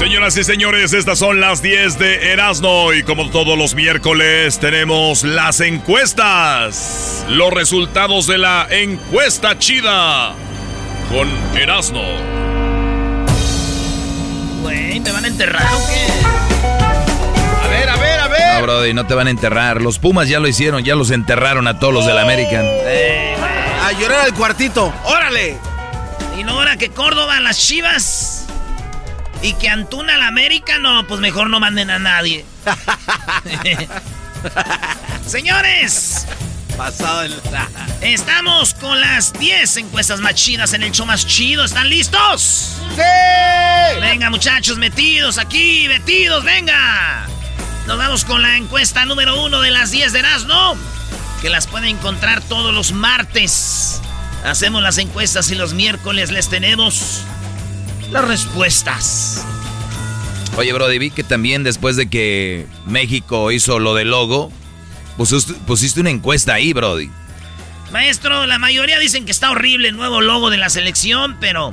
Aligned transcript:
Señoras 0.00 0.34
y 0.38 0.44
señores, 0.44 0.94
estas 0.94 1.18
son 1.18 1.42
las 1.42 1.60
10 1.60 1.98
de 1.98 2.32
Erasmo 2.32 2.94
y 2.94 3.02
como 3.02 3.28
todos 3.28 3.58
los 3.58 3.74
miércoles 3.74 4.58
tenemos 4.58 5.24
las 5.24 5.60
encuestas. 5.60 7.26
Los 7.28 7.52
resultados 7.52 8.26
de 8.26 8.38
la 8.38 8.66
encuesta 8.70 9.58
chida 9.58 10.32
con 11.10 11.28
Erasmo. 11.54 12.02
Güey, 14.62 15.00
¿te 15.00 15.12
van 15.12 15.26
a 15.26 15.28
enterrar 15.28 15.68
o 15.74 15.86
qué? 15.86 16.06
A 17.62 17.68
ver, 17.68 17.90
a 17.90 17.96
ver, 17.96 18.20
a 18.20 18.28
ver. 18.28 18.54
No, 18.54 18.62
Brody, 18.62 18.94
no 18.94 19.06
te 19.06 19.12
van 19.12 19.26
a 19.26 19.30
enterrar. 19.30 19.82
Los 19.82 19.98
Pumas 19.98 20.30
ya 20.30 20.40
lo 20.40 20.48
hicieron, 20.48 20.82
ya 20.82 20.94
los 20.94 21.10
enterraron 21.10 21.68
a 21.68 21.78
todos 21.78 21.92
los 21.92 22.06
del 22.06 22.16
American. 22.16 22.62
Eh, 22.64 23.36
güey. 23.38 23.50
A 23.84 24.00
llorar 24.00 24.24
al 24.24 24.32
cuartito. 24.32 24.94
¡Órale! 25.04 25.58
Y 26.38 26.42
no 26.42 26.52
ahora 26.52 26.78
que 26.78 26.88
Córdoba 26.88 27.38
las 27.40 27.58
Chivas 27.58 28.39
y 29.42 29.54
que 29.54 29.68
Antuna 29.68 30.16
al 30.16 30.22
América, 30.22 30.78
no, 30.78 31.06
pues 31.06 31.20
mejor 31.20 31.48
no 31.48 31.60
manden 31.60 31.90
a 31.90 31.98
nadie. 31.98 32.44
Señores, 35.26 36.26
Pasado 36.76 37.22
el. 37.22 37.34
estamos 38.00 38.74
con 38.74 39.00
las 39.00 39.32
10 39.34 39.76
encuestas 39.78 40.20
más 40.20 40.34
chidas 40.34 40.72
en 40.72 40.82
el 40.82 40.92
show 40.92 41.04
más 41.04 41.26
chido. 41.26 41.64
¿Están 41.64 41.90
listos? 41.90 42.76
¡Sí! 42.94 44.00
Venga, 44.00 44.30
muchachos, 44.30 44.78
metidos 44.78 45.36
aquí, 45.38 45.86
metidos, 45.88 46.42
venga. 46.42 47.26
Nos 47.86 47.98
vamos 47.98 48.24
con 48.24 48.40
la 48.40 48.56
encuesta 48.56 49.04
número 49.04 49.42
uno 49.42 49.60
de 49.60 49.70
las 49.70 49.90
10 49.90 50.12
de 50.12 50.20
Erasmo, 50.20 50.76
que 51.42 51.50
las 51.50 51.66
pueden 51.66 51.88
encontrar 51.96 52.40
todos 52.40 52.72
los 52.72 52.92
martes. 52.92 54.00
Hacemos 54.44 54.82
las 54.82 54.96
encuestas 54.98 55.50
y 55.50 55.54
los 55.56 55.74
miércoles 55.74 56.30
les 56.30 56.48
tenemos 56.48 57.24
las 58.10 58.26
respuestas. 58.26 59.44
Oye, 60.56 60.72
Brody, 60.72 60.98
vi 60.98 61.10
que 61.10 61.22
también 61.24 61.62
después 61.62 61.96
de 61.96 62.10
que 62.10 62.66
México 62.86 63.52
hizo 63.52 63.78
lo 63.78 63.94
del 63.94 64.10
logo, 64.10 64.52
pusiste, 65.16 65.54
pusiste 65.66 66.00
una 66.00 66.10
encuesta 66.10 66.54
ahí, 66.54 66.72
Brody. 66.72 67.10
Maestro, 67.92 68.46
la 68.46 68.58
mayoría 68.58 68.98
dicen 68.98 69.24
que 69.24 69.32
está 69.32 69.50
horrible 69.50 69.88
el 69.88 69.96
nuevo 69.96 70.20
logo 70.20 70.50
de 70.50 70.56
la 70.56 70.68
selección, 70.70 71.36
pero 71.40 71.72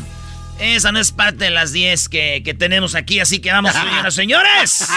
esa 0.59 0.91
no 0.91 0.99
es 0.99 1.11
parte 1.11 1.45
de 1.45 1.49
las 1.51 1.71
10 1.71 2.09
que, 2.09 2.41
que 2.43 2.53
tenemos 2.53 2.95
aquí, 2.95 3.19
así 3.19 3.39
que 3.39 3.51
vamos, 3.51 3.73
señoras 3.73 4.13
señores. 4.15 4.87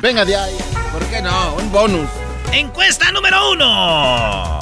Venga 0.00 0.24
de 0.24 0.36
ahí. 0.36 0.56
¿Por 0.92 1.04
qué 1.06 1.20
no? 1.22 1.54
Un 1.54 1.70
bonus. 1.70 2.08
Encuesta 2.52 3.10
número 3.12 3.50
uno. 3.52 4.58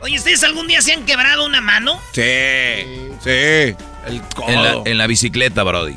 Oye, 0.00 0.18
¿ustedes 0.18 0.42
algún 0.42 0.66
día 0.66 0.82
se 0.82 0.92
han 0.92 1.04
quebrado 1.04 1.46
una 1.46 1.60
mano? 1.60 2.00
Sí. 2.12 3.12
Sí. 3.22 3.76
El 4.06 4.20
codo. 4.34 4.48
En 4.48 4.62
la, 4.62 4.82
en 4.84 4.98
la 4.98 5.06
bicicleta, 5.06 5.62
Brody. 5.62 5.96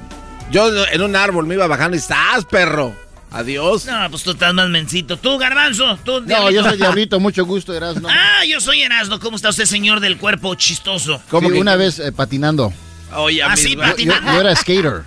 Yo 0.51 0.69
en 0.88 1.01
un 1.01 1.16
árbol 1.16 1.47
me 1.47 1.55
iba 1.55 1.66
bajando 1.67 1.95
y 1.95 1.99
estás, 1.99 2.45
perro. 2.45 2.93
Adiós. 3.31 3.85
No, 3.85 4.09
pues 4.09 4.23
tú 4.23 4.31
estás 4.31 4.53
más 4.53 4.69
mencito. 4.69 5.17
Tú, 5.17 5.38
Garbanzo, 5.38 5.97
tú, 6.05 6.21
No, 6.21 6.27
Diablito. 6.27 6.51
yo 6.51 6.69
soy 6.69 6.77
Diablito, 6.77 7.19
mucho 7.19 7.45
gusto, 7.45 7.73
Erasmo. 7.73 8.07
Ah, 8.09 8.45
yo 8.47 8.61
soy 8.61 8.81
Erasmo. 8.83 9.19
¿Cómo 9.19 9.35
está 9.35 9.49
usted, 9.49 9.66
señor 9.66 9.99
del 9.99 10.17
cuerpo 10.17 10.55
chistoso? 10.55 11.17
Sí, 11.29 11.39
que- 11.39 11.59
una 11.59 11.75
vez 11.75 11.99
eh, 11.99 12.11
patinando. 12.11 12.71
Oye, 13.16 13.43
Ah, 13.43 13.55
sí, 13.57 13.73
amigo. 13.73 13.81
Yo, 13.83 13.89
patinando. 13.89 14.33
yo 14.33 14.39
era 14.39 14.55
skater. 14.55 15.03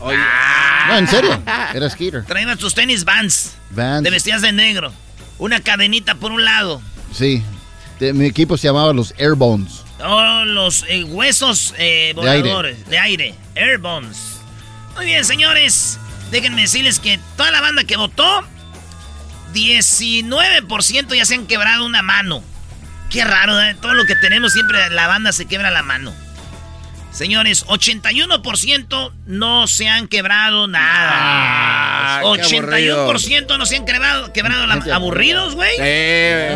Oye. 0.00 0.18
No, 0.88 0.96
en 0.98 1.08
serio. 1.08 1.42
Era 1.74 1.90
skater. 1.90 2.24
Traías 2.24 2.58
tus 2.58 2.74
tenis 2.74 3.04
Vans. 3.04 3.54
Vans. 3.70 4.04
Te 4.04 4.10
vestías 4.10 4.40
de 4.42 4.52
negro. 4.52 4.92
Una 5.38 5.60
cadenita 5.60 6.14
por 6.14 6.30
un 6.32 6.44
lado. 6.44 6.80
Sí. 7.12 7.42
De- 7.98 8.12
mi 8.12 8.26
equipo 8.26 8.56
se 8.56 8.68
llamaba 8.68 8.92
los 8.92 9.12
Airbones. 9.18 9.82
Oh, 10.00 10.44
los 10.44 10.84
eh, 10.88 11.04
huesos 11.04 11.74
eh, 11.76 12.12
De 12.14 12.28
aire. 12.30 12.42
voladores. 12.42 12.86
De 12.86 12.98
aire. 12.98 13.34
Airbones. 13.56 14.40
Muy 14.94 15.06
bien, 15.06 15.24
señores. 15.24 15.98
Déjenme 16.30 16.62
decirles 16.62 17.00
que 17.00 17.18
toda 17.36 17.50
la 17.50 17.60
banda 17.60 17.84
que 17.84 17.96
votó, 17.96 18.44
19% 19.54 21.14
ya 21.16 21.24
se 21.24 21.34
han 21.34 21.46
quebrado 21.46 21.84
una 21.84 22.02
mano. 22.02 22.42
Qué 23.10 23.24
raro, 23.24 23.60
¿eh? 23.60 23.74
Todo 23.80 23.94
lo 23.94 24.04
que 24.04 24.14
tenemos 24.16 24.52
siempre 24.52 24.90
la 24.90 25.06
banda 25.06 25.32
se 25.32 25.46
quebra 25.46 25.70
la 25.70 25.82
mano. 25.82 26.12
Señores, 27.18 27.66
81% 27.66 29.12
no 29.26 29.66
se 29.66 29.88
han 29.88 30.06
quebrado 30.06 30.68
nada. 30.68 31.08
Ah, 31.10 32.20
qué 32.22 32.42
81% 32.60 33.58
no 33.58 33.66
se 33.66 33.74
han 33.74 33.84
quebrado, 33.84 34.32
quebrado 34.32 34.68
la- 34.68 34.94
aburridos, 34.94 35.56
güey. 35.56 35.72
Sí. 35.72 35.82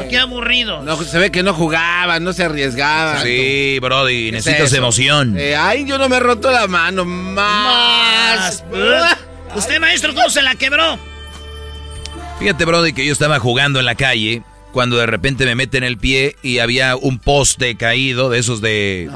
Qué 0.08 0.18
aburridos. 0.20 0.84
No, 0.84 1.02
se 1.02 1.18
ve 1.18 1.32
que 1.32 1.42
no 1.42 1.52
jugaban, 1.52 2.22
no 2.22 2.32
se 2.32 2.44
arriesgaban. 2.44 3.24
Sí, 3.24 3.80
Brody, 3.82 4.30
¿Qué 4.30 4.38
es 4.38 4.46
necesitas 4.46 4.72
emoción. 4.74 5.36
Eh, 5.36 5.56
ay, 5.56 5.84
yo 5.84 5.98
no 5.98 6.08
me 6.08 6.18
he 6.18 6.20
roto 6.20 6.52
la 6.52 6.68
mano. 6.68 7.04
Más. 7.04 8.62
¿Usted, 9.56 9.80
maestro, 9.80 10.14
cómo 10.14 10.30
se 10.30 10.42
la 10.42 10.54
quebró? 10.54 10.96
Fíjate, 12.38 12.64
Brody, 12.64 12.92
que 12.92 13.04
yo 13.04 13.12
estaba 13.12 13.40
jugando 13.40 13.80
en 13.80 13.86
la 13.86 13.96
calle 13.96 14.44
cuando 14.70 14.96
de 14.96 15.06
repente 15.06 15.44
me 15.44 15.56
meten 15.56 15.82
el 15.82 15.98
pie 15.98 16.36
y 16.40 16.60
había 16.60 16.94
un 16.94 17.18
poste 17.18 17.76
caído 17.76 18.30
de 18.30 18.38
esos 18.38 18.60
de, 18.60 19.10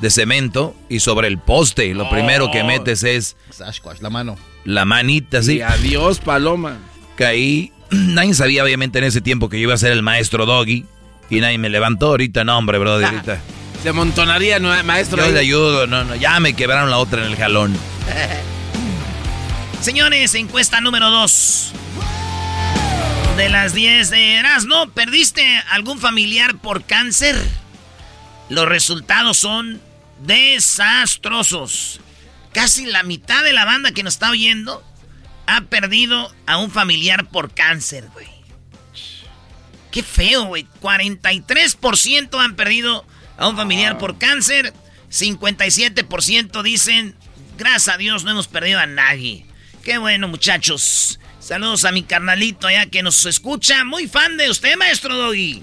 de 0.00 0.10
cemento 0.10 0.74
y 0.88 1.00
sobre 1.00 1.28
el 1.28 1.38
poste 1.38 1.92
lo 1.94 2.08
primero 2.08 2.50
que 2.50 2.64
metes 2.64 3.02
es 3.02 3.36
Sasquatch, 3.50 4.00
la 4.00 4.10
mano. 4.10 4.36
la 4.64 4.84
manita 4.84 5.38
así. 5.38 5.56
Y 5.56 5.60
adiós, 5.62 6.20
paloma. 6.20 6.78
Caí. 7.16 7.72
Nadie 7.90 8.34
sabía 8.34 8.62
obviamente 8.62 8.98
en 8.98 9.04
ese 9.04 9.20
tiempo 9.20 9.48
que 9.48 9.58
yo 9.58 9.64
iba 9.64 9.74
a 9.74 9.78
ser 9.78 9.92
el 9.92 10.02
maestro 10.02 10.46
Doggy 10.46 10.84
y 11.30 11.40
nadie 11.40 11.58
me 11.58 11.68
levantó 11.68 12.08
ahorita, 12.08 12.44
no 12.44 12.56
hombre, 12.56 12.78
Brody, 12.78 13.04
ahorita. 13.04 13.38
Se 13.82 13.90
amontonaría, 13.90 14.58
¿no, 14.58 14.82
maestro. 14.84 15.24
Yo 15.24 15.30
le 15.30 15.40
ayudo, 15.40 15.86
no, 15.86 16.04
no, 16.04 16.14
ya 16.16 16.40
me 16.40 16.54
quebraron 16.54 16.90
la 16.90 16.98
otra 16.98 17.24
en 17.24 17.30
el 17.30 17.36
jalón. 17.36 17.76
Señores, 19.80 20.34
encuesta 20.34 20.80
número 20.80 21.10
2. 21.10 21.72
De 23.36 23.48
las 23.48 23.72
10 23.72 24.10
de 24.10 24.34
Erasmo, 24.34 24.88
¿perdiste 24.90 25.44
algún 25.70 25.98
familiar 25.98 26.56
por 26.56 26.84
cáncer? 26.84 27.36
Los 28.48 28.66
resultados 28.66 29.36
son 29.36 29.80
desastrosos. 30.22 32.00
Casi 32.52 32.86
la 32.86 33.02
mitad 33.02 33.44
de 33.44 33.52
la 33.52 33.64
banda 33.64 33.92
que 33.92 34.02
nos 34.02 34.14
está 34.14 34.30
oyendo 34.30 34.82
ha 35.46 35.62
perdido 35.62 36.32
a 36.46 36.58
un 36.58 36.70
familiar 36.70 37.28
por 37.28 37.52
cáncer, 37.52 38.08
güey. 38.12 38.26
Qué 39.90 40.02
feo, 40.02 40.44
güey. 40.44 40.66
43% 40.80 42.38
han 42.38 42.56
perdido 42.56 43.06
a 43.36 43.48
un 43.48 43.56
familiar 43.56 43.98
por 43.98 44.18
cáncer. 44.18 44.72
57% 45.10 46.62
dicen, 46.62 47.14
gracias 47.56 47.94
a 47.94 47.98
Dios 47.98 48.24
no 48.24 48.32
hemos 48.32 48.48
perdido 48.48 48.78
a 48.78 48.86
nadie. 48.86 49.46
Qué 49.82 49.98
bueno, 49.98 50.28
muchachos. 50.28 51.18
Saludos 51.40 51.86
a 51.86 51.92
mi 51.92 52.02
carnalito 52.02 52.66
allá 52.66 52.86
que 52.86 53.02
nos 53.02 53.24
escucha. 53.24 53.84
Muy 53.84 54.06
fan 54.06 54.36
de 54.36 54.50
usted, 54.50 54.76
maestro 54.76 55.16
Doggy. 55.16 55.62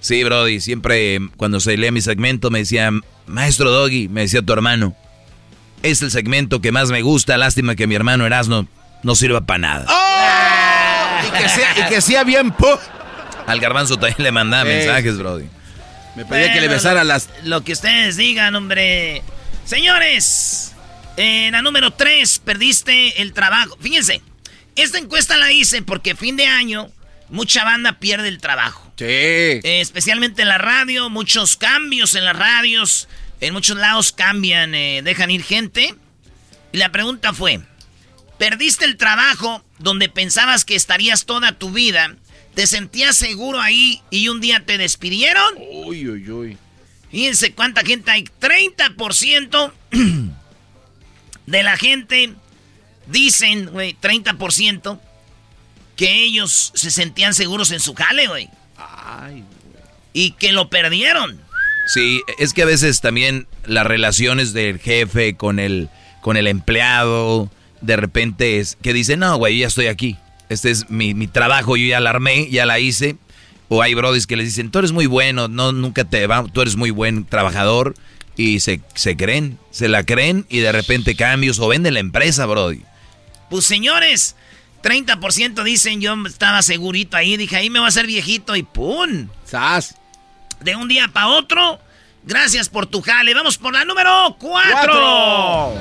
Sí, 0.00 0.22
Brody. 0.22 0.60
Siempre 0.60 1.18
cuando 1.36 1.58
se 1.58 1.76
leía 1.76 1.90
mi 1.90 2.00
segmento 2.00 2.50
me 2.50 2.60
decía, 2.60 2.92
maestro 3.26 3.70
Doggy, 3.70 4.08
me 4.08 4.22
decía 4.22 4.42
tu 4.42 4.52
hermano. 4.52 4.96
Es 5.82 6.02
el 6.02 6.10
segmento 6.10 6.60
que 6.60 6.72
más 6.72 6.90
me 6.90 7.02
gusta. 7.02 7.36
Lástima 7.36 7.76
que 7.76 7.86
mi 7.86 7.94
hermano 7.94 8.26
Erasno 8.26 8.66
no 9.02 9.14
sirva 9.14 9.42
para 9.42 9.58
nada. 9.58 9.86
¡Oh! 9.88 11.26
Y 11.78 11.88
que 11.88 12.00
sea, 12.00 12.24
bien... 12.24 12.54
Al 13.46 13.60
garbanzo 13.60 13.96
también 13.96 14.22
le 14.22 14.32
mandaba 14.32 14.64
mensajes, 14.64 15.18
Brody. 15.18 15.46
Me 16.16 16.24
pedía 16.24 16.52
que 16.52 16.60
le 16.60 16.68
besara 16.68 17.04
las... 17.04 17.28
Lo 17.44 17.62
que 17.62 17.72
ustedes 17.72 18.16
digan, 18.16 18.54
hombre. 18.54 19.22
Señores, 19.64 20.74
en 21.16 21.52
la 21.52 21.62
número 21.62 21.92
3 21.92 22.40
perdiste 22.40 23.22
el 23.22 23.32
trabajo. 23.32 23.76
Fíjense, 23.80 24.22
esta 24.74 24.98
encuesta 24.98 25.36
la 25.36 25.52
hice 25.52 25.82
porque 25.82 26.14
fin 26.16 26.36
de 26.36 26.46
año 26.46 26.88
mucha 27.28 27.64
banda 27.64 27.98
pierde 27.98 28.28
el 28.28 28.38
trabajo. 28.38 28.92
Sí. 28.96 29.04
Eh, 29.04 29.80
especialmente 29.80 30.42
en 30.42 30.48
la 30.48 30.58
radio, 30.58 31.10
muchos 31.10 31.56
cambios 31.56 32.14
en 32.14 32.24
las 32.24 32.36
radios. 32.36 33.08
En 33.40 33.52
muchos 33.52 33.76
lados 33.76 34.12
cambian, 34.12 34.74
eh, 34.74 35.02
dejan 35.02 35.30
ir 35.30 35.42
gente. 35.42 35.94
Y 36.72 36.78
la 36.78 36.90
pregunta 36.90 37.32
fue, 37.32 37.60
¿perdiste 38.38 38.84
el 38.84 38.96
trabajo 38.96 39.64
donde 39.78 40.08
pensabas 40.08 40.64
que 40.64 40.74
estarías 40.74 41.26
toda 41.26 41.52
tu 41.52 41.70
vida? 41.70 42.16
¿Te 42.54 42.66
sentías 42.66 43.16
seguro 43.16 43.60
ahí 43.60 44.00
y 44.10 44.28
un 44.28 44.40
día 44.40 44.64
te 44.64 44.78
despidieron? 44.78 45.54
Uy, 45.58 46.08
uy, 46.08 46.30
uy. 46.30 46.58
Fíjense 47.10 47.52
cuánta 47.52 47.82
gente 47.82 48.10
hay. 48.10 48.24
30% 48.40 49.72
de 51.46 51.62
la 51.62 51.76
gente 51.76 52.32
dicen, 53.06 53.66
güey, 53.66 53.96
30% 54.00 55.00
que 55.96 56.24
ellos 56.24 56.72
se 56.74 56.90
sentían 56.90 57.34
seguros 57.34 57.70
en 57.72 57.80
su 57.80 57.94
jale, 57.94 58.26
güey. 58.28 58.48
Ay, 58.76 59.42
güey. 59.42 59.84
Y 60.12 60.30
que 60.32 60.52
lo 60.52 60.68
perdieron. 60.68 61.40
Sí, 61.86 62.22
es 62.38 62.52
que 62.52 62.62
a 62.62 62.66
veces 62.66 63.00
también 63.00 63.46
las 63.64 63.86
relaciones 63.86 64.52
del 64.52 64.78
jefe 64.78 65.36
con 65.36 65.58
el, 65.58 65.88
con 66.20 66.36
el 66.36 66.48
empleado, 66.48 67.50
de 67.80 67.96
repente 67.96 68.58
es 68.58 68.76
que 68.82 68.92
dice, 68.92 69.16
no, 69.16 69.36
güey, 69.36 69.58
ya 69.58 69.68
estoy 69.68 69.86
aquí. 69.86 70.16
Este 70.48 70.70
es 70.70 70.90
mi, 70.90 71.14
mi, 71.14 71.26
trabajo, 71.26 71.76
yo 71.76 71.86
ya 71.86 72.00
la 72.00 72.10
armé, 72.10 72.48
ya 72.50 72.66
la 72.66 72.78
hice. 72.78 73.16
O 73.68 73.82
hay 73.82 73.94
brodis 73.94 74.26
que 74.26 74.36
les 74.36 74.46
dicen, 74.46 74.70
tú 74.70 74.78
eres 74.78 74.92
muy 74.92 75.06
bueno, 75.06 75.48
no, 75.48 75.72
nunca 75.72 76.04
te 76.04 76.26
va, 76.26 76.44
tú 76.52 76.60
eres 76.60 76.76
muy 76.76 76.90
buen 76.90 77.24
trabajador. 77.24 77.94
Y 78.36 78.60
se, 78.60 78.80
se 78.94 79.16
creen, 79.16 79.58
se 79.70 79.88
la 79.88 80.04
creen 80.04 80.44
y 80.48 80.58
de 80.58 80.70
repente 80.70 81.16
cambios 81.16 81.58
o 81.58 81.68
venden 81.68 81.94
la 81.94 82.00
empresa, 82.00 82.46
brody. 82.46 82.82
Pues 83.48 83.64
señores, 83.64 84.36
30% 84.86 85.64
dicen 85.64 86.00
yo 86.00 86.14
estaba 86.28 86.62
segurito 86.62 87.16
ahí, 87.16 87.36
dije 87.36 87.56
ahí 87.56 87.70
me 87.70 87.80
voy 87.80 87.86
a 87.86 87.88
hacer 87.88 88.06
viejito 88.06 88.54
y 88.54 88.62
¡pum! 88.62 89.28
¡Sas! 89.44 89.96
De 90.60 90.76
un 90.76 90.86
día 90.86 91.08
para 91.08 91.26
otro, 91.26 91.80
gracias 92.22 92.68
por 92.68 92.86
tu 92.86 93.02
jale. 93.02 93.34
Vamos 93.34 93.58
por 93.58 93.72
la 93.72 93.84
número 93.84 94.36
4. 94.38 95.74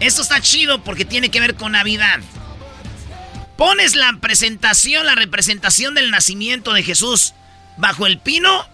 Esto 0.00 0.22
está 0.22 0.40
chido 0.40 0.82
porque 0.82 1.04
tiene 1.04 1.30
que 1.30 1.38
ver 1.38 1.54
con 1.54 1.70
Navidad. 1.70 2.18
Pones 3.56 3.94
la 3.94 4.18
presentación, 4.20 5.06
la 5.06 5.14
representación 5.14 5.94
del 5.94 6.10
nacimiento 6.10 6.72
de 6.72 6.82
Jesús 6.82 7.32
bajo 7.76 8.08
el 8.08 8.18
pino 8.18 8.66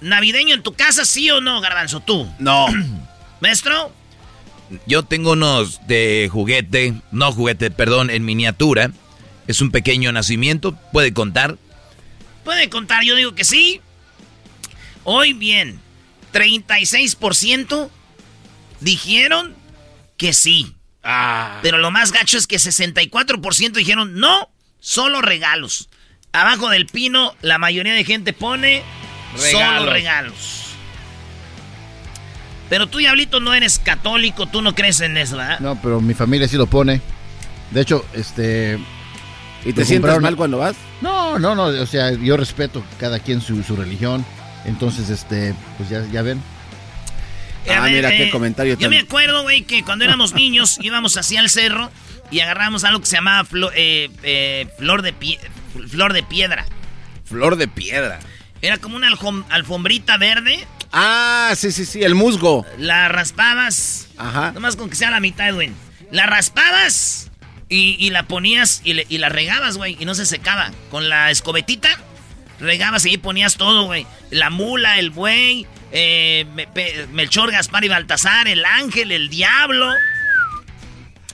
navideño 0.00 0.54
en 0.54 0.62
tu 0.62 0.72
casa, 0.72 1.04
sí 1.04 1.30
o 1.30 1.42
no, 1.42 1.60
Garbanzo, 1.60 2.00
tú. 2.00 2.26
No. 2.38 2.68
¿Maestro? 3.40 3.99
Yo 4.86 5.04
tengo 5.04 5.32
unos 5.32 5.86
de 5.86 6.28
juguete, 6.30 6.94
no 7.10 7.32
juguete, 7.32 7.70
perdón, 7.70 8.10
en 8.10 8.24
miniatura. 8.24 8.90
Es 9.46 9.60
un 9.60 9.70
pequeño 9.70 10.12
nacimiento, 10.12 10.76
¿puede 10.92 11.12
contar? 11.12 11.58
Puede 12.44 12.68
contar, 12.68 13.04
yo 13.04 13.16
digo 13.16 13.34
que 13.34 13.44
sí. 13.44 13.80
Hoy 15.04 15.32
bien, 15.32 15.80
36% 16.32 17.90
dijeron 18.80 19.54
que 20.16 20.32
sí. 20.32 20.74
Ah. 21.02 21.58
Pero 21.62 21.78
lo 21.78 21.90
más 21.90 22.12
gacho 22.12 22.38
es 22.38 22.46
que 22.46 22.56
64% 22.56 23.72
dijeron 23.72 24.14
no, 24.14 24.50
solo 24.78 25.20
regalos. 25.22 25.88
Abajo 26.32 26.68
del 26.70 26.86
pino, 26.86 27.34
la 27.42 27.58
mayoría 27.58 27.94
de 27.94 28.04
gente 28.04 28.32
pone 28.32 28.82
regalos. 29.34 29.50
solo 29.50 29.92
regalos. 29.92 30.69
Pero 32.70 32.86
tú, 32.86 32.98
Diablito, 32.98 33.40
no 33.40 33.52
eres 33.52 33.78
católico, 33.80 34.46
tú 34.46 34.62
no 34.62 34.74
crees 34.74 35.00
en 35.00 35.16
eso, 35.18 35.36
¿verdad? 35.36 35.58
No, 35.60 35.78
pero 35.82 36.00
mi 36.00 36.14
familia 36.14 36.48
sí 36.48 36.56
lo 36.56 36.66
pone. 36.66 37.02
De 37.72 37.80
hecho, 37.82 38.06
este... 38.14 38.78
¿Y 39.64 39.74
te 39.74 39.84
sientes 39.84 40.18
mal 40.20 40.36
cuando 40.36 40.58
vas? 40.58 40.76
No, 41.02 41.38
no, 41.38 41.54
no, 41.54 41.64
o 41.64 41.86
sea, 41.86 42.12
yo 42.12 42.36
respeto 42.38 42.82
cada 42.98 43.18
quien 43.18 43.42
su, 43.42 43.62
su 43.62 43.76
religión. 43.76 44.24
Entonces, 44.64 45.10
este, 45.10 45.54
pues 45.76 45.90
ya, 45.90 46.06
ya 46.10 46.22
ven. 46.22 46.40
Ah, 47.68 47.88
mira 47.90 48.10
qué 48.10 48.30
comentario. 48.30 48.78
Yo 48.78 48.88
me 48.88 48.98
acuerdo, 48.98 49.42
güey, 49.42 49.62
que 49.62 49.82
cuando 49.82 50.04
éramos 50.04 50.32
niños 50.32 50.78
íbamos 50.82 51.16
hacia 51.16 51.40
el 51.40 51.50
cerro 51.50 51.90
y 52.30 52.40
agarramos 52.40 52.84
algo 52.84 53.00
que 53.00 53.06
se 53.06 53.16
llamaba 53.16 53.46
eh, 53.74 54.08
eh, 54.22 54.68
flor, 54.78 55.02
de 55.02 55.14
flor 55.88 56.12
de 56.12 56.22
piedra. 56.22 56.64
Flor 57.24 57.56
de 57.56 57.68
piedra. 57.68 58.20
Era 58.62 58.78
como 58.78 58.96
una 58.96 59.08
alfombrita 59.50 60.16
verde. 60.16 60.66
Ah, 60.92 61.52
sí, 61.56 61.72
sí, 61.72 61.84
sí, 61.84 62.02
el 62.02 62.14
musgo. 62.14 62.66
La 62.78 63.08
raspabas. 63.08 64.08
Ajá. 64.16 64.52
Nomás 64.52 64.76
con 64.76 64.90
que 64.90 64.96
sea 64.96 65.10
la 65.10 65.20
mitad, 65.20 65.54
güey. 65.54 65.70
La 66.10 66.26
raspabas 66.26 67.30
y, 67.68 68.10
la 68.10 68.24
ponías 68.24 68.80
y, 68.84 69.00
y 69.08 69.18
la 69.18 69.28
regabas, 69.28 69.76
güey, 69.76 69.96
y 70.00 70.04
no 70.04 70.14
se 70.14 70.26
secaba. 70.26 70.72
Con 70.90 71.08
la 71.08 71.30
escobetita 71.30 71.90
regabas 72.60 73.04
y 73.06 73.10
ahí 73.10 73.18
ponías 73.18 73.56
todo, 73.56 73.84
güey. 73.86 74.06
La 74.30 74.50
mula, 74.50 74.98
el 74.98 75.10
buey, 75.10 75.66
eh, 75.92 76.46
Melchor, 77.12 77.50
Gaspar 77.50 77.84
y 77.84 77.88
Baltasar, 77.88 78.46
el 78.48 78.64
ángel, 78.64 79.12
el 79.12 79.28
diablo. 79.28 79.90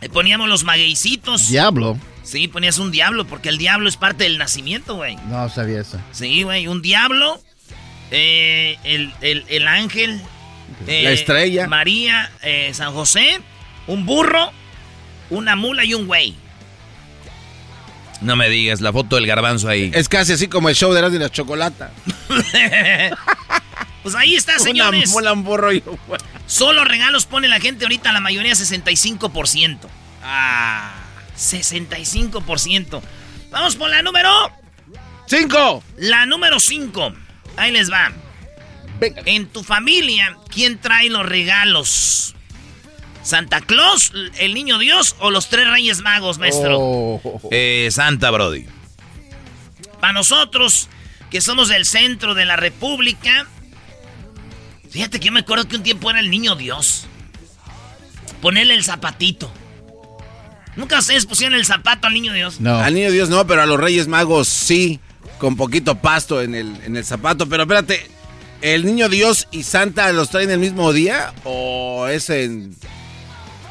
Y 0.00 0.08
poníamos 0.08 0.48
los 0.48 0.64
magueycitos. 0.64 1.48
¿Diablo? 1.48 1.98
Sí, 2.22 2.48
ponías 2.48 2.78
un 2.78 2.90
diablo, 2.90 3.26
porque 3.26 3.48
el 3.48 3.58
diablo 3.58 3.88
es 3.88 3.96
parte 3.96 4.24
del 4.24 4.38
nacimiento, 4.38 4.96
güey. 4.96 5.16
No 5.28 5.48
sabía 5.48 5.80
eso. 5.80 6.00
Sí, 6.12 6.42
güey, 6.42 6.66
un 6.66 6.82
diablo, 6.82 7.40
eh, 8.10 8.78
el, 8.84 9.68
ángel, 9.68 10.20
la 10.86 10.92
eh, 10.92 11.12
estrella, 11.12 11.66
María, 11.66 12.30
San 12.72 12.92
José, 12.92 13.40
un 13.86 14.06
burro, 14.06 14.52
una 15.30 15.56
mula 15.56 15.84
y 15.84 15.94
un 15.94 16.06
güey. 16.06 16.34
No 18.20 18.34
me 18.34 18.48
digas, 18.48 18.80
la 18.80 18.92
foto 18.92 19.16
del 19.16 19.26
garbanzo 19.26 19.68
ahí. 19.68 19.90
Es 19.94 20.08
casi 20.08 20.32
así 20.32 20.48
como 20.48 20.68
el 20.68 20.74
show 20.74 20.92
de 20.92 21.06
y 21.14 21.18
la 21.18 21.30
chocolata. 21.30 21.92
pues 24.02 24.14
ahí 24.14 24.34
está, 24.34 24.58
señores. 24.58 25.12
Una 25.14 25.32
un 25.32 25.44
burro 25.44 25.72
y 25.72 25.82
Solo 26.46 26.84
regalos 26.84 27.26
pone 27.26 27.48
la 27.48 27.60
gente 27.60 27.84
ahorita, 27.84 28.12
la 28.12 28.20
mayoría 28.20 28.52
65%. 28.52 29.80
Ah, 30.22 30.94
65%. 31.36 33.02
Vamos 33.50 33.76
por 33.76 33.90
la 33.90 34.02
número 34.02 34.30
5. 35.26 35.82
La 35.98 36.26
número 36.26 36.58
5. 36.58 37.12
Ahí 37.56 37.72
les 37.72 37.90
va. 37.90 38.12
En 39.00 39.46
tu 39.48 39.62
familia, 39.62 40.36
¿quién 40.48 40.78
trae 40.78 41.10
los 41.10 41.26
regalos? 41.26 42.34
¿Santa 43.22 43.60
Claus, 43.60 44.12
el 44.38 44.54
niño 44.54 44.78
Dios 44.78 45.16
o 45.18 45.30
los 45.30 45.48
tres 45.48 45.68
reyes 45.68 46.00
magos, 46.00 46.38
maestro? 46.38 46.78
Oh. 46.78 47.40
Eh, 47.50 47.88
Santa 47.90 48.30
Brody. 48.30 48.66
Para 50.00 50.12
nosotros, 50.12 50.88
que 51.30 51.40
somos 51.40 51.68
del 51.68 51.84
centro 51.84 52.34
de 52.34 52.44
la 52.44 52.56
República, 52.56 53.46
fíjate 54.90 55.18
que 55.18 55.26
yo 55.26 55.32
me 55.32 55.40
acuerdo 55.40 55.66
que 55.66 55.76
un 55.76 55.82
tiempo 55.82 56.10
era 56.10 56.20
el 56.20 56.30
niño 56.30 56.54
Dios. 56.54 57.06
Ponerle 58.40 58.74
el 58.74 58.84
zapatito. 58.84 59.52
¿Nunca 60.76 60.98
ustedes 60.98 61.26
pusieron 61.26 61.58
el 61.58 61.64
zapato 61.64 62.06
al 62.06 62.14
niño 62.14 62.32
Dios? 62.32 62.60
No. 62.60 62.76
Al 62.78 62.94
niño 62.94 63.10
Dios 63.10 63.28
no, 63.28 63.46
pero 63.46 63.62
a 63.62 63.66
los 63.66 63.80
reyes 63.80 64.08
magos 64.08 64.46
sí. 64.46 65.00
Con 65.38 65.56
poquito 65.56 65.96
pasto 65.96 66.40
en 66.42 66.54
el, 66.54 66.76
en 66.84 66.96
el 66.96 67.04
zapato. 67.04 67.48
Pero 67.48 67.64
espérate, 67.64 68.06
¿el 68.62 68.86
niño 68.86 69.08
Dios 69.08 69.48
y 69.50 69.62
Santa 69.62 70.10
los 70.12 70.30
traen 70.30 70.50
el 70.50 70.58
mismo 70.58 70.92
día? 70.92 71.32
¿O 71.44 72.06
es 72.06 72.30
en.? 72.30 72.74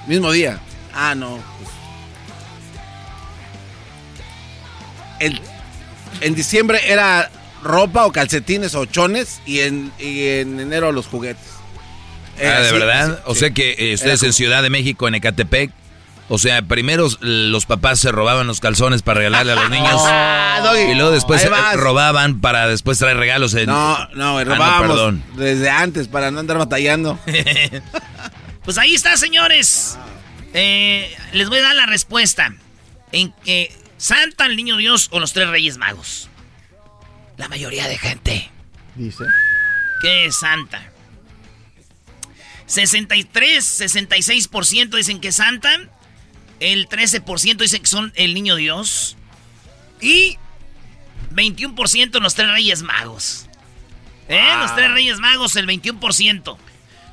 Mismo 0.08 0.32
día. 0.32 0.60
Ah, 0.94 1.16
no. 1.16 1.40
en 6.22 6.36
diciembre 6.36 6.80
era 6.88 7.32
ropa 7.64 8.06
o 8.06 8.12
calcetines 8.12 8.76
o 8.76 8.86
chones 8.86 9.42
y 9.46 9.62
en, 9.62 9.92
en 10.00 10.60
enero 10.60 10.92
los 10.92 11.08
juguetes. 11.08 11.44
ah, 12.38 12.62
¿de 12.62 12.72
verdad? 12.72 13.22
o 13.26 13.36
sea 13.36 13.52
que 13.52 13.76
eh, 13.78 13.94
ustedes 13.96 14.24
en 14.24 14.34
Ciudad 14.34 14.62
de 14.62 14.70
México, 14.70 15.08
en 15.08 15.16
Ecatepec, 15.16 15.72
O 16.28 16.40
sea, 16.40 16.64
primero 16.64 17.08
los 17.22 17.66
papás 17.66 18.00
se 18.00 18.12
robaban 18.12 18.48
los 18.48 18.60
calzones 18.60 19.04
para 19.04 19.20
regalarle 19.20 19.52
a 19.52 19.56
los 19.56 19.70
niños. 19.70 20.02
Ah, 20.58 20.74
y 20.90 20.96
luego 20.96 21.12
después 21.12 21.48
robaban 21.76 22.40
para 22.40 22.68
después 22.68 22.98
traer 22.98 23.18
regalos. 23.18 23.54
En... 23.54 23.68
No, 23.68 24.08
no, 24.16 24.40
ah, 24.40 24.44
robábamos 24.44 25.14
desde 25.36 25.70
antes 25.70 26.08
para 26.08 26.32
no 26.32 26.40
andar 26.40 26.58
batallando. 26.58 27.20
pues 28.64 28.78
ahí 28.78 28.96
está, 28.96 29.16
señores. 29.18 29.98
Eh, 30.54 31.16
les 31.34 31.50
voy 31.50 31.60
a 31.60 31.64
dar 31.64 31.76
la 31.76 31.86
respuesta. 31.86 32.56
En 33.12 33.32
que 33.44 33.72
Santa, 33.98 34.46
el 34.46 34.56
Niño 34.56 34.78
Dios 34.78 35.10
o 35.12 35.20
los 35.20 35.34
tres 35.34 35.50
Reyes 35.50 35.78
Magos. 35.78 36.30
La 37.38 37.48
mayoría 37.48 37.88
de 37.88 37.98
gente. 37.98 38.50
Dice. 38.96 39.26
Que 40.02 40.26
es 40.26 40.40
Santa. 40.40 40.92
63, 42.66 43.82
66% 43.82 44.96
dicen 44.96 45.20
que 45.20 45.32
Santa. 45.32 45.70
El 46.60 46.88
13% 46.88 47.58
dicen 47.58 47.82
que 47.82 47.88
son 47.88 48.14
el 48.16 48.34
niño 48.34 48.56
Dios. 48.56 49.18
Y 50.02 50.38
21% 51.34 52.20
los 52.20 52.36
tres 52.36 52.50
reyes 52.50 52.82
magos. 52.82 53.48
¿Eh? 54.28 54.42
Los 54.60 54.76
tres 54.76 54.92
reyes 54.92 55.20
magos, 55.20 55.56
el 55.56 55.68
21%. 55.68 56.58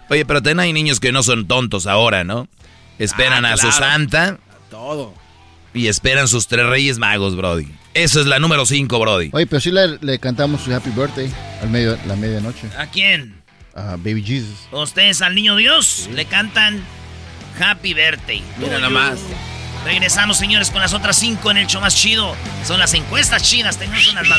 Oye, 0.08 0.26
pero 0.26 0.42
también 0.42 0.60
hay 0.60 0.72
niños 0.72 1.00
que 1.00 1.12
no 1.12 1.22
son 1.22 1.46
tontos 1.46 1.86
ahora, 1.86 2.24
¿no? 2.24 2.48
Esperan 2.98 3.44
ah, 3.44 3.54
a 3.54 3.56
su 3.56 3.70
santa. 3.72 4.38
Todo. 4.70 5.14
Y 5.74 5.88
esperan 5.88 6.28
sus 6.28 6.46
tres 6.46 6.66
reyes 6.66 6.98
magos, 6.98 7.36
Brody. 7.36 7.68
Esa 7.94 8.20
es 8.20 8.26
la 8.26 8.38
número 8.38 8.64
5, 8.66 8.98
Brody. 8.98 9.30
Oye, 9.32 9.46
pero 9.46 9.60
sí 9.60 9.70
le, 9.70 10.18
cantamos 10.18 10.62
su 10.62 10.74
Happy 10.74 10.90
Birthday 10.90 11.30
al 11.60 11.70
medio, 11.70 11.98
la 12.06 12.16
medianoche. 12.16 12.68
¿A 12.78 12.86
quién? 12.86 13.42
A 13.74 13.96
Baby 13.96 14.22
Jesus. 14.22 14.68
Ustedes 14.70 15.22
al 15.22 15.34
niño 15.34 15.56
Dios 15.56 16.08
le 16.12 16.26
cantan 16.26 16.82
Happy 17.60 17.94
Birthday. 17.94 18.42
Mira 18.58 18.78
nada 18.78 18.90
más. 18.90 19.18
Regresamos, 19.84 20.36
señores, 20.36 20.70
con 20.70 20.80
las 20.80 20.92
otras 20.92 21.16
cinco 21.16 21.50
en 21.50 21.58
el 21.58 21.66
show 21.66 21.80
más 21.80 21.96
chido. 21.96 22.36
Son 22.64 22.78
las 22.78 22.94
encuestas 22.94 23.42
chidas. 23.42 23.78
Tenemos 23.78 24.06
unas 24.12 24.26
más. 24.28 24.38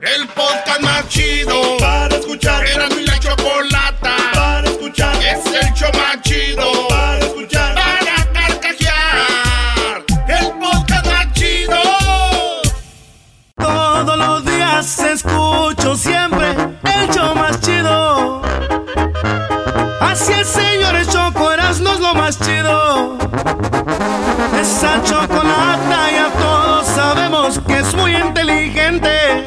El 0.00 0.28
podcast 0.28 0.80
más 0.80 1.08
chido 1.08 1.76
para 1.78 2.16
escuchar. 2.16 2.66
Era 2.66 2.88
mi 2.88 3.04
la 3.04 3.18
chocolata 3.18 4.16
para 4.32 4.68
escuchar. 4.68 5.14
Es 5.16 5.44
el 5.46 5.74
show 5.74 5.90
más 5.92 6.22
chido 6.22 6.88
para 6.88 7.18
escuchar. 7.18 7.79
Así 20.10 20.32
es, 20.32 20.48
señores, 20.48 21.08
Choco 21.08 21.50
no 21.56 21.92
es 21.92 22.00
lo 22.00 22.14
más 22.14 22.36
chido. 22.40 23.16
Esa 24.60 25.00
chocolata 25.04 26.10
ya 26.10 26.30
todos 26.36 26.84
sabemos 26.84 27.60
que 27.64 27.78
es 27.78 27.94
muy 27.94 28.16
inteligente. 28.16 29.44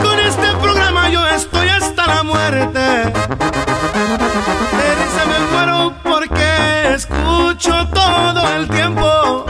Con 0.00 0.20
este 0.20 0.46
programa 0.62 1.08
yo 1.08 1.26
estoy 1.26 1.70
hasta 1.70 2.06
la 2.06 2.22
muerte. 2.22 2.78
De 4.78 4.88
risa 5.00 5.24
me 5.26 5.40
muero 5.50 5.92
porque 6.04 6.94
escucho 6.94 7.88
todo 7.92 8.54
el 8.54 8.68
tiempo. 8.68 9.44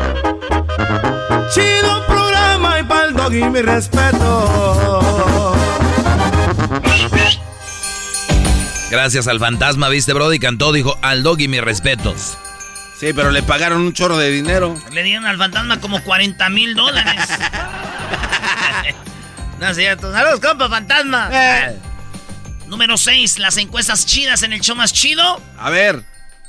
Chido 1.53 2.07
programa 2.07 2.79
y 2.81 2.83
pa'l 2.85 3.15
dog 3.15 3.35
y 3.35 3.45
mi 3.51 3.61
respeto. 3.61 5.05
Gracias 8.95 9.27
al 9.27 9.41
fantasma, 9.41 9.89
viste, 9.89 10.13
Brody, 10.13 10.39
cantó, 10.39 10.71
dijo, 10.73 10.97
al 11.03 11.25
doggy 11.25 11.49
mis 11.49 11.61
respetos. 11.61 12.39
Sí, 12.97 13.13
pero 13.13 13.33
le 13.33 13.43
pagaron 13.43 13.81
un 13.81 13.93
chorro 13.93 14.17
de 14.17 14.31
dinero. 14.31 14.81
Le 14.93 15.03
dieron 15.03 15.27
al 15.27 15.37
fantasma 15.37 15.81
como 15.81 16.01
40 16.05 16.49
mil 16.51 16.77
dólares. 16.77 17.29
no 19.59 19.69
es 19.69 19.77
cierto. 19.77 20.13
Saludos, 20.13 20.39
compa, 20.39 20.69
fantasma. 20.69 21.29
Eh. 21.33 21.77
Número 22.69 22.97
6, 22.97 23.41
las 23.41 23.57
encuestas 23.57 24.07
chidas 24.07 24.45
en 24.45 24.53
el 24.53 24.61
show 24.61 24.77
más 24.77 24.93
chido. 24.93 25.43
A 25.59 25.71
ver. 25.71 26.05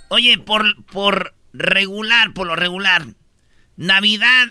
Oye, 0.09 0.37
por, 0.37 0.85
por 0.85 1.33
regular, 1.51 2.31
por 2.33 2.45
lo 2.45 2.55
regular, 2.55 3.07
Navidad 3.75 4.49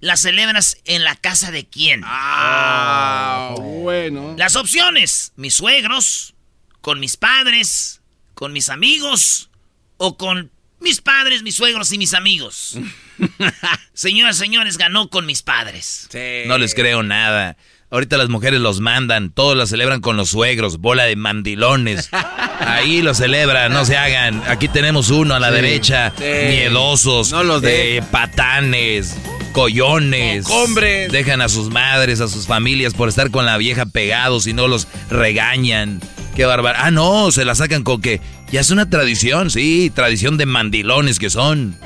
la 0.00 0.16
celebras 0.16 0.78
en 0.86 1.04
la 1.04 1.14
casa 1.14 1.50
de 1.50 1.68
quién? 1.68 2.00
Ah, 2.06 3.54
bueno. 3.58 4.34
Las 4.38 4.56
opciones, 4.56 5.34
mis 5.36 5.56
suegros, 5.56 6.34
con 6.80 7.00
mis 7.00 7.16
padres, 7.16 8.00
con 8.34 8.52
mis 8.52 8.68
amigos 8.68 9.50
o 9.96 10.16
con 10.16 10.50
mis 10.80 11.00
padres, 11.00 11.42
mis 11.42 11.56
suegros 11.56 11.92
y 11.92 11.98
mis 11.98 12.14
amigos. 12.14 12.78
Señoras, 13.92 14.36
señores, 14.36 14.78
ganó 14.78 15.08
con 15.08 15.26
mis 15.26 15.42
padres. 15.42 16.08
No 16.46 16.58
les 16.58 16.74
creo 16.74 17.02
nada. 17.02 17.56
Ahorita 17.90 18.18
las 18.18 18.28
mujeres 18.28 18.60
los 18.60 18.80
mandan, 18.80 19.30
todos 19.30 19.56
la 19.56 19.66
celebran 19.66 20.02
con 20.02 20.18
los 20.18 20.28
suegros, 20.28 20.76
bola 20.76 21.04
de 21.04 21.16
mandilones. 21.16 22.10
Ahí 22.60 23.00
lo 23.00 23.14
celebran, 23.14 23.72
no 23.72 23.86
se 23.86 23.96
hagan. 23.96 24.42
Aquí 24.46 24.68
tenemos 24.68 25.08
uno 25.08 25.34
a 25.34 25.40
la 25.40 25.50
derecha, 25.50 26.12
miedosos, 26.18 27.32
no 27.32 27.44
los 27.44 27.62
de 27.62 28.04
patanes, 28.10 29.16
collones. 29.52 30.44
Hombres. 30.50 31.10
Dejan 31.10 31.40
a 31.40 31.48
sus 31.48 31.70
madres, 31.70 32.20
a 32.20 32.28
sus 32.28 32.46
familias 32.46 32.92
por 32.92 33.08
estar 33.08 33.30
con 33.30 33.46
la 33.46 33.56
vieja 33.56 33.86
pegados 33.86 34.46
y 34.46 34.52
no 34.52 34.68
los 34.68 34.86
regañan. 35.08 36.02
Qué 36.38 36.44
bárbaro. 36.44 36.78
Ah, 36.80 36.92
no, 36.92 37.32
se 37.32 37.44
la 37.44 37.56
sacan 37.56 37.82
con 37.82 38.00
que 38.00 38.20
ya 38.52 38.60
es 38.60 38.70
una 38.70 38.88
tradición, 38.88 39.50
sí, 39.50 39.90
tradición 39.92 40.36
de 40.36 40.46
mandilones 40.46 41.18
que 41.18 41.30
son. 41.30 41.76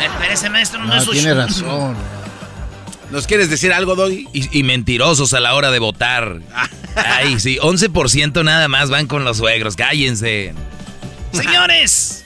Espérese, 0.00 0.48
maestro, 0.48 0.80
no, 0.80 0.86
no 0.86 0.96
es 0.96 1.10
Tiene 1.10 1.34
razón. 1.34 1.94
¿Nos 3.10 3.26
quieres 3.26 3.50
decir 3.50 3.74
algo, 3.74 3.96
Doggy? 3.96 4.26
Y, 4.32 4.62
mentirosos 4.62 5.34
a 5.34 5.40
la 5.40 5.54
hora 5.54 5.70
de 5.70 5.80
votar. 5.80 6.40
Ay, 6.96 7.38
sí, 7.40 7.58
11% 7.60 8.42
nada 8.42 8.68
más 8.68 8.88
van 8.88 9.06
con 9.06 9.26
los 9.26 9.36
suegros, 9.36 9.76
cállense. 9.76 10.54
Señores, 11.32 12.24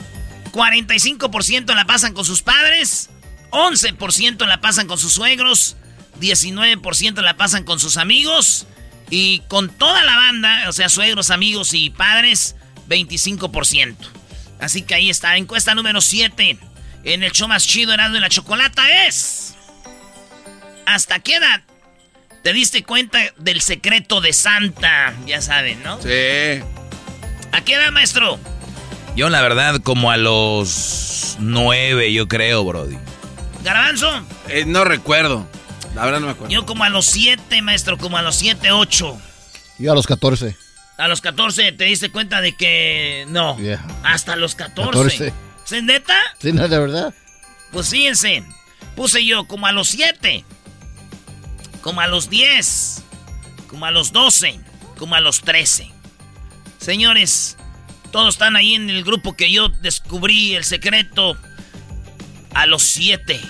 45% 0.53 1.75
la 1.75 1.87
pasan 1.87 2.15
con 2.15 2.25
sus 2.25 2.43
padres, 2.43 3.11
11% 3.51 4.47
la 4.47 4.61
pasan 4.61 4.87
con 4.87 4.97
sus 4.97 5.13
suegros, 5.13 5.77
19% 6.21 7.21
la 7.21 7.37
pasan 7.37 7.65
con 7.65 7.81
sus 7.81 7.97
amigos 7.97 8.69
y 9.11 9.41
con 9.49 9.69
toda 9.71 10.03
la 10.05 10.17
banda, 10.17 10.65
o 10.69 10.73
sea, 10.73 10.89
suegros, 10.89 11.31
amigos 11.31 11.75
y 11.75 11.91
padres, 11.91 12.57
25%. 12.89 13.97
Así 14.61 14.83
que 14.83 14.95
ahí 14.95 15.11
está, 15.11 15.37
encuesta 15.37 15.75
número 15.75 16.01
7. 16.01 16.59
En 17.05 17.23
el 17.23 17.33
show 17.33 17.49
más 17.49 17.67
chido, 17.67 17.93
Erasmo 17.93 18.15
de 18.15 18.21
la 18.21 18.29
Chocolata 18.29 19.07
es... 19.07 19.55
¿Hasta 20.87 21.19
qué 21.19 21.37
edad 21.37 21.63
te 22.43 22.53
diste 22.53 22.83
cuenta 22.83 23.19
del 23.39 23.61
secreto 23.61 24.21
de 24.21 24.33
Santa? 24.33 25.15
Ya 25.27 25.41
saben, 25.41 25.83
¿no? 25.83 26.01
Sí. 26.03 26.63
¿A 27.53 27.61
qué 27.65 27.75
edad, 27.75 27.91
maestro? 27.91 28.39
Yo, 29.17 29.31
la 29.31 29.41
verdad, 29.43 29.81
como 29.81 30.11
a 30.11 30.17
los 30.17 31.37
9, 31.39 32.13
yo 32.13 32.29
creo, 32.29 32.65
Brody. 32.65 32.99
¿Garbanzo? 33.63 34.11
Eh, 34.49 34.65
no 34.67 34.85
recuerdo. 34.85 35.49
La 35.95 36.05
verdad 36.05 36.21
no 36.21 36.27
me 36.27 36.33
acuerdo. 36.33 36.53
Yo 36.53 36.67
como 36.67 36.85
a 36.85 36.89
los 36.89 37.07
7, 37.07 37.63
maestro, 37.63 37.99
como 37.99 38.19
a 38.19 38.23
los 38.23 38.37
7, 38.37 38.73
8. 38.73 39.19
Yo 39.79 39.93
a 39.93 39.95
los 39.95 40.07
14. 40.07 40.57
A 40.97 41.09
los 41.09 41.21
14 41.21 41.73
te 41.73 41.85
diste 41.85 42.11
cuenta 42.11 42.41
de 42.41 42.57
que 42.57 43.27
no. 43.29 43.57
Hasta 44.03 44.37
los 44.37 44.55
14. 44.55 44.91
14. 44.91 45.33
¿Es 45.71 45.83
neta? 45.83 46.17
Sí, 46.39 46.53
no, 46.53 46.69
de 46.69 46.79
verdad. 46.79 47.15
Pues 47.73 47.89
fíjense, 47.89 48.45
puse 48.95 49.25
yo 49.25 49.47
como 49.47 49.67
a 49.67 49.73
los 49.73 49.89
7, 49.89 50.45
como 51.81 52.01
a 52.01 52.07
los 52.07 52.31
10, 52.31 53.03
como 53.69 53.87
a 53.87 53.91
los 53.91 54.13
12, 54.13 54.61
como 54.99 55.15
a 55.17 55.21
los 55.21 55.41
13. 55.41 55.91
Señores, 56.79 57.57
todos 58.13 58.35
están 58.35 58.55
ahí 58.55 58.75
en 58.75 58.91
el 58.91 59.03
grupo 59.03 59.35
que 59.35 59.51
yo 59.51 59.69
descubrí 59.69 60.55
el 60.55 60.65
secreto 60.65 61.37
a 62.53 62.67
los 62.67 62.85
7. 62.85 63.41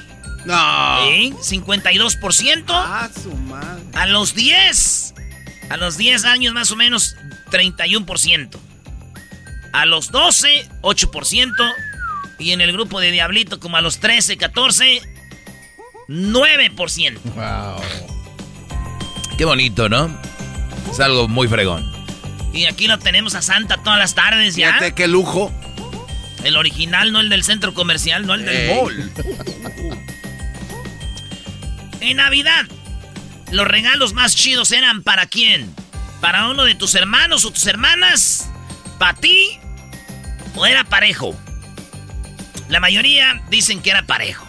No. 0.44 1.10
¿Eh? 1.10 1.32
52%. 1.40 2.64
Ah, 2.68 3.08
su 3.22 3.34
madre. 3.34 3.82
A 3.94 4.06
los 4.06 4.34
10. 4.34 5.14
A 5.70 5.76
los 5.76 5.96
10 5.96 6.24
años 6.24 6.52
más 6.54 6.70
o 6.70 6.76
menos, 6.76 7.16
31%. 7.50 8.58
A 9.72 9.86
los 9.86 10.10
12, 10.10 10.68
8%. 10.82 11.74
Y 12.38 12.52
en 12.52 12.60
el 12.60 12.72
grupo 12.72 13.00
de 13.00 13.10
Diablito, 13.10 13.60
como 13.60 13.76
a 13.76 13.80
los 13.80 13.98
13, 13.98 14.36
14, 14.36 15.00
9%. 16.08 17.18
Wow. 17.34 17.82
Qué 19.38 19.44
bonito, 19.44 19.88
¿no? 19.88 20.16
Es 20.90 21.00
algo 21.00 21.28
muy 21.28 21.48
fregón. 21.48 21.92
Y 22.52 22.66
aquí 22.66 22.86
lo 22.86 22.98
tenemos 22.98 23.34
a 23.34 23.42
Santa 23.42 23.78
todas 23.82 23.98
las 23.98 24.14
tardes 24.14 24.54
ya. 24.54 24.68
Fíjate 24.74 24.94
qué 24.94 25.08
lujo. 25.08 25.52
El 26.44 26.56
original, 26.56 27.10
no 27.10 27.20
el 27.20 27.30
del 27.30 27.42
centro 27.42 27.72
comercial, 27.74 28.26
no 28.26 28.34
el 28.34 28.44
del 28.44 28.76
mall. 28.76 29.12
En 32.04 32.18
Navidad, 32.18 32.66
los 33.50 33.66
regalos 33.66 34.12
más 34.12 34.36
chidos 34.36 34.72
eran 34.72 35.02
para 35.02 35.24
quién? 35.24 35.74
¿Para 36.20 36.48
uno 36.50 36.64
de 36.64 36.74
tus 36.74 36.94
hermanos 36.94 37.46
o 37.46 37.50
tus 37.50 37.66
hermanas? 37.66 38.50
¿Para 38.98 39.14
ti? 39.14 39.58
¿O 40.54 40.66
era 40.66 40.84
parejo? 40.84 41.34
La 42.68 42.78
mayoría 42.78 43.42
dicen 43.48 43.80
que 43.80 43.88
era 43.88 44.02
parejo. 44.02 44.46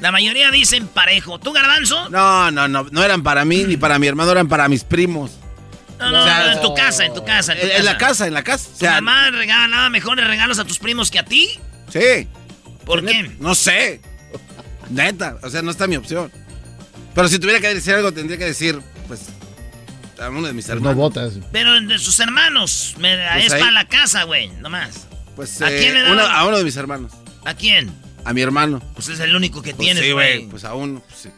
La 0.00 0.12
mayoría 0.12 0.50
dicen 0.50 0.86
parejo. 0.86 1.38
¿Tú, 1.38 1.52
Garbanzo? 1.54 2.10
No, 2.10 2.50
no, 2.50 2.68
no. 2.68 2.86
No 2.90 3.02
eran 3.02 3.22
para 3.22 3.46
mí 3.46 3.64
ni 3.64 3.78
para 3.78 3.98
mi 3.98 4.06
hermano, 4.06 4.32
eran 4.32 4.46
para 4.46 4.68
mis 4.68 4.84
primos. 4.84 5.32
No, 5.98 6.10
no, 6.10 6.20
O 6.20 6.24
sea, 6.24 6.44
no, 6.44 6.52
en 6.52 6.60
tu 6.60 6.74
casa, 6.74 7.06
en 7.06 7.14
tu 7.14 7.24
casa. 7.24 7.54
En, 7.54 7.78
tu 7.78 7.84
la 7.84 7.96
casa, 7.96 8.26
en 8.26 8.34
la 8.34 8.42
casa. 8.44 8.68
O 8.68 8.72
¿Tu 8.72 8.78
sea, 8.80 9.00
mamá 9.00 9.30
regalaba 9.30 9.88
mejores 9.88 10.26
regalos 10.26 10.58
a 10.58 10.66
tus 10.66 10.78
primos 10.78 11.10
que 11.10 11.18
a 11.20 11.24
ti? 11.24 11.58
sí. 11.90 12.28
¿Por 12.84 13.04
qué? 13.04 13.34
No 13.40 13.54
sé. 13.54 14.00
Neta, 14.90 15.38
o 15.42 15.50
sea, 15.50 15.62
no 15.62 15.72
está 15.72 15.86
mi 15.88 15.96
opción. 15.96 16.30
Pero 17.16 17.26
si 17.28 17.38
tuviera 17.40 17.58
que 17.60 17.74
decir 17.74 17.94
algo, 17.94 18.12
tendría 18.12 18.38
que 18.38 18.44
decir, 18.44 18.78
pues, 19.08 19.22
a 20.20 20.28
uno 20.30 20.46
de 20.46 20.52
mis 20.52 20.66
Pues 20.66 20.76
hermanos. 20.76 20.96
no 20.96 21.02
votas. 21.02 21.32
Pero 21.50 21.80
de 21.80 21.98
sus 21.98 22.20
hermanos. 22.20 22.94
Me, 22.98 23.16
Pues 23.32 23.46
es 23.46 23.52
ahí. 23.54 23.60
para 23.60 23.72
la 23.72 23.88
casa, 23.88 24.22
güey, 24.22 24.48
nomás. 24.60 25.08
Pues, 25.34 25.60
¿A 25.62 25.72
eh, 25.72 25.78
quién 25.78 25.94
le 25.94 26.02
daban? 26.02 26.18
uno- 26.18 26.26
a 26.26 26.46
uno 26.46 26.58
de 26.58 26.64
mis 26.64 26.76
hermanos. 26.76 27.10
¿A 27.44 27.54
quién? 27.54 27.90
A 28.24 28.32
mi 28.32 28.40
hermano. 28.42 28.80
Pues 28.94 29.08
es 29.08 29.18
el 29.20 29.34
único 29.34 29.62
que 29.62 29.74
Pues 29.74 29.84
tienes, 29.86 30.04
sí, 30.04 30.12
güey. 30.12 30.46
Pues 30.46 30.64
a 30.64 30.74
uno. 30.74 31.00
pues 31.08 31.20
sí. 31.22 31.28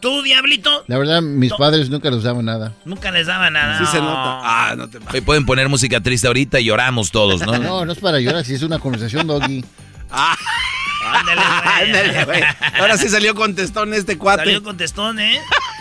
¿Tú, 0.00 0.22
Diablito? 0.22 0.84
La 0.88 0.98
verdad, 0.98 1.22
mis 1.22 1.50
No. 1.50 1.56
padres 1.56 1.88
nunca 1.88 2.10
les 2.10 2.22
daban 2.22 2.44
nada. 2.44 2.74
Nunca 2.84 3.10
les 3.10 3.26
daba 3.26 3.48
nada. 3.50 3.78
Sí 3.78 3.86
se 3.90 3.98
nota. 3.98 4.40
Ah, 4.44 4.74
no 4.76 4.88
te 4.90 4.98
Hoy 5.12 5.22
pueden 5.22 5.46
poner 5.46 5.68
música 5.70 6.00
triste 6.00 6.26
ahorita 6.26 6.60
y 6.60 6.64
lloramos 6.66 7.10
todos, 7.10 7.40
¿no? 7.40 7.52
No, 7.58 7.84
no 7.86 7.92
es 7.92 7.98
para 7.98 8.20
llorar, 8.20 8.44
si 8.44 8.54
es 8.54 8.62
una 8.62 8.78
conversación, 8.78 9.26
Doggy. 9.26 9.64
Ah, 10.10 10.36
Ándale, 11.18 11.40
güey. 11.64 11.82
ándale, 12.02 12.24
güey. 12.24 12.42
Ahora 12.78 12.96
sí 12.98 13.08
salió 13.08 13.34
contestón 13.34 13.94
este 13.94 14.18
cuate. 14.18 14.44
Salió 14.44 14.62
contestón, 14.62 15.18
¿eh? 15.20 15.40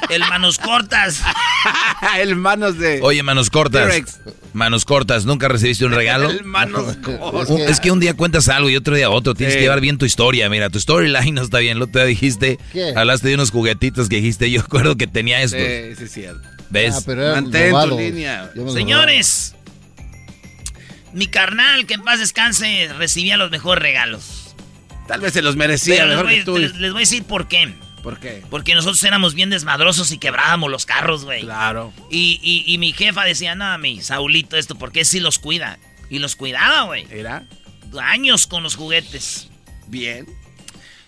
El 0.09 0.19
manos 0.21 0.57
cortas. 0.59 1.21
El 2.17 2.35
manos 2.35 2.77
de. 2.77 2.99
Oye, 3.01 3.23
manos 3.23 3.49
cortas. 3.49 3.87
T-Rex. 3.87 4.19
Manos 4.53 4.85
cortas, 4.85 5.25
¿nunca 5.25 5.47
recibiste 5.47 5.83
un 5.85 5.91
regalo? 5.91 6.29
El 6.29 6.43
manos 6.43 6.87
Es 6.91 6.97
cortas. 6.97 7.47
que- 7.57 7.65
Es 7.65 7.79
que 7.79 7.91
un 7.91 7.99
día 7.99 8.13
cuentas 8.13 8.47
algo 8.49 8.69
y 8.69 8.75
otro 8.75 8.95
día 8.95 9.09
otro. 9.09 9.33
Tienes 9.33 9.53
Sí. 9.53 9.57
que 9.59 9.63
llevar 9.63 9.81
bien 9.81 9.97
tu 9.97 10.05
historia. 10.05 10.47
Mira, 10.49 10.69
tu 10.69 10.79
storyline 10.79 11.33
no 11.33 11.41
está 11.41 11.59
bien. 11.59 11.79
Lo 11.79 11.87
te 11.87 12.05
dijiste. 12.05 12.59
¿Qué? 12.71 12.93
Hablaste 12.95 13.29
de 13.29 13.33
unos 13.35 13.51
juguetitos 13.51 14.07
que 14.09 14.17
dijiste. 14.17 14.49
Yo 14.51 14.61
recuerdo 14.61 14.95
que 14.95 15.07
tenía 15.07 15.41
estos. 15.41 15.59
Sí, 15.59 15.95
sí, 15.97 16.03
es 16.05 16.11
cierto. 16.11 16.47
¿Ves? 16.69 16.95
Ah, 16.97 17.01
pero 17.05 17.31
Mantén 17.33 17.71
tu 17.89 17.97
línea. 17.97 18.51
Señores, 18.73 19.55
mi 21.13 21.27
carnal, 21.27 21.85
que 21.85 21.93
en 21.95 22.03
paz 22.03 22.19
descanse, 22.19 22.89
recibía 22.97 23.37
los 23.37 23.49
mejores 23.51 23.81
regalos. 23.81 24.34
Tal 25.07 25.21
vez 25.21 25.33
se 25.33 25.41
los 25.41 25.55
merecía 25.55 25.95
Pero 25.95 26.07
les 26.07 26.15
mejor 26.17 26.25
voy, 26.25 26.35
que 26.39 26.43
tú. 26.45 26.57
les- 26.57 26.73
voy 26.79 26.89
a 26.89 26.99
decir 26.99 27.23
por 27.23 27.47
qué. 27.47 27.73
¿Por 28.01 28.19
qué? 28.19 28.43
Porque 28.49 28.75
nosotros 28.75 29.03
éramos 29.03 29.33
bien 29.33 29.49
desmadrosos 29.49 30.11
y 30.11 30.17
quebrábamos 30.19 30.69
los 30.69 30.85
carros, 30.85 31.25
güey. 31.25 31.41
Claro. 31.41 31.91
Y, 32.11 32.39
y- 32.43 32.71
y 32.71 32.77
mi 32.77 32.93
jefa 32.93 33.23
decía, 33.23 33.55
no, 33.55 33.77
mi 33.79 34.01
Saulito, 34.01 34.57
esto, 34.57 34.75
porque 34.75 35.05
sí 35.05 35.19
los 35.19 35.39
cuida. 35.39 35.79
Y 36.09 36.19
los 36.19 36.35
cuidaba, 36.35 36.83
güey. 36.83 37.07
¿Era? 37.09 37.47
Años 37.99 38.45
con 38.45 38.61
los 38.61 38.75
juguetes. 38.75 39.47
Bien. 39.87 40.27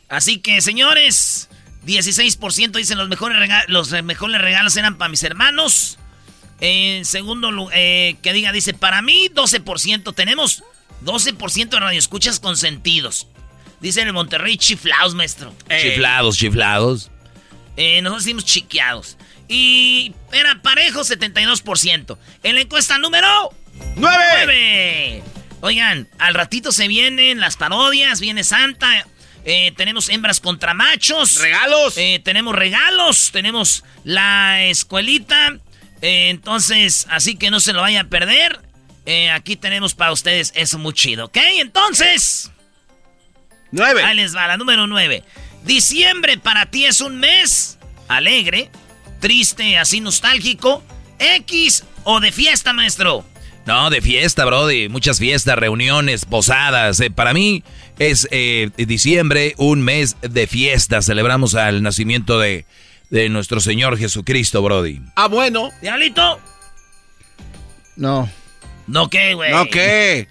Así 0.09 0.39
que, 0.39 0.59
señores, 0.61 1.49
16% 1.85 2.79
dicen 2.79 2.97
los 2.97 3.09
mejores, 3.09 3.37
rega- 3.37 3.65
los 3.67 3.91
re- 3.91 4.01
mejores 4.01 4.41
regalos 4.41 4.75
eran 4.77 4.97
para 4.97 5.09
mis 5.09 5.21
hermanos. 5.23 5.99
En 6.59 7.05
segundo 7.05 7.51
lugar, 7.51 7.75
que 7.75 8.31
diga, 8.33 8.51
dice, 8.51 8.73
para 8.73 9.01
mí 9.03 9.29
12%. 9.29 10.13
Tenemos 10.15 10.63
12% 11.03 11.69
de 11.69 11.79
radioescuchas 11.79 12.39
consentidos. 12.39 13.27
Dice 13.79 14.01
en 14.01 14.07
el 14.07 14.13
Monterrey 14.13 14.57
chiflados, 14.57 15.13
maestro. 15.15 15.53
Chiflados, 15.69 16.37
chiflados. 16.37 17.11
Eh, 17.75 18.01
nosotros 18.01 18.23
decimos 18.23 18.45
chiqueados. 18.45 19.17
Y 19.47 20.13
era 20.31 20.61
parejo 20.61 21.01
72%. 21.01 22.17
En 22.43 22.55
la 22.55 22.61
encuesta 22.61 22.97
número 22.97 23.27
¡Nueve! 23.95 25.21
9. 25.21 25.23
Oigan, 25.61 26.07
al 26.19 26.33
ratito 26.33 26.71
se 26.71 26.87
vienen 26.87 27.39
las 27.39 27.57
parodias, 27.57 28.19
viene 28.19 28.43
Santa. 28.43 29.05
eh, 29.45 29.71
tenemos 29.77 30.09
hembras 30.09 30.39
contra 30.39 30.73
machos. 30.73 31.35
¡Regalos! 31.39 31.97
Eh, 31.97 32.19
tenemos 32.23 32.55
regalos, 32.55 33.29
tenemos 33.31 33.83
la 34.03 34.63
escuelita. 34.65 35.57
eh, 36.01 36.29
entonces, 36.29 37.07
así 37.09 37.35
que 37.37 37.49
no 37.51 37.59
se 37.59 37.73
lo 37.73 37.81
vayan 37.81 38.07
a 38.07 38.09
perder. 38.09 38.59
Eh, 39.05 39.29
aquí 39.31 39.55
tenemos 39.55 39.93
para 39.93 40.11
ustedes 40.11 40.51
eso 40.55 40.77
muy 40.79 40.93
chido, 40.93 41.25
¿ok? 41.25 41.37
Entonces, 41.59 42.51
¡Nueve! 43.71 44.03
ahí 44.03 44.15
les 44.15 44.35
va, 44.35 44.47
la 44.47 44.57
número 44.57 44.87
9. 44.87 45.23
Diciembre 45.63 46.37
para 46.37 46.65
ti 46.67 46.85
es 46.85 47.01
un 47.01 47.19
mes 47.19 47.77
alegre, 48.07 48.69
triste, 49.19 49.77
así 49.77 49.99
nostálgico, 49.99 50.83
X 51.19 51.83
o 52.03 52.19
de 52.19 52.31
fiesta, 52.31 52.73
maestro. 52.73 53.25
No, 53.65 53.89
de 53.89 54.01
fiesta, 54.01 54.45
Brody. 54.45 54.87
Muchas 54.87 55.19
fiestas, 55.19 55.57
reuniones, 55.57 56.23
posadas. 56.23 57.01
Eh, 57.01 57.11
para 57.11 57.33
mí 57.33 57.65
es 57.99 58.25
eh, 58.31 58.69
diciembre, 58.77 59.55
un 59.57 59.81
mes 59.81 60.15
de 60.21 60.47
fiesta. 60.47 61.01
Celebramos 61.01 61.53
al 61.53 61.83
nacimiento 61.83 62.39
de, 62.39 62.65
de 63.09 63.27
nuestro 63.27 63.59
Señor 63.59 63.97
Jesucristo, 63.97 64.61
Brody. 64.61 65.01
Ah, 65.17 65.27
bueno. 65.27 65.71
Diablito. 65.81 66.39
No, 67.97 68.29
No, 68.87 69.09
¿qué, 69.09 69.33
güey? 69.33 69.51
¿No 69.51 69.65
qué? 69.65 70.29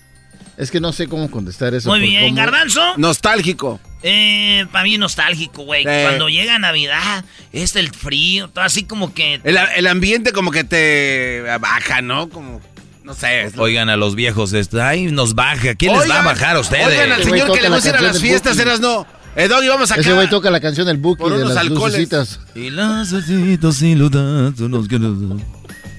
Es 0.56 0.70
que 0.70 0.80
no 0.80 0.92
sé 0.92 1.06
cómo 1.08 1.30
contestar 1.30 1.74
eso. 1.74 1.88
Muy 1.90 2.00
bien, 2.00 2.24
cómo- 2.24 2.36
Garbanzo. 2.36 2.82
Nostálgico. 2.96 3.80
Eh, 4.02 4.66
para 4.72 4.84
mí 4.84 4.96
nostálgico, 4.98 5.62
güey. 5.64 5.82
Sí. 5.82 5.88
Cuando 6.02 6.28
llega 6.28 6.58
Navidad, 6.58 7.24
es 7.52 7.74
el 7.76 7.90
frío, 7.90 8.48
todo 8.48 8.64
así 8.64 8.84
como 8.84 9.12
que... 9.14 9.40
El, 9.42 9.58
el 9.76 9.86
ambiente 9.86 10.32
como 10.32 10.50
que 10.50 10.64
te 10.64 11.42
baja, 11.60 12.02
¿no? 12.02 12.28
Como, 12.28 12.60
no 13.04 13.14
sé. 13.14 13.50
Oigan 13.56 13.88
a 13.88 13.96
los 13.96 14.14
viejos, 14.14 14.52
esto, 14.52 14.82
ay, 14.82 15.06
nos 15.06 15.34
baja. 15.34 15.74
¿Quién 15.74 15.92
les 15.92 16.08
va 16.08 16.20
a 16.20 16.22
bajar 16.22 16.56
a 16.56 16.60
ustedes? 16.60 16.86
Oigan 16.86 17.12
al 17.12 17.24
señor 17.24 17.52
que 17.52 17.62
le 17.62 17.68
gusta 17.70 17.88
ir 17.88 17.96
a 17.96 18.00
las 18.00 18.20
fiestas, 18.20 18.58
eras 18.58 18.80
no. 18.80 19.06
Eh, 19.34 19.48
Doggy, 19.48 19.68
vamos 19.68 19.90
acá. 19.90 20.00
Ese 20.00 20.14
güey 20.14 20.30
toca 20.30 20.50
la 20.50 20.60
canción 20.60 20.86
del 20.86 20.96
Buki 20.96 21.22
de 21.28 21.44
las 21.44 21.64
lucecitas. 21.66 22.40
Y 22.54 22.70
las 22.70 23.12
ludas, 23.12 24.58
unos 24.60 24.88
que 24.88 24.98
nos- 24.98 25.42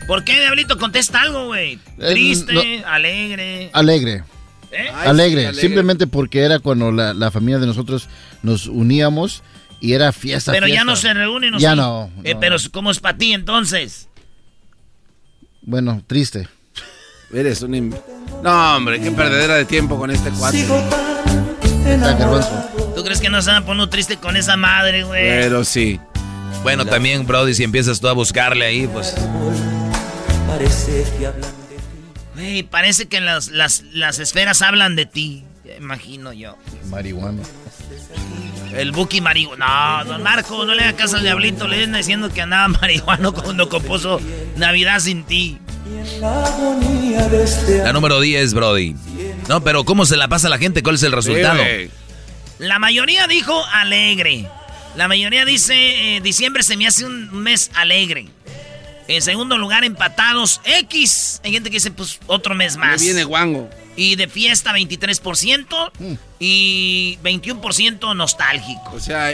¿Por 0.08 0.24
qué, 0.24 0.39
Diablito? 0.39 0.78
Contesta 0.78 1.22
algo, 1.22 1.48
güey. 1.48 1.74
Eh, 2.00 2.12
Triste, 2.13 2.54
no- 2.54 2.88
alegre. 2.88 3.70
Alegre, 3.74 4.24
¿Eh? 4.71 4.89
Ay, 4.93 5.08
alegre, 5.10 5.53
sí, 5.53 5.62
Simplemente 5.62 6.08
porque 6.08 6.41
era 6.41 6.60
cuando 6.60 6.91
la, 6.91 7.13
la 7.13 7.32
familia 7.32 7.60
de 7.60 7.67
nosotros 7.67 8.10
nos 8.43 8.67
uníamos 8.67 9.43
y 9.80 9.93
era 9.93 10.12
fiesta. 10.12 10.51
Pero 10.51 10.67
ya 10.67 10.84
no 10.84 10.95
se 10.95 11.13
reúnen, 11.13 11.53
¿o 11.56 11.58
Ya 11.60 11.75
no, 11.75 12.12
Eh, 12.23 12.34
no. 12.34 12.39
pero 12.39 12.58
¿cómo 12.71 12.91
es 12.91 12.99
para 12.99 13.17
ti 13.17 13.34
entonces? 13.34 14.10
Bueno, 15.62 16.01
triste. 16.08 16.47
Eres 17.34 17.62
un... 17.62 17.73
im- 17.73 17.95
No, 18.43 18.75
hombre, 18.77 18.99
qué 19.01 19.12
perdedera 19.12 19.56
de 19.56 19.65
tiempo 19.65 19.97
con 19.97 20.12
este 20.12 20.30
cuate. 20.32 20.65
¿Tú 22.95 23.03
crees 23.03 23.19
que 23.21 23.30
no 23.30 23.41
se 23.41 23.51
van 23.51 23.63
a 23.63 23.65
poner 23.65 23.88
triste 23.89 24.17
con 24.17 24.36
esa 24.38 24.58
madre, 24.58 25.03
güey? 25.03 25.23
Pero 25.27 25.63
sí. 25.63 25.99
Bueno, 26.63 26.86
también, 26.86 27.25
Brody, 27.27 27.53
si 27.53 27.63
empiezas 27.63 27.99
tú 27.99 28.08
a 28.08 28.13
buscarle 28.13 28.65
ahí, 28.65 28.88
pues... 28.88 29.13
Güey, 32.38 32.62
parece 32.62 33.08
que 33.08 33.19
las, 33.19 33.47
las, 33.50 33.84
las 33.93 34.19
esferas 34.19 34.62
hablan 34.62 34.95
de 34.95 35.08
ti. 35.08 35.43
Imagino 35.80 36.34
yo. 36.34 36.56
Marihuana. 36.86 37.41
El 38.76 38.91
Buki 38.91 39.21
marihuana. 39.21 40.04
No, 40.04 40.12
don 40.12 40.23
Marco, 40.23 40.63
no 40.63 40.76
le 40.76 40.84
haga 40.84 40.95
caso 40.95 41.17
al 41.17 41.23
diablito. 41.23 41.67
Le 41.67 41.78
vienen 41.78 41.97
diciendo 41.97 42.32
que 42.32 42.41
andaba 42.41 42.67
marihuano 42.82 43.34
cuando 43.34 43.69
compuso 43.69 44.21
Navidad 44.56 45.00
sin 45.00 45.23
ti. 45.23 45.58
La 47.84 47.91
número 47.91 48.21
10, 48.21 48.54
Brody. 48.54 48.95
No, 49.50 49.63
pero 49.63 49.84
¿cómo 49.84 50.06
se 50.06 50.15
la 50.15 50.28
pasa 50.28 50.47
la 50.47 50.60
gente? 50.60 50.84
¿Cuál 50.84 50.95
es 50.95 51.04
el 51.04 51.13
resultado? 51.13 51.63
Sí. 51.63 51.89
La 52.60 52.78
mayoría 52.78 53.26
dijo 53.26 53.65
alegre. 53.73 54.47
La 54.95 55.08
mayoría 55.08 55.43
dice 55.43 56.17
eh, 56.17 56.21
diciembre 56.21 56.62
se 56.62 56.78
me 56.78 56.86
hace 56.86 57.04
un 57.06 57.34
mes 57.41 57.71
alegre. 57.73 58.28
En 59.08 59.22
segundo 59.22 59.58
lugar, 59.58 59.84
empatados 59.84 60.60
X. 60.65 61.41
Hay 61.43 61.52
gente 61.54 61.70
que 61.70 61.76
dice, 61.78 61.91
pues, 61.91 62.20
otro 62.28 62.56
mes 62.56 62.76
Me 62.78 62.86
más. 62.88 63.02
viene 63.02 63.24
guango. 63.24 63.70
Y 63.96 64.15
de 64.15 64.28
fiesta, 64.28 64.74
23%. 64.74 65.91
Y 66.39 67.17
21% 67.24 68.15
nostálgico. 68.15 68.91
O 68.93 69.00
sea, 69.00 69.30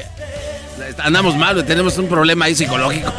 andamos 1.00 1.36
mal, 1.36 1.66
tenemos 1.66 1.98
un 1.98 2.08
problema 2.08 2.46
ahí 2.46 2.56
psicológico. 2.56 3.12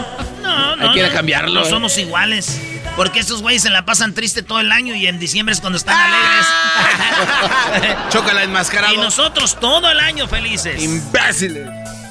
No, 0.42 0.76
no. 0.76 0.82
Hay 0.88 0.92
que 0.94 0.98
ir 1.00 1.04
a 1.04 1.08
no, 1.08 1.14
cambiarlo, 1.14 1.60
No 1.60 1.66
eh. 1.66 1.70
somos 1.70 1.98
iguales. 1.98 2.60
Porque 2.96 3.18
estos 3.18 3.42
güeyes 3.42 3.62
se 3.62 3.70
la 3.70 3.84
pasan 3.84 4.14
triste 4.14 4.42
todo 4.44 4.60
el 4.60 4.70
año 4.70 4.94
y 4.94 5.08
en 5.08 5.18
diciembre 5.18 5.52
es 5.52 5.60
cuando 5.60 5.76
están 5.76 5.96
Ah. 5.98 7.72
alegres. 7.72 7.96
Chócala 8.12 8.44
enmascarado. 8.44 8.94
y 8.94 8.98
nosotros 8.98 9.58
todo 9.58 9.90
el 9.90 9.98
año 9.98 10.28
felices. 10.28 10.80
Imbéciles. 10.80 11.68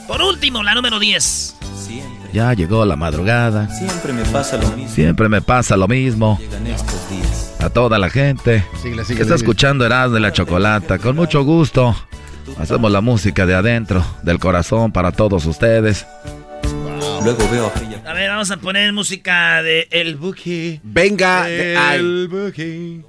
Por 0.07 0.21
último, 0.21 0.61
la 0.61 0.75
número 0.75 0.99
10. 0.99 1.55
Ya 2.33 2.51
llegó 2.53 2.83
la 2.83 2.95
madrugada. 2.95 3.69
Siempre 3.69 4.11
me 4.11 4.25
pasa 4.25 4.57
lo 4.57 4.67
mismo. 4.71 4.89
Siempre 4.89 5.29
me 5.29 5.41
pasa 5.41 5.77
lo 5.77 5.87
mismo. 5.87 6.39
Llegan 6.41 6.65
estos 6.65 7.09
días. 7.09 7.55
A 7.59 7.69
toda 7.69 7.99
la 7.99 8.09
gente 8.09 8.65
Síguele, 8.81 9.03
que 9.05 9.21
está 9.21 9.35
escuchando 9.35 9.85
Erasmo 9.85 10.15
de 10.15 10.19
la 10.19 10.33
Chocolata. 10.33 10.97
Con 10.97 11.15
mucho 11.15 11.43
gusto. 11.43 11.95
Hacemos 12.57 12.91
la 12.91 13.01
música 13.01 13.45
de 13.45 13.53
adentro, 13.53 14.03
del 14.23 14.39
corazón 14.39 14.91
para 14.91 15.11
todos 15.11 15.45
ustedes. 15.45 16.07
Luego 17.23 17.47
veo 17.51 17.67
aquella 17.67 18.01
A 18.05 18.13
ver, 18.13 18.29
vamos 18.29 18.49
a 18.49 18.57
poner 18.57 18.91
música 18.93 19.61
de 19.61 19.87
El 19.91 20.15
Buki. 20.15 20.79
Venga 20.83 21.43
ahí. 21.43 22.27
Buki. 22.27 23.01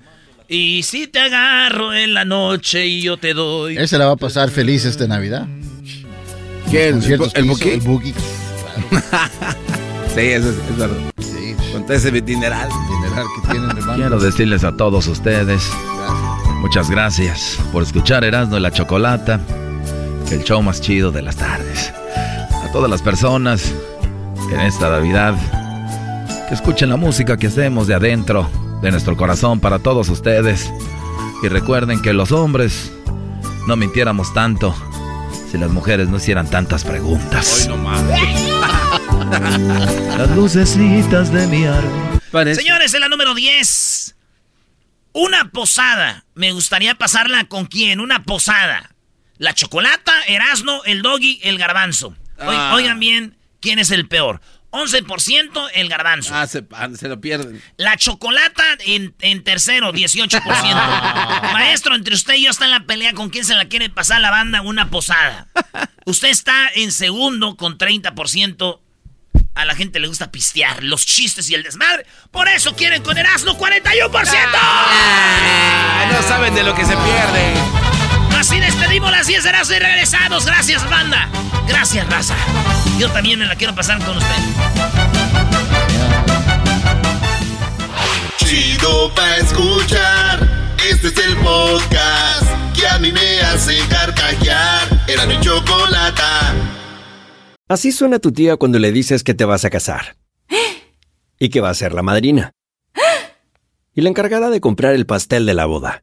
Y 0.49 0.83
si 0.83 1.07
te 1.07 1.19
agarro 1.19 1.95
en 1.95 2.13
la 2.13 2.27
noche 2.27 2.87
y 2.87 3.01
yo 3.01 3.17
te 3.17 3.33
doy. 3.33 3.79
Ese 3.79 3.97
la 3.97 4.07
va 4.07 4.13
a 4.13 4.17
pasar 4.17 4.51
feliz 4.51 4.85
esta 4.85 5.07
Navidad. 5.07 5.49
¿Qué? 6.71 6.89
¿El, 6.89 7.01
que 7.01 7.15
el 7.15 7.47
hizo, 7.47 7.47
Buki? 7.47 7.69
El 7.71 7.81
Sí, 10.15 10.21
eso 10.21 10.49
es, 10.51 10.57
es 10.71 10.77
verdad. 10.79 10.97
Sí, 11.19 11.57
Con 11.73 11.83
todo 11.87 11.95
ese 11.95 12.13
dineral. 12.13 12.69
dineral 12.89 13.27
que 13.35 13.51
tienen, 13.51 13.71
hermano. 13.71 13.95
Quiero 13.95 14.19
decirles 14.21 14.63
a 14.63 14.77
todos 14.77 15.09
ustedes, 15.09 15.69
muchas 16.61 16.89
gracias 16.89 17.59
por 17.73 17.83
escuchar 17.83 18.23
Erasmo 18.23 18.57
y 18.57 18.61
la 18.61 18.71
Chocolata, 18.71 19.41
el 20.31 20.45
show 20.45 20.63
más 20.63 20.81
chido 20.81 21.11
de 21.11 21.23
las 21.23 21.35
tardes. 21.35 21.93
A 22.65 22.71
todas 22.73 22.89
las 22.89 23.03
personas 23.03 23.73
en 24.53 24.61
esta 24.61 24.89
Navidad 24.89 25.35
que 26.49 26.55
escuchen 26.55 26.91
la 26.91 26.97
música 26.97 27.37
que 27.37 27.49
hacemos 27.49 27.89
de 27.89 27.95
adentro, 27.95 28.49
de 28.83 28.93
nuestro 28.93 29.17
corazón 29.17 29.59
para 29.59 29.81
todos 29.81 30.09
ustedes. 30.11 30.73
Y 31.43 31.49
recuerden 31.49 32.01
que 32.01 32.13
los 32.13 32.31
hombres 32.31 32.93
no 33.67 33.75
mintiéramos 33.77 34.33
tanto 34.33 34.73
si 35.55 35.61
las 35.61 35.71
mujeres 35.71 36.09
no 36.09 36.17
hicieran 36.17 36.51
tantas 36.51 36.83
preguntas. 36.83 37.71
Las 40.19 40.31
lucecitas 40.31 41.33
de 41.33 41.47
mi 41.47 41.64
árbol. 41.64 42.57
Señores, 42.57 42.93
en 42.93 43.01
la 43.01 43.09
número 43.09 43.35
10. 43.35 44.17
Una 45.12 45.51
posada. 45.53 46.25
Me 46.35 46.51
gustaría 46.51 46.97
pasarla 46.97 47.45
con 47.45 47.67
quién? 47.67 48.01
Una 48.01 48.25
posada. 48.25 48.97
La 49.38 49.55
chocolata, 49.55 50.25
Erasno, 50.27 50.83
el 50.87 51.03
doggy, 51.03 51.38
el 51.45 51.57
garbanzo. 51.57 52.17
Ah. 52.37 52.73
Oigan 52.75 52.99
bien, 52.99 53.37
¿quién 53.61 53.79
es 53.79 53.93
el 53.93 54.09
peor? 54.09 54.40
11% 54.75 55.71
el 55.75 55.89
garbanzo. 55.89 56.35
Ah, 56.35 56.47
se, 56.47 56.65
ah, 56.73 56.89
se 56.99 57.09
lo 57.09 57.21
pierden. 57.21 57.63
La 57.77 57.97
chocolata 57.97 58.65
en, 58.81 59.15
en 59.21 59.45
tercero, 59.45 59.93
18%. 59.93 60.43
Maestro, 61.53 61.95
entre 61.95 62.15
usted 62.15 62.35
y 62.35 62.45
yo 62.45 62.51
está 62.51 62.65
en 62.65 62.73
la 62.73 62.81
pelea 62.81 63.13
con 63.13 63.31
quién 63.31 63.45
se 63.45 63.55
la 63.55 63.67
quiere 63.67 63.89
pasar 63.89 64.21
la 64.21 64.31
banda 64.31 64.63
una 64.63 64.91
posada. 64.91 65.47
Usted 66.07 66.29
está 66.29 66.69
en 66.75 66.91
segundo 66.91 67.57
con 67.57 67.79
30%. 67.79 68.81
A 69.55 69.65
la 69.65 69.77
gente 69.77 70.01
le 70.01 70.09
gusta 70.09 70.33
pistear, 70.33 70.83
los 70.83 71.07
chistes 71.07 71.49
y 71.49 71.55
el 71.55 71.63
desmadre. 71.63 72.05
Por 72.33 72.49
eso 72.49 72.75
quieren 72.75 73.03
con 73.03 73.17
Erasmo 73.17 73.57
41%. 73.57 74.11
Ah, 74.57 76.11
no 76.13 76.23
saben 76.23 76.55
de 76.57 76.65
lo 76.65 76.75
que 76.75 76.85
se 76.85 76.97
pierde. 76.97 77.93
Así 78.46 78.61
despedimos 78.61 79.11
las 79.11 79.26
10 79.26 79.42
de 79.42 79.50
y 79.50 79.78
regresados. 79.78 80.44
Gracias, 80.44 80.87
banda. 80.90 81.30
Gracias, 81.66 82.07
raza. 82.11 82.37
Yo 82.98 83.11
también 83.11 83.38
me 83.38 83.46
la 83.46 83.57
quiero 83.57 83.74
pasar 83.74 84.04
con 84.04 84.18
usted. 84.18 84.37
Chido 88.37 89.14
pa' 89.14 89.37
escuchar. 89.38 90.74
Este 90.90 91.07
es 91.07 91.18
el 91.26 91.37
podcast 91.38 92.46
que 92.78 92.87
a 92.87 92.98
mí 92.98 93.12
me 93.12 93.40
hace 93.40 93.78
carcajear. 93.88 95.04
Era 95.09 95.24
mi 95.24 95.40
chocolata. 95.40 96.54
Así 97.66 97.92
suena 97.92 98.18
tu 98.18 98.30
tía 98.30 98.59
cuando 98.59 98.78
le 98.78 98.92
dices 98.92 99.24
que 99.24 99.33
te 99.33 99.46
vas 99.46 99.64
a 99.64 99.70
casar. 99.70 100.16
Y 101.38 101.48
que 101.48 101.62
va 101.62 101.70
a 101.70 101.74
ser 101.74 101.94
la 101.94 102.02
madrina. 102.02 102.52
Y 103.94 104.02
la 104.02 104.11
encargada 104.11 104.50
de 104.50 104.61
comprar 104.61 104.92
el 104.92 105.07
pastel 105.07 105.46
de 105.46 105.54
la 105.54 105.64
boda. 105.64 106.02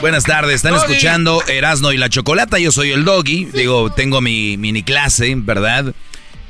Buenas 0.00 0.22
tardes, 0.22 0.54
están 0.54 0.76
escuchando 0.76 1.42
Erasno 1.48 1.92
y 1.92 1.96
la 1.96 2.08
Chocolata, 2.08 2.60
yo 2.60 2.70
soy 2.70 2.92
el 2.92 3.04
Doggy, 3.04 3.46
digo, 3.46 3.90
tengo 3.90 4.20
mi 4.20 4.56
mini 4.56 4.84
clase, 4.84 5.34
¿verdad? 5.36 5.92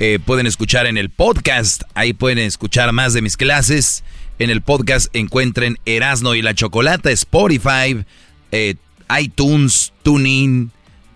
Eh, 0.00 0.18
pueden 0.22 0.46
escuchar 0.46 0.86
en 0.86 0.98
el 0.98 1.08
podcast, 1.08 1.84
ahí 1.94 2.12
pueden 2.12 2.40
escuchar 2.40 2.92
más 2.92 3.14
de 3.14 3.22
mis 3.22 3.38
clases. 3.38 4.04
En 4.38 4.50
el 4.50 4.60
podcast 4.60 5.08
encuentren 5.16 5.78
Erasno 5.86 6.34
y 6.34 6.42
la 6.42 6.54
Chocolata, 6.54 7.10
Spotify, 7.10 8.04
eh, 8.52 8.74
iTunes, 9.18 9.94
TuneIn, 10.02 10.70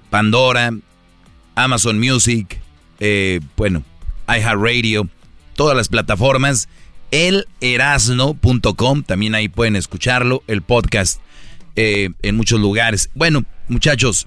Pandora, 0.08 0.72
Amazon 1.54 1.98
Music, 2.00 2.58
eh, 2.98 3.40
bueno, 3.58 3.82
iHeartRadio, 4.26 5.06
todas 5.54 5.76
las 5.76 5.88
plataformas. 5.88 6.70
Elerasno.com, 7.10 9.02
también 9.02 9.34
ahí 9.34 9.50
pueden 9.50 9.76
escucharlo, 9.76 10.42
el 10.46 10.62
podcast 10.62 11.20
eh, 11.76 12.10
en 12.22 12.36
muchos 12.36 12.60
lugares. 12.60 13.10
Bueno, 13.14 13.44
muchachos, 13.68 14.26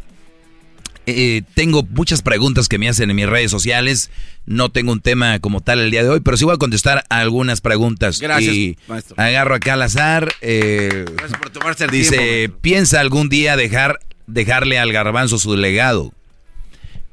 eh, 1.08 1.44
tengo 1.54 1.84
muchas 1.84 2.22
preguntas 2.22 2.68
que 2.68 2.78
me 2.80 2.90
hacen 2.90 3.10
en 3.10 3.16
mis 3.16 3.28
redes 3.28 3.52
sociales. 3.52 4.10
No 4.48 4.70
tengo 4.70 4.92
un 4.92 5.02
tema 5.02 5.40
como 5.40 5.62
tal 5.62 5.80
el 5.80 5.92
día 5.92 6.04
de 6.04 6.10
hoy, 6.10 6.20
pero 6.22 6.36
sí 6.38 6.46
voy 6.46 6.56
a 6.56 6.58
contestar 6.58 7.04
a 7.10 7.20
algunas 7.20 7.62
preguntas. 7.62 8.20
Gracias, 8.20 8.56
y 8.56 8.78
maestro. 8.88 9.16
agarro 9.20 9.56
acá 9.56 9.74
al 9.74 9.82
azar. 9.84 10.34
eh, 10.42 11.06
Gracias 11.16 11.40
por 11.40 11.50
tomarse 11.52 11.86
el 11.86 11.92
dice, 11.92 12.18
tiempo. 12.18 12.58
piensa 12.62 13.00
algún 13.02 13.30
día 13.30 13.56
dejar 13.56 14.00
dejarle 14.28 14.80
al 14.80 14.92
garbanzo 14.92 15.38
su 15.38 15.56
legado. 15.56 16.12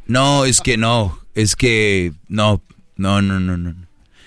No, 0.07 0.45
es 0.47 0.61
que 0.61 0.77
no, 0.77 1.18
es 1.35 1.55
que 1.57 2.12
no, 2.29 2.62
no, 2.97 3.23
no, 3.23 3.40
no, 3.40 3.57
no. 3.57 3.75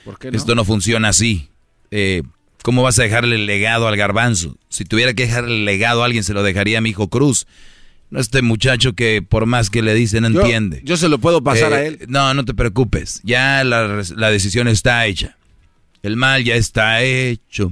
¿Por 0.03 0.19
qué 0.19 0.31
no? 0.31 0.37
Esto 0.37 0.53
no 0.55 0.63
funciona 0.65 1.09
así. 1.09 1.49
Eh, 1.91 2.21
¿Cómo 2.65 2.81
vas 2.81 2.97
a 2.97 3.03
dejarle 3.03 3.35
el 3.35 3.45
legado 3.45 3.87
al 3.87 3.95
garbanzo? 3.95 4.57
Si 4.69 4.85
tuviera 4.85 5.13
que 5.13 5.27
dejarle 5.27 5.53
el 5.57 5.65
legado 5.65 6.01
a 6.01 6.07
alguien, 6.07 6.23
se 6.23 6.33
lo 6.33 6.41
dejaría 6.41 6.79
a 6.79 6.81
mi 6.81 6.89
hijo 6.89 7.09
Cruz. 7.09 7.45
No 8.09 8.19
este 8.19 8.41
muchacho 8.41 8.93
que 8.93 9.21
por 9.21 9.45
más 9.45 9.69
que 9.69 9.83
le 9.83 9.93
dice 9.93 10.19
no 10.19 10.31
Yo- 10.31 10.41
entiende. 10.41 10.81
Yo 10.83 10.97
se 10.97 11.07
lo 11.07 11.19
puedo 11.19 11.43
pasar 11.43 11.73
Eh, 11.73 11.75
a 11.75 11.85
él. 11.85 11.99
No, 12.07 12.33
no 12.33 12.43
te 12.43 12.55
preocupes. 12.55 13.21
Ya 13.23 13.63
la, 13.63 13.87
decisión 14.31 14.67
está 14.67 15.05
hecha. 15.05 15.37
El 16.01 16.17
mal 16.17 16.43
ya 16.43 16.55
está 16.55 17.03
hecho. 17.03 17.71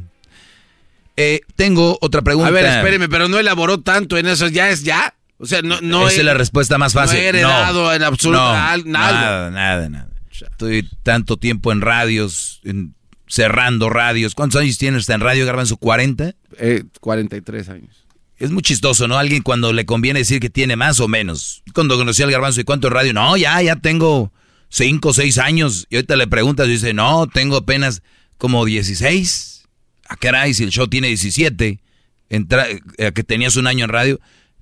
Eh, 1.17 1.41
tengo 1.56 1.97
otra 1.99 2.21
pregunta. 2.21 2.49
A 2.49 2.51
ver, 2.51 2.65
espéreme, 2.65 3.10
pero 3.10 3.27
no 3.27 3.39
elaboró 3.39 3.79
tanto 3.79 4.19
en 4.19 4.27
eso. 4.27 4.47
¿Ya 4.47 4.69
es 4.69 4.84
ya? 4.84 5.15
O 5.39 5.47
sea, 5.47 5.63
no, 5.63 5.82
no 5.82 6.08
Esa 6.08 6.19
es 6.19 6.25
la 6.25 6.36
respuesta 6.36 6.77
más 6.77 6.93
fácil. 6.93 7.17
No 7.17 7.23
he 7.23 7.29
heredado 7.29 7.91
en 7.95 8.03
absoluto 8.03 8.39
No, 8.43 8.53
nada, 8.86 9.49
nada, 9.49 9.89
nada. 9.89 10.10
Estoy 10.32 10.88
tanto 11.01 11.38
tiempo 11.38 11.71
en 11.71 11.82
radios, 11.82 12.62
en- 12.63 12.93
cerrando 13.34 13.89
radios. 13.89 14.36
¿Cuántos 14.36 14.62
años 14.62 14.78
tienes 14.78 15.10
en 15.10 15.19
radio, 15.19 15.43
Garbanzo? 15.48 15.78
¿40? 15.78 16.36
Eh, 16.60 16.84
43 17.00 17.69
años. 17.69 18.06
Es 18.38 18.52
muy 18.52 18.62
chistoso, 18.62 19.08
¿no? 19.08 19.17
Alguien 19.17 19.41
cuando 19.41 19.74
le 19.74 19.88
conviene 19.88 20.19
decir 20.19 20.39
que 20.39 20.52
tiene 20.52 20.76
más 20.76 21.00
o 21.00 21.08
menos. 21.08 21.63
Cuando 21.74 21.98
conocí 21.98 22.22
al 22.22 22.30
Garbanzo 22.30 22.62
y 22.62 22.63
cuánto 22.63 22.88
en 22.88 22.93
radio, 22.93 23.13
no, 23.13 23.36
ya, 23.36 23.60
ya 23.63 23.76
tengo 23.78 24.32
5 24.69 25.10
o 25.10 25.13
6 25.13 25.38
años. 25.39 25.88
Y 25.89 25.96
ahorita 25.96 26.15
le 26.15 26.28
preguntas 26.28 26.67
y 26.67 26.72
dice, 26.72 26.93
no, 26.93 27.26
tengo 27.26 27.58
apenas 27.58 28.04
como 28.38 28.65
16. 28.65 29.63
Ah, 30.10 30.15
caray, 30.15 30.54
si 30.54 30.63
el 30.63 30.69
show 30.69 30.88
tiene 30.88 31.08
17, 31.08 31.82
entra, 32.30 32.67
eh, 32.69 33.12
que 33.13 33.24
tenías 33.24 33.56
un 33.56 33.65
año 33.65 33.86
en 33.86 33.89
radio, 33.89 34.19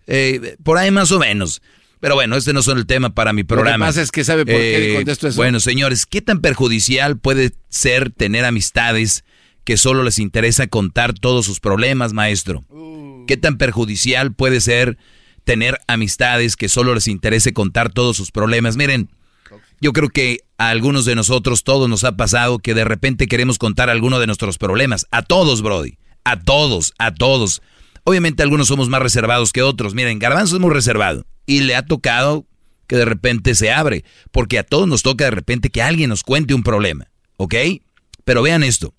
eh, 0.08 0.56
por 0.64 0.78
ahí 0.78 0.92
más 0.92 1.12
o 1.12 1.20
menos. 1.20 1.62
Pero 2.02 2.16
bueno, 2.16 2.36
este 2.36 2.52
no 2.52 2.62
es 2.62 2.68
el 2.68 2.88
tema 2.88 3.14
para 3.14 3.32
mi 3.32 3.44
programa. 3.44 3.86
pasa 3.86 4.02
es 4.02 4.12
que 4.12 4.24
sabe 4.24 4.44
por 4.44 4.56
qué 4.56 4.80
le 4.80 4.96
contesto 4.96 5.28
eso. 5.28 5.38
Bueno, 5.38 5.60
señores, 5.60 6.08
¿qué 6.08 6.22
tan 6.22 6.42
perjudicial 6.42 7.20
puede 7.20 7.52
ser 7.70 8.10
tener 8.10 8.44
amistades 8.44 9.24
que 9.64 9.78
solo 9.78 10.04
les 10.04 10.18
interesa 10.18 10.66
contar 10.66 11.14
todos 11.14 11.46
sus 11.46 11.60
problemas, 11.60 12.12
maestro? 12.14 12.66
¿Qué 13.28 13.38
tan 13.38 13.60
perjudicial 13.60 14.34
puede 14.34 14.62
ser 14.62 14.98
tener 15.44 15.78
amistades 15.88 16.56
que 16.56 16.70
solo 16.70 16.96
les 16.96 17.08
interese 17.08 17.54
contar 17.54 17.94
todos 17.94 18.18
sus 18.18 18.32
problemas? 18.32 18.78
Miren, 18.78 19.12
yo 19.80 19.94
creo 19.94 20.10
que 20.10 20.40
a 20.58 20.70
algunos 20.70 21.06
de 21.06 21.14
nosotros, 21.14 21.64
todos 21.64 21.88
nos 21.88 22.04
ha 22.04 22.18
pasado 22.18 22.58
que 22.58 22.74
de 22.74 22.84
repente 22.84 23.28
queremos 23.28 23.60
contar 23.60 23.92
alguno 23.92 24.20
de 24.20 24.26
nuestros 24.26 24.58
problemas. 24.58 25.06
A 25.12 25.22
todos, 25.22 25.62
Brody. 25.62 26.00
A 26.24 26.40
todos, 26.40 26.94
a 26.98 27.14
todos. 27.14 27.62
Obviamente 28.04 28.42
algunos 28.42 28.68
somos 28.70 28.90
más 28.90 29.04
reservados 29.04 29.54
que 29.54 29.62
otros. 29.62 29.94
Miren, 29.94 30.18
Garbanzo 30.18 30.56
es 30.56 30.62
muy 30.62 30.74
reservado. 30.74 31.28
Y 31.52 31.60
le 31.60 31.76
ha 31.76 31.86
tocado 31.86 32.46
que 32.88 32.96
de 32.96 33.04
repente 33.04 33.56
se 33.56 33.72
abre. 33.72 34.06
Porque 34.32 34.58
a 34.58 34.64
todos 34.64 34.88
nos 34.88 35.04
toca 35.04 35.26
de 35.26 35.32
repente 35.32 35.70
que 35.70 35.82
alguien 35.82 36.10
nos 36.10 36.24
cuente 36.24 36.54
un 36.54 36.64
problema. 36.64 37.12
¿Ok? 37.36 37.56
Pero 38.24 38.42
vean 38.42 38.64
esto. 38.64 38.94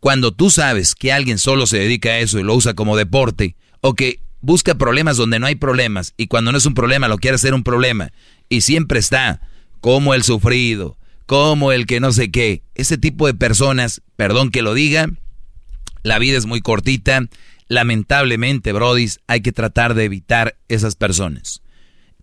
Cuando 0.00 0.32
tú 0.32 0.50
sabes 0.50 0.94
que 0.94 1.12
alguien 1.12 1.38
solo 1.38 1.66
se 1.66 1.78
dedica 1.78 2.10
a 2.10 2.18
eso 2.18 2.38
y 2.38 2.42
lo 2.42 2.54
usa 2.54 2.74
como 2.74 2.94
deporte, 2.94 3.56
o 3.80 3.94
que 3.94 4.20
busca 4.40 4.74
problemas 4.74 5.16
donde 5.16 5.38
no 5.38 5.46
hay 5.46 5.54
problemas, 5.54 6.12
y 6.16 6.26
cuando 6.26 6.52
no 6.52 6.58
es 6.58 6.66
un 6.66 6.74
problema 6.74 7.08
lo 7.08 7.18
quiere 7.18 7.36
hacer 7.36 7.54
un 7.54 7.64
problema, 7.64 8.12
y 8.48 8.60
siempre 8.60 8.98
está 8.98 9.40
como 9.80 10.14
el 10.14 10.22
sufrido, 10.22 10.96
como 11.26 11.72
el 11.72 11.86
que 11.86 12.00
no 12.00 12.12
sé 12.12 12.30
qué, 12.30 12.62
ese 12.74 12.98
tipo 12.98 13.26
de 13.26 13.34
personas, 13.34 14.02
perdón 14.14 14.50
que 14.50 14.62
lo 14.62 14.74
diga, 14.74 15.08
la 16.02 16.18
vida 16.18 16.38
es 16.38 16.46
muy 16.46 16.60
cortita, 16.60 17.28
lamentablemente, 17.66 18.72
Brodis, 18.72 19.20
hay 19.26 19.40
que 19.40 19.52
tratar 19.52 19.94
de 19.94 20.04
evitar 20.04 20.56
esas 20.68 20.94
personas. 20.94 21.62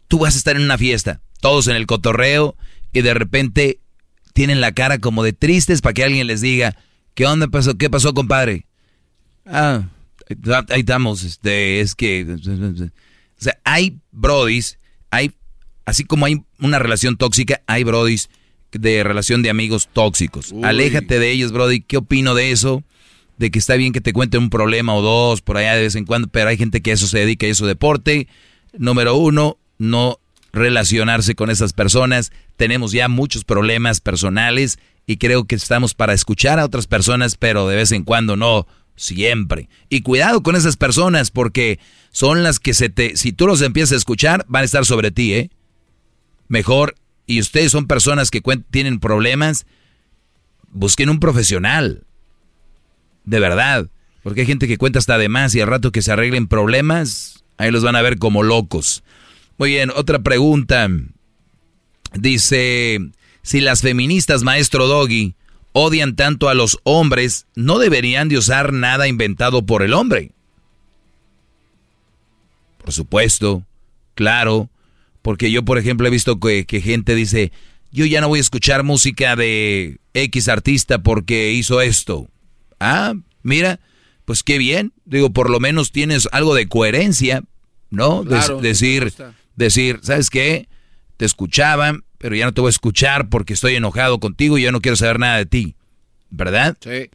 Tú 0.07 0.19
vas 0.19 0.35
a 0.35 0.37
estar 0.37 0.55
en 0.55 0.63
una 0.63 0.77
fiesta, 0.77 1.21
todos 1.41 1.67
en 1.67 1.75
el 1.75 1.85
cotorreo, 1.85 2.55
y 2.93 3.01
de 3.01 3.13
repente 3.13 3.79
tienen 4.33 4.61
la 4.61 4.73
cara 4.73 4.99
como 4.99 5.23
de 5.23 5.33
tristes 5.33 5.81
para 5.81 5.93
que 5.93 6.03
alguien 6.03 6.27
les 6.27 6.41
diga, 6.41 6.77
¿qué 7.13 7.25
onda 7.25 7.47
pasó? 7.47 7.77
¿Qué 7.77 7.89
pasó, 7.89 8.13
compadre? 8.13 8.67
Ah, 9.45 9.89
ahí 10.69 10.79
estamos, 10.79 11.23
este, 11.23 11.81
es 11.81 11.95
que... 11.95 12.25
O 13.37 13.43
sea, 13.43 13.57
hay 13.63 13.99
brodis, 14.11 14.79
hay, 15.11 15.31
así 15.85 16.05
como 16.05 16.25
hay 16.25 16.41
una 16.59 16.79
relación 16.79 17.17
tóxica, 17.17 17.61
hay 17.67 17.83
brodis 17.83 18.29
de 18.71 19.03
relación 19.03 19.41
de 19.41 19.49
amigos 19.49 19.89
tóxicos. 19.91 20.51
Uy. 20.51 20.63
Aléjate 20.63 21.19
de 21.19 21.31
ellos, 21.31 21.51
brody. 21.51 21.81
¿Qué 21.81 21.97
opino 21.97 22.35
de 22.35 22.51
eso? 22.51 22.83
De 23.37 23.51
que 23.51 23.59
está 23.59 23.75
bien 23.75 23.93
que 23.93 24.01
te 24.01 24.13
cuenten 24.13 24.43
un 24.43 24.49
problema 24.49 24.95
o 24.95 25.01
dos 25.01 25.41
por 25.41 25.57
allá 25.57 25.75
de 25.75 25.83
vez 25.83 25.95
en 25.95 26.05
cuando, 26.05 26.27
pero 26.27 26.49
hay 26.49 26.57
gente 26.57 26.81
que 26.81 26.91
a 26.91 26.93
eso 26.93 27.07
se 27.07 27.19
dedica 27.19 27.47
y 27.47 27.51
eso 27.51 27.65
deporte. 27.65 28.27
Número 28.77 29.15
uno, 29.15 29.57
no 29.77 30.19
relacionarse 30.53 31.35
con 31.35 31.49
esas 31.49 31.73
personas. 31.73 32.31
Tenemos 32.57 32.91
ya 32.91 33.07
muchos 33.07 33.43
problemas 33.43 33.99
personales 33.99 34.79
y 35.05 35.17
creo 35.17 35.45
que 35.45 35.55
estamos 35.55 35.93
para 35.93 36.13
escuchar 36.13 36.59
a 36.59 36.65
otras 36.65 36.87
personas, 36.87 37.35
pero 37.35 37.67
de 37.67 37.75
vez 37.75 37.91
en 37.91 38.03
cuando 38.03 38.35
no 38.35 38.67
siempre. 38.95 39.69
Y 39.89 40.01
cuidado 40.01 40.41
con 40.41 40.55
esas 40.55 40.77
personas 40.77 41.31
porque 41.31 41.79
son 42.11 42.43
las 42.43 42.59
que 42.59 42.73
se 42.73 42.89
te, 42.89 43.17
si 43.17 43.33
tú 43.33 43.47
los 43.47 43.61
empiezas 43.61 43.93
a 43.93 43.97
escuchar, 43.97 44.45
van 44.47 44.61
a 44.61 44.65
estar 44.65 44.85
sobre 44.85 45.11
ti, 45.11 45.33
¿eh? 45.33 45.49
Mejor, 46.47 46.95
y 47.27 47.39
ustedes 47.39 47.71
son 47.71 47.87
personas 47.87 48.31
que 48.31 48.41
tienen 48.69 48.99
problemas, 48.99 49.65
busquen 50.71 51.09
un 51.09 51.19
profesional. 51.19 52.03
De 53.25 53.39
verdad. 53.39 53.89
Porque 54.23 54.41
hay 54.41 54.47
gente 54.47 54.67
que 54.67 54.77
cuenta 54.77 54.99
hasta 54.99 55.17
de 55.17 55.29
más 55.29 55.53
y 55.55 55.61
al 55.61 55.67
rato 55.67 55.91
que 55.91 56.01
se 56.01 56.11
arreglen 56.11 56.47
problemas, 56.47 57.43
ahí 57.57 57.71
los 57.71 57.83
van 57.83 57.95
a 57.95 58.01
ver 58.01 58.17
como 58.17 58.43
locos. 58.43 59.03
Muy 59.57 59.69
bien, 59.69 59.89
otra 59.95 60.19
pregunta. 60.19 60.87
Dice, 62.13 62.99
si 63.41 63.61
las 63.61 63.81
feministas, 63.81 64.43
maestro 64.43 64.87
Doggy, 64.87 65.35
odian 65.71 66.15
tanto 66.15 66.49
a 66.49 66.53
los 66.53 66.79
hombres, 66.83 67.47
no 67.55 67.79
deberían 67.79 68.29
de 68.29 68.37
usar 68.37 68.73
nada 68.73 69.07
inventado 69.07 69.65
por 69.65 69.83
el 69.83 69.93
hombre. 69.93 70.31
Por 72.77 72.93
supuesto, 72.93 73.63
claro, 74.13 74.69
porque 75.21 75.51
yo, 75.51 75.63
por 75.63 75.77
ejemplo, 75.77 76.07
he 76.07 76.11
visto 76.11 76.39
que, 76.39 76.65
que 76.65 76.81
gente 76.81 77.15
dice, 77.15 77.51
yo 77.91 78.05
ya 78.05 78.21
no 78.21 78.27
voy 78.27 78.39
a 78.39 78.41
escuchar 78.41 78.83
música 78.83 79.35
de 79.35 79.99
X 80.13 80.49
artista 80.49 80.99
porque 81.01 81.51
hizo 81.53 81.81
esto. 81.81 82.27
Ah, 82.79 83.13
mira, 83.41 83.79
pues 84.25 84.43
qué 84.43 84.57
bien. 84.57 84.93
Digo, 85.05 85.31
por 85.31 85.49
lo 85.49 85.59
menos 85.59 85.91
tienes 85.91 86.27
algo 86.31 86.55
de 86.55 86.67
coherencia, 86.67 87.43
¿no? 87.89 88.23
Claro, 88.23 88.59
decir. 88.59 89.13
Decir, 89.55 89.99
¿sabes 90.03 90.29
qué? 90.29 90.67
Te 91.17 91.25
escuchaban, 91.25 92.03
pero 92.17 92.35
ya 92.35 92.45
no 92.45 92.53
te 92.53 92.61
voy 92.61 92.69
a 92.69 92.71
escuchar 92.71 93.29
porque 93.29 93.53
estoy 93.53 93.75
enojado 93.75 94.19
contigo 94.19 94.57
y 94.57 94.63
yo 94.63 94.71
no 94.71 94.81
quiero 94.81 94.95
saber 94.95 95.19
nada 95.19 95.37
de 95.37 95.45
ti. 95.45 95.75
¿Verdad? 96.29 96.77
Sí. 96.81 97.09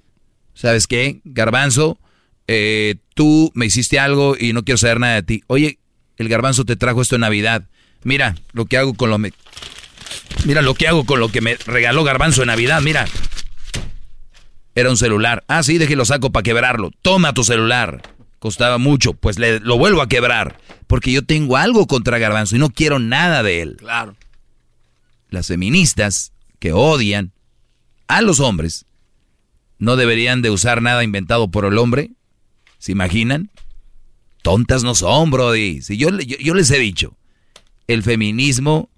¿Sabes 0.55 0.87
qué? 0.87 1.21
Garbanzo, 1.25 1.99
eh, 2.47 2.97
tú 3.15 3.51
me 3.55 3.67
hiciste 3.67 3.99
algo 3.99 4.37
y 4.39 4.53
no 4.53 4.65
quiero 4.65 4.79
saber 4.79 5.01
nada 5.01 5.15
de 5.17 5.23
ti. 5.23 5.43
Oye, 5.47 5.79
el 6.17 6.29
garbanzo 6.29 6.65
te 6.65 6.77
trajo 6.77 7.03
esto 7.03 7.15
en 7.17 7.23
Navidad. 7.23 7.65
Mira 8.03 8.35
lo 8.53 8.65
que 8.67 8.77
hago 8.79 8.95
con 8.95 9.11
lo 9.11 9.19
me- 9.19 9.33
Mira 10.47 10.63
lo 10.63 10.75
que 10.75 10.89
hago 10.89 11.05
con 11.05 11.21
lo 11.21 11.29
que 11.31 11.41
me 11.43 11.57
regaló 11.67 12.03
Garbanzo 12.05 12.43
en 12.43 12.47
Navidad, 12.49 12.81
mira. 12.83 13.07
Era 14.75 14.89
un 14.91 14.97
celular. 14.97 15.45
Ah, 15.49 15.63
sí, 15.63 15.79
déjelo 15.79 16.05
saco 16.05 16.31
para 16.31 16.43
quebrarlo. 16.43 16.93
Toma 17.03 17.35
tu 17.35 17.45
celular. 17.45 18.01
Costaba 18.41 18.79
mucho, 18.79 19.13
pues 19.13 19.39
le, 19.39 19.61
lo 19.61 19.79
vuelvo 19.79 20.03
a 20.03 20.09
quebrar. 20.09 20.59
Porque 20.87 21.13
yo 21.13 21.23
tengo 21.25 21.57
algo 21.57 21.87
contra 21.87 22.19
Garbanzo 22.19 22.57
y 22.57 22.59
no 22.59 22.71
quiero 22.71 22.99
nada 22.99 23.45
de 23.45 23.63
él. 23.63 23.77
Claro. 23.77 24.17
Las 25.29 25.47
feministas 25.47 26.33
que 26.59 26.73
odian 26.73 27.33
a 28.09 28.23
los 28.23 28.41
hombres 28.41 28.87
no 29.79 29.97
deberían 29.97 30.43
de 30.43 30.51
usar 30.51 30.83
nada 30.83 31.05
inventado 31.05 31.51
por 31.51 31.65
el 31.67 31.79
hombre. 31.79 32.11
¿Se 32.79 32.93
imaginan? 32.93 33.51
Tontas 34.43 34.83
no 34.83 34.95
son, 34.95 35.31
Brody. 35.31 35.83
Si 35.83 35.99
yo, 35.99 36.09
yo 36.19 36.55
les 36.55 36.71
he 36.71 36.79
dicho, 36.79 37.17
el 37.87 38.03
feminismo 38.03 38.89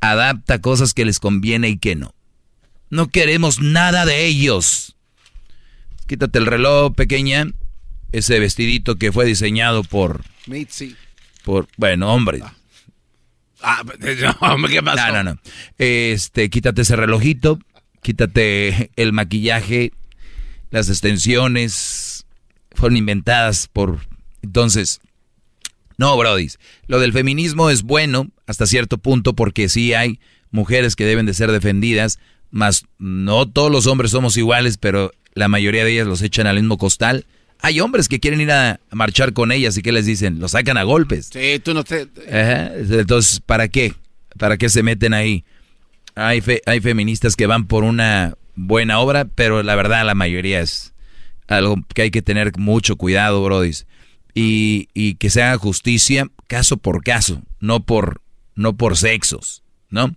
adapta 0.00 0.60
cosas 0.60 0.94
que 0.94 1.04
les 1.04 1.18
conviene 1.18 1.68
y 1.68 1.78
que 1.78 1.96
no. 1.96 2.14
No 2.90 3.08
queremos 3.08 3.60
nada 3.60 4.06
de 4.06 4.26
ellos. 4.26 4.96
Quítate 6.06 6.38
el 6.38 6.46
reloj, 6.46 6.94
pequeña. 6.94 7.46
Ese 8.12 8.38
vestidito 8.40 8.96
que 8.96 9.12
fue 9.12 9.24
diseñado 9.24 9.84
por, 9.84 10.24
Mitzi. 10.46 10.96
por 11.44 11.68
bueno, 11.76 12.12
hombres. 12.12 12.42
Ah, 13.62 13.82
no, 14.22 14.36
hombre, 14.40 14.72
¿qué 14.72 14.82
pasó? 14.82 15.12
No, 15.12 15.22
no, 15.22 15.34
no. 15.34 15.40
Este, 15.78 16.50
quítate 16.50 16.82
ese 16.82 16.96
relojito, 16.96 17.58
quítate 18.02 18.90
el 18.96 19.12
maquillaje, 19.12 19.92
las 20.70 20.88
extensiones 20.88 22.26
fueron 22.72 22.96
inventadas 22.96 23.68
por 23.68 24.00
entonces 24.42 25.00
no, 26.00 26.16
Brody. 26.16 26.48
Lo 26.86 26.98
del 26.98 27.12
feminismo 27.12 27.68
es 27.68 27.82
bueno 27.82 28.30
hasta 28.46 28.64
cierto 28.64 28.96
punto 28.96 29.34
porque 29.34 29.68
sí 29.68 29.92
hay 29.92 30.18
mujeres 30.50 30.96
que 30.96 31.04
deben 31.04 31.26
de 31.26 31.34
ser 31.34 31.52
defendidas, 31.52 32.18
más 32.50 32.86
no 32.98 33.46
todos 33.46 33.70
los 33.70 33.86
hombres 33.86 34.12
somos 34.12 34.38
iguales, 34.38 34.78
pero 34.78 35.12
la 35.34 35.48
mayoría 35.48 35.84
de 35.84 35.92
ellas 35.92 36.06
los 36.06 36.22
echan 36.22 36.46
al 36.46 36.56
mismo 36.56 36.78
costal. 36.78 37.26
Hay 37.62 37.80
hombres 37.80 38.08
que 38.08 38.20
quieren 38.20 38.40
ir 38.40 38.50
a, 38.52 38.80
marchar 38.90 39.32
con 39.32 39.52
ellas 39.52 39.76
y 39.76 39.82
que 39.82 39.92
les 39.92 40.06
dicen, 40.06 40.38
los 40.40 40.52
sacan 40.52 40.76
a 40.76 40.82
golpes. 40.82 41.30
Sí, 41.32 41.60
tú 41.62 41.74
no 41.74 41.84
te... 41.84 42.08
Ajá, 42.28 42.72
Entonces, 42.76 43.40
¿para 43.40 43.68
qué? 43.68 43.94
¿Para 44.38 44.56
qué 44.56 44.68
se 44.68 44.82
meten 44.82 45.12
ahí? 45.14 45.44
Hay, 46.14 46.40
fe- 46.40 46.62
hay 46.66 46.80
feministas 46.80 47.36
que 47.36 47.46
van 47.46 47.66
por 47.66 47.84
una 47.84 48.34
buena 48.54 48.98
obra, 49.00 49.24
pero 49.26 49.62
la 49.62 49.74
verdad 49.74 50.04
la 50.04 50.14
mayoría 50.14 50.60
es 50.60 50.92
algo 51.48 51.76
que 51.94 52.02
hay 52.02 52.10
que 52.10 52.22
tener 52.22 52.52
mucho 52.58 52.96
cuidado, 52.96 53.42
brodis. 53.42 53.86
Y, 54.34 54.88
y 54.94 55.14
que 55.16 55.28
se 55.30 55.42
haga 55.42 55.58
justicia 55.58 56.28
caso 56.46 56.76
por 56.76 57.02
caso, 57.02 57.42
no 57.58 57.80
por, 57.84 58.20
no 58.54 58.76
por 58.76 58.96
sexos, 58.96 59.62
¿no? 59.90 60.14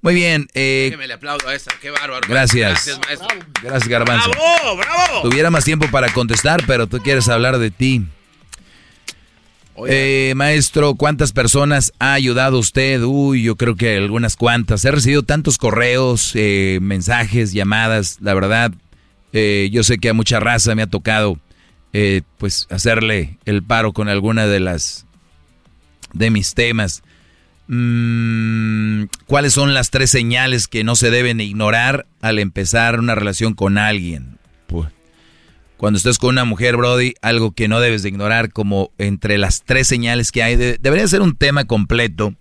Muy 0.00 0.14
bien. 0.14 0.48
Eh, 0.54 0.84
Déjeme 0.90 1.08
le 1.08 1.14
aplaudo 1.14 1.48
a 1.48 1.54
esa, 1.54 1.72
qué 1.80 1.90
bárbaro. 1.90 2.26
Gracias. 2.28 2.70
Gracias, 2.70 3.00
maestro. 3.06 3.28
gracias, 3.62 3.88
Garbanzo. 3.88 4.30
¡Bravo, 4.30 4.76
bravo! 4.76 5.22
Tuviera 5.22 5.50
más 5.50 5.64
tiempo 5.64 5.86
para 5.90 6.12
contestar, 6.12 6.62
pero 6.66 6.86
tú 6.86 6.98
quieres 6.98 7.28
hablar 7.28 7.58
de 7.58 7.70
ti. 7.70 8.04
Eh, 9.86 10.32
maestro, 10.34 10.94
¿cuántas 10.94 11.32
personas 11.32 11.92
ha 12.00 12.12
ayudado 12.14 12.58
usted? 12.58 13.02
Uy, 13.02 13.42
yo 13.44 13.56
creo 13.56 13.76
que 13.76 13.96
algunas 13.96 14.36
cuantas. 14.36 14.84
He 14.84 14.90
recibido 14.90 15.22
tantos 15.22 15.56
correos, 15.56 16.32
eh, 16.34 16.78
mensajes, 16.82 17.52
llamadas. 17.52 18.18
La 18.20 18.34
verdad, 18.34 18.72
eh, 19.32 19.68
yo 19.72 19.84
sé 19.84 19.98
que 19.98 20.08
a 20.08 20.14
mucha 20.14 20.40
raza 20.40 20.74
me 20.74 20.82
ha 20.82 20.88
tocado, 20.88 21.38
eh, 21.92 22.22
pues, 22.38 22.66
hacerle 22.70 23.38
el 23.44 23.62
paro 23.62 23.92
con 23.92 24.08
alguna 24.08 24.46
de 24.46 24.60
las 24.60 25.06
de 26.12 26.30
mis 26.30 26.54
temas. 26.54 27.02
Mm, 27.68 29.04
¿Cuáles 29.26 29.52
son 29.52 29.74
las 29.74 29.90
tres 29.90 30.10
señales 30.10 30.68
que 30.68 30.84
no 30.84 30.96
se 30.96 31.10
deben 31.10 31.40
ignorar 31.40 32.06
al 32.22 32.38
empezar 32.38 32.98
una 32.98 33.14
relación 33.14 33.54
con 33.54 33.76
alguien? 33.76 34.38
Pues, 34.66 34.88
cuando 35.76 35.98
estés 35.98 36.18
con 36.18 36.30
una 36.30 36.46
mujer, 36.46 36.76
Brody, 36.76 37.14
algo 37.20 37.52
que 37.52 37.68
no 37.68 37.80
debes 37.80 38.02
de 38.02 38.08
ignorar 38.08 38.52
como 38.52 38.90
entre 38.96 39.36
las 39.36 39.62
tres 39.64 39.86
señales 39.86 40.32
que 40.32 40.42
hay. 40.42 40.56
debería 40.56 41.06
ser 41.06 41.20
un 41.20 41.36
tema 41.36 41.66
completo 41.66 42.34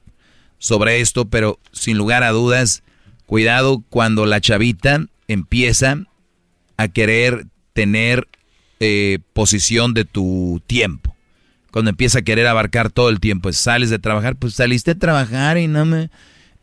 sobre 0.59 1.01
esto, 1.01 1.25
pero 1.25 1.59
sin 1.73 1.97
lugar 1.97 2.23
a 2.23 2.31
dudas, 2.31 2.83
cuidado 3.25 3.83
cuando 3.89 4.25
la 4.25 4.39
chavita 4.39 5.05
empieza 5.27 5.99
a 6.77 6.87
querer 6.87 7.47
tener 7.73 8.29
eh, 8.79 9.19
posición 9.33 9.93
de 9.93 10.05
tu 10.05 10.61
tiempo. 10.67 11.16
Cuando 11.77 11.91
empieza 11.91 12.17
a 12.17 12.21
querer 12.23 12.47
abarcar 12.47 12.89
todo 12.89 13.09
el 13.09 13.19
tiempo, 13.19 13.53
sales 13.53 13.91
de 13.91 13.99
trabajar, 13.99 14.35
pues 14.35 14.55
saliste 14.55 14.89
a 14.89 14.97
trabajar 14.97 15.59
y 15.59 15.67
no 15.67 15.85
me... 15.85 16.09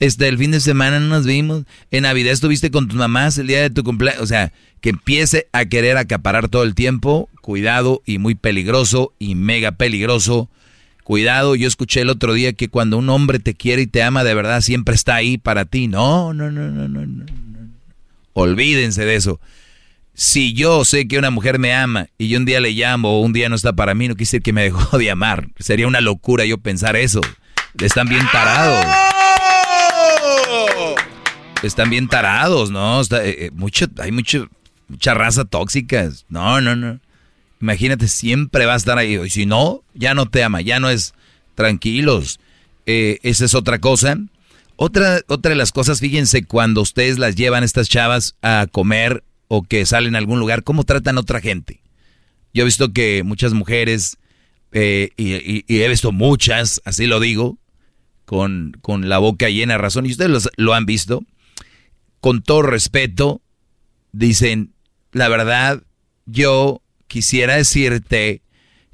Este, 0.00 0.26
el 0.26 0.38
fin 0.38 0.50
de 0.50 0.58
semana 0.58 0.98
no 0.98 1.06
nos 1.06 1.24
vimos. 1.24 1.62
En 1.92 2.02
Navidad 2.02 2.32
estuviste 2.32 2.72
con 2.72 2.88
tus 2.88 2.98
mamás 2.98 3.38
el 3.38 3.46
día 3.46 3.62
de 3.62 3.70
tu 3.70 3.84
cumpleaños. 3.84 4.20
O 4.20 4.26
sea, 4.26 4.52
que 4.80 4.90
empiece 4.90 5.46
a 5.52 5.66
querer 5.66 5.98
acaparar 5.98 6.48
todo 6.48 6.64
el 6.64 6.74
tiempo. 6.74 7.28
Cuidado 7.42 8.02
y 8.04 8.18
muy 8.18 8.34
peligroso 8.34 9.12
y 9.20 9.36
mega 9.36 9.70
peligroso. 9.70 10.48
Cuidado, 11.04 11.54
yo 11.54 11.68
escuché 11.68 12.00
el 12.00 12.10
otro 12.10 12.32
día 12.32 12.52
que 12.52 12.68
cuando 12.68 12.98
un 12.98 13.08
hombre 13.08 13.38
te 13.38 13.54
quiere 13.54 13.82
y 13.82 13.86
te 13.86 14.02
ama 14.02 14.24
de 14.24 14.34
verdad, 14.34 14.62
siempre 14.62 14.96
está 14.96 15.14
ahí 15.14 15.38
para 15.38 15.64
ti. 15.64 15.86
No, 15.86 16.34
no, 16.34 16.50
no, 16.50 16.72
no, 16.72 16.88
no, 16.88 17.06
no. 17.06 17.24
Olvídense 18.32 19.04
de 19.04 19.14
eso. 19.14 19.38
Si 20.16 20.54
yo 20.54 20.84
sé 20.84 21.08
que 21.08 21.18
una 21.18 21.30
mujer 21.30 21.58
me 21.58 21.74
ama 21.74 22.08
y 22.18 22.28
yo 22.28 22.38
un 22.38 22.44
día 22.44 22.60
le 22.60 22.70
llamo 22.70 23.18
o 23.18 23.20
un 23.20 23.32
día 23.32 23.48
no 23.48 23.56
está 23.56 23.72
para 23.72 23.94
mí, 23.94 24.06
no 24.06 24.14
quise 24.14 24.36
decir 24.36 24.42
que 24.42 24.52
me 24.52 24.62
dejó 24.62 24.96
de 24.96 25.10
amar. 25.10 25.48
Sería 25.58 25.88
una 25.88 26.00
locura 26.00 26.44
yo 26.44 26.58
pensar 26.58 26.94
eso. 26.94 27.20
Están 27.80 28.08
bien 28.08 28.24
tarados. 28.30 28.86
Están 31.64 31.90
bien 31.90 32.06
tarados, 32.06 32.70
¿no? 32.70 33.00
Está, 33.00 33.24
eh, 33.24 33.46
eh, 33.46 33.88
hay 33.98 34.12
mucha 34.12 35.14
raza 35.14 35.44
tóxica. 35.44 36.08
No, 36.28 36.60
no, 36.60 36.76
no. 36.76 37.00
Imagínate, 37.60 38.06
siempre 38.06 38.66
va 38.66 38.74
a 38.74 38.76
estar 38.76 38.98
ahí. 38.98 39.18
Y 39.18 39.30
si 39.30 39.46
no, 39.46 39.82
ya 39.94 40.14
no 40.14 40.26
te 40.26 40.44
ama, 40.44 40.60
ya 40.60 40.78
no 40.78 40.90
es 40.90 41.14
tranquilos. 41.56 42.38
Eh, 42.86 43.18
esa 43.22 43.46
es 43.46 43.54
otra 43.54 43.80
cosa. 43.80 44.18
Otra, 44.76 45.22
otra 45.26 45.50
de 45.50 45.56
las 45.56 45.72
cosas, 45.72 45.98
fíjense, 45.98 46.44
cuando 46.44 46.82
ustedes 46.82 47.18
las 47.18 47.34
llevan 47.34 47.64
estas 47.64 47.88
chavas 47.88 48.36
a 48.42 48.66
comer 48.70 49.24
o 49.56 49.62
que 49.62 49.86
salen 49.86 50.14
a 50.14 50.18
algún 50.18 50.40
lugar, 50.40 50.64
¿cómo 50.64 50.84
tratan 50.84 51.16
a 51.16 51.20
otra 51.20 51.40
gente? 51.40 51.80
Yo 52.52 52.62
he 52.62 52.64
visto 52.64 52.92
que 52.92 53.22
muchas 53.24 53.52
mujeres, 53.52 54.18
y, 54.72 55.10
y, 55.16 55.64
he 55.68 55.88
visto 55.88 56.12
muchas, 56.12 56.80
así 56.84 57.06
lo 57.06 57.20
digo, 57.20 57.58
con, 58.24 58.76
con 58.80 59.08
la 59.08 59.18
boca 59.18 59.48
llena 59.48 59.74
de 59.74 59.78
razón, 59.78 60.06
y 60.06 60.12
ustedes 60.12 60.48
lo 60.56 60.74
han 60.74 60.86
visto, 60.86 61.24
con 62.20 62.42
todo 62.42 62.62
respeto, 62.62 63.42
dicen, 64.12 64.72
la 65.12 65.28
verdad, 65.28 65.82
yo 66.26 66.82
quisiera 67.06 67.56
decirte 67.56 68.42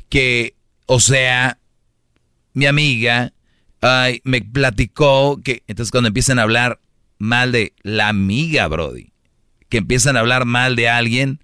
que, 0.08 0.54
o 0.86 1.00
sea, 1.00 1.58
mi 2.52 2.66
amiga 2.66 3.32
ay, 3.80 4.20
me 4.24 4.42
platicó 4.42 5.40
que, 5.42 5.62
entonces 5.66 5.90
cuando 5.90 6.08
empiezan 6.08 6.38
a 6.38 6.42
hablar 6.42 6.80
mal 7.18 7.52
de 7.52 7.74
la 7.82 8.08
amiga, 8.08 8.66
Brody, 8.68 9.09
que 9.70 9.78
empiezan 9.78 10.16
a 10.16 10.20
hablar 10.20 10.44
mal 10.44 10.76
de 10.76 10.90
alguien, 10.90 11.40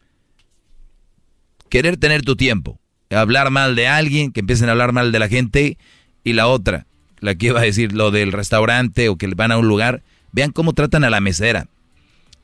querer 1.70 1.96
tener 1.96 2.22
tu 2.22 2.36
tiempo, 2.36 2.78
hablar 3.10 3.50
mal 3.50 3.74
de 3.76 3.88
alguien, 3.88 4.32
que 4.32 4.40
empiecen 4.40 4.68
a 4.68 4.72
hablar 4.72 4.92
mal 4.92 5.12
de 5.12 5.18
la 5.18 5.28
gente, 5.28 5.78
y 6.24 6.34
la 6.34 6.48
otra, 6.48 6.86
la 7.20 7.36
que 7.36 7.46
iba 7.46 7.60
a 7.60 7.64
decir 7.64 7.92
lo 7.92 8.10
del 8.10 8.32
restaurante 8.32 9.08
o 9.08 9.16
que 9.16 9.28
van 9.28 9.52
a 9.52 9.58
un 9.58 9.68
lugar, 9.68 10.02
vean 10.32 10.52
cómo 10.52 10.74
tratan 10.74 11.04
a 11.04 11.10
la 11.10 11.20
mesera. 11.20 11.68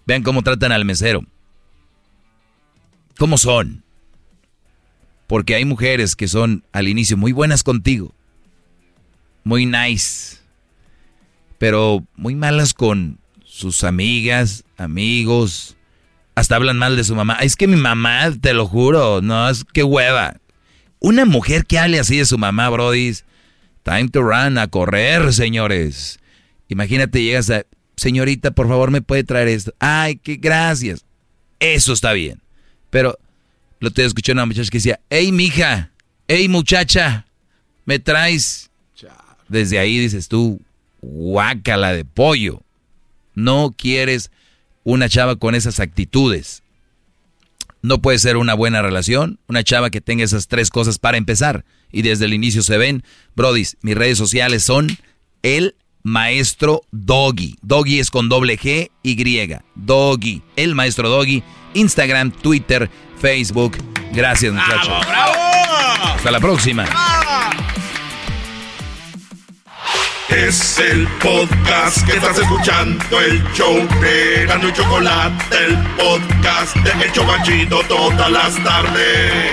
Vean 0.06 0.22
cómo 0.22 0.42
tratan 0.42 0.72
al 0.72 0.84
mesero. 0.84 1.24
¿Cómo 3.18 3.38
son? 3.38 3.84
Porque 5.26 5.54
hay 5.54 5.64
mujeres 5.64 6.16
que 6.16 6.28
son 6.28 6.64
al 6.72 6.88
inicio 6.88 7.16
muy 7.16 7.32
buenas 7.32 7.62
contigo. 7.62 8.14
Muy 9.44 9.66
nice. 9.66 10.38
Pero 11.58 12.04
muy 12.16 12.34
malas 12.34 12.72
con 12.72 13.18
sus 13.44 13.84
amigas, 13.84 14.64
amigos. 14.82 15.76
Hasta 16.34 16.56
hablan 16.56 16.78
mal 16.78 16.96
de 16.96 17.04
su 17.04 17.14
mamá. 17.14 17.38
Es 17.40 17.56
que 17.56 17.66
mi 17.66 17.76
mamá, 17.76 18.30
te 18.40 18.54
lo 18.54 18.66
juro, 18.66 19.20
no, 19.22 19.48
es 19.48 19.64
que 19.64 19.82
hueva. 19.82 20.36
Una 20.98 21.24
mujer 21.24 21.66
que 21.66 21.78
hable 21.78 21.98
así 21.98 22.18
de 22.18 22.24
su 22.24 22.38
mamá, 22.38 22.68
Brody, 22.70 23.12
time 23.82 24.08
to 24.08 24.22
run, 24.22 24.58
a 24.58 24.68
correr, 24.68 25.32
señores. 25.32 26.20
Imagínate, 26.68 27.22
llegas 27.22 27.50
a, 27.50 27.64
señorita, 27.96 28.52
por 28.52 28.68
favor, 28.68 28.90
me 28.90 29.02
puede 29.02 29.24
traer 29.24 29.48
esto. 29.48 29.74
Ay, 29.78 30.16
qué 30.16 30.36
gracias. 30.36 31.04
Eso 31.60 31.92
está 31.92 32.12
bien. 32.12 32.40
Pero 32.90 33.18
lo 33.80 33.90
te 33.90 34.04
escuché 34.04 34.32
una 34.32 34.46
muchacha 34.46 34.70
que 34.70 34.78
decía, 34.78 35.00
hey, 35.10 35.32
mija, 35.32 35.90
hey, 36.28 36.48
muchacha, 36.48 37.26
me 37.84 37.98
traes. 37.98 38.70
Desde 39.48 39.78
ahí 39.78 39.98
dices 39.98 40.28
tú, 40.28 40.62
guácala 41.02 41.92
de 41.92 42.04
pollo. 42.04 42.62
No 43.34 43.74
quieres 43.76 44.30
una 44.84 45.08
chava 45.08 45.36
con 45.36 45.54
esas 45.54 45.80
actitudes. 45.80 46.62
No 47.82 48.00
puede 48.00 48.18
ser 48.18 48.36
una 48.36 48.54
buena 48.54 48.80
relación, 48.80 49.38
una 49.48 49.64
chava 49.64 49.90
que 49.90 50.00
tenga 50.00 50.24
esas 50.24 50.46
tres 50.46 50.70
cosas 50.70 50.98
para 50.98 51.16
empezar. 51.16 51.64
Y 51.90 52.02
desde 52.02 52.26
el 52.26 52.34
inicio 52.34 52.62
se 52.62 52.78
ven, 52.78 53.02
Brodis, 53.34 53.76
mis 53.82 53.96
redes 53.96 54.18
sociales 54.18 54.62
son 54.62 54.96
el 55.42 55.74
maestro 56.02 56.82
Doggy. 56.92 57.56
Doggy 57.62 57.98
es 57.98 58.10
con 58.10 58.28
doble 58.28 58.58
G 58.58 58.90
Y. 59.02 59.56
Doggy. 59.74 60.42
El 60.56 60.74
maestro 60.74 61.08
Doggy. 61.08 61.42
Instagram, 61.74 62.30
Twitter, 62.30 62.90
Facebook. 63.20 63.76
Gracias, 64.12 64.52
muchachos. 64.52 65.06
¡Bravo, 65.06 65.34
Hasta 66.14 66.30
la 66.30 66.40
próxima. 66.40 66.84
Es 70.34 70.78
el 70.78 71.06
podcast 71.22 72.06
que 72.06 72.16
estás 72.16 72.38
escuchando, 72.38 73.20
el 73.20 73.42
show 73.52 73.86
de 74.00 74.46
Gano 74.46 74.68
y 74.68 74.72
Chocolate, 74.72 75.56
el 75.66 75.76
podcast 75.96 76.74
de 76.76 77.04
El 77.04 77.12
Chocachito 77.12 77.82
todas 77.86 78.30
las 78.30 78.54
tardes. 78.64 79.52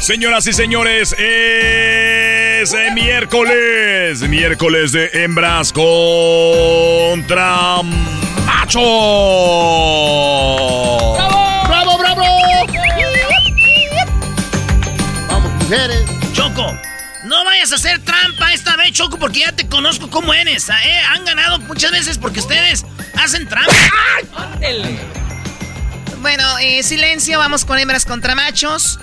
Señoras 0.00 0.46
y 0.48 0.52
señores, 0.52 1.14
es 1.18 2.74
miércoles, 2.92 4.22
miércoles 4.22 4.90
de 4.90 5.08
hembras 5.14 5.72
contra 5.72 5.92
macho. 8.44 8.80
¡Bravo, 11.68 11.98
bravo! 11.98 12.24
Vamos, 15.28 15.52
mujeres. 15.62 16.04
Choco, 16.32 16.76
vayas 17.56 17.72
a 17.72 17.76
hacer 17.76 18.00
trampa 18.00 18.52
esta 18.52 18.76
vez, 18.76 18.92
Choco, 18.92 19.18
porque 19.18 19.40
ya 19.40 19.52
te 19.52 19.66
conozco 19.66 20.10
cómo 20.10 20.34
eres. 20.34 20.68
¿eh? 20.68 20.98
Han 21.10 21.24
ganado 21.24 21.58
muchas 21.60 21.90
veces 21.90 22.18
porque 22.18 22.40
ustedes 22.40 22.84
hacen 23.14 23.48
trampa. 23.48 23.72
Bueno, 26.20 26.58
eh, 26.58 26.82
silencio, 26.82 27.38
vamos 27.38 27.64
con 27.64 27.78
hembras 27.78 28.04
contra 28.04 28.34
machos. 28.34 28.98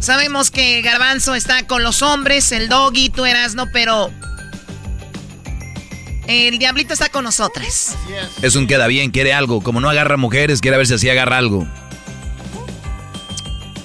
Sabemos 0.00 0.50
que 0.50 0.82
Garbanzo 0.82 1.36
está 1.36 1.64
con 1.68 1.84
los 1.84 2.02
hombres, 2.02 2.50
el 2.50 2.68
doggy, 2.68 3.08
tú 3.08 3.24
eras, 3.24 3.54
no, 3.54 3.70
pero. 3.70 4.10
El 6.26 6.58
diablito 6.58 6.94
está 6.94 7.08
con 7.08 7.24
nosotras. 7.24 7.96
Es 8.42 8.56
un 8.56 8.66
queda 8.66 8.88
bien, 8.88 9.10
quiere 9.10 9.32
algo. 9.32 9.60
Como 9.60 9.80
no 9.80 9.88
agarra 9.88 10.16
mujeres, 10.16 10.60
quiere 10.60 10.76
ver 10.76 10.86
si 10.86 10.94
así 10.94 11.08
agarra 11.08 11.38
algo. 11.38 11.68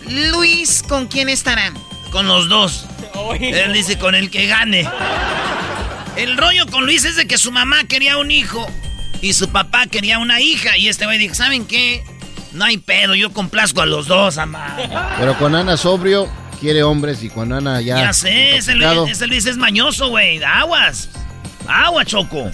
Luis, 0.09 0.81
¿con 0.87 1.07
quién 1.07 1.29
estará? 1.29 1.71
Con 2.11 2.27
los 2.27 2.47
dos. 2.47 2.85
Él 3.39 3.73
dice 3.73 3.97
con 3.97 4.15
el 4.15 4.29
que 4.29 4.47
gane. 4.47 4.89
El 6.15 6.37
rollo 6.37 6.65
con 6.67 6.85
Luis 6.85 7.05
es 7.05 7.15
de 7.15 7.27
que 7.27 7.37
su 7.37 7.51
mamá 7.51 7.83
quería 7.85 8.17
un 8.17 8.31
hijo 8.31 8.67
y 9.21 9.33
su 9.33 9.49
papá 9.49 9.87
quería 9.87 10.19
una 10.19 10.39
hija. 10.41 10.77
Y 10.77 10.87
este 10.87 11.05
güey 11.05 11.17
dijo: 11.17 11.35
¿Saben 11.35 11.65
qué? 11.65 12.03
No 12.53 12.65
hay 12.65 12.77
pedo, 12.77 13.13
yo 13.13 13.31
complazco 13.33 13.81
a 13.81 13.85
los 13.85 14.07
dos, 14.07 14.37
amá. 14.37 14.77
Pero 15.19 15.37
con 15.37 15.53
Ana 15.53 15.77
sobrio, 15.77 16.31
quiere 16.59 16.81
hombres 16.81 17.21
y 17.21 17.29
con 17.29 17.53
Ana 17.53 17.81
ya. 17.81 17.97
Ya 17.97 18.13
sé, 18.13 18.57
ese 18.57 18.73
Luis, 18.73 19.11
ese 19.11 19.27
Luis 19.27 19.45
es 19.45 19.57
mañoso, 19.57 20.09
güey. 20.09 20.41
Aguas. 20.43 21.09
Agua, 21.67 22.05
Choco. 22.05 22.49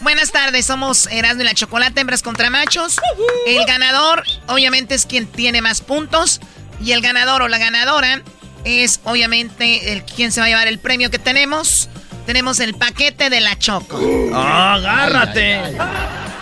Buenas 0.00 0.32
tardes, 0.32 0.66
somos 0.66 1.06
Erasmo 1.06 1.42
y 1.42 1.44
la 1.44 1.54
Chocolate, 1.54 2.00
hembras 2.00 2.22
contra 2.22 2.50
machos. 2.50 3.00
El 3.46 3.64
ganador, 3.64 4.24
obviamente, 4.48 4.94
es 4.94 5.06
quien 5.06 5.26
tiene 5.26 5.62
más 5.62 5.80
puntos. 5.80 6.40
Y 6.82 6.92
el 6.92 7.00
ganador 7.00 7.42
o 7.42 7.48
la 7.48 7.58
ganadora 7.58 8.22
es 8.64 9.00
obviamente 9.04 9.92
el 9.92 10.04
quien 10.04 10.32
se 10.32 10.40
va 10.40 10.46
a 10.46 10.48
llevar 10.48 10.68
el 10.68 10.78
premio 10.78 11.10
que 11.10 11.18
tenemos. 11.18 11.88
Tenemos 12.26 12.58
el 12.60 12.74
paquete 12.74 13.28
de 13.28 13.40
la 13.40 13.58
Choco. 13.58 14.00
Ah, 14.32 14.74
agárrate. 14.74 15.60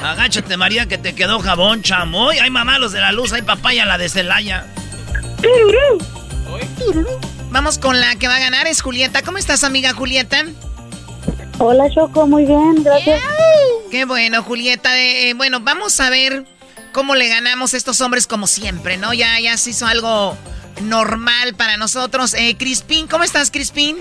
Agáchate, 0.02 0.56
María, 0.56 0.86
que 0.86 0.98
te 0.98 1.14
quedó 1.14 1.40
jabón, 1.40 1.82
chamoy. 1.82 2.38
Hay 2.38 2.50
mamá 2.50 2.78
los 2.78 2.92
de 2.92 3.00
la 3.00 3.12
luz, 3.12 3.32
hay 3.32 3.42
papaya 3.42 3.84
la 3.84 3.98
de 3.98 4.08
Celaya. 4.08 4.66
Vamos 7.50 7.78
con 7.78 8.00
la 8.00 8.14
que 8.16 8.28
va 8.28 8.36
a 8.36 8.40
ganar, 8.40 8.66
es 8.66 8.80
Julieta. 8.80 9.22
¿Cómo 9.22 9.38
estás, 9.38 9.64
amiga 9.64 9.92
Julieta? 9.92 10.44
Hola, 11.58 11.84
Choco, 11.94 12.26
muy 12.26 12.44
bien, 12.44 12.82
gracias. 12.82 13.20
Qué 13.90 14.04
bueno, 14.04 14.42
Julieta. 14.42 14.98
Eh, 14.98 15.34
bueno, 15.34 15.60
vamos 15.60 15.98
a 16.00 16.10
ver 16.10 16.44
cómo 16.92 17.14
le 17.14 17.28
ganamos 17.28 17.74
a 17.74 17.76
estos 17.76 18.00
hombres 18.00 18.26
como 18.26 18.46
siempre, 18.46 18.96
¿no? 18.96 19.12
Ya, 19.12 19.38
ya 19.38 19.56
se 19.56 19.70
hizo 19.70 19.86
algo 19.86 20.36
normal 20.82 21.54
para 21.54 21.76
nosotros. 21.76 22.34
Eh, 22.34 22.56
Crispín, 22.58 23.06
¿cómo 23.06 23.24
estás, 23.24 23.50
Crispín? 23.50 23.96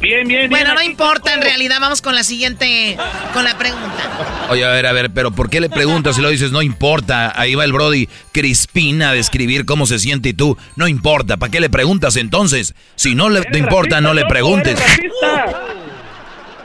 Bien, 0.00 0.26
bien, 0.26 0.48
Bueno, 0.48 0.74
no 0.74 0.80
importa, 0.80 1.34
en 1.34 1.42
realidad 1.42 1.76
vamos 1.78 2.00
con 2.00 2.14
la 2.14 2.24
siguiente, 2.24 2.96
con 3.34 3.44
la 3.44 3.58
pregunta. 3.58 4.48
Oye, 4.48 4.64
a 4.64 4.70
ver, 4.70 4.86
a 4.86 4.92
ver, 4.92 5.10
pero 5.10 5.30
¿por 5.30 5.50
qué 5.50 5.60
le 5.60 5.68
preguntas 5.68 6.16
si 6.16 6.22
lo 6.22 6.30
dices 6.30 6.52
no 6.52 6.62
importa? 6.62 7.38
Ahí 7.38 7.54
va 7.54 7.64
el 7.64 7.72
Brody 7.74 8.08
Crispín 8.32 9.02
a 9.02 9.12
describir 9.12 9.66
cómo 9.66 9.86
se 9.86 9.98
siente 9.98 10.30
y 10.30 10.32
tú, 10.32 10.56
no 10.74 10.88
importa, 10.88 11.36
¿para 11.36 11.50
qué 11.50 11.60
le 11.60 11.68
preguntas 11.68 12.16
entonces? 12.16 12.74
Si 12.96 13.14
no 13.14 13.28
le 13.28 13.42
te 13.42 13.58
importa, 13.58 14.00
no 14.00 14.14
le 14.14 14.24
preguntes. 14.24 14.80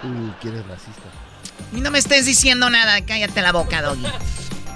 Uh, 0.03 0.31
¿quieres 0.41 0.65
racista? 0.67 1.01
Y 1.75 1.81
no 1.81 1.91
me 1.91 1.99
estés 1.99 2.25
diciendo 2.25 2.69
nada, 2.69 3.01
cállate 3.01 3.41
la 3.41 3.51
boca, 3.51 3.81
Doggy. 3.81 4.05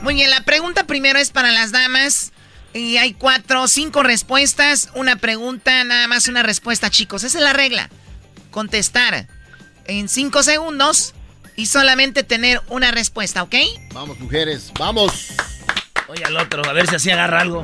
Muy 0.02 0.16
bien, 0.16 0.30
la 0.30 0.42
pregunta 0.42 0.84
primero 0.84 1.18
es 1.18 1.32
para 1.32 1.52
las 1.52 1.72
damas. 1.72 2.34
Y 2.74 2.98
hay 2.98 3.14
cuatro, 3.14 3.68
cinco 3.68 4.04
respuestas, 4.04 4.90
una 4.94 5.16
pregunta, 5.16 5.84
nada 5.84 6.08
más 6.08 6.28
una 6.28 6.44
respuesta, 6.44 6.90
chicos. 6.90 7.24
Esa 7.24 7.40
es 7.40 7.44
la 7.44 7.54
regla. 7.54 7.90
Contestar 8.52 9.28
en 9.86 10.08
cinco 10.08 10.44
segundos 10.44 11.16
y 11.56 11.66
solamente 11.66 12.24
tener 12.24 12.62
una 12.70 12.92
respuesta, 12.92 13.44
¿ok? 13.44 13.56
Vamos, 13.94 14.20
mujeres, 14.20 14.72
vamos. 14.78 15.34
Oye 16.08 16.24
al 16.24 16.38
otro, 16.38 16.64
a 16.66 16.74
ver 16.74 16.88
si 16.88 16.96
así 16.96 17.12
agarra 17.12 17.42
algo. 17.42 17.62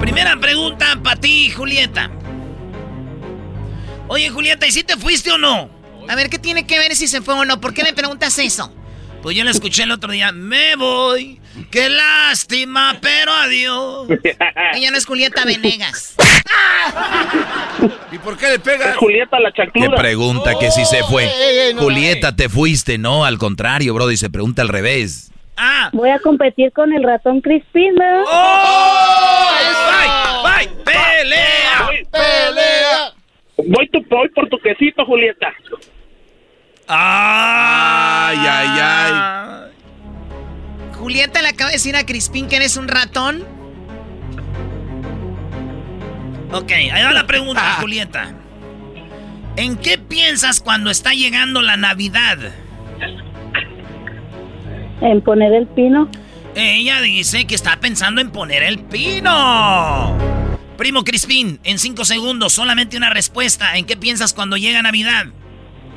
Primera 0.00 0.36
pregunta 0.40 1.00
para 1.02 1.20
ti, 1.20 1.50
Julieta. 1.50 2.10
Oye, 4.08 4.28
Julieta, 4.30 4.66
¿y 4.66 4.72
si 4.72 4.84
te 4.84 4.96
fuiste 4.96 5.32
o 5.32 5.38
no? 5.38 5.70
A 6.08 6.14
ver, 6.14 6.28
¿qué 6.28 6.38
tiene 6.38 6.66
que 6.66 6.78
ver 6.78 6.94
si 6.96 7.08
se 7.08 7.22
fue 7.22 7.34
o 7.34 7.44
no? 7.44 7.60
¿Por 7.60 7.72
qué 7.72 7.82
me 7.82 7.92
preguntas 7.92 8.38
eso? 8.38 8.72
Pues 9.22 9.36
yo 9.36 9.44
la 9.44 9.52
escuché 9.52 9.84
el 9.84 9.92
otro 9.92 10.10
día. 10.12 10.32
Me 10.32 10.74
voy. 10.76 11.40
Qué 11.70 11.88
lástima, 11.88 12.96
pero 13.00 13.32
adiós. 13.32 14.08
Ella 14.74 14.90
no 14.90 14.96
es 14.96 15.06
Julieta 15.06 15.44
Venegas. 15.44 16.16
¿Y 18.10 18.18
por 18.18 18.36
qué 18.36 18.48
le 18.48 18.58
pegas? 18.58 18.96
Julieta 18.96 19.38
la 19.38 19.52
¿Qué 19.52 19.62
chancluda. 19.62 19.96
pregunta 19.96 20.58
que 20.58 20.70
si 20.70 20.84
se 20.84 21.02
fue? 21.04 21.24
ey, 21.24 21.58
ey, 21.68 21.74
no, 21.74 21.82
Julieta, 21.82 22.34
te 22.34 22.48
fuiste, 22.48 22.98
no, 22.98 23.24
al 23.24 23.38
contrario, 23.38 23.94
Brody, 23.94 24.16
se 24.16 24.28
pregunta 24.28 24.62
al 24.62 24.68
revés. 24.68 25.30
Ah. 25.56 25.90
Voy 25.92 26.10
a 26.10 26.18
competir 26.18 26.72
con 26.72 26.92
el 26.92 27.02
ratón 27.04 27.40
Crispín, 27.40 27.94
¿verdad? 27.94 28.24
¡Oh! 28.26 29.48
¡Bye! 30.42 30.66
¡Bye! 30.66 30.84
¡Pelea! 30.84 31.86
Voy, 31.86 32.06
¡Pelea! 32.10 33.12
voy, 33.58 33.88
tu, 33.90 34.02
voy 34.08 34.28
por 34.30 34.48
tu 34.48 34.58
quesito, 34.58 35.04
Julieta. 35.04 35.52
¡Ay, 36.94 38.36
ay, 38.36 38.78
ay! 38.82 39.12
Julieta 40.98 41.40
le 41.40 41.48
acaba 41.48 41.70
de 41.70 41.76
decir 41.76 41.96
a 41.96 42.04
Crispín 42.04 42.48
que 42.48 42.56
eres 42.56 42.76
un 42.76 42.86
ratón. 42.86 43.44
Ok, 46.52 46.70
ahí 46.70 47.02
va 47.02 47.12
la 47.12 47.26
pregunta, 47.26 47.78
Julieta. 47.80 48.34
¿En 49.56 49.76
qué 49.76 49.96
piensas 49.96 50.60
cuando 50.60 50.90
está 50.90 51.14
llegando 51.14 51.62
la 51.62 51.78
Navidad? 51.78 52.38
En 55.00 55.22
poner 55.22 55.54
el 55.54 55.66
pino. 55.68 56.10
Ella 56.54 57.00
dice 57.00 57.46
que 57.46 57.54
está 57.54 57.80
pensando 57.80 58.20
en 58.20 58.30
poner 58.30 58.62
el 58.62 58.80
pino. 58.80 60.14
Primo 60.76 61.04
Crispín, 61.04 61.58
en 61.64 61.78
cinco 61.78 62.04
segundos, 62.04 62.52
solamente 62.52 62.98
una 62.98 63.08
respuesta. 63.08 63.78
¿En 63.78 63.86
qué 63.86 63.96
piensas 63.96 64.34
cuando 64.34 64.58
llega 64.58 64.82
Navidad? 64.82 65.26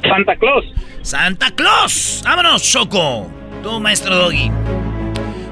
Santa 0.02 0.36
Claus. 0.36 0.66
¡Santa 1.02 1.52
Claus! 1.52 2.22
¡Vámonos, 2.24 2.64
Choco! 2.64 3.30
Tú, 3.64 3.80
maestro 3.80 4.16
Doggy. 4.16 4.52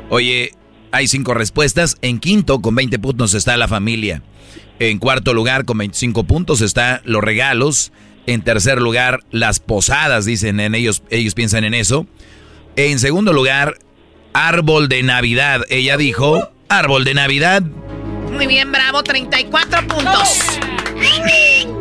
Oye, 0.09 0.51
hay 0.91 1.07
cinco 1.07 1.33
respuestas. 1.33 1.97
En 2.01 2.19
quinto, 2.19 2.61
con 2.61 2.75
20 2.75 2.99
puntos, 2.99 3.33
está 3.33 3.57
la 3.57 3.67
familia. 3.67 4.21
En 4.79 4.99
cuarto 4.99 5.33
lugar, 5.33 5.65
con 5.65 5.77
25 5.79 6.23
puntos, 6.25 6.61
está 6.61 7.01
los 7.05 7.23
regalos. 7.23 7.91
En 8.27 8.41
tercer 8.41 8.81
lugar, 8.81 9.21
las 9.31 9.59
posadas, 9.59 10.25
dicen 10.25 10.59
en 10.59 10.75
ellos, 10.75 11.03
ellos 11.09 11.33
piensan 11.33 11.63
en 11.63 11.73
eso. 11.73 12.05
En 12.75 12.99
segundo 12.99 13.33
lugar, 13.33 13.77
árbol 14.33 14.87
de 14.87 15.03
Navidad. 15.03 15.61
Ella 15.69 15.97
dijo, 15.97 16.49
árbol 16.69 17.03
de 17.05 17.13
Navidad. 17.13 17.63
Muy 18.33 18.47
bien, 18.47 18.71
bravo, 18.71 19.03
34 19.03 19.87
puntos. 19.87 20.59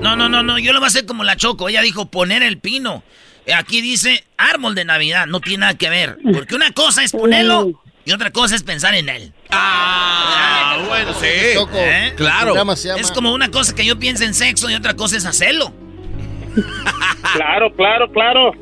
No, 0.01 0.17
no, 0.17 0.29
no, 0.29 0.43
no, 0.43 0.59
yo 0.59 0.73
lo 0.73 0.81
voy 0.81 0.87
a 0.87 0.89
hacer 0.89 1.07
como 1.07 1.25
la 1.25 1.37
Choco. 1.37 1.69
Ella 1.69 1.83
dijo 1.83 2.11
poner 2.11 2.43
el 2.43 2.59
pino. 2.59 3.03
Aquí 3.55 3.81
dice 3.81 4.25
árbol 4.37 4.75
de 4.75 4.85
Navidad, 4.85 5.27
no 5.27 5.41
tiene 5.41 5.63
nada 5.63 5.75
que 5.75 5.91
ver. 5.91 6.19
Porque 6.33 6.55
una 6.55 6.73
cosa 6.73 7.03
es 7.03 7.13
ponerlo 7.13 7.83
y 8.05 8.13
otra 8.13 8.31
cosa 8.31 8.55
es 8.55 8.63
pensar 8.63 8.95
en 8.95 9.09
él. 9.09 9.33
Ah, 9.51 10.85
bueno, 10.89 11.13
sí. 11.15 11.27
Choco, 11.55 11.77
¿Eh? 11.77 12.13
Claro. 12.17 12.55
Es 12.97 13.11
como 13.11 13.33
una 13.33 13.51
cosa 13.51 13.75
que 13.75 13.85
yo 13.85 13.99
piense 13.99 14.25
en 14.25 14.35
sexo 14.35 14.71
y 14.71 14.75
otra 14.75 14.95
cosa 14.95 15.17
es 15.17 15.27
hacerlo. 15.27 15.73
Claro, 17.35 17.75
claro, 17.75 18.13
claro. 18.13 18.53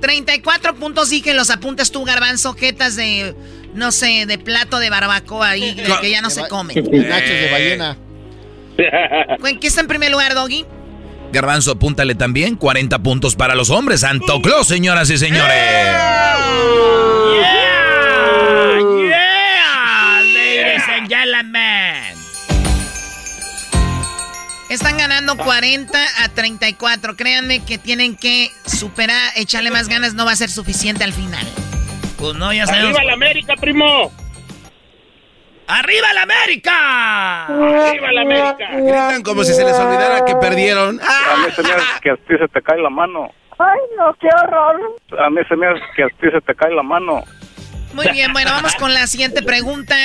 34 0.00 0.74
puntos 0.74 1.10
dije, 1.10 1.34
los 1.34 1.50
apuntas 1.50 1.92
tú, 1.92 2.04
garbanzo, 2.04 2.54
jetas 2.54 2.96
de, 2.96 3.36
no 3.74 3.92
sé, 3.92 4.26
de 4.26 4.38
plato 4.38 4.78
de 4.78 4.90
barbacoa 4.90 5.50
ahí, 5.50 5.74
de 5.74 5.92
que 6.00 6.10
ya 6.10 6.20
no 6.20 6.30
se 6.30 6.46
come. 6.48 6.74
Nachos 6.74 6.90
de 6.90 7.48
ballena. 7.50 7.96
¿En 9.44 9.60
qué 9.60 9.66
está 9.66 9.80
en 9.80 9.88
primer 9.88 10.10
lugar, 10.10 10.34
Doggy? 10.34 10.64
Garbanzo, 11.32 11.72
apúntale 11.72 12.14
también 12.14 12.56
40 12.56 12.98
puntos 12.98 13.36
para 13.36 13.54
los 13.54 13.70
hombres. 13.70 14.00
Santo 14.00 14.40
Claus, 14.42 14.68
señoras 14.68 15.08
y 15.10 15.16
señores. 15.16 15.54
¡Yeah! 15.54 16.38
¡Yeah! 19.08 20.22
Ladies 20.22 20.88
and 20.88 21.08
gentlemen. 21.08 22.18
Están 24.68 24.96
ganando 24.98 25.36
40 25.36 25.98
a 26.22 26.28
34. 26.30 27.16
Créanme 27.16 27.60
que 27.60 27.78
tienen 27.78 28.16
que 28.16 28.50
superar, 28.66 29.32
echarle 29.36 29.70
más 29.70 29.88
ganas, 29.88 30.14
no 30.14 30.24
va 30.24 30.32
a 30.32 30.36
ser 30.36 30.50
suficiente 30.50 31.04
al 31.04 31.12
final. 31.12 31.46
Pues 32.22 32.36
no, 32.36 32.52
ya 32.52 32.68
sabemos. 32.68 32.90
¡Arriba 32.90 33.04
la 33.04 33.12
América, 33.14 33.54
primo! 33.56 34.12
¡Arriba 35.66 36.12
la 36.12 36.22
América! 36.22 37.46
¡Arriba 37.46 38.12
la 38.12 38.20
América! 38.20 38.68
Gritan 38.76 39.22
como 39.24 39.42
si 39.42 39.52
se 39.52 39.64
les 39.64 39.76
olvidara 39.76 40.24
que 40.24 40.36
perdieron. 40.36 41.00
A 41.00 41.36
mí 41.38 41.52
se 41.52 41.64
me 41.64 41.72
hace 41.72 42.00
que 42.00 42.10
a 42.10 42.14
ti 42.14 42.34
se 42.38 42.46
te 42.46 42.62
cae 42.62 42.80
la 42.80 42.90
mano. 42.90 43.28
Ay, 43.58 43.80
no, 43.98 44.14
qué 44.20 44.28
horror. 44.28 44.80
A 45.18 45.30
mí 45.30 45.40
se 45.48 45.56
me 45.56 45.66
hace 45.66 45.80
que 45.96 46.04
a 46.04 46.08
ti 46.10 46.30
se 46.32 46.40
te 46.42 46.54
cae 46.54 46.72
la 46.72 46.84
mano. 46.84 47.24
Muy 47.92 48.08
bien, 48.12 48.32
bueno, 48.32 48.52
vamos 48.52 48.76
con 48.76 48.94
la 48.94 49.08
siguiente 49.08 49.42
pregunta. 49.42 49.96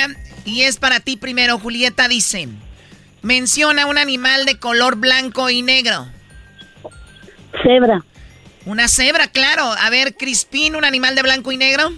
Y 0.44 0.62
es 0.62 0.76
para 0.76 0.98
ti 0.98 1.16
primero, 1.16 1.60
Julieta 1.60 2.08
dice. 2.08 2.48
Menciona 3.22 3.86
un 3.86 3.96
animal 3.96 4.44
de 4.44 4.58
color 4.58 4.96
blanco 4.96 5.50
y 5.50 5.62
negro. 5.62 6.08
Cebra. 7.62 8.02
Una 8.66 8.88
cebra, 8.88 9.28
claro. 9.28 9.62
A 9.62 9.88
ver, 9.88 10.16
Crispín, 10.16 10.74
un 10.74 10.84
animal 10.84 11.14
de 11.14 11.22
blanco 11.22 11.52
y 11.52 11.56
negro. 11.56 11.92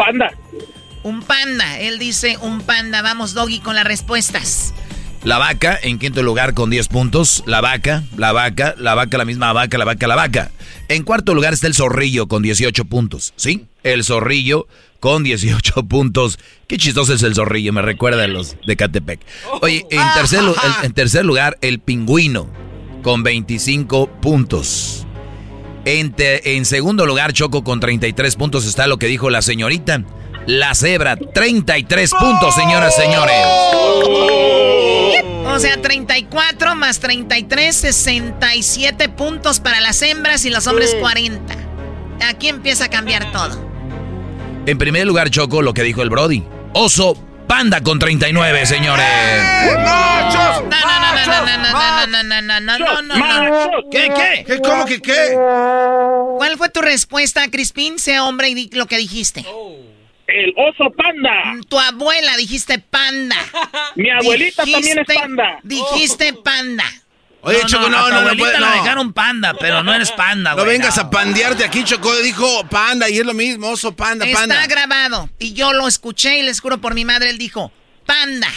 Panda. 0.00 0.32
Un 1.02 1.20
panda. 1.20 1.78
Él 1.78 1.98
dice 1.98 2.38
un 2.40 2.62
panda. 2.62 3.02
Vamos, 3.02 3.34
Doggy, 3.34 3.60
con 3.60 3.74
las 3.74 3.84
respuestas. 3.84 4.72
La 5.24 5.36
vaca 5.36 5.78
en 5.82 5.98
quinto 5.98 6.22
lugar 6.22 6.54
con 6.54 6.70
10 6.70 6.88
puntos. 6.88 7.42
La 7.44 7.60
vaca, 7.60 8.04
la 8.16 8.32
vaca, 8.32 8.74
la 8.78 8.94
vaca, 8.94 9.18
la 9.18 9.26
misma 9.26 9.52
vaca, 9.52 9.76
la 9.76 9.84
vaca, 9.84 10.06
la 10.06 10.16
vaca. 10.16 10.50
En 10.88 11.02
cuarto 11.02 11.34
lugar 11.34 11.52
está 11.52 11.66
el 11.66 11.74
zorrillo 11.74 12.28
con 12.28 12.42
18 12.42 12.86
puntos. 12.86 13.34
¿Sí? 13.36 13.66
El 13.82 14.02
zorrillo 14.02 14.66
con 15.00 15.22
18 15.22 15.82
puntos. 15.88 16.38
Qué 16.66 16.78
chistoso 16.78 17.12
es 17.12 17.22
el 17.22 17.34
zorrillo, 17.34 17.74
me 17.74 17.82
recuerda 17.82 18.24
a 18.24 18.28
los 18.28 18.56
de 18.66 18.76
Catepec. 18.76 19.20
Oye, 19.60 19.84
en 19.90 20.02
tercer, 20.14 20.40
en 20.82 20.94
tercer 20.94 21.26
lugar, 21.26 21.58
el 21.60 21.78
pingüino 21.78 22.48
con 23.02 23.22
25 23.22 24.08
puntos. 24.22 24.99
En, 25.84 26.12
te- 26.12 26.56
en 26.56 26.64
segundo 26.64 27.06
lugar, 27.06 27.32
Choco 27.32 27.64
con 27.64 27.80
33 27.80 28.36
puntos 28.36 28.66
está 28.66 28.86
lo 28.86 28.98
que 28.98 29.06
dijo 29.06 29.30
la 29.30 29.42
señorita. 29.42 30.02
La 30.46 30.74
cebra, 30.74 31.16
33 31.16 32.10
puntos, 32.12 32.54
señoras 32.54 32.94
y 32.98 33.02
señores. 33.02 33.36
O 35.46 35.58
sea, 35.58 35.80
34 35.80 36.74
más 36.76 37.00
33, 37.00 37.74
67 37.74 39.08
puntos 39.10 39.60
para 39.60 39.80
las 39.80 40.00
hembras 40.02 40.44
y 40.44 40.50
los 40.50 40.66
hombres 40.66 40.96
40. 41.00 41.54
Aquí 42.28 42.48
empieza 42.48 42.84
a 42.86 42.88
cambiar 42.88 43.30
todo. 43.32 43.68
En 44.66 44.78
primer 44.78 45.06
lugar, 45.06 45.30
Choco, 45.30 45.62
lo 45.62 45.74
que 45.74 45.82
dijo 45.82 46.02
el 46.02 46.10
Brody. 46.10 46.44
Oso 46.72 47.16
Panda 47.50 47.80
con 47.80 47.98
39, 47.98 48.64
señores. 48.64 49.04
¡Machos! 49.82 50.62
No, 50.62 50.70
no, 50.70 51.00
no, 51.02 51.26
no, 51.26 51.46
no, 51.46 52.06
no, 52.06 52.06
no, 52.06 52.22
no, 52.22 52.60
no, 52.60 52.60
no, 52.60 52.78
no, 52.78 53.02
no, 53.02 53.66
no. 53.82 53.90
¿Qué, 53.90 54.08
qué? 54.14 54.44
¿Qué? 54.46 54.60
¿Cómo 54.60 54.84
que 54.84 55.02
qué? 55.02 55.34
¿Cuál 56.36 56.56
fue 56.56 56.68
tu 56.68 56.80
respuesta, 56.80 57.50
Crispín? 57.50 57.98
Sé 57.98 58.20
hombre 58.20 58.50
y 58.50 58.54
di 58.54 58.70
lo 58.72 58.86
que 58.86 58.98
dijiste. 58.98 59.44
El 60.28 60.54
oso 60.56 60.92
panda. 60.96 61.56
Tu 61.68 61.76
abuela 61.76 62.36
dijiste 62.36 62.78
panda. 62.78 63.34
Mi 63.96 64.10
abuelita 64.10 64.62
también 64.62 65.00
es 65.00 65.06
panda. 65.12 65.58
Dijiste 65.64 66.32
panda. 66.34 66.84
Oye, 67.42 67.58
Choco, 67.66 67.88
no, 67.88 67.96
a 67.98 68.04
tu 68.04 68.08
no, 68.08 68.14
no, 68.14 68.20
abuelita 68.20 68.44
puede- 68.48 68.60
la 68.60 68.68
no. 68.76 68.82
dejaron 68.82 69.12
panda, 69.14 69.54
pero 69.58 69.82
no 69.82 69.94
eres 69.94 70.10
panda, 70.12 70.50
No 70.50 70.56
güey. 70.64 70.76
vengas 70.76 70.98
a 70.98 71.08
pandearte 71.08 71.64
aquí, 71.64 71.84
Choco. 71.84 72.14
Dijo 72.16 72.64
panda 72.68 73.08
y 73.08 73.18
es 73.18 73.24
lo 73.24 73.32
mismo, 73.34 73.68
oso, 73.70 73.92
panda, 73.92 74.26
Está 74.26 74.40
panda. 74.40 74.66
grabado. 74.66 75.30
Y 75.38 75.54
yo 75.54 75.72
lo 75.72 75.88
escuché 75.88 76.38
y 76.38 76.42
les 76.42 76.60
juro 76.60 76.78
por 76.80 76.94
mi 76.94 77.04
madre, 77.04 77.30
él 77.30 77.38
dijo, 77.38 77.72
panda. 78.06 78.48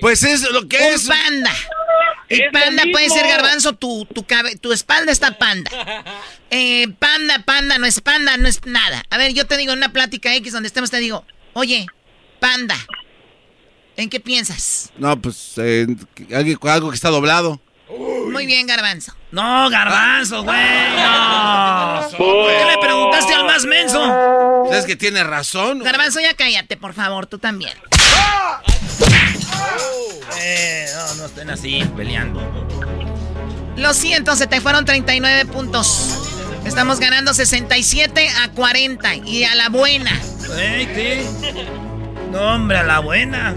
Pues 0.00 0.22
es 0.22 0.42
lo 0.50 0.66
que 0.68 0.76
Un 0.78 0.94
es. 0.94 1.06
panda. 1.08 1.52
Y 2.30 2.34
Es 2.36 2.52
panda 2.52 2.84
puede 2.92 3.10
ser 3.10 3.26
garbanzo, 3.26 3.74
tu, 3.74 4.06
tu, 4.06 4.24
cabe- 4.24 4.56
tu 4.56 4.72
espalda 4.72 5.12
está 5.12 5.36
panda. 5.38 5.70
Eh, 6.54 6.86
panda, 6.98 7.38
panda, 7.46 7.78
no 7.78 7.86
es 7.86 8.02
panda, 8.02 8.36
no 8.36 8.46
es 8.46 8.60
nada. 8.66 9.02
A 9.08 9.16
ver, 9.16 9.32
yo 9.32 9.46
te 9.46 9.56
digo 9.56 9.72
en 9.72 9.78
una 9.78 9.90
plática 9.90 10.34
X 10.34 10.52
donde 10.52 10.66
estemos, 10.66 10.90
te 10.90 10.98
digo, 10.98 11.24
oye, 11.54 11.86
panda, 12.40 12.76
¿en 13.96 14.10
qué 14.10 14.20
piensas? 14.20 14.90
No, 14.98 15.18
pues 15.18 15.54
eh, 15.56 15.86
algo 16.68 16.90
que 16.90 16.94
está 16.94 17.08
doblado. 17.08 17.58
Muy 18.30 18.46
bien, 18.46 18.66
garbanzo. 18.66 19.14
No, 19.30 19.68
garbanzo, 19.70 20.42
güey, 20.42 20.96
no. 20.96 22.08
¿Por 22.16 22.48
qué 22.48 22.64
le 22.66 22.78
preguntaste 22.78 23.34
al 23.34 23.44
más 23.44 23.64
menso? 23.64 24.00
¿Sabes 24.68 24.84
que 24.84 24.96
tiene 24.96 25.24
razón? 25.24 25.80
Garbanzo, 25.80 26.20
ya 26.20 26.34
cállate, 26.34 26.76
por 26.76 26.94
favor, 26.94 27.26
tú 27.26 27.38
también. 27.38 27.72
Eh, 30.40 30.86
no, 30.94 31.14
no 31.14 31.26
estén 31.26 31.50
así 31.50 31.84
peleando. 31.96 32.40
Lo 33.76 33.94
siento, 33.94 34.36
se 34.36 34.46
te 34.46 34.60
fueron 34.60 34.84
39 34.84 35.46
puntos. 35.46 36.28
Estamos 36.64 37.00
ganando 37.00 37.34
67 37.34 38.28
a 38.44 38.50
40 38.50 39.14
y 39.16 39.44
a 39.44 39.54
la 39.54 39.68
buena. 39.68 40.20
No, 42.32 42.54
hombre, 42.54 42.78
a 42.78 42.82
la 42.82 42.98
buena. 43.00 43.54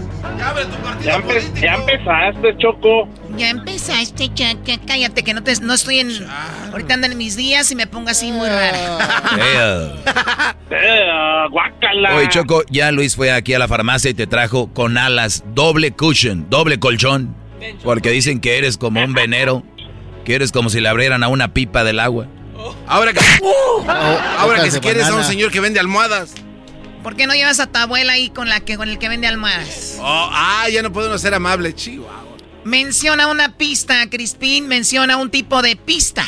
Ya, 1.02 1.18
empe- 1.18 1.60
ya 1.60 1.74
empezaste, 1.74 2.56
Choco. 2.58 3.08
Ya 3.38 3.48
empezaste, 3.50 4.30
chaca. 4.34 4.78
Cállate, 4.86 5.22
que 5.24 5.32
no, 5.32 5.42
te, 5.42 5.58
no 5.62 5.72
estoy 5.72 6.00
en. 6.00 6.10
Ahorita 6.72 6.92
andan 6.94 7.12
en 7.12 7.18
mis 7.18 7.36
días 7.36 7.70
y 7.72 7.74
me 7.74 7.86
pongo 7.86 8.10
así 8.10 8.30
muy 8.32 8.48
rara. 8.48 8.98
Eh, 10.68 11.46
guácala. 11.50 12.16
Oye, 12.16 12.28
Choco, 12.28 12.62
ya 12.68 12.90
Luis 12.90 13.14
fue 13.16 13.30
aquí 13.32 13.54
a 13.54 13.58
la 13.58 13.68
farmacia 13.68 14.10
y 14.10 14.14
te 14.14 14.26
trajo 14.26 14.68
con 14.74 14.98
alas 14.98 15.44
doble 15.54 15.92
cushion, 15.92 16.50
doble 16.50 16.78
colchón. 16.78 17.34
Porque 17.82 18.10
dicen 18.10 18.40
que 18.40 18.58
eres 18.58 18.76
como 18.76 19.02
un 19.02 19.14
venero, 19.14 19.62
que 20.24 20.34
eres 20.34 20.52
como 20.52 20.68
si 20.68 20.80
le 20.80 20.88
abrieran 20.88 21.22
a 21.22 21.28
una 21.28 21.54
pipa 21.54 21.82
del 21.84 22.00
agua. 22.00 22.26
Ahora 22.88 23.12
que, 23.12 23.20
ahora 23.88 24.44
hojas 24.44 24.64
que 24.64 24.70
si 24.72 24.80
quieres 24.80 25.06
a 25.06 25.14
un 25.14 25.24
señor 25.24 25.50
que 25.50 25.60
vende 25.60 25.78
almohadas. 25.80 26.34
¿Por 27.06 27.14
qué 27.14 27.28
no 27.28 27.34
llevas 27.34 27.60
a 27.60 27.70
tu 27.70 27.78
abuela 27.78 28.14
ahí 28.14 28.30
con 28.30 28.48
la 28.48 28.58
que 28.58 28.76
con 28.76 28.88
el 28.88 28.98
que 28.98 29.08
vende 29.08 29.28
almohadas? 29.28 29.96
Oh, 30.00 30.28
ah, 30.32 30.68
ya 30.68 30.82
no 30.82 30.92
podemos 30.92 31.20
ser 31.20 31.34
amables, 31.34 31.76
chihuahua. 31.76 32.36
Menciona 32.64 33.28
una 33.28 33.56
pista, 33.56 34.10
Crispín. 34.10 34.66
Menciona 34.66 35.16
un 35.16 35.30
tipo 35.30 35.62
de 35.62 35.76
pista. 35.76 36.24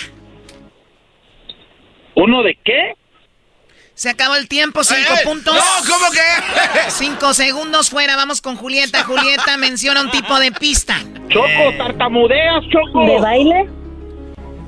¿Uno 2.14 2.44
de 2.44 2.56
qué? 2.64 2.92
Se 3.94 4.08
acabó 4.08 4.36
el 4.36 4.46
tiempo, 4.46 4.84
cinco 4.84 5.14
¡Eh! 5.14 5.24
puntos. 5.24 5.52
No, 5.56 5.92
¿cómo 5.92 6.12
que? 6.12 6.90
Cinco 6.90 7.34
segundos 7.34 7.90
fuera. 7.90 8.14
Vamos 8.14 8.40
con 8.40 8.54
Julieta. 8.54 9.02
Julieta 9.02 9.56
menciona 9.56 10.00
un 10.00 10.12
tipo 10.12 10.38
de 10.38 10.52
pista. 10.52 10.94
Choco, 11.28 11.76
tartamudeas, 11.76 12.62
Choco. 12.70 13.04
¿De 13.04 13.18
baile? 13.18 13.68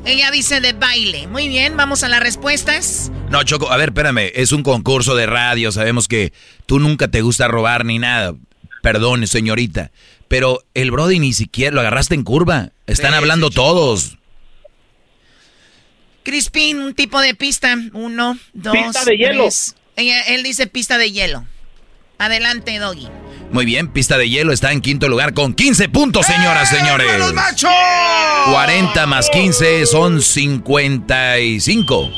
Ella 0.04 0.30
dice 0.30 0.60
de 0.60 0.72
baile. 0.72 1.26
Muy 1.26 1.48
bien, 1.48 1.76
vamos 1.76 2.02
a 2.02 2.08
las 2.08 2.20
respuestas. 2.20 3.12
No, 3.28 3.42
Choco, 3.44 3.70
a 3.70 3.76
ver, 3.76 3.90
espérame, 3.90 4.30
es 4.34 4.52
un 4.52 4.62
concurso 4.62 5.14
de 5.14 5.26
radio, 5.26 5.70
sabemos 5.72 6.08
que 6.08 6.32
tú 6.66 6.78
nunca 6.78 7.08
te 7.08 7.20
gusta 7.20 7.48
robar 7.48 7.84
ni 7.84 7.98
nada. 7.98 8.34
Perdón, 8.82 9.26
señorita. 9.26 9.90
Pero 10.28 10.62
el 10.74 10.90
Brody 10.90 11.18
ni 11.18 11.32
siquiera 11.32 11.74
lo 11.74 11.80
agarraste 11.80 12.14
en 12.14 12.22
curva. 12.22 12.70
Están 12.86 13.10
Sí, 13.10 13.16
hablando 13.16 13.48
sí, 13.48 13.54
todos. 13.54 14.16
Crispín, 16.22 16.78
un 16.80 16.94
tipo 16.94 17.20
de 17.20 17.34
pista. 17.34 17.76
Uno, 17.92 18.38
dos, 18.52 18.72
Pista 18.72 19.04
de 19.04 19.16
hielo. 19.16 19.42
tres. 19.44 19.74
Ella, 19.96 20.22
él 20.22 20.42
dice 20.42 20.66
pista 20.66 20.98
de 20.98 21.10
hielo. 21.12 21.44
Adelante, 22.18 22.78
Doggy. 22.78 23.08
Muy 23.52 23.64
bien, 23.64 23.88
pista 23.88 24.16
de 24.16 24.28
hielo 24.28 24.52
está 24.52 24.70
en 24.70 24.80
quinto 24.80 25.08
lugar 25.08 25.34
con 25.34 25.54
15 25.54 25.88
puntos, 25.88 26.26
señoras, 26.26 26.68
señores. 26.68 27.18
¡Los 27.18 27.34
machos! 27.34 27.70
40 28.52 29.06
más 29.06 29.28
15 29.30 29.86
son 29.86 30.22
55. 30.22 32.10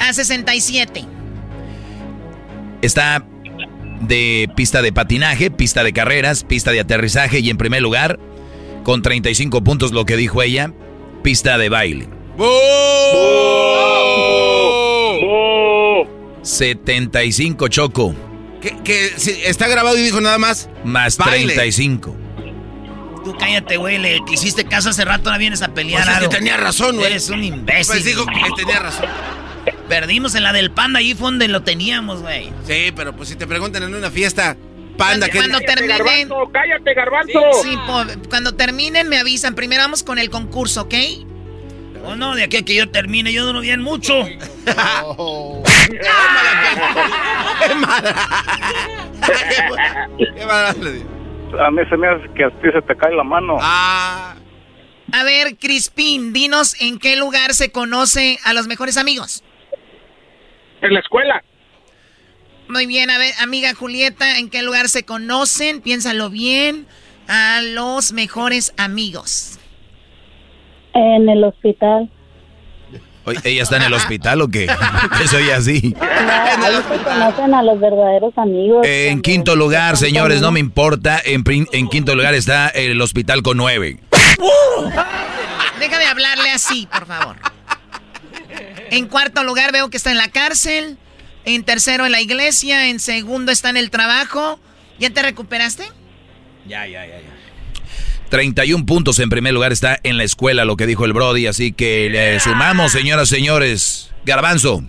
A 0.00 0.12
67. 0.12 1.04
Está 2.80 3.24
de 4.00 4.48
pista 4.56 4.80
de 4.80 4.92
patinaje, 4.92 5.50
pista 5.50 5.84
de 5.84 5.92
carreras, 5.92 6.44
pista 6.44 6.72
de 6.72 6.80
aterrizaje 6.80 7.40
y 7.40 7.50
en 7.50 7.58
primer 7.58 7.82
lugar, 7.82 8.18
con 8.82 9.02
35 9.02 9.62
puntos 9.62 9.92
lo 9.92 10.06
que 10.06 10.16
dijo 10.16 10.42
ella, 10.42 10.72
pista 11.22 11.58
de 11.58 11.68
baile. 11.68 12.08
Oh. 12.38 13.60
75 16.42 17.68
Choco, 17.68 18.14
Que, 18.60 18.76
que 18.82 19.12
sí, 19.16 19.40
está 19.44 19.68
grabado 19.68 19.96
y 19.96 20.02
dijo 20.02 20.20
nada 20.20 20.38
más. 20.38 20.68
más 20.84 21.16
Baile. 21.16 21.54
35. 21.54 22.16
Tú 23.24 23.36
cállate, 23.38 23.76
güey. 23.76 23.98
Le 23.98 24.18
hiciste 24.32 24.64
caso 24.64 24.90
hace 24.90 25.04
rato, 25.04 25.28
ahora 25.28 25.38
vienes 25.38 25.62
a 25.62 25.68
pelear. 25.74 26.02
Pues 26.02 26.08
es 26.08 26.18
que 26.18 26.24
algo. 26.24 26.30
tenía 26.36 26.56
razón, 26.56 26.96
güey. 26.96 27.06
Eres 27.10 27.28
un 27.30 27.42
imbécil. 27.44 27.86
Pues 27.86 28.04
dijo 28.04 28.24
que 28.26 28.32
tenía 28.56 28.78
razón. 28.80 29.06
Perdimos 29.88 30.34
en 30.34 30.42
la 30.44 30.52
del 30.52 30.70
panda, 30.70 31.00
ahí 31.00 31.14
fue 31.14 31.26
donde 31.30 31.48
lo 31.48 31.62
teníamos, 31.62 32.22
güey. 32.22 32.50
Sí, 32.66 32.92
pero 32.94 33.14
pues 33.14 33.28
si 33.28 33.36
te 33.36 33.46
preguntan 33.46 33.82
en 33.82 33.94
una 33.94 34.10
fiesta, 34.10 34.56
panda, 34.96 35.28
que 35.28 35.38
Cuando 35.38 35.58
Cállate, 35.58 35.74
terminen. 35.74 35.98
Garbanzo, 36.28 36.50
cállate, 36.52 36.94
garbanzo. 36.94 37.40
Sí, 37.62 37.76
po- 37.86 38.28
cuando 38.28 38.54
terminen 38.54 39.08
me 39.08 39.18
avisan. 39.18 39.54
Primero 39.54 39.82
vamos 39.82 40.02
con 40.02 40.18
el 40.18 40.30
concurso, 40.30 40.82
¿ok? 40.82 40.94
Oh, 42.04 42.16
no, 42.16 42.34
de 42.34 42.44
aquí 42.44 42.56
a 42.58 42.62
que 42.62 42.74
yo 42.74 42.90
termine, 42.90 43.32
yo 43.32 43.44
duro 43.44 43.60
bien 43.60 43.80
mucho. 43.82 44.24
¡Qué 44.24 44.74
mala! 47.74 48.16
¡Qué 50.18 50.46
mala 50.46 50.72
le 50.80 50.92
dio. 50.92 51.06
A 51.60 51.70
mí 51.70 51.82
se 51.88 51.96
me 51.96 52.08
hace 52.08 52.24
que 52.34 52.44
a 52.44 52.50
ti 52.50 52.68
se 52.72 52.80
te 52.82 52.96
cae 52.96 53.14
la 53.14 53.24
mano. 53.24 53.56
Ah, 53.60 54.34
A 55.12 55.24
ver, 55.24 55.56
Crispín, 55.58 56.32
dinos 56.32 56.76
en 56.80 56.98
qué 56.98 57.16
lugar 57.16 57.52
se 57.54 57.72
conoce 57.72 58.38
a 58.44 58.52
los 58.52 58.66
mejores 58.68 58.96
amigos. 58.96 59.42
En 60.80 60.94
la 60.94 61.00
escuela. 61.00 61.42
Muy 62.68 62.86
bien, 62.86 63.10
a 63.10 63.18
ver, 63.18 63.34
amiga 63.40 63.74
Julieta, 63.74 64.38
¿en 64.38 64.48
qué 64.48 64.62
lugar 64.62 64.88
se 64.88 65.04
conocen? 65.04 65.80
Piénsalo 65.80 66.30
bien. 66.30 66.86
A 67.28 67.60
los 67.62 68.12
mejores 68.12 68.72
amigos. 68.76 69.58
En 70.94 71.28
el 71.28 71.44
hospital. 71.44 72.10
Oye, 73.24 73.38
¿Ella 73.44 73.62
está 73.62 73.76
en 73.76 73.82
el 73.82 73.92
hospital 73.92 74.40
o 74.40 74.48
qué? 74.48 74.66
Que 75.18 75.28
soy 75.28 75.50
así. 75.50 75.94
No, 75.94 76.02
ahí 76.64 76.74
se 76.88 77.04
conocen 77.04 77.54
a 77.54 77.62
los 77.62 77.78
verdaderos 77.78 78.36
amigos. 78.36 78.86
En 78.86 79.20
quinto 79.20 79.56
lugar, 79.56 79.96
señores, 79.96 80.40
no 80.40 80.50
me 80.52 80.60
importa. 80.60 81.20
En, 81.24 81.44
quinto 81.88 82.14
lugar 82.14 82.34
está 82.34 82.68
el 82.68 83.00
hospital 83.00 83.42
con 83.42 83.56
nueve. 83.56 83.98
Deja 85.78 85.98
de 85.98 86.06
hablarle 86.06 86.50
así, 86.50 86.88
por 86.90 87.06
favor. 87.06 87.36
En 88.90 89.06
cuarto 89.06 89.44
lugar 89.44 89.72
veo 89.72 89.90
que 89.90 89.96
está 89.96 90.10
en 90.10 90.18
la 90.18 90.28
cárcel. 90.28 90.98
En 91.44 91.64
tercero 91.64 92.06
en 92.06 92.12
la 92.12 92.20
iglesia. 92.20 92.88
En 92.88 93.00
segundo 93.00 93.52
está 93.52 93.70
en 93.70 93.76
el 93.76 93.90
trabajo. 93.90 94.58
¿Ya 94.98 95.10
te 95.10 95.22
recuperaste? 95.22 95.84
Ya, 96.66 96.86
ya, 96.86 97.06
ya, 97.06 97.20
ya. 97.20 97.29
31 98.30 98.86
puntos 98.86 99.18
en 99.18 99.28
primer 99.28 99.52
lugar 99.52 99.72
está 99.72 99.98
en 100.02 100.16
la 100.16 100.24
escuela, 100.24 100.64
lo 100.64 100.76
que 100.76 100.86
dijo 100.86 101.04
el 101.04 101.12
Brody. 101.12 101.46
Así 101.46 101.72
que 101.72 102.08
le 102.10 102.40
sumamos, 102.40 102.92
señoras 102.92 103.30
y 103.32 103.36
señores. 103.36 104.10
Garbanzo, 104.24 104.82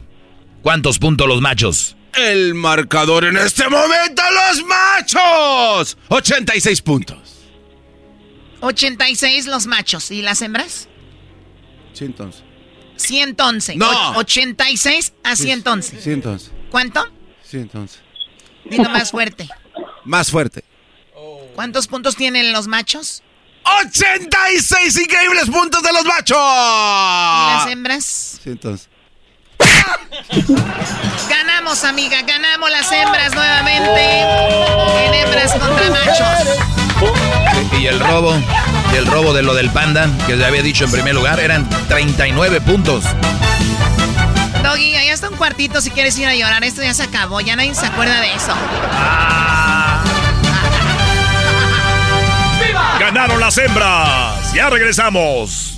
¿cuántos 0.62 1.00
puntos 1.00 1.28
los 1.28 1.42
machos? 1.42 1.96
el 2.14 2.54
marcador 2.56 3.24
en 3.24 3.38
este 3.38 3.70
momento, 3.70 4.22
los 4.50 4.66
machos. 4.66 5.98
86 6.10 6.82
puntos. 6.82 7.18
86 8.60 9.48
los 9.48 9.66
machos. 9.66 10.12
¿Y 10.12 10.22
las 10.22 10.42
hembras? 10.42 10.88
Sí, 11.94 12.06
entonces. 12.06 12.44
111. 12.98 13.76
No. 13.78 13.90
Och- 14.12 14.18
86 14.18 15.14
a 15.24 15.36
111. 15.36 16.02
Sí, 16.02 16.12
entonces. 16.12 16.52
¿Cuánto? 16.70 17.04
Sí, 17.44 17.58
entonces. 17.58 18.02
Dilo 18.66 18.90
más 18.90 19.12
fuerte. 19.12 19.48
Más 20.06 20.30
fuerte. 20.30 20.64
¿Cuántos 21.56 21.88
puntos 21.88 22.16
tienen 22.16 22.54
los 22.54 22.68
machos? 22.68 23.24
86 23.64 24.98
increíbles 25.04 25.50
puntos 25.50 25.82
de 25.84 25.92
los 25.94 26.04
¿Y 26.04 26.08
las 26.08 26.16
machos. 26.18 27.72
hembras? 27.72 28.04
Sí, 28.44 28.50
entonces. 28.50 28.88
Ganamos, 31.30 31.84
amiga, 31.84 32.22
ganamos 32.24 32.70
las 32.72 32.92
hembras 32.92 33.34
nuevamente. 33.36 34.22
En 35.06 35.14
hembras 35.14 35.52
contra 35.54 35.90
machos. 35.92 36.48
Y 37.80 37.86
el 37.88 38.00
robo, 38.00 38.36
y 38.94 38.96
el 38.96 39.06
robo 39.06 39.34
de 39.34 39.42
lo 39.44 39.54
del 39.54 39.70
panda, 39.72 40.08
que 40.28 40.36
le 40.36 40.46
había 40.46 40.62
dicho 40.62 40.86
en 40.86 40.92
primer 40.92 41.16
lugar, 41.16 41.40
eran 41.40 41.68
39 41.88 42.62
puntos. 42.62 43.04
Doggy, 44.64 44.96
allá 44.96 45.14
está 45.14 45.30
un 45.30 45.38
cuartito 45.38 45.82
si 45.82 45.90
quieres 45.92 46.18
ir 46.20 46.28
a 46.28 46.36
llorar. 46.36 46.64
Esto 46.64 46.84
ya 46.84 46.94
se 46.94 47.04
acabó, 47.04 47.42
ya 47.42 47.56
nadie 47.56 47.74
se 47.74 47.86
acuerda 47.86 48.20
de 48.22 48.34
eso. 48.34 48.54
Ganaron 53.02 53.40
las 53.40 53.58
hembras. 53.58 54.54
Ya 54.54 54.70
regresamos. 54.70 55.74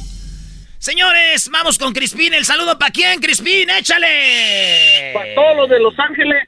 Señores, 0.78 1.47
vamos 1.49 1.78
con 1.78 1.93
Crispín. 1.93 2.34
El 2.34 2.43
saludo 2.43 2.78
para 2.78 2.91
quién, 2.91 3.21
Crispín, 3.21 3.69
échale. 3.69 5.11
Para 5.13 5.34
todos 5.34 5.55
los 5.55 5.69
de 5.69 5.80
Los 5.80 5.97
Ángeles. 5.97 6.43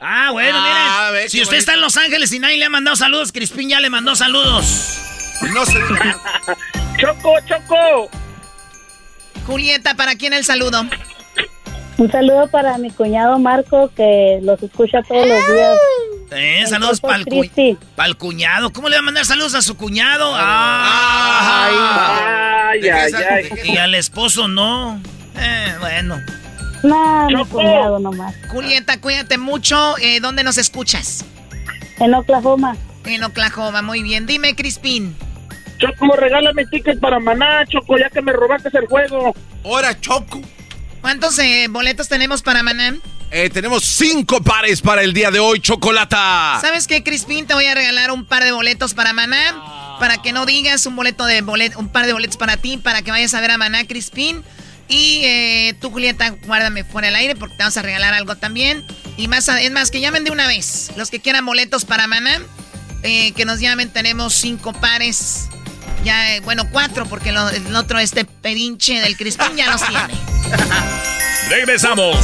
Ah, 0.00 0.30
bueno, 0.32 0.56
Ah, 0.58 1.10
miren. 1.12 1.28
Si 1.28 1.42
usted 1.42 1.58
está 1.58 1.74
en 1.74 1.82
Los 1.82 1.98
Ángeles 1.98 2.32
y 2.32 2.38
nadie 2.38 2.56
le 2.56 2.64
ha 2.64 2.70
mandado 2.70 2.96
saludos, 2.96 3.30
Crispín 3.30 3.68
ya 3.68 3.78
le 3.78 3.90
mandó 3.90 4.16
saludos. 4.16 4.98
No 5.52 5.66
se 5.66 5.74
Choco, 6.98 7.34
Choco. 7.46 8.10
Julieta, 9.46 9.96
¿para 9.96 10.14
quién 10.16 10.32
el 10.32 10.46
saludo? 10.46 10.86
Un 11.98 12.10
saludo 12.10 12.46
para 12.48 12.76
mi 12.78 12.90
cuñado 12.90 13.38
Marco 13.38 13.90
que 13.96 14.38
los 14.42 14.62
escucha 14.62 15.02
todos 15.02 15.26
los 15.26 15.46
días. 15.48 15.78
Eh, 16.32 16.58
El 16.60 16.66
saludos 16.66 17.00
para 17.00 17.16
el, 17.16 17.24
cu- 17.24 17.40
Christi. 17.40 17.78
pa'l 17.94 18.16
cuñado. 18.16 18.72
¿Cómo 18.72 18.88
le 18.88 18.96
va 18.96 19.00
a 19.00 19.04
mandar 19.04 19.24
saludos 19.24 19.54
a 19.54 19.62
su 19.62 19.76
cuñado? 19.76 20.30
Ah, 20.34 22.68
Ay, 22.72 22.88
ay, 22.88 23.12
ay. 23.30 23.48
Y 23.64 23.76
al 23.78 23.94
esposo 23.94 24.48
no. 24.48 25.00
Eh, 25.38 25.74
bueno. 25.80 26.20
No, 26.82 27.26
mi 27.28 27.44
cuñado 27.46 27.98
nomás. 27.98 28.34
Julieta, 28.50 29.00
cuídate 29.00 29.38
mucho. 29.38 29.96
Eh, 29.98 30.20
¿Dónde 30.20 30.42
nos 30.42 30.58
escuchas? 30.58 31.24
En 31.98 32.12
Oklahoma. 32.14 32.76
En 33.04 33.22
Oklahoma, 33.24 33.80
muy 33.82 34.02
bien. 34.02 34.26
Dime, 34.26 34.54
Crispín. 34.54 35.16
Choco, 35.78 36.14
regálame 36.16 36.66
ticket 36.66 36.98
para 37.00 37.18
Maná, 37.20 37.64
Choco, 37.66 37.96
ya 37.98 38.10
que 38.10 38.20
me 38.20 38.32
robaste 38.32 38.68
el 38.76 38.86
juego. 38.86 39.34
Ahora, 39.64 39.98
Choco. 40.00 40.40
¿Cuántos 41.00 41.38
eh, 41.38 41.66
boletos 41.70 42.08
tenemos 42.08 42.42
para 42.42 42.62
Maná? 42.62 42.96
Eh, 43.30 43.50
tenemos 43.50 43.84
cinco 43.84 44.40
pares 44.40 44.80
para 44.80 45.02
el 45.02 45.12
día 45.12 45.30
de 45.30 45.40
hoy, 45.40 45.60
Chocolata. 45.60 46.58
¿Sabes 46.60 46.86
qué, 46.86 47.02
Crispín? 47.02 47.46
Te 47.46 47.54
voy 47.54 47.66
a 47.66 47.74
regalar 47.74 48.10
un 48.10 48.24
par 48.24 48.44
de 48.44 48.52
boletos 48.52 48.94
para 48.94 49.12
Maná. 49.12 49.96
Para 49.98 50.20
que 50.20 50.32
no 50.32 50.46
digas 50.46 50.84
un 50.86 50.94
boleto 50.94 51.24
de 51.24 51.40
bolet 51.40 51.74
un 51.76 51.88
par 51.88 52.06
de 52.06 52.12
boletos 52.12 52.36
para 52.36 52.58
ti, 52.58 52.76
para 52.76 53.02
que 53.02 53.10
vayas 53.10 53.34
a 53.34 53.40
ver 53.40 53.50
a 53.50 53.58
Maná, 53.58 53.84
Crispín. 53.86 54.44
Y 54.88 55.22
eh, 55.24 55.74
tú, 55.80 55.90
Julieta, 55.90 56.30
guárdame 56.46 56.84
fuera 56.84 57.06
del 57.08 57.16
aire 57.16 57.34
porque 57.34 57.56
te 57.56 57.62
vamos 57.62 57.76
a 57.76 57.82
regalar 57.82 58.14
algo 58.14 58.36
también. 58.36 58.84
Y 59.16 59.26
más, 59.28 59.48
es 59.48 59.70
más, 59.72 59.90
que 59.90 60.00
llamen 60.00 60.24
de 60.24 60.30
una 60.30 60.46
vez. 60.46 60.90
Los 60.96 61.10
que 61.10 61.20
quieran 61.20 61.44
boletos 61.44 61.84
para 61.84 62.06
Maná, 62.06 62.40
eh, 63.02 63.32
que 63.32 63.44
nos 63.44 63.58
llamen. 63.58 63.90
Tenemos 63.90 64.34
cinco 64.34 64.72
pares. 64.72 65.48
Ya, 66.06 66.36
eh, 66.36 66.40
bueno, 66.40 66.62
cuatro, 66.70 67.04
porque 67.06 67.32
lo- 67.32 67.48
el 67.50 67.74
otro, 67.74 67.98
este 67.98 68.24
perinche 68.24 69.00
del 69.00 69.16
Crispín 69.16 69.56
ya 69.56 69.72
los 69.72 69.82
tiene. 69.84 70.06
Regresamos. 71.50 72.16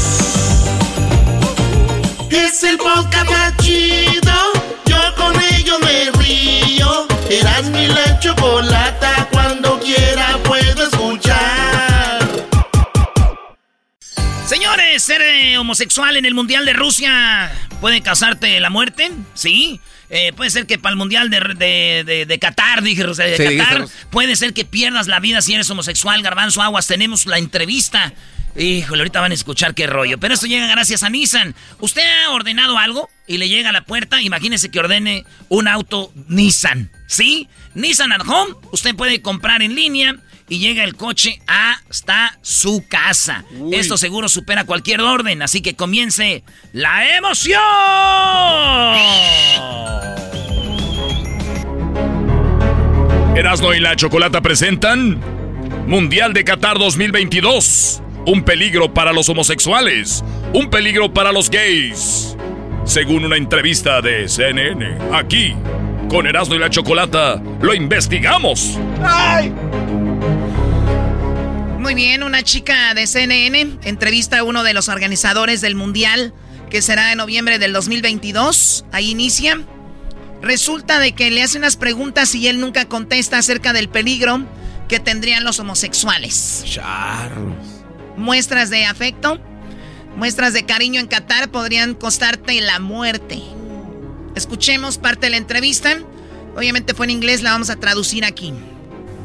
Es 2.30 2.62
el 2.62 2.78
podcast 2.78 3.28
más 3.28 3.56
chido. 3.56 4.32
Yo 4.86 5.14
con 5.16 5.34
ello 5.54 5.80
me 5.80 6.12
río. 6.22 7.08
Eras 7.28 7.64
mi 7.70 7.88
la 7.88 8.20
chocolata. 8.20 9.28
Cuando 9.32 9.80
quiera 9.80 10.38
puedo 10.44 10.86
escuchar. 10.86 12.20
Señores, 14.46 15.02
ser 15.02 15.22
eh, 15.22 15.58
homosexual 15.58 16.16
en 16.16 16.24
el 16.24 16.34
Mundial 16.34 16.64
de 16.66 16.72
Rusia 16.72 17.50
puede 17.80 18.00
causarte 18.00 18.60
la 18.60 18.70
muerte, 18.70 19.10
¿sí? 19.34 19.80
Eh, 20.14 20.32
puede 20.34 20.50
ser 20.50 20.66
que 20.66 20.78
para 20.78 20.92
el 20.92 20.98
Mundial 20.98 21.30
de, 21.30 21.40
de, 21.56 22.04
de- 22.04 22.26
de 22.26 22.38
Qatar, 22.38 22.82
dije, 22.82 23.02
o 23.04 23.14
sea, 23.14 23.24
de 23.24 23.36
Sí, 23.38 23.56
Qatar, 23.56 23.86
puede 24.10 24.36
ser 24.36 24.52
que 24.52 24.66
pierdas 24.66 25.06
la 25.06 25.20
vida 25.20 25.40
si 25.40 25.54
eres 25.54 25.70
homosexual, 25.70 26.22
Garbanzo 26.22 26.60
Aguas. 26.60 26.86
Tenemos 26.86 27.24
la 27.24 27.38
entrevista. 27.38 28.12
Híjole, 28.54 29.00
ahorita 29.00 29.22
van 29.22 29.30
a 29.30 29.34
escuchar 29.34 29.74
qué 29.74 29.86
rollo. 29.86 30.18
Pero 30.18 30.34
esto 30.34 30.46
llega 30.46 30.66
gracias 30.66 31.02
a 31.02 31.08
Nissan. 31.08 31.54
¿Usted 31.80 32.02
ha 32.02 32.30
ordenado 32.32 32.76
algo 32.76 33.08
y 33.26 33.38
le 33.38 33.48
llega 33.48 33.70
a 33.70 33.72
la 33.72 33.86
puerta? 33.86 34.20
Imagínese 34.20 34.70
que 34.70 34.78
ordene 34.80 35.24
un 35.48 35.66
auto 35.66 36.12
Nissan, 36.28 36.90
¿sí? 37.06 37.48
Nissan 37.74 38.12
at 38.12 38.20
Home, 38.28 38.54
usted 38.70 38.94
puede 38.94 39.22
comprar 39.22 39.62
en 39.62 39.74
línea 39.74 40.16
y 40.52 40.58
llega 40.58 40.84
el 40.84 40.96
coche 40.96 41.40
hasta 41.46 42.38
su 42.42 42.84
casa. 42.86 43.42
Uy. 43.58 43.74
Esto 43.74 43.96
seguro 43.96 44.28
supera 44.28 44.66
cualquier 44.66 45.00
orden, 45.00 45.40
así 45.40 45.62
que 45.62 45.74
comience 45.74 46.44
la 46.74 47.16
emoción. 47.16 47.58
Erasno 53.34 53.72
y 53.72 53.80
la 53.80 53.96
Chocolata 53.96 54.42
presentan 54.42 55.18
Mundial 55.86 56.34
de 56.34 56.44
Qatar 56.44 56.78
2022. 56.78 58.02
Un 58.26 58.44
peligro 58.44 58.92
para 58.92 59.14
los 59.14 59.30
homosexuales. 59.30 60.22
Un 60.52 60.68
peligro 60.68 61.14
para 61.14 61.32
los 61.32 61.48
gays. 61.48 62.36
Según 62.84 63.24
una 63.24 63.38
entrevista 63.38 64.02
de 64.02 64.28
CNN, 64.28 64.98
aquí, 65.14 65.54
con 66.10 66.26
Erasno 66.26 66.56
y 66.56 66.58
la 66.58 66.68
Chocolata, 66.68 67.42
lo 67.62 67.72
investigamos. 67.72 68.78
Muy 71.82 71.94
bien, 71.94 72.22
una 72.22 72.44
chica 72.44 72.94
de 72.94 73.08
CNN 73.08 73.80
entrevista 73.82 74.38
a 74.38 74.44
uno 74.44 74.62
de 74.62 74.72
los 74.72 74.88
organizadores 74.88 75.60
del 75.60 75.74
Mundial, 75.74 76.32
que 76.70 76.80
será 76.80 77.10
en 77.10 77.18
noviembre 77.18 77.58
del 77.58 77.72
2022. 77.72 78.84
Ahí 78.92 79.10
inicia. 79.10 79.60
Resulta 80.40 81.00
de 81.00 81.10
que 81.10 81.32
le 81.32 81.42
hace 81.42 81.58
unas 81.58 81.76
preguntas 81.76 82.36
y 82.36 82.46
él 82.46 82.60
nunca 82.60 82.84
contesta 82.84 83.38
acerca 83.38 83.72
del 83.72 83.88
peligro 83.88 84.46
que 84.88 85.00
tendrían 85.00 85.42
los 85.42 85.58
homosexuales. 85.58 86.64
Muestras 88.16 88.70
de 88.70 88.84
afecto, 88.84 89.40
muestras 90.16 90.52
de 90.52 90.64
cariño 90.64 91.00
en 91.00 91.08
Qatar 91.08 91.50
podrían 91.50 91.94
costarte 91.94 92.60
la 92.60 92.78
muerte. 92.78 93.42
Escuchemos 94.36 94.98
parte 94.98 95.26
de 95.26 95.30
la 95.30 95.36
entrevista. 95.36 95.98
Obviamente 96.56 96.94
fue 96.94 97.06
en 97.06 97.10
inglés, 97.10 97.42
la 97.42 97.50
vamos 97.50 97.70
a 97.70 97.76
traducir 97.76 98.24
aquí. 98.24 98.54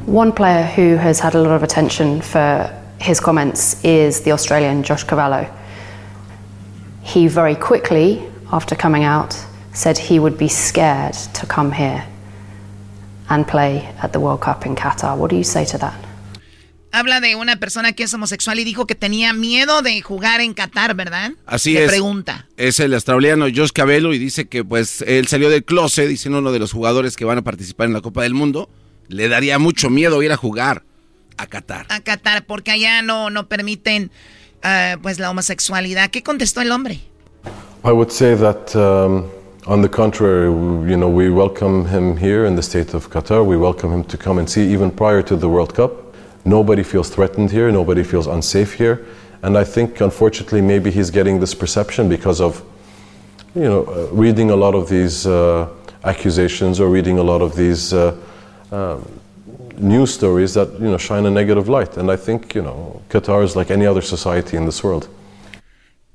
One 0.07 0.31
player 0.31 0.63
who 0.63 0.95
has 0.95 1.19
had 1.19 1.35
a 1.35 1.41
lot 1.41 1.51
of 1.51 1.63
attention 1.63 2.21
for 2.21 2.71
his 2.97 3.19
comments 3.19 3.83
is 3.83 4.21
the 4.21 4.31
Australian 4.31 4.81
Josh 4.83 5.03
Cavallo. 5.03 5.45
He 7.03 7.27
very 7.27 7.55
quickly, 7.55 8.21
after 8.51 8.75
coming 8.75 9.03
out, 9.03 9.35
said 9.73 9.97
he 9.97 10.17
would 10.17 10.37
be 10.37 10.47
scared 10.47 11.13
to 11.33 11.45
come 11.45 11.73
here 11.73 12.05
and 13.29 13.45
play 13.45 13.85
at 14.01 14.13
the 14.13 14.19
World 14.19 14.39
Cup 14.41 14.65
in 14.65 14.75
Qatar. 14.75 15.17
What 15.17 15.29
do 15.29 15.35
you 15.35 15.43
say 15.43 15.65
to 15.65 15.77
that? 15.79 15.93
Habla 16.93 17.19
de 17.19 17.35
una 17.35 17.57
persona 17.57 17.91
que 17.91 18.05
es 18.05 18.13
homosexual 18.13 18.57
y 18.59 18.63
dijo 18.63 18.87
que 18.87 18.95
tenía 18.95 19.33
miedo 19.33 19.81
de 19.81 20.01
jugar 20.01 20.39
en 20.39 20.53
Qatar, 20.53 20.95
¿verdad? 20.95 21.33
Así 21.45 21.73
Le 21.73 21.83
es. 21.83 21.91
pregunta. 21.91 22.47
Es 22.55 22.79
el 22.79 22.93
australiano 22.93 23.47
Josh 23.53 23.71
Cabello 23.73 24.13
y 24.13 24.17
dice 24.19 24.47
que 24.47 24.63
pues 24.63 25.01
él 25.05 25.27
salió 25.27 25.49
del 25.49 25.65
closet, 25.65 26.07
diciendo 26.07 26.39
uno 26.39 26.53
de 26.53 26.59
los 26.59 26.71
jugadores 26.71 27.17
que 27.17 27.25
van 27.25 27.37
a 27.39 27.41
participar 27.41 27.87
en 27.87 27.93
la 27.93 28.01
Copa 28.01 28.23
del 28.23 28.33
Mundo, 28.33 28.69
le 29.09 29.29
daría 29.29 29.59
mucho 29.59 29.89
miedo 29.89 30.21
ir 30.21 30.31
a 30.31 30.37
jugar 30.37 30.83
a 31.37 31.47
Qatar. 31.47 31.85
A 31.89 31.99
Qatar, 32.01 32.45
porque 32.45 32.71
allá 32.71 33.01
no, 33.01 33.29
no 33.29 33.47
permiten 33.47 34.11
ah, 34.63 34.97
pues 35.01 35.19
la 35.19 35.29
homosexualidad. 35.29 36.09
¿Qué 36.09 36.23
contestó 36.23 36.61
el 36.61 36.71
hombre? 36.71 36.99
I 37.83 37.91
would 37.91 38.11
say 38.11 38.35
that, 38.35 38.75
um, 38.75 39.29
on 39.67 39.81
the 39.81 39.89
contrary, 39.89 40.47
you 40.89 40.97
know, 40.97 41.07
we 41.07 41.29
welcome 41.29 41.85
him 41.85 42.17
here 42.17 42.45
in 42.45 42.55
the 42.55 42.63
state 42.63 42.93
of 42.93 43.09
Qatar. 43.09 43.45
We 43.45 43.55
welcome 43.55 43.91
him 43.93 44.03
to 44.05 44.17
come 44.17 44.39
and 44.39 44.49
see 44.49 44.67
even 44.73 44.91
prior 44.91 45.21
to 45.23 45.35
the 45.37 45.47
World 45.47 45.73
Cup. 45.73 45.91
Nobody 46.43 46.83
feels 46.83 47.09
threatened 47.09 47.51
here. 47.51 47.71
Nobody 47.71 48.03
feels 48.03 48.27
unsafe 48.27 48.73
here. 48.73 49.05
And 49.43 49.57
I 49.57 49.63
think, 49.63 50.01
unfortunately, 50.01 50.61
maybe 50.61 50.89
he's 50.89 51.11
getting 51.11 51.39
this 51.39 51.53
perception 51.53 52.09
because 52.09 52.41
of, 52.41 52.63
you 53.53 53.63
know, 53.63 53.85
uh, 53.85 54.07
reading 54.11 54.49
a 54.49 54.55
lot 54.55 54.73
of 54.73 54.89
these 54.89 55.27
uh, 55.27 55.69
accusations 56.03 56.79
or 56.79 56.89
reading 56.89 57.19
a 57.19 57.23
lot 57.23 57.41
of 57.41 57.55
these 57.55 57.93
uh, 57.93 58.15
um, 58.71 59.01
news 59.77 60.13
stories 60.13 60.53
that, 60.53 60.69
you 60.79 60.87
know, 60.87 60.97
shine 60.97 61.25
a 61.25 61.31
negative 61.31 61.69
light. 61.69 61.97
And 61.97 62.11
I 62.11 62.17
think, 62.17 62.53
you 62.55 62.61
know, 62.61 63.01
Qatar 63.09 63.43
is 63.43 63.55
like 63.55 63.71
any 63.71 63.85
other 63.85 64.01
society 64.01 64.57
in 64.57 64.65
this 64.65 64.83
world. 64.83 65.07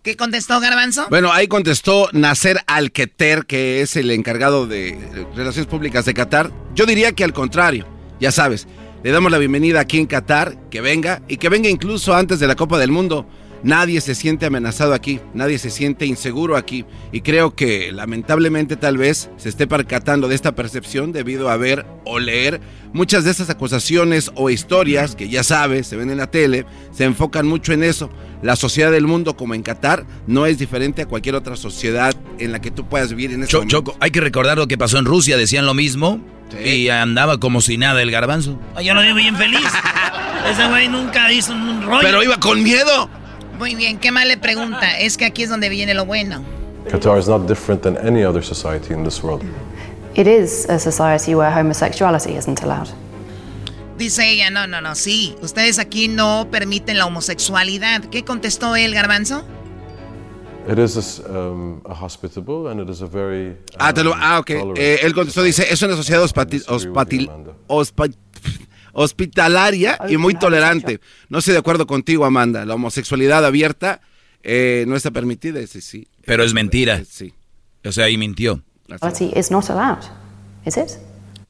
¿Qué 0.02 0.16
contestó 0.16 0.58
Garbanzo? 0.58 1.06
Bueno, 1.10 1.32
ahí 1.32 1.46
contestó 1.46 2.08
Nasser 2.12 2.58
Al-Keter, 2.66 3.46
que 3.46 3.82
es 3.82 3.94
el 3.94 4.10
encargado 4.10 4.66
de 4.66 4.98
Relaciones 5.36 5.68
Públicas 5.68 6.04
de 6.04 6.12
Qatar. 6.12 6.50
Yo 6.74 6.86
diría 6.86 7.12
que 7.12 7.22
al 7.22 7.32
contrario, 7.32 7.86
ya 8.18 8.32
sabes, 8.32 8.66
le 9.04 9.12
damos 9.12 9.30
la 9.30 9.38
bienvenida 9.38 9.78
aquí 9.78 9.98
en 9.98 10.06
Qatar, 10.06 10.56
que 10.70 10.80
venga 10.80 11.22
y 11.28 11.36
que 11.36 11.48
venga 11.48 11.68
incluso 11.68 12.14
antes 12.16 12.40
de 12.40 12.48
la 12.48 12.56
Copa 12.56 12.78
del 12.78 12.90
Mundo. 12.90 13.26
Nadie 13.64 14.00
se 14.00 14.14
siente 14.14 14.46
amenazado 14.46 14.92
aquí, 14.92 15.20
nadie 15.34 15.58
se 15.58 15.70
siente 15.70 16.06
inseguro 16.06 16.56
aquí. 16.56 16.84
Y 17.12 17.20
creo 17.20 17.54
que 17.54 17.92
lamentablemente 17.92 18.76
tal 18.76 18.98
vez 18.98 19.30
se 19.36 19.48
esté 19.48 19.66
percatando 19.66 20.28
de 20.28 20.34
esta 20.34 20.54
percepción 20.54 21.12
debido 21.12 21.48
a 21.48 21.56
ver 21.56 21.86
o 22.04 22.18
leer 22.18 22.60
muchas 22.92 23.24
de 23.24 23.30
esas 23.30 23.50
acusaciones 23.50 24.32
o 24.34 24.50
historias 24.50 25.14
que 25.14 25.28
ya 25.28 25.44
sabes, 25.44 25.86
se 25.86 25.96
ven 25.96 26.10
en 26.10 26.18
la 26.18 26.30
tele, 26.30 26.66
se 26.90 27.04
enfocan 27.04 27.46
mucho 27.46 27.72
en 27.72 27.84
eso. 27.84 28.10
La 28.42 28.56
sociedad 28.56 28.90
del 28.90 29.06
mundo 29.06 29.36
como 29.36 29.54
en 29.54 29.62
Qatar 29.62 30.04
no 30.26 30.46
es 30.46 30.58
diferente 30.58 31.02
a 31.02 31.06
cualquier 31.06 31.36
otra 31.36 31.54
sociedad 31.54 32.14
en 32.38 32.50
la 32.50 32.60
que 32.60 32.72
tú 32.72 32.88
puedas 32.88 33.10
vivir 33.10 33.32
en 33.32 33.44
ese 33.44 33.56
momento. 33.56 33.76
Choco, 33.76 33.96
hay 34.00 34.10
que 34.10 34.20
recordar 34.20 34.58
lo 34.58 34.66
que 34.66 34.76
pasó 34.76 34.98
en 34.98 35.04
Rusia, 35.04 35.36
decían 35.36 35.66
lo 35.66 35.74
mismo 35.74 36.20
y 36.64 36.88
andaba 36.88 37.38
como 37.38 37.60
si 37.60 37.78
nada 37.78 38.02
el 38.02 38.10
garbanzo. 38.10 38.58
Ay, 38.74 38.86
Yo 38.86 38.94
lo 38.94 39.00
veo 39.00 39.14
bien 39.14 39.36
feliz. 39.36 39.60
Ese 40.50 40.66
güey 40.68 40.88
nunca 40.88 41.32
hizo 41.32 41.52
un 41.52 41.82
rollo. 41.82 42.00
Pero 42.02 42.22
iba 42.22 42.38
con 42.38 42.62
miedo. 42.62 43.08
Muy 43.62 43.76
bien, 43.76 43.98
¿qué 44.00 44.10
más 44.10 44.26
le 44.26 44.36
pregunta? 44.38 44.98
Es 44.98 45.16
que 45.16 45.24
aquí 45.24 45.44
es 45.44 45.48
donde 45.48 45.68
viene 45.68 45.94
lo 45.94 46.04
bueno. 46.04 46.42
Qatar 46.90 47.16
is 47.16 47.28
not 47.28 47.46
different 47.46 47.80
than 47.82 47.96
any 48.04 48.24
other 48.24 48.42
society 48.42 48.92
in 48.92 49.04
this 49.04 49.22
world. 49.22 49.40
It 50.16 50.26
is 50.26 50.68
a 50.68 50.80
society 50.80 51.36
where 51.36 51.48
homosexuality 51.48 52.36
isn't 52.36 52.60
allowed. 52.64 52.88
Dice 53.96 54.28
ella, 54.28 54.50
no, 54.50 54.66
no, 54.66 54.80
no, 54.80 54.96
sí. 54.96 55.36
Ustedes 55.42 55.78
aquí 55.78 56.08
no 56.08 56.48
permiten 56.50 56.98
la 56.98 57.06
homosexualidad. 57.06 58.02
¿Qué 58.10 58.24
contestó 58.24 58.74
él, 58.74 58.94
Garbanzo? 58.94 59.44
It 60.68 60.80
is 60.80 61.20
um, 61.28 61.82
a 61.86 61.92
hospitable 61.94 62.68
and 62.68 62.80
it 62.80 62.88
is 62.88 63.00
a 63.00 63.06
very. 63.06 63.56
Ah, 63.78 63.92
te 63.94 64.02
lo- 64.02 64.14
ah, 64.16 64.40
ok. 64.40 64.50
Eh, 64.74 64.98
él 65.04 65.14
contestó, 65.14 65.44
dice, 65.44 65.68
es 65.72 65.80
una 65.82 65.94
sociedad 65.94 66.20
hospati- 66.24 66.64
hospati- 66.66 67.30
hospa- 67.68 68.12
hospitalaria 68.92 69.98
y 70.08 70.16
muy 70.16 70.34
tolerante. 70.34 71.00
No 71.28 71.38
estoy 71.38 71.52
de 71.52 71.58
acuerdo 71.58 71.86
contigo, 71.86 72.24
Amanda. 72.24 72.64
La 72.64 72.74
homosexualidad 72.74 73.44
abierta 73.44 74.00
eh, 74.42 74.84
no 74.86 74.96
está 74.96 75.10
permitida. 75.10 75.60
Dice, 75.60 75.80
sí. 75.80 76.08
Pero 76.24 76.44
es 76.44 76.54
mentira. 76.54 77.02
Sí. 77.08 77.34
O 77.84 77.92
sea, 77.92 78.04
ahí 78.04 78.16
mintió. 78.16 78.62
Is 79.34 79.50
not 79.50 79.70
allowed, 79.70 80.04
is 80.66 80.76
it? 80.76 80.90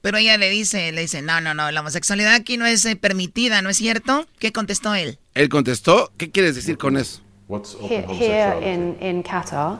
Pero 0.01 0.17
ella 0.17 0.37
le 0.37 0.49
dice, 0.49 0.91
le 0.91 1.01
dice, 1.01 1.21
no, 1.21 1.39
no, 1.39 1.53
no, 1.53 1.71
la 1.71 1.79
homosexualidad 1.79 2.33
aquí 2.33 2.57
no 2.57 2.65
es 2.65 2.85
eh, 2.85 2.95
permitida, 2.95 3.61
¿no 3.61 3.69
es 3.69 3.77
cierto? 3.77 4.27
¿Qué 4.37 4.51
contestó 4.51 4.95
él? 4.95 5.17
Él 5.33 5.47
contestó, 5.49 6.11
¿qué 6.17 6.29
quieres 6.29 6.55
decir 6.55 6.77
con 6.77 6.97
eso? 6.97 7.21
What's 7.47 7.77
Here, 7.81 8.05
here 8.09 8.73
in, 8.73 8.97
in 9.01 9.23
Qatar, 9.23 9.79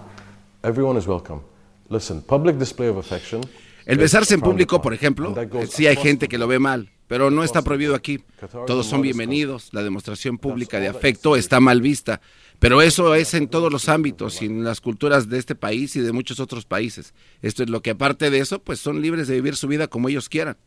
Everyone 0.64 0.98
is 0.98 1.08
welcome. 1.08 1.42
Listen, 1.90 2.22
public 2.22 2.58
display 2.58 2.88
of 2.88 2.98
affection. 2.98 3.42
El 3.86 3.98
besarse 3.98 4.34
en 4.34 4.42
público, 4.42 4.82
por 4.82 4.94
ejemplo, 4.94 5.36
eh, 5.38 5.68
sí 5.70 5.88
hay 5.88 5.98
gente 5.98 6.30
que 6.30 6.38
lo 6.38 6.48
ve 6.48 6.58
mal, 6.58 6.90
pero 7.14 7.30
no 7.30 7.44
está 7.44 7.62
prohibido 7.62 7.94
aquí. 7.94 8.24
Todos 8.66 8.88
son 8.88 9.04
bienvenidos, 9.04 9.70
la 9.72 9.84
demostración 9.84 10.40
pública 10.40 10.80
de 10.80 10.88
afecto 10.88 11.36
está 11.36 11.60
mal 11.60 11.80
vista, 11.80 12.22
pero 12.58 12.82
eso 12.82 13.14
es 13.14 13.36
en 13.36 13.50
todos 13.50 13.72
los 13.72 13.88
ámbitos 13.88 14.42
y 14.42 14.46
en 14.46 14.64
las 14.64 14.82
culturas 14.82 15.30
de 15.30 15.38
este 15.38 15.54
país 15.54 15.96
y 15.96 16.00
de 16.00 16.12
muchos 16.12 16.40
otros 16.40 16.66
países. 16.66 17.14
Esto 17.44 17.62
es 17.62 17.70
lo 17.70 17.84
que 17.84 17.92
aparte 17.92 18.32
de 18.32 18.40
eso, 18.40 18.64
pues 18.64 18.80
son 18.80 19.00
libres 19.00 19.28
de 19.28 19.36
vivir 19.36 19.56
su 19.56 19.68
vida 19.68 19.88
como 19.88 20.10
ellos 20.10 20.28
quieran. 20.28 20.58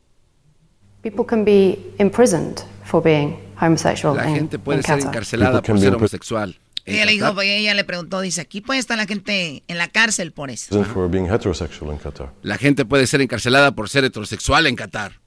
people 1.02 1.24
can 1.26 1.44
be 1.44 1.80
imprisoned 1.98 2.60
for 2.84 3.02
being 3.02 3.36
homosexual 3.60 4.14
La 4.14 4.30
gente 4.30 4.60
puede 4.60 4.84
ser 4.84 5.00
encarcelada 5.00 5.60
por 5.62 5.80
ser 5.80 5.96
homosexual. 5.96 6.60
Ella 6.84 7.06
le 7.06 7.10
dijo, 7.10 7.34
pues, 7.34 7.48
ella 7.48 7.74
le 7.74 7.82
preguntó, 7.82 8.20
dice, 8.20 8.40
aquí 8.40 8.60
puede 8.60 8.78
estar 8.78 8.96
la 8.96 9.06
gente 9.06 9.64
en 9.66 9.78
la 9.78 9.88
cárcel 9.88 10.30
por 10.32 10.50
eso. 10.52 10.72
Isn't 10.72 10.94
for 10.94 11.10
being 11.10 11.26
heterosexual 11.26 11.92
in 11.92 11.98
Qatar. 11.98 12.32
La 12.42 12.56
gente 12.56 12.84
puede 12.84 13.08
ser 13.08 13.20
encarcelada 13.20 13.72
por 13.72 13.88
ser 13.88 14.04
heterosexual 14.04 14.68
en 14.68 14.76
Qatar. 14.76 15.25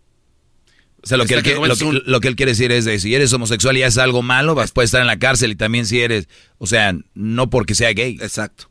O 1.01 1.07
sea, 1.07 1.17
lo 1.17 1.25
que, 1.25 1.35
él, 1.35 1.43
que- 1.43 1.53
que 1.53 1.67
lo, 1.67 1.75
que, 1.75 2.01
lo 2.05 2.19
que 2.19 2.27
él 2.27 2.35
quiere 2.35 2.51
decir 2.51 2.71
es 2.71 2.85
de 2.85 2.99
si 2.99 3.15
eres 3.15 3.31
homosexual 3.33 3.77
y 3.77 3.83
haces 3.83 3.99
algo 3.99 4.21
malo, 4.21 4.53
vas, 4.55 4.71
puedes 4.71 4.89
estar 4.89 5.01
en 5.01 5.07
la 5.07 5.17
cárcel 5.17 5.51
y 5.51 5.55
también 5.55 5.85
si 5.85 6.01
eres, 6.01 6.27
o 6.57 6.67
sea, 6.67 6.93
no 7.13 7.49
porque 7.49 7.73
sea 7.75 7.91
gay. 7.93 8.17
Exacto. 8.21 8.65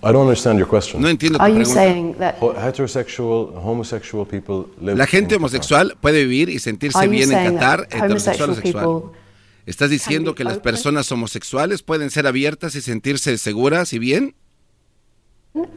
I 0.00 0.12
don't 0.12 0.18
understand 0.22 0.60
your 0.60 0.68
question. 0.68 1.02
No 1.02 1.08
entiendo 1.08 1.40
Are 1.40 1.52
you 1.52 1.64
saying 1.64 2.14
that 2.18 2.36
heterosexual, 2.40 3.52
homosexual 3.56 4.24
people 4.24 4.66
live 4.80 4.96
La 4.96 5.06
gente 5.08 5.34
homosexual 5.34 5.96
puede 6.00 6.22
vivir 6.24 6.48
y 6.50 6.60
sentirse 6.60 6.96
Are 6.98 7.06
you 7.08 7.10
bien 7.12 7.24
en 7.32 7.36
saying 7.36 7.54
Qatar, 7.58 7.88
that 7.88 8.04
heterosexual 8.04 8.54
sexual. 8.54 8.84
people 8.84 9.18
¿Estás 9.66 9.90
diciendo 9.90 10.34
que 10.36 10.44
las 10.44 10.58
personas 10.60 11.10
homosexuales 11.12 11.82
pueden 11.82 12.10
ser 12.10 12.26
abiertas 12.28 12.74
y 12.76 12.80
sentirse 12.80 13.36
seguras 13.38 13.92
y 13.92 13.98
bien? 13.98 14.34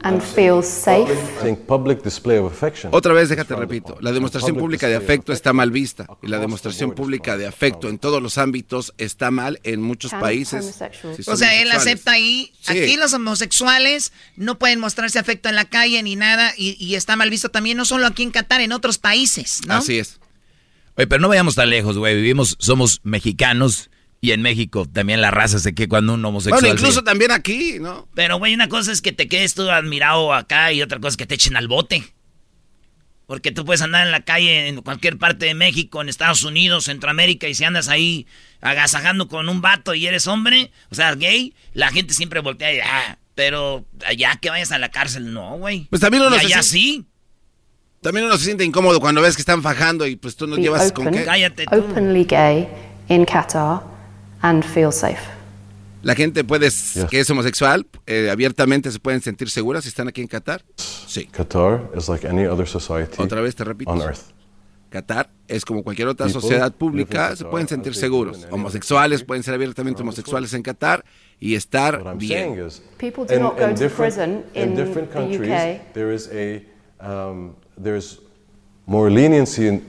And 0.03 0.21
feel 0.21 0.61
safe? 0.61 1.09
Saying 1.41 1.57
public 1.65 2.03
display 2.03 2.37
of 2.37 2.51
affection. 2.51 2.93
Otra 2.93 3.13
vez, 3.13 3.29
déjate 3.29 3.55
repito, 3.55 3.97
la 4.01 4.11
demostración 4.11 4.55
pública 4.55 4.87
de 4.87 4.95
afecto 4.95 5.33
está 5.33 5.53
mal 5.53 5.71
vista 5.71 6.07
y 6.21 6.27
la 6.27 6.39
demostración 6.39 6.91
pública 6.91 7.37
de 7.37 7.47
afecto 7.47 7.89
en 7.89 7.97
todos 7.97 8.21
los 8.21 8.37
ámbitos 8.37 8.93
está 8.97 9.31
mal 9.31 9.59
en 9.63 9.81
muchos 9.81 10.11
países. 10.11 10.75
si 11.15 11.29
O 11.29 11.35
sea, 11.35 11.61
él 11.61 11.71
acepta 11.71 12.11
ahí, 12.11 12.53
Sí. 12.61 12.77
aquí 12.77 12.97
los 12.97 13.13
homosexuales 13.13 14.11
no 14.35 14.59
pueden 14.59 14.79
mostrarse 14.79 15.17
afecto 15.19 15.49
en 15.49 15.55
la 15.55 15.65
calle 15.65 16.03
ni 16.03 16.15
nada 16.15 16.53
y, 16.57 16.75
y 16.83 16.95
está 16.95 17.15
mal 17.15 17.29
visto 17.29 17.49
también, 17.49 17.77
no 17.77 17.85
solo 17.85 18.05
aquí 18.05 18.23
en 18.23 18.31
Qatar, 18.31 18.61
en 18.61 18.71
otros 18.73 18.97
países, 18.97 19.61
¿no? 19.65 19.75
Así 19.75 19.97
es. 19.97 20.19
Oye, 20.97 21.07
pero 21.07 21.21
no 21.21 21.29
vayamos 21.29 21.55
tan 21.55 21.69
lejos, 21.69 21.97
güey. 21.97 22.15
Vivimos, 22.15 22.55
somos 22.59 22.99
mexicanos 23.03 23.89
y 24.23 24.31
en 24.31 24.41
México 24.43 24.85
también 24.85 25.19
la 25.19 25.31
raza 25.31 25.57
se 25.59 25.73
que 25.73 25.87
cuando 25.87 26.13
un 26.13 26.23
homosexual. 26.23 26.61
Bueno, 26.61 26.75
incluso 26.75 26.99
se- 26.99 27.05
también 27.05 27.31
aquí, 27.31 27.77
¿no? 27.79 28.07
Pero, 28.13 28.37
güey, 28.37 28.53
una 28.53 28.69
cosa 28.69 28.91
es 28.91 29.01
que 29.01 29.11
te 29.11 29.27
quedes 29.27 29.55
tú 29.55 29.69
admirado 29.69 30.31
acá 30.33 30.71
y 30.71 30.81
otra 30.83 30.99
cosa 30.99 31.09
es 31.09 31.17
que 31.17 31.25
te 31.25 31.35
echen 31.35 31.55
al 31.57 31.67
bote. 31.67 32.03
Porque 33.25 33.51
tú 33.51 33.63
puedes 33.65 33.81
andar 33.81 34.05
en 34.05 34.11
la 34.11 34.21
calle 34.21 34.67
en 34.67 34.81
cualquier 34.81 35.17
parte 35.17 35.45
de 35.45 35.53
México, 35.55 36.01
en 36.01 36.09
Estados 36.09 36.43
Unidos, 36.43 36.83
Centroamérica, 36.85 37.47
y 37.47 37.55
si 37.55 37.63
andas 37.63 37.87
ahí 37.87 38.27
agasajando 38.59 39.27
con 39.27 39.47
un 39.49 39.61
vato 39.61 39.93
y 39.95 40.05
eres 40.05 40.27
hombre, 40.27 40.69
o 40.91 40.95
sea, 40.95 41.15
gay, 41.15 41.53
la 41.73 41.89
gente 41.91 42.13
siempre 42.13 42.41
voltea 42.41 42.73
y 42.73 42.79
ah, 42.79 43.17
pero 43.33 43.85
allá 44.05 44.35
que 44.39 44.49
vayas 44.49 44.71
a 44.73 44.77
la 44.79 44.91
cárcel, 44.91 45.33
no, 45.33 45.57
güey. 45.57 45.87
Pues 45.89 46.01
también 46.01 46.23
uno 46.23 46.35
Y 46.35 46.39
se 46.39 46.45
allá 46.47 46.61
siente- 46.61 46.69
sí. 46.69 47.05
También 48.01 48.25
uno 48.25 48.37
se 48.37 48.45
siente 48.45 48.65
incómodo 48.65 48.99
cuando 48.99 49.21
ves 49.21 49.35
que 49.35 49.41
están 49.41 49.61
fajando 49.63 50.05
y 50.07 50.15
pues 50.17 50.35
tú 50.35 50.45
no 50.45 50.57
llevas 50.57 50.91
con 50.91 51.09
qué. 51.11 51.25
openly 51.71 52.25
gay 52.25 52.67
in 53.07 53.23
Qatar 53.25 53.81
and 54.41 54.63
feel 54.63 54.91
safe. 54.91 55.21
La 56.03 56.15
gente 56.15 56.43
puede, 56.43 56.69
que 57.11 57.19
es 57.19 57.29
homosexual, 57.29 57.85
eh, 58.07 58.29
abiertamente 58.31 58.91
se 58.91 58.99
pueden 58.99 59.21
sentir 59.21 59.49
seguras 59.51 59.83
si 59.83 59.89
están 59.89 60.07
aquí 60.07 60.21
en 60.21 60.27
Qatar. 60.27 60.63
Sí. 60.75 61.27
Qatar 61.27 61.91
is 61.95 62.09
like 62.09 62.27
any 62.27 62.45
other 62.47 62.67
society 62.67 63.21
Otra 63.21 63.41
vez 63.41 63.55
te 63.55 63.63
repito. 63.63 63.91
on 63.91 64.01
earth. 64.01 64.31
Qatar 64.89 65.29
es 65.47 65.63
como 65.63 65.83
cualquier 65.83 66.07
otra 66.09 66.25
People 66.25 66.41
sociedad 66.41 66.73
pública, 66.73 67.35
se 67.35 67.45
pueden 67.45 67.67
sentir 67.67 67.93
seguros. 67.95 68.45
Homosexuales 68.49 69.23
pueden 69.23 69.43
ser 69.43 69.53
abiertamente 69.53 70.01
homosexuales 70.01 70.53
en 70.53 70.63
Qatar 70.63 71.05
y 71.39 71.53
estar 71.55 72.01
What 72.03 72.11
I'm 72.13 72.17
bien. 72.17 72.55
saying 72.55 72.67
is, 72.67 72.81
People 72.97 73.25
do 73.25 73.39
not 73.39 73.57
go 73.57 73.73
to 73.73 73.89
prison 73.89 74.43
in 74.53 74.69
in 74.69 74.75
different 74.75 75.09
the 75.11 75.17
countries, 75.19 75.49
UK. 75.51 75.93
there 75.93 76.13
is 76.13 76.29
a 76.33 76.63
um, 76.99 77.55
there's 77.81 78.19
more 78.85 79.09
leniency 79.09 79.67
in, 79.67 79.81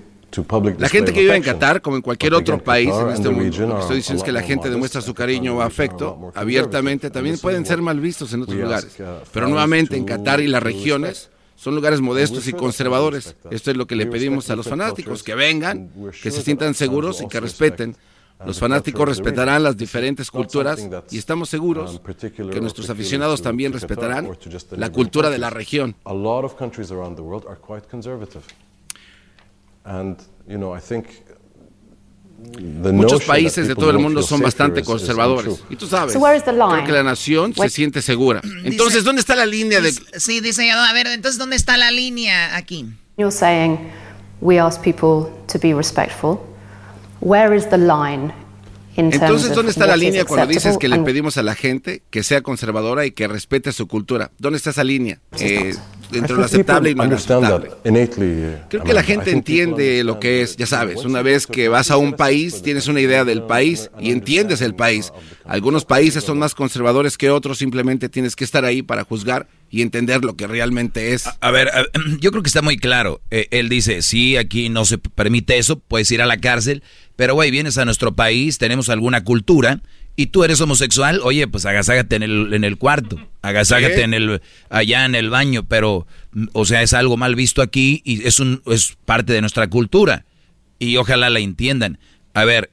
La 0.78 0.89
gente 0.89 1.12
que 1.12 1.20
vive 1.20 1.37
en. 1.37 1.43
Qatar, 1.43 1.83
como 1.83 1.97
en 1.97 2.03
cualquier 2.03 2.35
otro 2.35 2.62
país 2.62 2.91
en 2.91 3.09
este 3.11 3.28
mundo, 3.28 3.66
lo 3.66 3.74
que 3.76 3.80
estoy 3.80 3.97
diciendo 3.97 4.22
es 4.22 4.24
que 4.24 4.33
la 4.33 4.43
gente 4.43 4.70
demuestra 4.70 5.01
su 5.01 5.12
cariño 5.12 5.57
o 5.57 5.61
afecto 5.61 6.33
abiertamente, 6.35 7.11
también 7.11 7.39
pueden 7.39 7.66
ser 7.66 7.83
mal 7.83 8.01
vistos 8.01 8.33
en 8.33 8.43
otros 8.43 8.59
lugares. 8.59 8.99
uh, 9.01 9.24
Pero 9.33 9.49
nuevamente 9.49 9.97
en 9.97 10.05
Qatar 10.05 10.41
y 10.41 10.47
las 10.47 10.62
regiones 10.62 11.30
son 11.57 11.74
lugares 11.74 12.01
modestos 12.01 12.49
y 12.49 12.53
conservadores. 12.53 13.37
Esto 13.51 13.70
es 13.70 13.76
lo 13.76 13.87
que 13.87 13.95
le 13.95 14.07
pedimos 14.07 14.51
a 14.51 14.57
los 14.57 14.68
fanáticos, 14.68 15.22
que 15.22 15.35
vengan, 15.35 15.91
que 16.22 16.30
se 16.30 16.43
sientan 16.43 16.74
seguros 16.74 17.20
y 17.20 17.28
que 17.28 17.39
respeten. 17.39 17.97
Los 18.45 18.59
fanáticos 18.59 19.09
respetarán 19.09 19.62
las 19.62 19.76
diferentes 19.76 20.30
culturas 20.30 20.89
y 21.11 21.18
estamos 21.18 21.49
seguros 21.49 22.01
um, 22.05 22.51
que 22.51 22.61
nuestros 22.61 22.91
aficionados 22.91 23.41
también 23.43 23.72
respetarán 23.72 24.28
la 24.72 24.91
cultura 24.91 25.30
de 25.30 25.39
la 25.39 25.51
región. 25.51 25.95
And, 29.85 30.16
you 30.47 30.57
know, 30.57 30.76
I 30.76 30.80
think 30.80 31.07
the 32.83 32.93
Muchos 32.93 33.22
países 33.24 33.68
de 33.68 33.74
todo 33.74 33.91
el 33.91 33.99
mundo 33.99 34.22
son 34.22 34.41
bastante 34.41 34.83
conservadores. 34.83 35.62
Y 35.70 35.76
tú 35.76 35.87
sabes, 35.87 36.12
So 36.12 36.18
where 36.20 36.37
is 36.37 36.45
the 36.45 36.53
creo 36.53 36.70
line? 36.74 36.85
que 36.87 36.93
la 36.93 37.03
nación 37.03 37.55
se 37.55 37.68
siente 37.68 38.03
segura. 38.03 38.41
Entonces, 38.64 39.05
¿dónde 39.05 39.20
está 39.20 39.37
la 39.37 39.47
línea 39.47 39.80
de...? 39.80 39.93
Sí, 40.16 40.41
dice 40.41 40.70
a 40.70 40.93
ver, 40.93 41.07
entonces, 41.09 41.39
¿dónde 41.39 41.57
está 41.57 41.76
la 41.76 41.91
línea 41.91 42.57
aquí? 42.57 42.87
You're 43.16 43.33
saying 43.33 43.78
we 44.41 44.59
ask 44.59 44.83
people 44.83 45.30
to 45.53 45.59
be 45.59 45.74
respectful. 45.74 46.39
Where 47.20 47.57
is 47.57 47.68
the 47.70 47.78
line 47.78 48.33
in 48.97 49.11
terms 49.11 49.22
Entonces, 49.22 49.51
of 49.51 49.57
¿dónde 49.57 49.70
está 49.70 49.87
la 49.87 49.97
línea 49.97 50.24
cuando 50.24 50.47
dices 50.47 50.76
que 50.78 50.89
le 50.89 50.99
pedimos 50.99 51.37
a 51.37 51.43
la 51.43 51.55
gente 51.55 52.03
que 52.11 52.22
sea 52.24 52.43
conservadora 52.43 53.07
y 53.07 53.12
que 53.12 53.28
respete 53.28 53.72
su 53.72 53.87
cultura? 53.87 54.33
¿Dónde 54.39 54.57
está 54.57 54.70
esa 54.70 54.83
línea? 54.83 55.20
Eh, 55.39 55.76
entre 56.18 56.36
lo 56.36 56.42
I 56.42 56.48
think 56.48 56.54
aceptable 56.68 56.90
y 56.90 56.92
understand 57.00 57.44
inaceptable. 57.44 57.70
uh, 57.84 58.68
Creo 58.68 58.84
que 58.84 58.92
la 58.92 59.02
gente 59.02 59.30
entiende 59.30 60.04
lo 60.04 60.18
que 60.20 60.42
es, 60.42 60.56
ya 60.56 60.66
sabes, 60.66 61.04
una 61.04 61.22
vez 61.22 61.46
que 61.46 61.68
vas 61.68 61.90
a 61.90 61.96
un 61.96 62.12
país, 62.14 62.62
tienes 62.62 62.86
una 62.88 63.00
idea 63.00 63.24
del 63.24 63.42
país 63.42 63.90
y 64.00 64.10
entiendes 64.10 64.60
el 64.60 64.74
país. 64.74 65.12
Algunos 65.44 65.84
países 65.84 66.24
son 66.24 66.38
más 66.38 66.54
conservadores 66.54 67.18
que 67.18 67.30
otros, 67.30 67.58
simplemente 67.58 68.08
tienes 68.08 68.36
que 68.36 68.44
estar 68.44 68.64
ahí 68.64 68.82
para 68.82 69.04
juzgar 69.04 69.48
y 69.70 69.82
entender 69.82 70.24
lo 70.24 70.36
que 70.36 70.46
realmente 70.46 71.14
es. 71.14 71.24
A 71.40 71.50
ver, 71.50 71.68
a- 71.68 71.84
yo 72.20 72.30
creo 72.30 72.42
que 72.42 72.48
está 72.48 72.62
muy 72.62 72.76
claro. 72.76 73.20
Eh, 73.30 73.48
él 73.50 73.68
dice, 73.68 74.02
sí, 74.02 74.36
aquí 74.36 74.68
no 74.68 74.84
se 74.84 74.98
permite 74.98 75.58
eso, 75.58 75.78
puedes 75.78 76.10
ir 76.10 76.22
a 76.22 76.26
la 76.26 76.36
cárcel, 76.38 76.82
pero 77.16 77.34
güey, 77.34 77.50
vienes 77.50 77.78
a 77.78 77.84
nuestro 77.84 78.12
país, 78.14 78.58
tenemos 78.58 78.88
alguna 78.88 79.24
cultura 79.24 79.80
y 80.14 80.26
tú 80.26 80.44
eres 80.44 80.60
homosexual, 80.60 81.20
oye, 81.22 81.48
pues 81.48 81.64
agaságate 81.64 82.16
en 82.16 82.22
el, 82.22 82.52
en 82.52 82.64
el 82.64 82.76
cuarto, 82.76 83.18
agaságate 83.40 84.02
en 84.02 84.14
el, 84.14 84.42
allá 84.68 85.04
en 85.04 85.14
el 85.14 85.30
baño, 85.30 85.64
pero, 85.64 86.06
o 86.52 86.64
sea, 86.64 86.82
es 86.82 86.92
algo 86.92 87.16
mal 87.16 87.34
visto 87.34 87.62
aquí 87.62 88.02
y 88.04 88.26
es, 88.26 88.38
un, 88.38 88.62
es 88.66 88.96
parte 89.04 89.32
de 89.32 89.40
nuestra 89.40 89.68
cultura. 89.68 90.24
Y 90.78 90.96
ojalá 90.96 91.30
la 91.30 91.38
entiendan. 91.38 91.98
A 92.34 92.44
ver, 92.44 92.70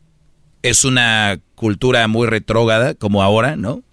es 0.63 0.83
una 0.83 1.39
cultura 1.55 2.07
muy 2.07 2.27
retrógrada, 2.27 2.93
como 2.95 3.23
ahora, 3.23 3.55
¿no? 3.55 3.83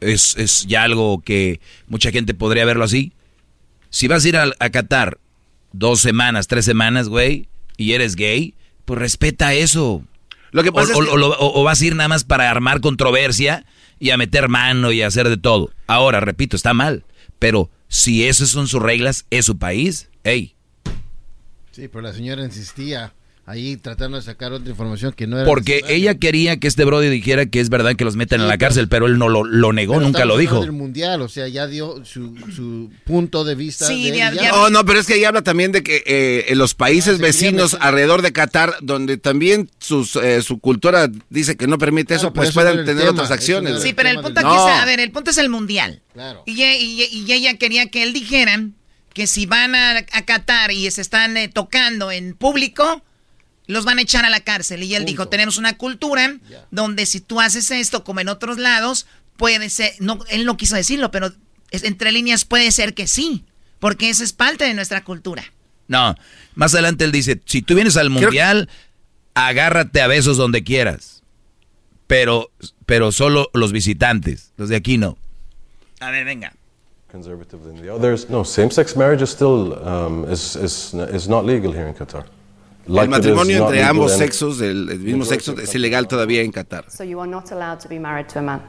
Es, 0.00 0.36
es 0.36 0.66
ya 0.66 0.82
algo 0.82 1.22
que 1.22 1.60
mucha 1.86 2.10
gente 2.10 2.34
podría 2.34 2.64
verlo 2.64 2.84
así. 2.84 3.12
Si 3.90 4.08
vas 4.08 4.24
a 4.24 4.28
ir 4.28 4.36
a, 4.36 4.50
a 4.58 4.70
Qatar 4.70 5.18
dos 5.72 6.00
semanas, 6.00 6.48
tres 6.48 6.64
semanas, 6.64 7.08
güey, 7.08 7.48
y 7.76 7.92
eres 7.92 8.16
gay, 8.16 8.54
pues 8.84 8.98
respeta 8.98 9.54
eso. 9.54 10.02
Lo 10.56 10.62
que 10.62 10.72
pasa 10.72 10.96
o, 10.96 11.02
es 11.02 11.08
que- 11.08 11.14
o- 11.14 11.28
o- 11.38 11.60
o 11.60 11.64
vas 11.64 11.80
a 11.82 11.84
ir 11.84 11.94
nada 11.94 12.08
más 12.08 12.24
para 12.24 12.50
armar 12.50 12.80
controversia 12.80 13.66
y 13.98 14.08
a 14.10 14.16
meter 14.16 14.48
mano 14.48 14.90
y 14.90 15.02
a 15.02 15.06
hacer 15.06 15.28
de 15.28 15.36
todo. 15.36 15.70
Ahora, 15.86 16.20
repito, 16.20 16.56
está 16.56 16.72
mal. 16.72 17.04
Pero 17.38 17.70
si 17.88 18.26
esas 18.26 18.48
son 18.48 18.66
sus 18.66 18.80
reglas, 18.82 19.26
es 19.30 19.44
su 19.44 19.58
país, 19.58 20.08
hey. 20.24 20.54
Sí, 21.72 21.88
pero 21.88 22.00
la 22.00 22.12
señora 22.14 22.42
insistía 22.42 23.12
ahí 23.46 23.76
tratando 23.76 24.16
de 24.16 24.22
sacar 24.24 24.52
otra 24.52 24.68
información 24.68 25.12
que 25.12 25.28
no 25.28 25.36
era 25.36 25.46
Porque 25.46 25.82
ella 25.88 26.16
quería 26.16 26.58
que 26.58 26.66
este 26.66 26.84
Brody 26.84 27.08
dijera 27.08 27.46
que 27.46 27.60
es 27.60 27.68
verdad 27.68 27.94
que 27.94 28.04
los 28.04 28.16
meten 28.16 28.40
a 28.40 28.44
Sí, 28.44 28.48
la 28.48 28.58
pero- 28.58 28.66
cárcel, 28.68 28.88
pero 28.88 29.06
él 29.06 29.18
no 29.18 29.28
lo, 29.28 29.44
lo 29.44 29.72
negó, 29.72 29.94
Pero 29.94 30.04
nunca 30.06 30.24
lo 30.24 30.36
dijo. 30.36 30.60
del 30.60 30.72
mundial, 30.72 31.22
o 31.22 31.28
sea, 31.28 31.46
ya 31.46 31.66
dio 31.68 32.04
su, 32.04 32.34
su 32.54 32.90
punto 33.04 33.44
de 33.44 33.54
vista. 33.54 33.86
Sí, 33.86 34.10
de. 34.10 34.20
Oh, 34.52 34.68
no, 34.70 34.84
pero 34.84 34.98
es 34.98 35.06
que 35.06 35.14
ahí 35.14 35.24
habla 35.24 35.42
también 35.42 35.70
de 35.70 35.82
que 35.84 36.02
eh, 36.06 36.46
en 36.48 36.58
los 36.58 36.74
países 36.74 37.18
vecinos 37.18 37.76
alrededor 37.80 38.22
de 38.22 38.32
Qatar, 38.32 38.74
donde 38.82 39.16
también 39.16 39.70
sus, 39.78 40.16
eh, 40.16 40.42
su 40.42 40.58
cultura 40.58 41.08
dice 41.30 41.56
que 41.56 41.68
no 41.68 41.78
permite 41.78 42.14
eso, 42.14 42.32
Claro, 42.32 42.34
pues 42.34 42.48
eso 42.48 42.54
puedan 42.60 42.80
el 42.80 42.84
tener 42.84 43.02
tema, 43.04 43.12
otras 43.12 43.30
acciones. 43.30 43.80
Sí, 43.80 43.92
pero 43.92 44.08
el 44.08 44.20
punto 44.20 44.40
aquí 44.40 44.48
No. 44.48 44.68
es, 44.68 44.74
a 44.82 44.84
ver, 44.84 44.98
el 44.98 45.12
punto 45.12 45.30
es 45.30 45.38
el 45.38 45.48
mundial. 45.50 46.02
Claro. 46.12 46.42
Y, 46.46 46.60
y- 46.64 47.08
y 47.12 47.32
ella 47.32 47.56
quería 47.58 47.86
que 47.90 48.02
él 48.02 48.12
dijeran 48.12 48.74
que 49.14 49.26
si 49.26 49.46
van 49.46 49.74
a, 49.74 49.98
a 49.98 50.24
Qatar 50.26 50.72
y 50.72 50.90
se 50.90 51.00
están 51.00 51.36
eh, 51.36 51.48
tocando 51.48 52.10
en 52.10 52.34
público, 52.34 53.02
los 53.66 53.84
van 53.84 53.98
a 53.98 54.02
echar 54.02 54.24
a 54.24 54.30
la 54.30 54.40
cárcel. 54.40 54.82
Y 54.82 54.94
él 54.94 55.04
dijo, 55.04 55.28
tenemos 55.28 55.58
una 55.58 55.76
cultura 55.76 56.36
donde 56.70 57.06
si 57.06 57.20
tú 57.20 57.40
haces 57.40 57.70
esto 57.70 58.04
como 58.04 58.20
en 58.20 58.28
otros 58.28 58.58
lados, 58.58 59.06
puede 59.36 59.68
ser, 59.70 59.92
no, 60.00 60.18
él 60.28 60.44
no 60.46 60.56
quiso 60.56 60.76
decirlo, 60.76 61.10
pero 61.10 61.32
es- 61.70 61.84
entre 61.84 62.12
líneas 62.12 62.44
puede 62.44 62.70
ser 62.70 62.94
que 62.94 63.06
sí, 63.06 63.44
porque 63.80 64.08
eso 64.08 64.24
es 64.24 64.32
parte 64.32 64.64
de 64.64 64.74
nuestra 64.74 65.02
cultura. 65.04 65.44
No, 65.88 66.14
más 66.54 66.74
adelante 66.74 67.04
él 67.04 67.12
dice, 67.12 67.40
si 67.44 67.62
tú 67.62 67.74
vienes 67.74 67.96
al 67.96 68.10
mundial, 68.10 68.68
agárrate 69.34 70.00
a 70.00 70.06
besos 70.06 70.36
donde 70.36 70.64
quieras. 70.64 71.22
Pero, 72.06 72.50
pero 72.86 73.10
solo 73.12 73.50
los 73.52 73.72
visitantes, 73.72 74.52
los 74.56 74.68
de 74.68 74.76
aquí 74.76 74.96
no. 74.96 75.18
A 76.00 76.10
ver, 76.10 76.24
venga. 76.24 76.54
Conservative 77.10 77.62
than 77.64 77.80
the 77.82 77.90
others. 77.90 78.28
No, 78.30 78.44
same-sex 78.44 78.96
marriage 78.96 79.22
is 79.22 79.30
still 79.30 79.72
um, 79.84 80.24
is, 80.30 80.54
is, 80.56 80.94
is 81.12 81.28
not 81.28 81.44
legal 81.44 81.72
here 81.72 81.88
in 81.88 81.94
Qatar. 81.94 82.26
El 82.88 83.08
matrimonio 83.08 83.64
entre 83.64 83.82
ambos 83.82 84.12
sexos, 84.16 84.58
del 84.58 84.88
el 84.90 85.00
mismo 85.00 85.24
sexo, 85.24 85.58
es 85.58 85.74
ilegal 85.74 86.06
todavía 86.06 86.42
en 86.42 86.52
Qatar. 86.52 86.90
So 86.90 87.02
you 87.04 87.20
are 87.20 87.30
not 87.30 87.50
allowed 87.50 87.78
to 87.80 87.88
be 87.88 87.98
married 87.98 88.26
to 88.28 88.38
a 88.38 88.42
man. 88.42 88.62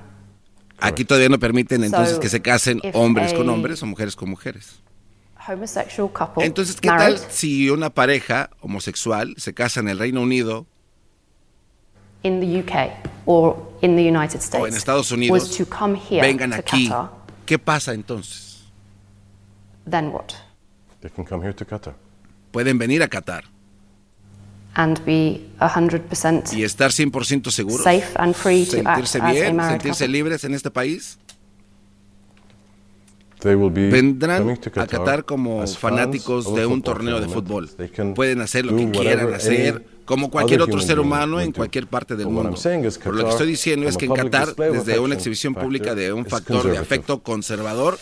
Aquí 0.80 1.06
todavía 1.06 1.30
no 1.30 1.40
permiten 1.40 1.84
entonces 1.84 2.20
que 2.20 2.30
se 2.30 2.42
casen 2.42 2.80
if 2.84 2.96
hombres 2.96 3.34
con 3.34 3.50
a- 3.50 3.54
hombres 3.54 3.82
o 3.84 3.86
mujeres 3.86 4.16
con 4.16 4.30
mujeres. 4.30 4.82
Homosexual 5.48 6.12
couple 6.12 6.44
Entonces, 6.46 6.76
¿qué 6.82 6.90
married 6.90 7.16
tal 7.20 7.32
si 7.32 7.70
una 7.70 7.90
pareja 7.90 8.50
homosexual 8.60 9.34
se 9.38 9.54
casa 9.54 9.80
en 9.80 9.88
el 9.88 9.98
Reino 9.98 10.22
Unido 10.22 10.66
in 12.24 12.40
the 12.42 12.60
UK 12.60 12.92
or 13.26 13.56
in 13.82 13.96
the 13.96 14.02
United 14.04 14.42
States 14.42 14.56
o 14.62 14.68
en 14.68 14.74
Estados 14.74 15.12
was 15.12 15.18
Unidos? 15.18 15.56
to 15.58 15.66
come 15.66 15.96
here 15.98 16.22
Vengan 16.22 16.52
to 16.52 16.58
aquí. 16.58 16.88
Qatar, 16.90 17.12
¿Qué 17.46 17.58
pasa 17.60 17.94
entonces? 17.94 18.66
then 19.90 20.12
what? 20.12 20.34
They 21.02 21.10
can 21.10 21.24
come 21.24 21.42
here 21.42 21.54
to 21.54 21.66
Qatar. 21.66 21.96
Pueden 22.52 22.78
venir 22.78 23.02
a 23.04 23.08
Qatar 23.08 23.46
And 24.80 25.04
be 25.06 25.42
100% 25.60 26.54
y 26.54 26.64
estar 26.64 26.92
100% 26.92 27.50
seguros. 27.50 27.84
safe 27.84 28.10
and 28.16 28.36
free 28.36 28.64
to 28.64 28.78
act 28.86 29.08
sentirse 29.08 29.18
as 29.18 29.24
a 29.24 29.32
bien, 29.32 29.56
married 29.56 29.82
sentirse 29.82 30.06
couple. 30.06 30.18
libres 30.18 30.44
en 30.44 30.54
este 30.54 30.70
país. 30.70 31.18
They 33.40 33.56
will 33.56 33.72
be 33.72 33.90
Vendrán 33.90 34.50
a 34.50 34.88
Qatar 34.88 35.26
como 35.26 35.66
fanáticos 35.66 36.46
of 36.46 36.58
a 36.58 36.60
de 36.60 36.66
un 36.68 36.84
torneo 36.84 37.20
de 37.20 37.28
fútbol. 37.28 37.70
They 37.70 37.90
can 37.90 38.14
Pueden 38.14 38.42
hacer 38.42 38.66
lo 38.66 38.76
que 38.76 38.92
quieran 38.92 39.34
hacer, 39.34 39.84
como 40.06 40.30
cualquier 40.30 40.62
otro 40.62 40.80
ser 40.80 41.00
humano 41.00 41.42
en 41.42 41.52
cualquier 41.52 41.88
parte 41.88 42.16
del 42.16 42.28
mundo. 42.28 42.50
I'm 42.50 42.58
saying 42.58 42.86
is 42.86 43.00
Pero 43.00 43.14
lo 43.14 43.24
que 43.26 43.30
estoy 43.32 43.48
diciendo 43.48 43.88
es 43.90 43.98
que 43.98 44.06
a 44.06 44.10
en 44.10 44.16
Qatar, 44.16 44.56
desde 44.56 45.00
una 45.00 45.16
exhibición 45.16 45.54
factor, 45.54 45.66
pública 45.66 45.96
de 45.96 46.14
un 46.14 46.26
factor 46.26 46.70
de 46.70 46.78
afecto 46.78 47.24
conservador, 47.24 47.98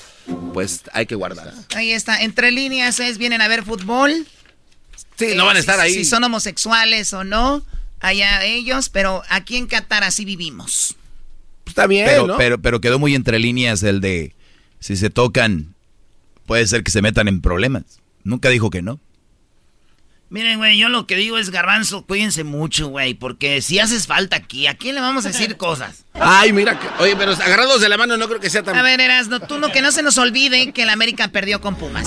pues 0.53 0.83
hay 0.91 1.05
que 1.05 1.15
guardar. 1.15 1.53
Ahí 1.73 1.91
está, 1.91 2.21
entre 2.21 2.51
líneas 2.51 2.99
es, 2.99 3.17
vienen 3.17 3.41
a 3.41 3.47
ver 3.47 3.63
fútbol. 3.63 4.25
Sí, 5.17 5.25
Eh, 5.31 5.35
no 5.35 5.45
van 5.45 5.55
a 5.57 5.59
si- 5.59 5.61
estar 5.61 5.79
ahí. 5.79 5.93
Si 5.93 6.05
son 6.05 6.23
homosexuales 6.23 7.13
o 7.13 7.23
no, 7.23 7.63
allá 7.99 8.43
ellos, 8.43 8.89
pero 8.89 9.23
aquí 9.29 9.57
en 9.57 9.67
Qatar 9.67 10.03
así 10.03 10.25
vivimos. 10.25 10.95
Está 11.65 11.87
bien, 11.87 12.05
pero, 12.05 12.27
¿no? 12.27 12.37
pero, 12.37 12.59
pero 12.61 12.81
quedó 12.81 12.99
muy 12.99 13.15
entre 13.15 13.39
líneas 13.39 13.81
el 13.83 14.01
de 14.01 14.33
si 14.79 14.95
se 14.95 15.09
tocan, 15.09 15.73
puede 16.45 16.67
ser 16.67 16.83
que 16.83 16.91
se 16.91 17.01
metan 17.01 17.27
en 17.27 17.41
problemas. 17.41 17.83
Nunca 18.23 18.49
dijo 18.49 18.69
que 18.69 18.81
no. 18.81 18.99
Miren, 20.35 20.57
güey, 20.57 20.77
yo 20.77 20.89
lo 20.89 21.07
que 21.07 21.15
digo 21.15 21.37
es, 21.37 21.49
garbanzo, 21.49 22.05
cuídense 22.05 22.43
mucho, 22.43 22.89
güey, 22.89 23.13
porque 23.13 23.61
si 23.61 23.79
haces 23.79 24.05
falta 24.05 24.35
aquí, 24.35 24.67
¿a 24.67 24.75
quién 24.75 24.93
le 24.93 24.99
vamos 24.99 25.23
a 25.25 25.29
decir 25.29 25.55
cosas? 25.57 26.03
Ay, 26.13 26.51
mira, 26.51 26.77
que- 26.77 26.89
oye, 27.01 27.15
pero 27.15 27.31
agarrados 27.31 27.79
de 27.79 27.87
la 27.87 27.95
mano 27.95 28.17
no 28.17 28.27
creo 28.27 28.41
que 28.41 28.49
sea 28.49 28.61
tan... 28.61 28.75
A 28.75 28.81
ver, 28.81 28.99
Erasno, 28.99 29.39
tú 29.39 29.59
no, 29.59 29.69
que 29.71 29.81
no 29.81 29.93
se 29.93 30.03
nos 30.03 30.17
olvide 30.17 30.73
que 30.73 30.83
el 30.83 30.89
América 30.89 31.29
perdió 31.29 31.61
con 31.61 31.75
Pumas. 31.75 32.05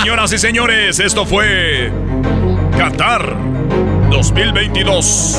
Señoras 0.00 0.32
y 0.32 0.38
señores, 0.38 0.98
esto 0.98 1.24
fue 1.24 1.92
Qatar 2.76 3.36
2022. 4.10 5.38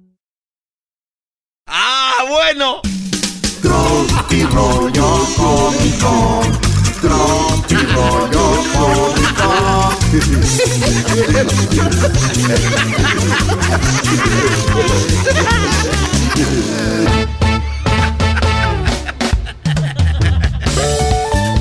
Bueno! 2.27 2.81
Tropi 3.61 4.43
rollo 4.43 5.25
cómico. 5.37 6.41
Tropi 7.01 7.75
rollo 7.93 8.63
cómico. 8.73 9.91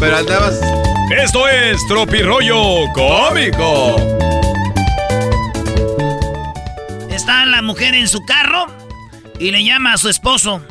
Pero 0.00 0.16
andabas. 0.16 0.60
Esto 1.16 1.48
es 1.48 1.86
Tropirollo 1.88 2.92
Cómico. 2.94 3.96
Está 7.10 7.44
la 7.46 7.62
mujer 7.62 7.94
en 7.94 8.08
su 8.08 8.24
carro 8.24 8.79
y 9.40 9.50
le 9.50 9.64
llama 9.64 9.94
a 9.94 9.98
su 9.98 10.08
esposo 10.08 10.64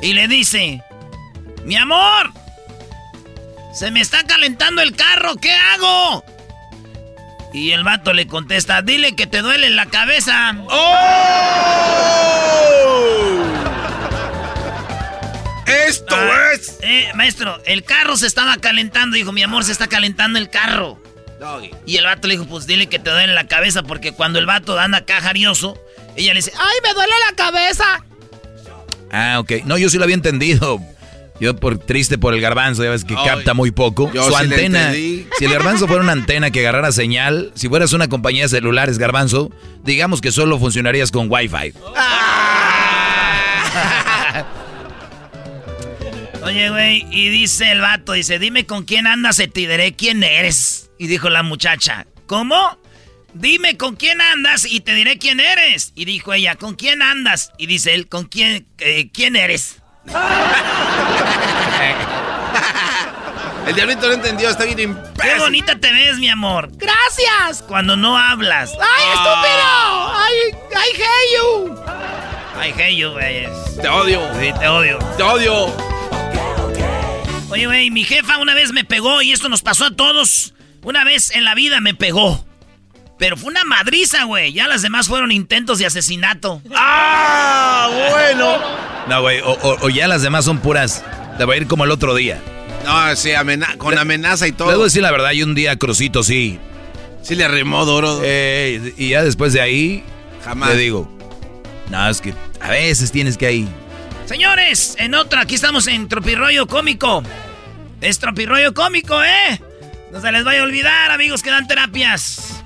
y 0.00 0.12
le 0.12 0.28
dice, 0.28 0.82
mi 1.64 1.76
amor, 1.76 2.30
se 3.72 3.90
me 3.90 4.00
está 4.00 4.24
calentando 4.24 4.82
el 4.82 4.94
carro, 4.94 5.36
¿qué 5.36 5.52
hago? 5.52 6.24
Y 7.52 7.72
el 7.72 7.82
vato 7.84 8.12
le 8.12 8.26
contesta, 8.26 8.82
dile 8.82 9.16
que 9.16 9.26
te 9.26 9.40
duele 9.40 9.70
la 9.70 9.86
cabeza. 9.86 10.54
¡Oh! 10.68 10.98
¡Esto 15.66 16.14
Ah, 16.16 16.50
es! 16.54 16.78
Eh, 16.82 17.10
maestro, 17.14 17.60
el 17.64 17.84
carro 17.84 18.16
se 18.16 18.26
estaba 18.26 18.56
calentando. 18.58 19.16
Dijo, 19.16 19.32
mi 19.32 19.42
amor, 19.42 19.64
se 19.64 19.72
está 19.72 19.86
calentando 19.86 20.38
el 20.38 20.50
carro. 20.50 21.00
Doggy. 21.40 21.70
Y 21.86 21.96
el 21.96 22.04
vato 22.04 22.26
le 22.28 22.34
dijo, 22.34 22.46
pues 22.46 22.66
dile 22.66 22.88
que 22.88 22.98
te 22.98 23.10
duele 23.10 23.32
la 23.32 23.46
cabeza, 23.46 23.82
porque 23.84 24.12
cuando 24.12 24.38
el 24.40 24.46
vato 24.46 24.78
anda 24.78 24.98
acá 24.98 25.20
jarioso, 25.20 25.78
ella 26.16 26.34
le 26.34 26.38
dice, 26.38 26.52
¡ay, 26.56 26.76
me 26.82 26.94
duele 26.94 27.12
la 27.30 27.36
cabeza! 27.36 28.04
Ah, 29.10 29.38
ok. 29.40 29.64
No, 29.64 29.78
yo 29.78 29.88
sí 29.88 29.98
lo 29.98 30.04
había 30.04 30.14
entendido. 30.14 30.80
Yo 31.40 31.56
por 31.56 31.78
triste 31.78 32.16
por 32.16 32.32
el 32.32 32.40
garbanzo, 32.40 32.84
ya 32.84 32.90
ves 32.90 33.04
que 33.04 33.14
Ay, 33.16 33.26
capta 33.26 33.54
muy 33.54 33.72
poco. 33.72 34.10
Su 34.12 34.22
sí 34.30 34.34
antena. 34.36 34.92
Si 34.92 35.26
el 35.40 35.52
garbanzo 35.52 35.86
fuera 35.86 36.02
una 36.02 36.12
antena 36.12 36.50
que 36.50 36.60
agarrara 36.60 36.92
señal, 36.92 37.50
si 37.54 37.68
fueras 37.68 37.92
una 37.92 38.08
compañía 38.08 38.44
de 38.44 38.48
celulares, 38.48 38.98
garbanzo, 38.98 39.50
digamos 39.82 40.20
que 40.20 40.30
solo 40.30 40.58
funcionarías 40.58 41.10
con 41.10 41.30
Wi-Fi. 41.30 41.74
Oye, 46.44 46.70
güey, 46.70 47.06
y 47.10 47.30
dice 47.30 47.72
el 47.72 47.80
vato, 47.80 48.12
dice, 48.12 48.38
dime 48.38 48.66
con 48.66 48.84
quién 48.84 49.06
andas 49.06 49.38
y 49.40 49.48
te 49.48 49.60
diré 49.60 49.94
quién 49.94 50.22
eres. 50.22 50.90
Y 50.98 51.06
dijo 51.08 51.30
la 51.30 51.42
muchacha, 51.42 52.06
¿cómo? 52.26 52.78
Dime 53.34 53.76
con 53.76 53.96
quién 53.96 54.20
andas 54.20 54.64
y 54.64 54.80
te 54.80 54.94
diré 54.94 55.18
quién 55.18 55.40
eres. 55.40 55.92
Y 55.96 56.04
dijo 56.04 56.32
ella, 56.32 56.54
¿con 56.54 56.74
quién 56.76 57.02
andas? 57.02 57.52
Y 57.58 57.66
dice 57.66 57.92
él, 57.94 58.08
¿con 58.08 58.26
quién, 58.26 58.66
eh, 58.78 59.10
quién 59.12 59.34
eres? 59.36 59.78
El 63.66 63.74
diablito 63.74 64.06
no 64.08 64.12
entendió, 64.12 64.50
está 64.50 64.64
bien 64.64 64.76
¡Qué 64.76 64.82
imbécil. 64.82 65.38
bonita 65.38 65.78
te 65.80 65.90
ves, 65.90 66.18
mi 66.18 66.28
amor! 66.28 66.68
¡Gracias! 66.74 67.62
Cuando 67.66 67.96
no 67.96 68.16
hablas. 68.18 68.70
¡Ay, 68.72 69.04
estúpido! 69.14 70.12
¡Ay, 70.14 70.34
I 70.70 71.02
hate 71.02 71.32
you! 71.38 71.74
I 72.62 72.70
hate 72.80 72.96
you, 72.96 73.10
güey. 73.10 73.48
Te 73.80 73.88
odio. 73.88 74.20
Sí, 74.38 74.52
te 74.60 74.68
odio. 74.68 74.98
Te 75.16 75.22
odio. 75.22 75.74
Oye, 77.50 77.66
güey, 77.66 77.90
mi 77.90 78.04
jefa 78.04 78.36
una 78.38 78.54
vez 78.54 78.72
me 78.72 78.84
pegó 78.84 79.22
y 79.22 79.32
esto 79.32 79.48
nos 79.48 79.62
pasó 79.62 79.86
a 79.86 79.90
todos. 79.96 80.52
Una 80.82 81.02
vez 81.04 81.30
en 81.34 81.44
la 81.44 81.54
vida 81.54 81.80
me 81.80 81.94
pegó. 81.94 82.44
Pero 83.18 83.36
fue 83.36 83.50
una 83.50 83.64
madriza, 83.64 84.24
güey. 84.24 84.52
Ya 84.52 84.66
las 84.68 84.82
demás 84.82 85.06
fueron 85.08 85.30
intentos 85.32 85.78
de 85.78 85.86
asesinato. 85.86 86.60
¡Ah! 86.74 87.88
Bueno. 88.10 88.58
No, 89.08 89.20
güey, 89.22 89.40
o, 89.40 89.50
o- 89.52 89.78
o 89.86 89.88
ya 89.88 90.08
las 90.08 90.22
demás 90.22 90.44
son 90.44 90.58
puras. 90.58 91.04
Te 91.38 91.44
va 91.44 91.54
a 91.54 91.56
ir 91.56 91.66
como 91.66 91.84
el 91.84 91.90
otro 91.90 92.14
día. 92.14 92.40
No, 92.84 93.16
sí, 93.16 93.32
amena- 93.32 93.76
con 93.78 93.96
amenaza 93.98 94.46
y 94.46 94.52
todo. 94.52 94.68
Te 94.68 94.72
debo 94.74 94.84
decir 94.84 95.02
la 95.02 95.10
verdad, 95.10 95.32
y 95.32 95.42
un 95.42 95.54
día 95.54 95.76
Crucito 95.76 96.22
sí. 96.22 96.58
Sí 97.22 97.34
le 97.34 97.44
arrimó 97.44 97.84
duro. 97.86 98.20
Eh, 98.22 98.92
y 98.98 99.10
ya 99.10 99.22
después 99.24 99.52
de 99.52 99.60
ahí, 99.60 100.04
Jamás. 100.44 100.70
le 100.70 100.76
digo, 100.76 101.10
no, 101.90 102.08
es 102.08 102.20
que 102.20 102.34
a 102.60 102.68
veces 102.70 103.10
tienes 103.12 103.38
que 103.38 103.46
ahí. 103.46 103.68
Señores, 104.26 104.96
en 104.98 105.14
otra, 105.14 105.42
aquí 105.42 105.54
estamos 105.54 105.86
en 105.86 106.08
Tropirroyo 106.08 106.66
Cómico. 106.66 107.22
Es 108.00 108.18
Tropirroyo 108.18 108.74
Cómico, 108.74 109.22
¿eh? 109.22 109.60
No 110.12 110.20
se 110.20 110.30
les 110.32 110.44
vaya 110.44 110.60
a 110.60 110.64
olvidar, 110.64 111.10
amigos 111.10 111.42
que 111.42 111.50
dan 111.50 111.66
terapias. 111.66 112.63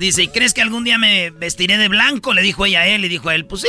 Dice, 0.00 0.22
¿y 0.22 0.28
crees 0.28 0.54
que 0.54 0.62
algún 0.62 0.82
día 0.82 0.96
me 0.96 1.28
vestiré 1.30 1.76
de 1.76 1.88
blanco? 1.88 2.32
Le 2.32 2.40
dijo 2.40 2.64
ella 2.64 2.80
a 2.80 2.86
él 2.86 3.04
y 3.04 3.08
dijo 3.08 3.28
a 3.28 3.34
él, 3.34 3.44
pues 3.44 3.60
sí, 3.62 3.68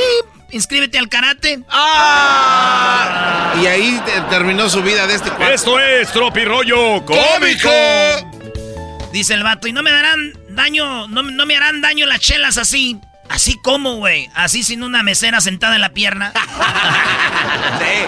inscríbete 0.50 0.96
al 0.98 1.10
karate. 1.10 1.60
¡Ah! 1.68 3.52
Y 3.62 3.66
ahí 3.66 4.00
te- 4.06 4.18
terminó 4.30 4.66
su 4.70 4.82
vida 4.82 5.06
de 5.06 5.14
este 5.14 5.28
cuarto. 5.28 5.52
Esto 5.54 5.78
es 5.78 6.10
Tropirollo 6.10 7.04
Cómico. 7.04 7.68
Dice 9.12 9.34
el 9.34 9.42
vato, 9.42 9.68
y 9.68 9.74
no 9.74 9.82
me 9.82 9.90
darán 9.92 10.32
daño, 10.48 11.06
no, 11.08 11.22
no 11.22 11.44
me 11.44 11.54
harán 11.54 11.82
daño 11.82 12.06
las 12.06 12.20
chelas 12.20 12.56
así. 12.56 12.98
Así 13.28 13.58
como, 13.62 13.96
güey. 13.96 14.30
Así 14.34 14.62
sin 14.62 14.82
una 14.82 15.02
mesera 15.02 15.42
sentada 15.42 15.74
en 15.74 15.82
la 15.82 15.90
pierna. 15.90 16.32
Sí, 17.78 18.04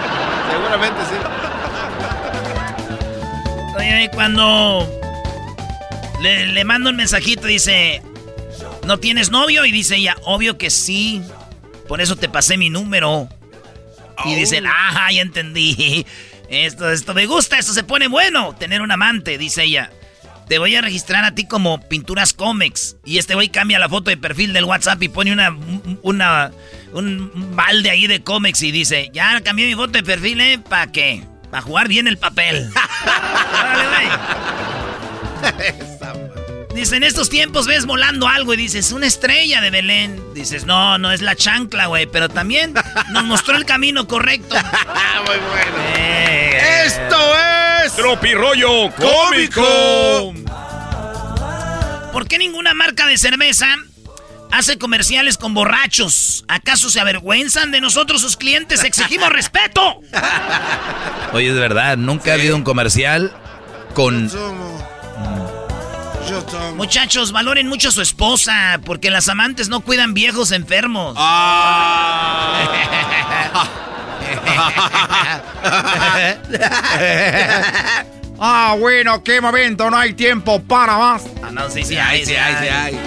seguramente 0.50 1.00
sí. 1.10 1.16
Oye, 3.76 4.10
cuando 4.14 4.88
le, 6.22 6.46
le 6.46 6.64
mando 6.64 6.90
un 6.90 6.96
mensajito, 6.96 7.46
dice, 7.46 8.02
¿no 8.86 8.98
tienes 8.98 9.30
novio? 9.30 9.64
Y 9.64 9.72
dice 9.72 9.96
ella, 9.96 10.16
obvio 10.24 10.58
que 10.58 10.70
sí. 10.70 11.22
Por 11.88 12.00
eso 12.00 12.16
te 12.16 12.28
pasé 12.28 12.56
mi 12.56 12.70
número. 12.70 13.28
Y 14.24 14.34
dice, 14.34 14.62
ajá, 14.66 15.10
ya 15.12 15.22
entendí. 15.22 16.06
Esto, 16.48 16.90
esto 16.90 17.14
me 17.14 17.26
gusta, 17.26 17.58
esto 17.58 17.72
se 17.72 17.84
pone 17.84 18.06
bueno. 18.08 18.54
Tener 18.54 18.82
un 18.82 18.90
amante, 18.90 19.38
dice 19.38 19.64
ella. 19.64 19.90
Te 20.48 20.58
voy 20.58 20.76
a 20.76 20.82
registrar 20.82 21.24
a 21.24 21.34
ti 21.34 21.46
como 21.46 21.80
Pinturas 21.88 22.32
Comex. 22.32 22.96
Y 23.04 23.18
este 23.18 23.34
güey 23.34 23.48
cambia 23.48 23.78
la 23.78 23.88
foto 23.88 24.10
de 24.10 24.16
perfil 24.16 24.52
del 24.52 24.64
WhatsApp 24.64 25.02
y 25.02 25.08
pone 25.08 25.32
una, 25.32 25.56
una, 26.02 26.52
un 26.92 27.56
balde 27.56 27.90
ahí 27.90 28.06
de 28.06 28.22
cómics 28.22 28.62
y 28.62 28.70
dice, 28.70 29.10
ya 29.12 29.40
cambié 29.40 29.66
mi 29.66 29.74
foto 29.74 29.92
de 29.92 30.02
perfil, 30.02 30.40
¿eh? 30.40 30.58
¿Para 30.58 30.92
qué? 30.92 31.24
Para 31.50 31.62
jugar 31.62 31.88
bien 31.88 32.08
el 32.08 32.18
papel. 32.18 32.70
Órale, 33.58 33.84
güey. 33.88 34.08
Dice, 36.74 36.96
en 36.96 37.04
estos 37.04 37.30
tiempos 37.30 37.66
ves 37.66 37.86
volando 37.86 38.26
algo 38.28 38.52
y 38.52 38.56
dices, 38.56 38.90
una 38.92 39.06
estrella 39.06 39.60
de 39.60 39.70
Belén. 39.70 40.20
Dices, 40.34 40.64
no, 40.66 40.98
no 40.98 41.12
es 41.12 41.22
la 41.22 41.36
chancla, 41.36 41.86
güey, 41.86 42.06
pero 42.06 42.28
también 42.28 42.74
nos 43.12 43.24
mostró 43.24 43.56
el 43.56 43.64
camino 43.64 44.08
correcto. 44.08 44.56
Muy 45.26 45.36
bueno. 45.36 45.76
Eh, 45.96 46.84
Esto 46.86 47.16
es 47.84 47.92
Tropirollo 47.94 48.90
Cómico. 48.96 50.34
¿Por 52.12 52.26
qué 52.28 52.38
ninguna 52.38 52.74
marca 52.74 53.06
de 53.06 53.18
cerveza 53.18 53.66
hace 54.50 54.76
comerciales 54.78 55.38
con 55.38 55.54
borrachos? 55.54 56.44
¿Acaso 56.48 56.90
se 56.90 56.98
avergüenzan 57.00 57.70
de 57.70 57.80
nosotros, 57.80 58.20
sus 58.20 58.36
clientes? 58.36 58.82
¡Exigimos 58.84 59.28
respeto! 59.32 60.00
Oye, 61.32 61.48
es 61.50 61.54
verdad, 61.56 61.96
nunca 61.96 62.32
ha 62.32 62.34
habido 62.34 62.56
un 62.56 62.62
comercial 62.64 63.32
con... 63.94 64.28
Muchachos, 66.76 67.32
valoren 67.32 67.68
mucho 67.68 67.88
a 67.88 67.92
su 67.92 68.02
esposa, 68.02 68.80
porque 68.84 69.10
las 69.10 69.28
amantes 69.28 69.68
no 69.68 69.80
cuidan 69.80 70.14
viejos 70.14 70.52
enfermos. 70.52 71.16
Ah, 78.38 78.76
bueno, 78.78 79.22
qué 79.22 79.40
momento, 79.40 79.90
no 79.90 79.96
hay 79.96 80.14
tiempo 80.14 80.62
para 80.62 80.96
más. 80.98 81.24
Ah, 81.42 81.50
no, 81.52 81.68
sí, 81.70 81.84
sí, 81.84 81.96
hay, 81.96 82.24
sí, 82.24 82.34
hay, 82.34 82.54
sí, 82.56 82.68
hay. 82.68 82.98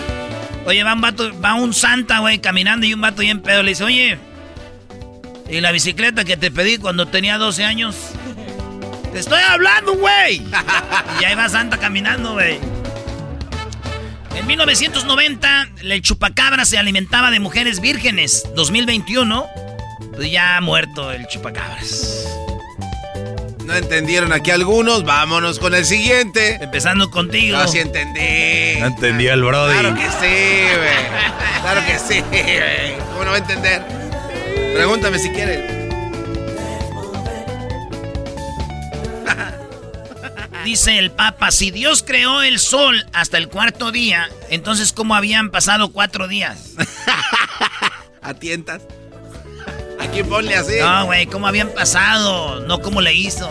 Oye, 0.65 0.83
va 0.83 0.93
un 0.93 1.01
vato, 1.01 1.39
va 1.39 1.53
un 1.53 1.73
santa, 1.73 2.19
güey, 2.19 2.39
caminando 2.39 2.85
y 2.85 2.93
un 2.93 3.01
vato 3.01 3.21
bien 3.21 3.41
pedo 3.41 3.63
le 3.63 3.69
dice, 3.69 3.83
oye, 3.83 4.19
¿y 5.49 5.61
la 5.61 5.71
bicicleta 5.71 6.25
que 6.25 6.37
te 6.37 6.51
pedí 6.51 6.77
cuando 6.77 7.07
tenía 7.07 7.37
12 7.37 7.63
años? 7.63 7.95
Te 9.13 9.19
estoy 9.19 9.41
hablando, 9.47 9.95
güey. 9.95 10.41
y 11.21 11.23
ahí 11.23 11.35
va 11.35 11.47
Santa 11.49 11.77
caminando, 11.77 12.33
güey. 12.33 12.59
En 14.37 14.45
1990, 14.45 15.69
el 15.81 16.01
chupacabra 16.03 16.63
se 16.63 16.77
alimentaba 16.77 17.31
de 17.31 17.39
mujeres 17.39 17.81
vírgenes. 17.81 18.47
2021, 18.55 19.47
pues 20.13 20.31
ya 20.31 20.57
ha 20.57 20.61
muerto 20.61 21.11
el 21.11 21.25
chupacabras. 21.27 22.27
No 23.65 23.73
entendieron 23.73 24.31
aquí 24.31 24.51
algunos, 24.51 25.03
vámonos 25.03 25.57
con 25.57 25.73
el 25.73 25.85
siguiente. 25.85 26.59
Empezando 26.61 27.09
contigo. 27.09 27.57
No, 27.57 27.67
sí 27.67 27.79
entendí. 27.79 28.79
No 28.79 28.85
entendía 28.85 29.33
el 29.33 29.43
Brody. 29.43 29.73
Claro 29.73 29.95
que 29.95 30.03
sí, 30.03 30.77
güey. 30.77 31.61
Claro 31.61 31.81
que 31.87 31.99
sí, 31.99 32.21
güey. 32.21 32.97
¿Cómo 33.09 33.23
no 33.25 33.31
va 33.31 33.37
a 33.37 33.39
entender? 33.39 33.81
Pregúntame 34.75 35.17
si 35.17 35.31
quieres. 35.31 35.76
Dice 40.67 40.99
el 40.99 41.11
Papa, 41.11 41.51
si 41.51 41.71
Dios 41.71 42.03
creó 42.05 42.41
el 42.41 42.59
sol 42.59 43.05
hasta 43.13 43.37
el 43.37 43.47
cuarto 43.47 43.93
día, 43.93 44.27
entonces 44.49 44.91
¿cómo 44.91 45.15
habían 45.15 45.49
pasado 45.49 45.93
cuatro 45.93 46.27
días? 46.27 46.71
¿A 48.21 48.33
tientas? 48.33 48.81
Aquí 49.97 50.23
ponle 50.23 50.57
así. 50.57 50.73
No, 50.81 51.05
güey, 51.05 51.25
¿cómo 51.27 51.47
habían 51.47 51.69
pasado? 51.69 52.59
No, 52.67 52.81
¿cómo 52.81 52.99
le 52.99 53.13
hizo? 53.13 53.49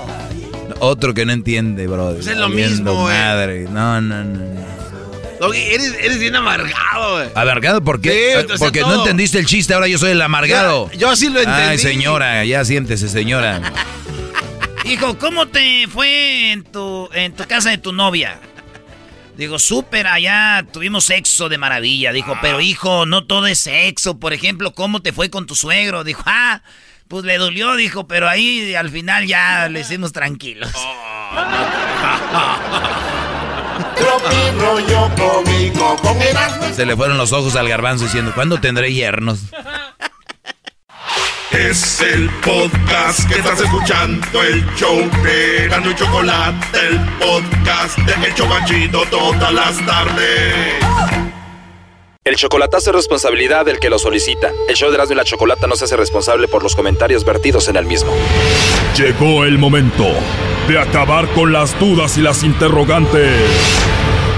Otro 0.79 1.15
que 1.15 1.25
no 1.25 1.33
entiende, 1.33 1.87
bro. 1.87 2.13
Pues 2.17 2.27
es 2.27 2.37
lo 2.37 2.51
mismo, 2.51 2.93
güey. 2.93 3.17
madre. 3.17 3.63
No, 3.71 3.99
no, 4.03 4.23
no, 4.23 4.35
no. 4.35 4.67
Doggy, 5.41 5.59
eres, 5.59 5.95
eres 5.99 6.19
bien 6.19 6.37
amargado, 6.37 7.15
güey. 7.15 7.29
¿Amargado 7.35 7.81
por 7.83 7.99
qué? 8.03 8.11
Sí, 8.11 8.17
Eh, 8.19 8.41
entonces 8.41 8.59
Porque 8.63 8.83
no 8.83 8.95
entendiste 8.97 9.39
el 9.39 9.47
chiste, 9.47 9.73
ahora 9.73 9.89
yo 9.89 9.97
soy 9.97 10.11
el 10.11 10.21
amargado. 10.21 10.91
Ya, 10.93 10.99
yo 10.99 11.17
sí 11.17 11.31
lo 11.31 11.39
entendí. 11.39 11.63
Ay, 11.63 11.79
señora, 11.79 12.45
ya 12.45 12.63
siéntese, 12.63 13.09
señora. 13.09 13.73
Hijo, 14.87 15.19
¿cómo 15.19 15.47
te 15.47 15.87
fue 15.89 16.53
en 16.53 16.63
tu, 16.65 17.09
en 17.13 17.33
tu 17.35 17.45
casa 17.45 17.71
de 17.71 17.79
tu 17.79 17.93
novia? 17.93 18.39
Digo, 19.37 19.59
súper, 19.59 20.07
allá 20.07 20.65
tuvimos 20.73 21.05
sexo 21.05 21.49
de 21.49 21.59
maravilla. 21.59 22.13
Dijo, 22.13 22.35
Ah. 22.37 22.39
pero 22.41 22.61
hijo, 22.61 23.05
no 23.05 23.25
todo 23.27 23.47
es 23.49 23.59
sexo. 23.61 24.19
Por 24.19 24.33
ejemplo, 24.33 24.73
¿cómo 24.73 25.03
te 25.03 25.13
fue 25.13 25.29
con 25.29 25.47
tu 25.47 25.55
suegro? 25.57 26.05
Dijo, 26.05 26.23
ah, 26.27 26.63
pues 27.09 27.25
le 27.25 27.37
dolió, 27.37 27.75
dijo, 27.77 28.07
pero 28.07 28.29
ahí 28.29 28.75
al 28.75 28.91
final 28.91 29.27
ya 29.27 29.69
le 29.69 29.81
hicimos 29.81 30.13
tranquilos. 30.13 30.71
Se 36.75 36.85
le 36.85 36.97
fueron 36.97 37.17
los 37.17 37.33
ojos 37.33 37.57
al 37.57 37.69
garbanzo 37.69 38.05
diciendo, 38.05 38.33
¿cuándo 38.35 38.61
tendré 38.61 38.93
yernos? 38.93 39.39
Es 41.53 42.01
el 42.01 42.29
podcast 42.45 43.29
que 43.29 43.39
estás 43.39 43.61
escuchando, 43.61 44.43
el 44.43 44.65
show 44.75 44.99
de 45.23 45.65
Erasmo 45.65 45.91
y 45.91 45.95
Chocolate, 45.95 46.79
el 46.89 47.01
podcast 47.19 47.99
de 47.99 48.27
El 48.27 48.35
Chocachito 48.35 49.03
todas 49.11 49.53
las 49.53 49.87
tardes. 49.87 50.75
El 52.25 52.35
chocolatazo 52.35 52.91
es 52.91 52.97
responsabilidad 52.97 53.65
del 53.65 53.79
que 53.79 53.89
lo 53.89 54.01
solicita. 54.01 54.51
El 54.69 54.75
show 54.75 54.91
de 54.91 54.97
Erasmo 54.97 55.15
y 55.15 55.17
la 55.17 55.25
Chocolata 55.25 55.69
no 55.69 55.77
se 55.77 55.85
hace 55.85 55.97
responsable 55.97 56.49
por 56.49 56.65
los 56.65 56.75
comentarios 56.75 57.25
vertidos 57.25 57.69
en 57.69 57.77
el 57.77 57.87
mismo. 57.87 58.13
Llegó 58.97 59.45
el 59.45 59.59
momento 59.59 60.07
de 60.69 60.81
acabar 60.81 61.29
con 61.29 61.53
las 61.53 61.79
dudas 61.79 62.19
y 62.19 62.23
las 62.23 62.43
interrogantes. 62.43 63.41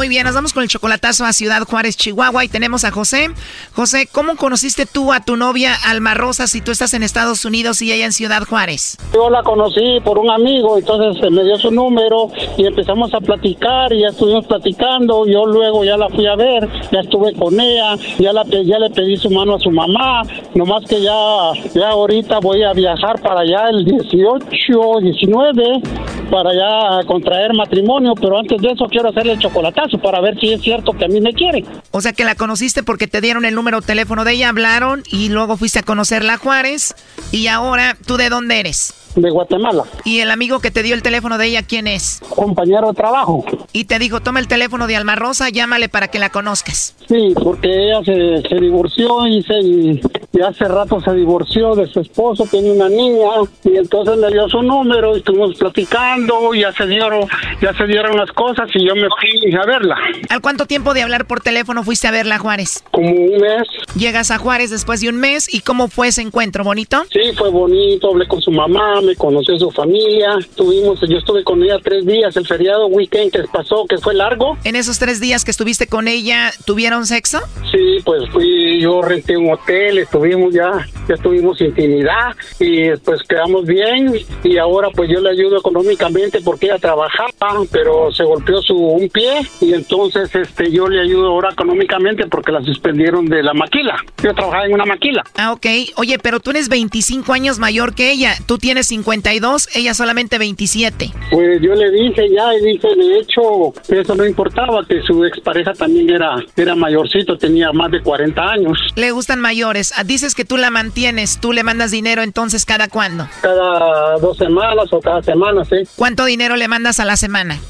Muy 0.00 0.08
bien, 0.08 0.24
nos 0.24 0.34
vamos 0.34 0.54
con 0.54 0.62
el 0.62 0.70
chocolatazo 0.70 1.26
a 1.26 1.34
Ciudad 1.34 1.60
Juárez, 1.68 1.94
Chihuahua 1.94 2.42
y 2.42 2.48
tenemos 2.48 2.84
a 2.84 2.90
José. 2.90 3.28
José, 3.74 4.08
¿cómo 4.10 4.34
conociste 4.36 4.86
tú 4.86 5.12
a 5.12 5.20
tu 5.20 5.36
novia 5.36 5.74
Alma 5.84 6.14
Rosa 6.14 6.46
si 6.46 6.62
tú 6.62 6.70
estás 6.70 6.94
en 6.94 7.02
Estados 7.02 7.44
Unidos 7.44 7.82
y 7.82 7.92
ella 7.92 8.06
en 8.06 8.12
Ciudad 8.12 8.42
Juárez? 8.48 8.96
Yo 9.12 9.28
la 9.28 9.42
conocí 9.42 10.00
por 10.02 10.16
un 10.16 10.30
amigo, 10.30 10.78
entonces 10.78 11.22
eh, 11.22 11.28
me 11.30 11.44
dio 11.44 11.58
su 11.58 11.70
número 11.70 12.30
y 12.56 12.64
empezamos 12.64 13.12
a 13.12 13.20
platicar 13.20 13.92
y 13.92 14.00
ya 14.00 14.06
estuvimos 14.06 14.46
platicando. 14.46 15.26
Yo 15.26 15.44
luego 15.44 15.84
ya 15.84 15.98
la 15.98 16.08
fui 16.08 16.26
a 16.26 16.34
ver, 16.34 16.66
ya 16.90 17.00
estuve 17.00 17.34
con 17.34 17.60
ella, 17.60 17.94
ya, 18.18 18.32
la, 18.32 18.44
ya 18.46 18.78
le 18.78 18.88
pedí 18.88 19.18
su 19.18 19.28
mano 19.28 19.56
a 19.56 19.58
su 19.58 19.70
mamá, 19.70 20.22
nomás 20.54 20.82
que 20.86 21.02
ya, 21.02 21.52
ya 21.74 21.90
ahorita 21.90 22.38
voy 22.38 22.62
a 22.62 22.72
viajar 22.72 23.20
para 23.20 23.40
allá 23.40 23.68
el 23.68 23.84
18, 23.84 25.00
19, 25.02 25.82
para 26.30 26.50
allá 26.50 27.00
a 27.00 27.04
contraer 27.04 27.52
matrimonio, 27.52 28.14
pero 28.14 28.38
antes 28.38 28.60
de 28.62 28.70
eso 28.70 28.86
quiero 28.86 29.10
hacerle 29.10 29.32
el 29.32 29.38
chocolatazo 29.38 29.98
para 29.98 30.20
ver 30.20 30.38
si 30.38 30.52
es 30.52 30.62
cierto 30.62 30.92
que 30.92 31.04
a 31.04 31.08
mí 31.08 31.20
me 31.20 31.32
quiere. 31.32 31.64
O 31.90 32.00
sea 32.00 32.12
que 32.12 32.24
la 32.24 32.34
conociste 32.34 32.82
porque 32.82 33.06
te 33.06 33.20
dieron 33.20 33.44
el 33.44 33.54
número 33.54 33.80
de 33.80 33.86
teléfono 33.86 34.24
de 34.24 34.32
ella, 34.32 34.48
hablaron 34.48 35.02
y 35.10 35.28
luego 35.28 35.56
fuiste 35.56 35.80
a 35.80 35.82
conocerla 35.82 36.34
a 36.34 36.38
Juárez 36.38 36.94
y 37.32 37.48
ahora 37.48 37.96
tú 38.06 38.16
de 38.16 38.28
dónde 38.28 38.60
eres? 38.60 38.94
De 39.16 39.30
Guatemala. 39.30 39.84
¿Y 40.04 40.20
el 40.20 40.30
amigo 40.30 40.60
que 40.60 40.70
te 40.70 40.82
dio 40.82 40.94
el 40.94 41.02
teléfono 41.02 41.38
de 41.38 41.46
ella 41.46 41.62
quién 41.62 41.86
es? 41.86 42.20
Compañero 42.34 42.88
de 42.88 42.94
trabajo. 42.94 43.44
Y 43.72 43.84
te 43.84 43.98
dijo, 43.98 44.20
toma 44.20 44.40
el 44.40 44.48
teléfono 44.48 44.86
de 44.86 44.96
Alma 44.96 45.16
Rosa, 45.16 45.48
llámale 45.48 45.88
para 45.88 46.08
que 46.08 46.18
la 46.18 46.30
conozcas. 46.30 46.94
Sí, 47.08 47.34
porque 47.42 47.68
ella 47.68 48.00
se, 48.04 48.48
se 48.48 48.54
divorció 48.56 49.26
y, 49.26 49.42
se, 49.42 49.58
y, 49.60 50.00
hace 50.46 50.64
rato 50.66 51.00
se 51.00 51.12
divorció 51.12 51.74
de 51.74 51.86
su 51.86 52.00
esposo, 52.00 52.46
tiene 52.50 52.70
una 52.72 52.88
niña, 52.88 53.28
y 53.64 53.76
entonces 53.76 54.16
me 54.16 54.28
dio 54.28 54.48
su 54.48 54.62
número 54.62 55.14
y 55.14 55.18
estuvimos 55.18 55.56
platicando, 55.58 56.54
y 56.54 56.60
ya 56.60 56.72
se 56.72 56.86
dieron, 56.86 57.26
ya 57.60 57.74
se 57.74 57.84
dieron 57.86 58.16
las 58.16 58.30
cosas 58.32 58.68
y 58.74 58.86
yo 58.86 58.94
me 58.94 59.08
fui 59.20 59.54
a 59.54 59.66
verla. 59.66 59.96
¿Al 60.28 60.40
cuánto 60.40 60.66
tiempo 60.66 60.94
de 60.94 61.02
hablar 61.02 61.26
por 61.26 61.40
teléfono 61.40 61.82
fuiste 61.82 62.08
a 62.08 62.10
verla 62.10 62.38
Juárez? 62.38 62.82
Como 62.90 63.10
un 63.10 63.40
mes. 63.40 63.64
Llegas 63.96 64.30
a 64.30 64.38
Juárez 64.38 64.70
después 64.70 65.00
de 65.00 65.08
un 65.08 65.16
mes 65.16 65.52
y 65.52 65.60
¿cómo 65.60 65.88
fue 65.88 66.08
ese 66.08 66.22
encuentro? 66.22 66.64
¿Bonito? 66.64 67.04
Sí, 67.12 67.32
fue 67.36 67.50
bonito, 67.50 68.10
hablé 68.10 68.26
con 68.26 68.40
su 68.40 68.50
mamá, 68.50 68.99
me 69.02 69.16
conoció 69.16 69.58
su 69.58 69.70
familia, 69.70 70.38
tuvimos, 70.54 71.00
yo 71.00 71.18
estuve 71.18 71.44
con 71.44 71.62
ella 71.62 71.78
tres 71.82 72.06
días, 72.06 72.36
el 72.36 72.46
feriado 72.46 72.86
weekend 72.86 73.32
que 73.32 73.42
pasó, 73.52 73.86
que 73.88 73.98
fue 73.98 74.14
largo. 74.14 74.56
En 74.64 74.76
esos 74.76 74.98
tres 74.98 75.20
días 75.20 75.44
que 75.44 75.50
estuviste 75.50 75.86
con 75.86 76.08
ella, 76.08 76.52
¿tuvieron 76.64 77.06
sexo? 77.06 77.40
Sí, 77.70 77.98
pues 78.04 78.28
fui, 78.30 78.80
yo 78.80 79.02
renté 79.02 79.36
un 79.36 79.52
hotel, 79.52 79.98
estuvimos 79.98 80.52
ya, 80.54 80.86
ya 81.08 81.16
tuvimos 81.16 81.60
intimidad 81.60 82.36
y 82.58 82.90
pues 83.04 83.22
quedamos 83.28 83.66
bien 83.66 84.14
y 84.44 84.58
ahora 84.58 84.88
pues 84.94 85.10
yo 85.10 85.20
le 85.20 85.30
ayudo 85.30 85.58
económicamente 85.58 86.40
porque 86.40 86.66
ella 86.66 86.78
trabajaba, 86.78 87.30
pero 87.70 88.12
se 88.12 88.24
golpeó 88.24 88.60
su 88.62 88.76
un 88.76 89.08
pie 89.08 89.40
y 89.60 89.74
entonces 89.74 90.34
este 90.34 90.70
yo 90.70 90.88
le 90.88 91.00
ayudo 91.00 91.28
ahora 91.28 91.50
económicamente 91.52 92.26
porque 92.26 92.52
la 92.52 92.62
suspendieron 92.62 93.26
de 93.26 93.42
la 93.42 93.54
maquila. 93.54 93.96
Yo 94.22 94.34
trabajaba 94.34 94.66
en 94.66 94.74
una 94.74 94.84
maquila. 94.84 95.22
Ah, 95.36 95.52
ok. 95.52 95.66
Oye, 95.96 96.18
pero 96.18 96.40
tú 96.40 96.50
eres 96.50 96.68
25 96.68 97.32
años 97.32 97.58
mayor 97.58 97.94
que 97.94 98.10
ella. 98.10 98.34
Tú 98.46 98.58
tienes 98.58 98.88
52, 98.88 99.68
ella 99.74 99.94
solamente 99.94 100.38
27. 100.38 101.12
Pues 101.30 101.62
yo 101.62 101.74
le 101.74 101.90
dije 101.90 102.28
ya 102.34 102.54
y 102.54 102.64
dije 102.64 102.88
de 102.96 103.18
hecho 103.18 103.72
eso 103.88 104.14
no 104.14 104.26
importaba 104.26 104.84
que 104.86 105.00
su 105.02 105.24
expareja 105.24 105.72
también 105.72 106.10
era 106.10 106.36
era 106.56 106.74
mayorcito, 106.74 107.36
tenía 107.36 107.72
más 107.72 107.90
de 107.90 108.00
40 108.02 108.42
años. 108.42 108.78
Le 108.96 109.10
gustan 109.12 109.40
mayores. 109.40 109.92
Ah, 109.96 110.04
Dices 110.04 110.34
que 110.34 110.44
tú 110.44 110.56
la 110.56 110.70
mantienes, 110.90 111.38
tú 111.38 111.52
le 111.52 111.62
mandas 111.62 111.92
dinero 111.92 112.20
entonces 112.24 112.64
cada 112.64 112.88
cuándo. 112.88 113.28
Cada 113.42 114.18
dos 114.18 114.36
semanas 114.36 114.92
o 114.92 115.00
cada 115.00 115.22
semana, 115.22 115.64
sí. 115.64 115.76
¿Cuánto 115.94 116.24
dinero 116.24 116.56
le 116.56 116.66
mandas 116.66 116.98
a 116.98 117.04
la 117.04 117.16
semana? 117.16 117.60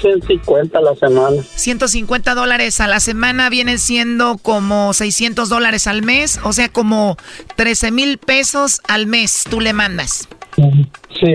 150 0.00 0.76
a 0.76 0.82
la 0.82 0.96
semana. 0.96 1.40
150 1.54 2.34
dólares 2.34 2.80
a 2.80 2.88
la 2.88 2.98
semana 2.98 3.48
vienen 3.48 3.78
siendo 3.78 4.38
como 4.38 4.92
600 4.92 5.48
dólares 5.48 5.86
al 5.86 6.02
mes, 6.02 6.40
o 6.42 6.52
sea, 6.52 6.68
como 6.68 7.16
13 7.54 7.92
mil 7.92 8.18
pesos 8.18 8.80
al 8.88 9.06
mes 9.06 9.44
tú 9.48 9.60
le 9.60 9.72
mandas. 9.72 10.26
Sí. 11.18 11.34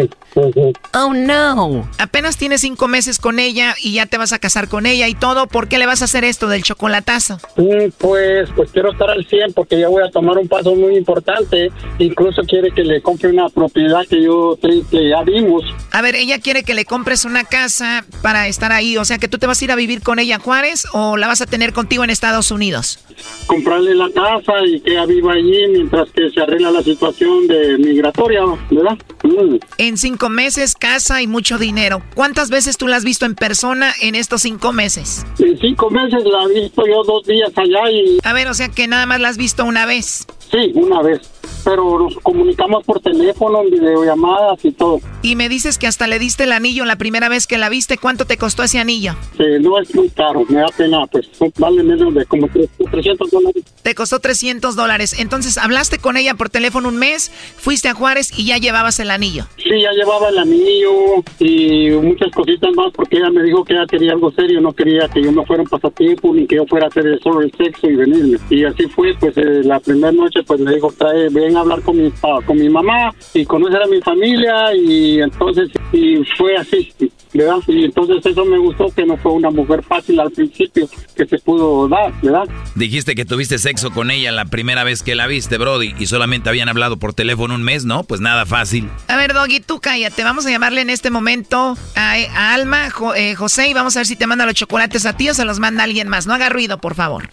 Oh 0.93 1.13
no. 1.13 1.89
Apenas 1.97 2.37
tienes 2.37 2.61
cinco 2.61 2.87
meses 2.87 3.19
con 3.19 3.39
ella 3.39 3.75
y 3.81 3.93
ya 3.93 4.05
te 4.05 4.17
vas 4.17 4.31
a 4.33 4.39
casar 4.39 4.67
con 4.67 4.85
ella 4.85 5.07
y 5.07 5.15
todo. 5.15 5.47
¿Por 5.47 5.67
qué 5.67 5.77
le 5.77 5.85
vas 5.85 6.01
a 6.01 6.05
hacer 6.05 6.23
esto 6.23 6.47
del 6.47 6.63
chocolatazo? 6.63 7.39
Mm, 7.57 7.89
Pues, 7.97 8.49
pues 8.55 8.69
quiero 8.71 8.91
estar 8.91 9.09
al 9.09 9.25
100 9.25 9.53
porque 9.53 9.79
ya 9.79 9.87
voy 9.89 10.03
a 10.03 10.11
tomar 10.11 10.37
un 10.37 10.47
paso 10.47 10.75
muy 10.75 10.95
importante. 10.95 11.71
Incluso 11.97 12.41
quiere 12.43 12.71
que 12.71 12.83
le 12.83 13.01
compre 13.01 13.29
una 13.29 13.49
propiedad 13.49 14.05
que 14.07 14.23
yo 14.23 14.57
que 14.61 15.09
ya 15.09 15.23
vimos. 15.23 15.63
A 15.91 16.01
ver, 16.01 16.15
ella 16.15 16.39
quiere 16.39 16.63
que 16.63 16.73
le 16.73 16.85
compres 16.85 17.25
una 17.25 17.43
casa 17.43 18.05
para 18.21 18.47
estar 18.47 18.71
ahí. 18.71 18.97
O 18.97 19.05
sea, 19.05 19.17
que 19.17 19.27
tú 19.27 19.37
te 19.37 19.47
vas 19.47 19.61
a 19.61 19.65
ir 19.65 19.71
a 19.71 19.75
vivir 19.75 20.01
con 20.01 20.19
ella 20.19 20.39
Juárez 20.39 20.85
o 20.93 21.17
la 21.17 21.27
vas 21.27 21.41
a 21.41 21.45
tener 21.45 21.73
contigo 21.73 22.03
en 22.03 22.09
Estados 22.09 22.51
Unidos. 22.51 22.99
Comprarle 23.47 23.95
la 23.95 24.09
casa 24.11 24.53
y 24.65 24.79
que 24.81 24.91
ella 24.91 25.05
viva 25.05 25.33
allí 25.33 25.67
mientras 25.69 26.09
que 26.11 26.29
se 26.29 26.39
arregla 26.41 26.71
la 26.71 26.83
situación 26.83 27.47
de 27.47 27.77
migratoria, 27.77 28.41
¿verdad? 28.69 28.97
Mm. 29.23 29.57
En 29.77 29.97
cinco 29.97 30.29
meses, 30.29 30.75
casa 30.75 31.21
y 31.21 31.27
mucho 31.27 31.57
dinero. 31.57 32.01
¿Cuántas 32.15 32.49
veces 32.49 32.77
tú 32.77 32.87
la 32.87 32.97
has 32.97 33.03
visto 33.03 33.25
en 33.25 33.35
persona 33.35 33.93
en 34.01 34.15
estos 34.15 34.41
cinco 34.41 34.73
meses? 34.73 35.25
En 35.39 35.57
cinco 35.59 35.89
meses 35.89 36.23
la 36.25 36.43
he 36.43 36.61
visto 36.61 36.83
yo 36.85 37.03
dos 37.03 37.25
días 37.25 37.51
allá 37.55 37.89
y... 37.91 38.19
A 38.23 38.33
ver, 38.33 38.47
o 38.47 38.53
sea 38.53 38.69
que 38.69 38.87
nada 38.87 39.05
más 39.05 39.19
la 39.19 39.29
has 39.29 39.37
visto 39.37 39.63
una 39.65 39.85
vez. 39.85 40.25
Sí, 40.51 40.71
una 40.75 41.01
vez. 41.01 41.21
Pero 41.63 41.99
nos 41.99 42.15
comunicamos 42.19 42.83
por 42.85 43.01
teléfono, 43.01 43.63
videollamadas 43.63 44.63
y 44.63 44.71
todo. 44.71 44.99
Y 45.21 45.35
me 45.35 45.49
dices 45.49 45.77
que 45.77 45.87
hasta 45.87 46.07
le 46.07 46.17
diste 46.17 46.45
el 46.45 46.53
anillo 46.53 46.85
la 46.85 46.95
primera 46.95 47.27
vez 47.27 47.47
que 47.47 47.57
la 47.57 47.69
viste. 47.69 47.97
¿Cuánto 47.97 48.25
te 48.25 48.37
costó 48.37 48.63
ese 48.63 48.79
anillo? 48.79 49.15
Sí, 49.37 49.43
no 49.59 49.77
es 49.79 49.93
muy 49.93 50.09
caro, 50.09 50.45
me 50.47 50.59
da 50.59 50.67
pena, 50.75 51.05
pues 51.07 51.29
vale 51.57 51.83
menos 51.83 52.13
de 52.13 52.25
como 52.25 52.47
300 52.47 53.29
dólares. 53.29 53.63
Te 53.83 53.93
costó 53.93 54.19
300 54.19 54.75
dólares. 54.75 55.19
Entonces, 55.19 55.57
hablaste 55.57 55.99
con 55.99 56.17
ella 56.17 56.35
por 56.35 56.49
teléfono 56.49 56.87
un 56.87 56.97
mes, 56.97 57.29
fuiste 57.57 57.89
a 57.89 57.93
Juárez 57.93 58.31
y 58.37 58.45
ya 58.45 58.57
llevabas 58.57 58.99
el 58.99 59.11
anillo. 59.11 59.45
Sí, 59.57 59.81
ya 59.81 59.91
llevaba 59.91 60.29
el 60.29 60.37
anillo 60.37 61.23
y 61.39 61.89
muchas 61.91 62.31
cositas 62.31 62.71
más 62.75 62.91
porque 62.93 63.17
ella 63.17 63.29
me 63.29 63.43
dijo 63.43 63.63
que 63.65 63.73
ella 63.73 63.85
quería 63.85 64.13
algo 64.13 64.31
serio, 64.31 64.61
no 64.61 64.71
quería 64.71 65.07
que 65.09 65.21
yo 65.21 65.31
no 65.31 65.45
fuera 65.45 65.63
un 65.63 65.69
pasatiempo 65.69 66.33
ni 66.33 66.47
que 66.47 66.55
yo 66.55 66.65
fuera 66.65 66.85
a 66.85 66.89
hacer 66.89 67.19
solo 67.21 67.41
el 67.41 67.51
sexo 67.51 67.87
y 67.87 67.95
venirme. 67.95 68.37
Y 68.49 68.63
así 68.63 68.87
fue, 68.87 69.13
pues 69.19 69.37
eh, 69.37 69.61
la 69.63 69.79
primera 69.79 70.11
noche 70.11 70.38
pues 70.43 70.59
me 70.59 70.73
dijo, 70.75 70.93
trae, 70.97 71.29
ven 71.29 71.55
a 71.57 71.61
hablar 71.61 71.81
con 71.81 71.97
mi, 72.01 72.09
pa- 72.09 72.41
con 72.45 72.57
mi 72.57 72.69
mamá 72.69 73.13
y 73.33 73.45
conocer 73.45 73.81
a 73.83 73.87
mi 73.87 74.01
familia 74.01 74.73
y 74.75 75.21
entonces 75.21 75.69
y 75.91 76.17
fue 76.37 76.55
así. 76.57 76.91
¿verdad? 77.31 77.57
Y 77.67 77.85
entonces 77.85 78.25
eso 78.25 78.43
me 78.43 78.57
gustó 78.57 78.87
que 78.95 79.05
no 79.05 79.15
fue 79.17 79.31
una 79.33 79.51
mujer 79.51 79.83
fácil 79.83 80.19
al 80.19 80.31
principio 80.31 80.89
que 81.15 81.25
se 81.27 81.37
pudo 81.37 81.87
dar, 81.87 82.11
¿verdad? 82.23 82.45
Dijiste 82.75 83.13
que 83.13 83.23
tuviste 83.23 83.59
sexo 83.59 83.91
con 83.91 84.09
ella 84.09 84.31
la 84.31 84.45
primera 84.45 84.83
vez 84.83 85.03
que 85.03 85.13
la 85.13 85.27
viste, 85.27 85.59
Brody, 85.59 85.93
y 85.99 86.07
solamente 86.07 86.49
habían 86.49 86.69
hablado 86.69 86.97
por 86.97 87.13
teléfono 87.13 87.53
un 87.53 87.61
mes, 87.61 87.85
¿no? 87.85 88.03
Pues 88.03 88.19
nada 88.19 88.47
fácil. 88.47 88.89
A 89.07 89.15
ver, 89.15 89.33
Doggy, 89.35 89.59
tú 89.59 89.79
cállate. 89.79 90.23
Vamos 90.23 90.47
a 90.47 90.49
llamarle 90.49 90.81
en 90.81 90.89
este 90.89 91.11
momento 91.11 91.77
a, 91.95 92.53
Alma, 92.53 92.87
eh, 93.15 93.35
José, 93.35 93.69
y 93.69 93.73
vamos 93.75 93.95
a 93.95 93.99
ver 93.99 94.07
si 94.07 94.15
te 94.15 94.25
manda 94.25 94.47
los 94.47 94.55
chocolates 94.55 95.05
a 95.05 95.15
ti 95.15 95.29
o 95.29 95.33
se 95.35 95.45
los 95.45 95.59
manda 95.59 95.83
alguien 95.83 96.07
más. 96.07 96.25
No 96.25 96.33
haga 96.33 96.49
ruido, 96.49 96.79
por 96.79 96.95
favor. 96.95 97.29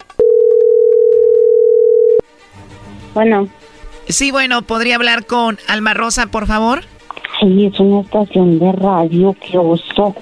Bueno. 3.17 3.47
Sí, 4.09 4.29
bueno, 4.29 4.61
¿podría 4.61 4.95
hablar 4.95 5.25
con 5.25 5.57
Alma 5.67 5.95
Rosa, 5.95 6.27
por 6.27 6.45
favor? 6.45 6.83
Sí, 7.39 7.65
es 7.65 7.79
una 7.79 8.01
estación 8.01 8.59
de 8.59 8.71
radio, 8.73 9.35
qué 9.41 9.57
oso. 9.57 10.15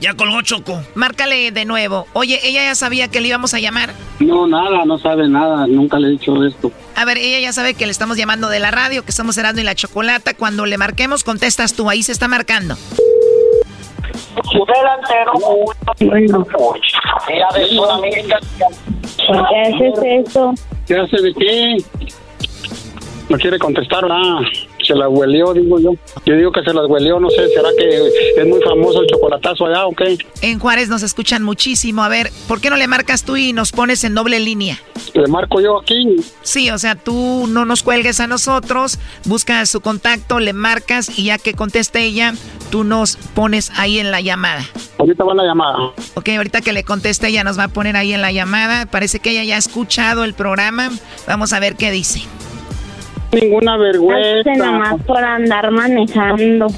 Ya 0.00 0.14
colgó 0.14 0.42
Choco. 0.42 0.82
Márcale 0.94 1.50
de 1.50 1.64
nuevo. 1.64 2.06
Oye, 2.12 2.38
¿ella 2.46 2.62
ya 2.62 2.74
sabía 2.74 3.08
que 3.08 3.22
le 3.22 3.28
íbamos 3.28 3.54
a 3.54 3.58
llamar? 3.58 3.94
No, 4.20 4.46
nada, 4.46 4.84
no 4.84 4.98
sabe 4.98 5.26
nada. 5.30 5.66
Nunca 5.66 5.98
le 5.98 6.08
he 6.08 6.10
dicho 6.10 6.44
esto. 6.44 6.70
A 6.94 7.06
ver, 7.06 7.16
ella 7.16 7.40
ya 7.40 7.54
sabe 7.54 7.72
que 7.72 7.86
le 7.86 7.92
estamos 7.92 8.18
llamando 8.18 8.50
de 8.50 8.60
la 8.60 8.70
radio, 8.70 9.04
que 9.04 9.12
estamos 9.12 9.34
cerrando 9.34 9.62
y 9.62 9.64
la 9.64 9.74
chocolata. 9.74 10.34
Cuando 10.34 10.66
le 10.66 10.76
marquemos, 10.76 11.24
contestas 11.24 11.72
tú. 11.72 11.88
Ahí 11.88 12.02
se 12.02 12.12
está 12.12 12.28
marcando. 12.28 12.76
Bueno. 16.00 16.46
¿Por 19.26 19.48
qué 19.48 19.60
haces 19.60 20.26
eso? 20.26 20.54
¿Qué 20.86 20.96
hace 20.96 21.22
de 21.22 21.34
qué? 21.34 21.76
No 23.28 23.38
quiere 23.38 23.58
contestar 23.58 24.06
nada. 24.06 24.40
Se 24.82 24.94
las 24.94 25.08
huelió, 25.08 25.52
digo 25.54 25.78
yo. 25.78 25.90
Yo 26.26 26.36
digo 26.36 26.52
que 26.52 26.62
se 26.62 26.74
las 26.74 26.86
huelió, 26.86 27.20
no 27.20 27.30
sé, 27.30 27.48
¿será 27.48 27.68
que 27.78 28.08
es 28.36 28.46
muy 28.46 28.60
famoso 28.62 29.02
el 29.02 29.06
chocolatazo 29.08 29.66
allá 29.66 29.86
o 29.86 29.92
qué? 29.92 30.18
En 30.40 30.58
Juárez 30.58 30.88
nos 30.88 31.02
escuchan 31.02 31.42
muchísimo. 31.42 32.02
A 32.02 32.08
ver, 32.08 32.30
¿por 32.48 32.60
qué 32.60 32.70
no 32.70 32.76
le 32.76 32.88
marcas 32.88 33.24
tú 33.24 33.36
y 33.36 33.52
nos 33.52 33.72
pones 33.72 34.04
en 34.04 34.14
doble 34.14 34.40
línea? 34.40 34.78
¿Le 35.14 35.26
marco 35.28 35.60
yo 35.60 35.80
aquí? 35.80 36.16
Sí, 36.42 36.70
o 36.70 36.78
sea, 36.78 36.94
tú 36.94 37.46
no 37.48 37.64
nos 37.64 37.82
cuelgues 37.82 38.20
a 38.20 38.26
nosotros, 38.26 38.98
buscas 39.24 39.68
su 39.68 39.80
contacto, 39.80 40.40
le 40.40 40.52
marcas 40.52 41.18
y 41.18 41.24
ya 41.24 41.38
que 41.38 41.54
conteste 41.54 42.02
ella, 42.02 42.34
tú 42.70 42.84
nos 42.84 43.16
pones 43.16 43.70
ahí 43.76 43.98
en 43.98 44.10
la 44.10 44.20
llamada. 44.20 44.64
Ahorita 44.98 45.24
va 45.24 45.34
la 45.34 45.44
llamada. 45.44 45.92
Ok, 46.14 46.28
ahorita 46.30 46.60
que 46.60 46.72
le 46.72 46.84
conteste 46.84 47.28
ella 47.28 47.44
nos 47.44 47.58
va 47.58 47.64
a 47.64 47.68
poner 47.68 47.96
ahí 47.96 48.12
en 48.12 48.22
la 48.22 48.32
llamada. 48.32 48.86
Parece 48.86 49.20
que 49.20 49.30
ella 49.30 49.44
ya 49.44 49.56
ha 49.56 49.58
escuchado 49.58 50.24
el 50.24 50.34
programa. 50.34 50.90
Vamos 51.26 51.52
a 51.52 51.60
ver 51.60 51.76
qué 51.76 51.90
dice 51.90 52.22
ninguna 53.32 53.76
vergüenza. 53.76 54.52
nada 54.54 54.78
más 54.78 55.02
por 55.02 55.22
andar 55.24 55.70
manejando. 55.70 56.68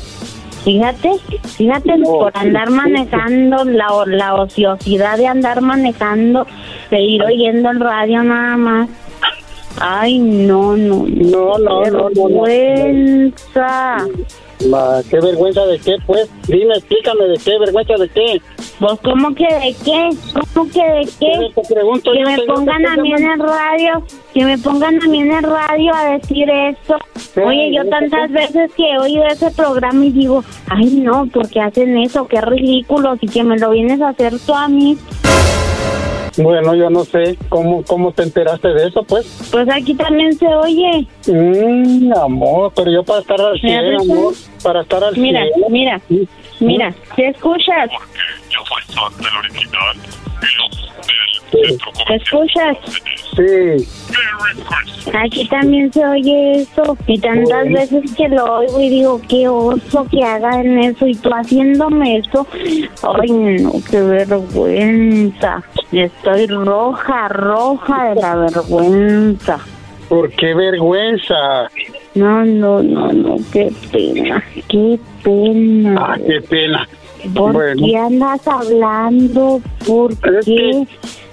Fíjate, 0.65 1.11
fíjate, 1.57 1.99
por 1.99 2.33
andar 2.35 2.71
manejando, 2.71 3.65
la, 3.65 3.89
la 4.07 4.35
ociosidad 4.35 5.19
de 5.19 5.27
andar 5.27 5.61
manejando, 5.61 6.47
de 6.91 7.01
ir 7.01 7.23
oyendo 7.23 7.71
el 7.71 7.81
radio 7.81 8.23
nada 8.23 8.57
más. 8.57 8.89
Ay, 9.79 10.19
no, 10.19 10.77
no, 10.77 11.05
no, 11.07 11.59
no, 11.59 11.91
no, 11.91 12.11
vergüenza. 12.11 14.07
¿Qué 15.11 15.21
vergüenza 15.21 15.67
de 15.67 15.79
qué, 15.79 15.97
pues? 16.07 16.31
Dime, 16.47 16.75
explícame 16.77 17.25
de 17.25 17.39
qué, 17.39 17.59
vergüenza 17.59 17.95
de 17.95 18.09
qué. 18.09 18.41
Pues, 18.81 19.01
¿cómo 19.01 19.35
que 19.35 19.47
de 19.47 19.75
qué? 19.85 20.11
¿Cómo 20.53 20.71
que 20.71 20.83
de 20.83 21.09
qué? 21.21 21.63
que 22.03 22.25
me 22.25 22.39
pongan 22.47 22.87
a 22.87 22.97
mí 22.97 23.13
en 23.13 23.31
el 23.31 23.39
radio, 23.39 24.03
que 24.33 24.45
me 24.45 24.59
pongan 24.59 25.03
a 25.03 25.07
mí 25.07 25.21
en 25.21 25.33
el 25.33 25.43
radio 25.43 25.95
a 25.95 26.05
decir 26.11 26.49
esto. 26.51 26.97
Oye, 27.45 27.73
yo 27.75 27.89
tantas 27.89 28.31
veces 28.31 28.73
que 28.77 28.93
he 28.93 28.99
oído 28.99 29.25
ese 29.27 29.51
programa 29.53 30.05
y 30.05 30.11
digo, 30.11 30.45
ay, 30.69 30.87
no, 30.87 31.27
porque 31.33 31.61
hacen 31.61 31.97
eso? 31.99 32.27
Qué 32.27 32.41
ridículo, 32.41 33.17
y 33.21 33.29
que 33.29 33.45
me 33.45 33.59
lo 33.59 33.71
vienes 33.71 34.01
a 34.01 34.09
hacer 34.09 34.35
tú 34.45 34.55
a 34.55 34.69
mí. 34.69 34.99
Bueno, 36.37 36.75
yo 36.75 36.91
no 36.91 37.05
sé 37.05 37.39
cómo 37.49 37.85
cómo 37.85 38.11
te 38.13 38.25
enteraste 38.25 38.69
de 38.69 38.89
eso, 38.89 39.05
pues. 39.05 39.49
Pues 39.53 39.69
aquí 39.71 39.95
también 39.95 40.33
se 40.37 40.47
oye. 40.47 41.07
Mmm, 41.29 42.13
amor, 42.17 42.73
pero 42.75 42.91
yo 42.91 43.05
para 43.05 43.21
estar 43.21 43.41
al 43.41 43.61
cielo, 43.61 44.01
amor, 44.01 44.35
para 44.63 44.83
estar 44.83 45.05
al 45.05 45.17
mira, 45.17 45.43
Mira, 45.69 46.01
mira, 46.09 46.29
mira, 46.59 46.95
¿te 47.15 47.29
escuchas? 47.29 47.91
Yo 48.55 48.65
soy 48.67 48.83
fan 48.95 49.13
del 49.19 49.37
original 49.37 49.97
¿Te 51.51 52.17
escuchas? 52.17 52.77
Sí. 53.37 53.89
Aquí 55.17 55.47
también 55.49 55.93
se 55.93 56.05
oye 56.05 56.63
eso. 56.63 56.97
Y 57.07 57.19
tantas 57.19 57.69
veces 57.69 58.15
que 58.17 58.29
lo 58.29 58.59
oigo 58.59 58.81
y 58.81 58.89
digo, 58.89 59.21
qué 59.29 59.49
oso 59.49 60.07
que 60.11 60.23
hagan 60.25 60.79
eso. 60.79 61.07
Y 61.07 61.15
tú 61.15 61.31
haciéndome 61.31 62.19
eso. 62.19 62.47
Ay, 63.21 63.31
no, 63.31 63.73
qué 63.89 64.01
vergüenza. 64.01 65.63
Estoy 65.93 66.47
roja, 66.47 67.29
roja 67.29 68.11
de 68.11 68.21
la 68.21 68.37
vergüenza. 68.37 69.59
¿Por 70.09 70.31
qué 70.33 70.55
vergüenza? 70.55 71.71
No, 72.15 72.45
no, 72.45 72.83
no, 72.83 73.13
no, 73.13 73.37
qué 73.53 73.73
pena, 73.91 74.45
qué 74.69 74.99
pena. 75.23 75.97
Ah, 75.99 76.17
qué 76.25 76.41
pena. 76.43 76.89
¿Por 77.35 77.77
qué 77.77 77.97
andas 77.97 78.47
hablando? 78.47 79.61
¿Por 79.87 80.17
qué? 80.45 80.87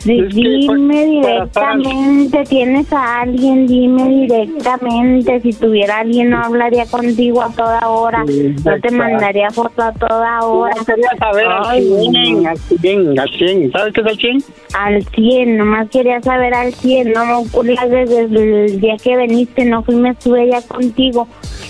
dime 0.05 1.05
directamente, 1.05 2.43
¿tienes 2.45 2.91
a 2.91 3.21
alguien? 3.21 3.67
Dime 3.67 4.07
directamente. 4.07 5.39
Si 5.41 5.53
tuviera 5.53 5.99
alguien, 5.99 6.31
no 6.31 6.43
hablaría 6.43 6.85
contigo 6.85 7.41
a 7.41 7.51
toda 7.51 7.87
hora. 7.87 8.23
no 8.23 8.79
te 8.79 8.91
mandaría 8.91 9.49
foto 9.51 9.83
a 9.83 9.91
toda 9.93 10.39
hora. 10.41 10.75
quería 10.85 11.09
saber 11.19 11.45
al 11.47 11.81
100, 11.81 12.47
al 12.47 12.57
100, 12.57 13.19
al 13.19 13.29
100. 13.29 13.71
¿Sabes 13.71 13.93
qué 13.93 14.01
es 14.01 14.07
al 14.07 14.17
100? 14.17 14.43
Al 14.73 15.05
100, 15.05 15.57
nomás 15.57 15.89
quería 15.89 16.21
saber 16.21 16.53
al 16.53 16.73
100. 16.73 17.13
No, 17.13 17.43
desde 17.63 18.65
el 18.65 18.81
día 18.81 18.97
que 18.97 19.15
veniste, 19.15 19.65
no 19.65 19.83
fui, 19.83 19.95
me 19.95 20.09
estuve 20.09 20.49
ya 20.49 20.61
contigo. 20.61 21.27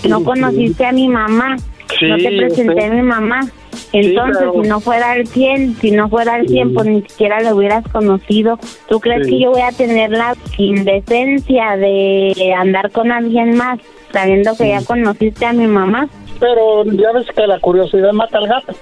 No 0.08 0.24
conociste 0.24 0.84
a 0.86 0.92
mi 0.92 1.08
mamá. 1.08 1.56
no 2.00 2.16
te 2.16 2.36
presenté 2.36 2.84
a 2.84 2.90
mi 2.90 3.02
mamá. 3.02 3.40
Entonces, 3.92 4.48
si 4.52 4.68
no 4.68 4.80
fuera 4.80 5.16
el 5.16 5.26
100, 5.26 5.76
si 5.76 5.90
no 5.90 6.08
fuera 6.08 6.36
el 6.36 6.48
100, 6.48 6.74
pues 6.74 6.86
ni 6.86 7.02
siquiera 7.02 7.40
lo 7.40 7.56
hubieras 7.56 7.84
conocido. 7.88 8.58
¿Tú 8.88 9.00
crees 9.00 9.26
que 9.26 9.38
yo 9.38 9.50
voy 9.50 9.62
a 9.62 9.72
tener 9.72 10.10
la 10.10 10.34
indecencia 10.56 11.76
de 11.76 12.54
andar 12.56 12.90
con 12.90 13.12
alguien 13.12 13.56
más, 13.56 13.80
sabiendo 14.12 14.56
que 14.56 14.68
ya 14.68 14.82
conociste 14.84 15.44
a 15.44 15.52
mi 15.52 15.66
mamá? 15.66 16.08
Pero 16.40 16.84
ya 16.84 17.12
ves 17.12 17.26
que 17.34 17.46
la 17.46 17.60
curiosidad 17.60 18.12
mata 18.12 18.38
al 18.38 18.48
gato. 18.48 18.74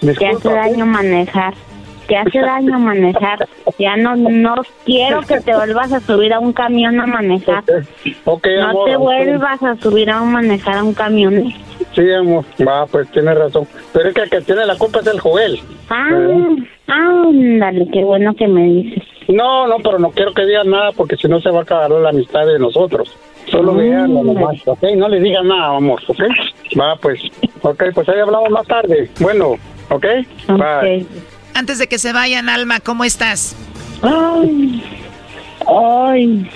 Te 0.00 0.26
hace 0.26 0.48
daño 0.48 0.86
manejar. 0.86 1.54
Te 2.06 2.16
hace 2.16 2.40
daño 2.40 2.78
manejar. 2.78 3.48
Ya 3.78 3.96
no 3.96 4.16
no 4.16 4.54
quiero 4.84 5.22
que 5.22 5.40
te 5.40 5.54
vuelvas 5.54 5.92
a 5.92 6.00
subir 6.00 6.32
a 6.32 6.38
un 6.38 6.52
camión 6.52 7.00
a 7.00 7.06
manejar. 7.06 7.64
no 8.26 8.84
te 8.84 8.96
vuelvas 8.96 9.62
a 9.62 9.76
subir 9.76 10.10
a 10.10 10.20
manejar 10.20 10.78
a 10.78 10.84
un 10.84 10.94
camión. 10.94 11.52
Sí, 11.94 12.12
amor, 12.12 12.44
va, 12.66 12.86
pues 12.86 13.10
tiene 13.10 13.34
razón. 13.34 13.66
Pero 13.92 14.08
es 14.08 14.14
que 14.14 14.20
el 14.22 14.30
que 14.30 14.40
tiene 14.42 14.64
la 14.64 14.76
culpa 14.76 15.00
es 15.00 15.06
el 15.06 15.20
Joel. 15.20 15.60
Ah, 15.88 16.08
ándale, 16.86 17.88
qué 17.92 18.04
bueno 18.04 18.34
que 18.34 18.46
me 18.46 18.64
dices. 18.64 19.02
No, 19.28 19.66
no, 19.66 19.76
pero 19.78 19.98
no 19.98 20.10
quiero 20.10 20.32
que 20.32 20.44
digas 20.44 20.66
nada 20.66 20.92
porque 20.92 21.16
si 21.16 21.28
no 21.28 21.40
se 21.40 21.50
va 21.50 21.60
a 21.60 21.62
acabar 21.62 21.90
la 21.90 22.10
amistad 22.10 22.46
de 22.46 22.58
nosotros. 22.58 23.16
Solo 23.50 23.74
veanlo 23.74 24.22
nomás, 24.22 24.56
¿ok? 24.66 24.82
No 24.96 25.08
le 25.08 25.20
digas 25.20 25.44
nada, 25.44 25.76
amor, 25.76 26.00
¿ok? 26.06 26.20
Va, 26.78 26.94
pues, 26.96 27.20
ok, 27.62 27.84
pues 27.94 28.08
ahí 28.08 28.20
hablamos 28.20 28.50
más 28.50 28.66
tarde. 28.66 29.10
Bueno, 29.18 29.56
¿ok? 29.88 30.06
Bye. 30.48 31.06
Antes 31.54 31.78
de 31.78 31.88
que 31.88 31.98
se 31.98 32.12
vayan, 32.12 32.48
Alma, 32.48 32.78
¿cómo 32.80 33.04
estás? 33.04 33.56
Ay, 34.02 34.82
ay. 35.66 36.48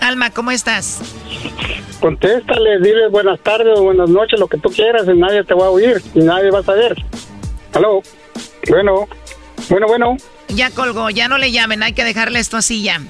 Alma, 0.00 0.30
¿cómo 0.30 0.50
estás? 0.50 1.00
Contéstale, 2.00 2.78
dile 2.78 3.08
buenas 3.08 3.40
tardes 3.40 3.78
o 3.78 3.82
buenas 3.82 4.08
noches, 4.10 4.38
lo 4.38 4.48
que 4.48 4.58
tú 4.58 4.70
quieras, 4.70 5.04
y 5.08 5.16
nadie 5.16 5.42
te 5.44 5.54
va 5.54 5.66
a 5.66 5.70
oír, 5.70 6.02
y 6.14 6.20
nadie 6.20 6.50
va 6.50 6.60
a 6.60 6.62
saber. 6.62 6.96
Aló, 7.72 8.02
bueno, 8.68 9.08
bueno, 9.68 9.86
bueno. 9.86 10.16
Ya 10.48 10.70
colgó, 10.70 11.10
ya 11.10 11.28
no 11.28 11.38
le 11.38 11.50
llamen, 11.50 11.82
hay 11.82 11.92
que 11.92 12.04
dejarle 12.04 12.38
esto 12.38 12.56
así 12.56 12.82
ya. 12.82 13.00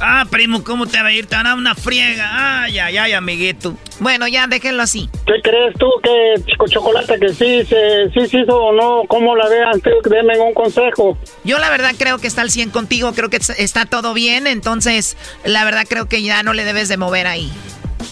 Ah, 0.00 0.24
primo, 0.30 0.64
¿cómo 0.64 0.86
te 0.86 1.00
va 1.00 1.08
a 1.08 1.12
ir? 1.12 1.26
Te 1.26 1.36
van 1.36 1.46
a 1.46 1.50
dar 1.50 1.58
una 1.58 1.74
friega. 1.74 2.62
Ay, 2.62 2.78
ay, 2.78 2.96
ay, 2.96 3.12
amiguito. 3.12 3.74
Bueno, 4.00 4.26
ya 4.26 4.46
déjenlo 4.46 4.82
así. 4.82 5.08
¿Qué 5.26 5.40
crees 5.42 5.74
tú 5.78 5.88
que 6.02 6.42
Chico 6.46 6.66
Chocolate 6.66 7.18
que 7.18 7.28
sí 7.28 7.64
se 7.64 8.10
sí 8.12 8.26
se 8.26 8.40
hizo 8.40 8.56
o 8.56 8.72
no? 8.72 9.02
¿Cómo 9.08 9.36
la 9.36 9.48
vean? 9.48 9.80
Denme 10.04 10.38
un 10.38 10.52
consejo. 10.54 11.16
Yo 11.44 11.58
la 11.58 11.70
verdad 11.70 11.92
creo 11.96 12.18
que 12.18 12.26
está 12.26 12.42
al 12.42 12.50
100 12.50 12.70
contigo, 12.70 13.12
creo 13.12 13.30
que 13.30 13.36
está 13.36 13.86
todo 13.86 14.14
bien, 14.14 14.46
entonces 14.46 15.16
la 15.44 15.64
verdad 15.64 15.84
creo 15.88 16.06
que 16.06 16.22
ya 16.22 16.42
no 16.42 16.54
le 16.54 16.64
debes 16.64 16.88
de 16.88 16.96
mover 16.96 17.26
ahí. 17.26 17.50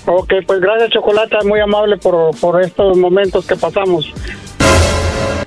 Ok, 0.06 0.32
pues 0.46 0.60
gracias 0.60 0.90
Chocolate, 0.90 1.36
muy 1.44 1.60
amable 1.60 1.96
por, 1.96 2.36
por 2.38 2.62
estos 2.62 2.96
momentos 2.96 3.46
que 3.46 3.56
pasamos. 3.56 4.12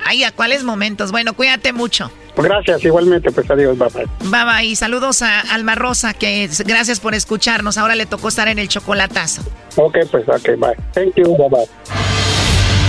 Ay, 0.05 0.23
¿a 0.23 0.31
cuáles 0.31 0.63
momentos? 0.63 1.11
Bueno, 1.11 1.33
cuídate 1.33 1.73
mucho. 1.73 2.11
Gracias, 2.37 2.83
igualmente, 2.83 3.31
pues 3.31 3.49
adiós, 3.49 3.77
bye 3.77 3.89
bye. 3.89 4.05
Bye 4.29 4.45
bye, 4.45 4.65
y 4.65 4.75
saludos 4.75 5.21
a 5.21 5.41
Alma 5.41 5.75
Rosa, 5.75 6.13
que 6.13 6.49
gracias 6.65 6.99
por 6.99 7.15
escucharnos. 7.15 7.77
Ahora 7.77 7.95
le 7.95 8.05
tocó 8.05 8.27
estar 8.27 8.47
en 8.47 8.59
el 8.59 8.67
chocolatazo. 8.67 9.41
Ok, 9.75 9.97
pues 10.11 10.27
ok, 10.27 10.57
bye. 10.57 10.75
Thank 10.93 11.15
you, 11.15 11.35
bye 11.37 11.49
bye. 11.49 12.14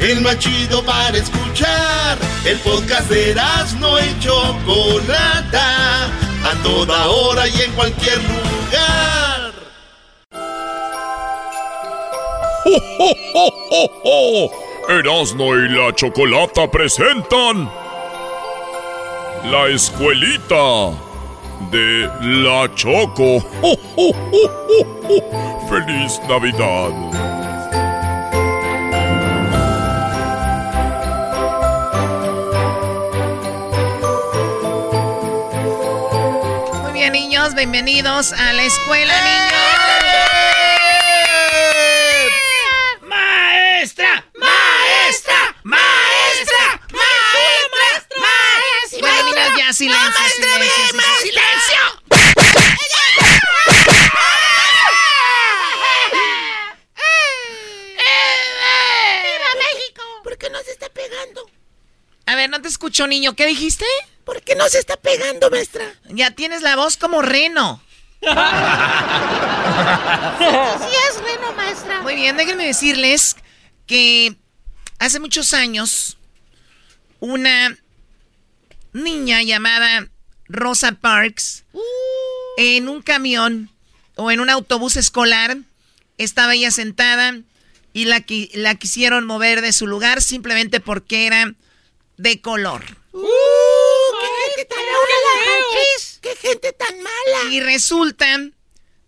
el 0.00 0.20
más 0.20 0.38
chido 0.38 0.82
para 0.84 1.16
escuchar. 1.16 2.18
El 2.44 2.58
podcast 2.58 3.08
de 3.10 3.30
Erasmo 3.30 3.98
y 3.98 4.20
Chocolata, 4.20 6.06
a 6.06 6.62
toda 6.62 7.08
hora 7.08 7.48
y 7.48 7.62
en 7.62 7.72
cualquier 7.72 8.18
lugar. 8.18 9.52
¡Oh, 12.68 13.12
oh, 13.34 13.52
oh, 13.70 13.90
oh, 14.04 14.50
Erasmo 14.88 15.54
y 15.54 15.68
la 15.68 15.94
Chocolata 15.94 16.70
presentan 16.70 17.70
La 19.44 19.68
Escuelita 19.68 20.90
de 21.70 22.10
la 22.20 22.72
Choco. 22.74 23.40
¡Feliz 25.68 26.20
Navidad! 26.28 27.45
Niños, 37.36 37.54
bienvenidos 37.54 38.32
a 38.32 38.54
la 38.54 38.62
escuela, 38.62 39.14
niños. 39.22 39.52
¡Maestra! 43.02 44.24
¡Maestra! 44.34 45.54
¡Maestra! 45.62 46.80
¡Maestra! 46.92 48.08
¡Maestra! 48.16 49.00
Bueno, 49.00 49.24
niños, 49.26 49.52
ya 49.58 49.72
silencio, 49.74 50.28
silencio, 50.34 51.00
silencio. 51.20 51.80
México! 59.58 60.02
¿Por 60.24 60.38
qué 60.38 60.48
no 60.48 60.58
se 60.62 60.70
está 60.70 60.88
pegando? 60.88 61.50
A 62.26 62.34
ver, 62.34 62.50
no 62.50 62.60
te 62.60 62.68
escucho, 62.68 63.06
niño. 63.06 63.34
¿Qué 63.34 63.46
dijiste? 63.46 63.84
¿Por 64.24 64.42
qué 64.42 64.56
no 64.56 64.68
se 64.68 64.78
está 64.78 64.96
pegando, 64.96 65.48
maestra? 65.50 65.84
Ya 66.08 66.32
tienes 66.32 66.62
la 66.62 66.74
voz 66.74 66.96
como 66.96 67.22
reno. 67.22 67.80
sí 68.20 68.28
es 71.08 71.22
reno, 71.22 71.52
maestra. 71.56 72.02
Muy 72.02 72.16
bien, 72.16 72.36
déjenme 72.36 72.66
decirles 72.66 73.36
que 73.86 74.34
hace 74.98 75.20
muchos 75.20 75.54
años 75.54 76.18
una 77.20 77.78
niña 78.92 79.42
llamada 79.42 80.08
Rosa 80.48 80.92
Parks 80.92 81.64
uh. 81.72 81.80
en 82.56 82.88
un 82.88 83.02
camión 83.02 83.70
o 84.16 84.32
en 84.32 84.40
un 84.40 84.50
autobús 84.50 84.96
escolar 84.96 85.58
estaba 86.18 86.54
ella 86.54 86.70
sentada 86.72 87.38
y 87.92 88.06
la, 88.06 88.24
la 88.54 88.74
quisieron 88.74 89.26
mover 89.26 89.60
de 89.60 89.72
su 89.72 89.86
lugar 89.86 90.20
simplemente 90.22 90.80
porque 90.80 91.26
era 91.26 91.54
de 92.16 92.40
color. 92.40 92.84
Uh, 93.12 93.26
¡Qué 94.20 94.26
gente 94.48 94.64
tan 94.64 94.84
mala! 94.84 95.36
¡Qué 96.22 96.36
gente 96.36 96.72
tan 96.72 97.02
mala! 97.02 97.52
Y 97.52 97.60
resulta 97.60 98.26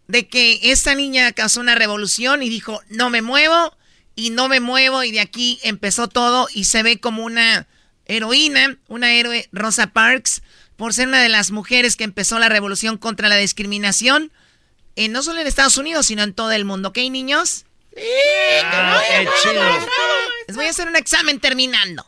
de 0.07 0.29
que 0.29 0.73
esta 0.73 0.95
niña 0.95 1.33
causó 1.33 1.61
una 1.61 1.75
revolución 1.75 2.43
y 2.43 2.49
dijo, 2.49 2.83
no 2.89 3.11
me 3.11 3.23
muevo 3.23 3.77
y 4.15 4.31
no 4.31 4.49
me 4.49 4.61
muevo 4.61 5.05
y 5.05 5.13
de 5.13 5.21
aquí 5.21 5.61
empezó 5.63 6.09
todo 6.09 6.49
y 6.53 6.65
se 6.65 6.83
ve 6.83 6.99
como 6.99 7.25
una 7.25 7.69
heroína, 8.07 8.79
una 8.89 9.13
héroe 9.13 9.49
Rosa 9.53 9.89
Parks, 9.89 10.43
por 10.77 10.95
ser 10.95 11.09
una 11.09 11.23
de 11.23 11.29
las 11.29 11.51
mujeres 11.51 11.97
que 11.97 12.05
empezó 12.05 12.39
la 12.39 12.49
revolución 12.49 12.99
contra 12.99 13.29
la 13.29 13.37
discriminación, 13.37 14.33
eh, 14.97 15.09
no 15.09 15.23
solo 15.23 15.41
en 15.41 15.47
Estados 15.47 15.77
Unidos, 15.77 16.07
sino 16.07 16.23
en 16.23 16.33
todo 16.33 16.51
el 16.53 16.65
mundo. 16.65 16.89
¿Ok, 16.89 16.99
niños? 17.11 17.67
Sí, 17.95 18.03
ah, 18.65 19.01
qué 19.09 19.29
chido. 19.43 19.63
Les 20.47 20.57
voy 20.57 20.67
a 20.67 20.71
hacer 20.71 20.89
un 20.89 20.97
examen 20.97 21.41
terminando. 21.41 22.07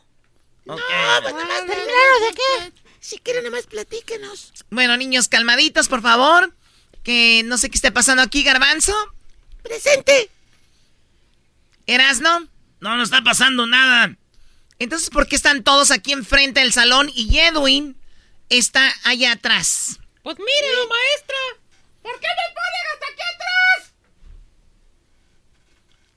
No, 0.65 0.75
pues 0.75 1.33
nada 1.33 1.47
más 1.47 1.67
de 1.67 2.33
qué. 2.35 2.81
Si 2.99 3.17
quieren, 3.17 3.43
nada 3.43 3.55
más 3.55 3.65
platíquenos. 3.65 4.53
Bueno, 4.69 4.95
niños, 4.95 5.27
calmaditos, 5.27 5.87
por 5.87 6.01
favor. 6.01 6.53
Que 7.03 7.41
no 7.45 7.57
sé 7.57 7.69
qué 7.69 7.75
está 7.75 7.91
pasando 7.91 8.21
aquí, 8.21 8.43
Garbanzo. 8.43 8.93
Presente. 9.63 10.29
¿Erasno? 11.87 12.47
No, 12.79 12.95
no 12.95 13.03
está 13.03 13.23
pasando 13.23 13.65
nada. 13.65 14.15
Entonces, 14.77 15.09
¿por 15.09 15.27
qué 15.27 15.35
están 15.35 15.63
todos 15.63 15.91
aquí 15.91 16.11
enfrente 16.11 16.59
del 16.59 16.73
salón 16.73 17.11
y 17.13 17.37
Edwin 17.39 17.97
está 18.49 18.93
allá 19.03 19.33
atrás? 19.33 19.99
Pues 20.23 20.37
mírenlo, 20.37 20.87
maestra. 20.87 21.37
¿Por 22.03 22.13
qué 22.19 22.27
me 22.27 22.53
ponen 22.53 22.83
hasta 22.93 23.05
aquí 23.11 23.21
atrás? 23.35 23.93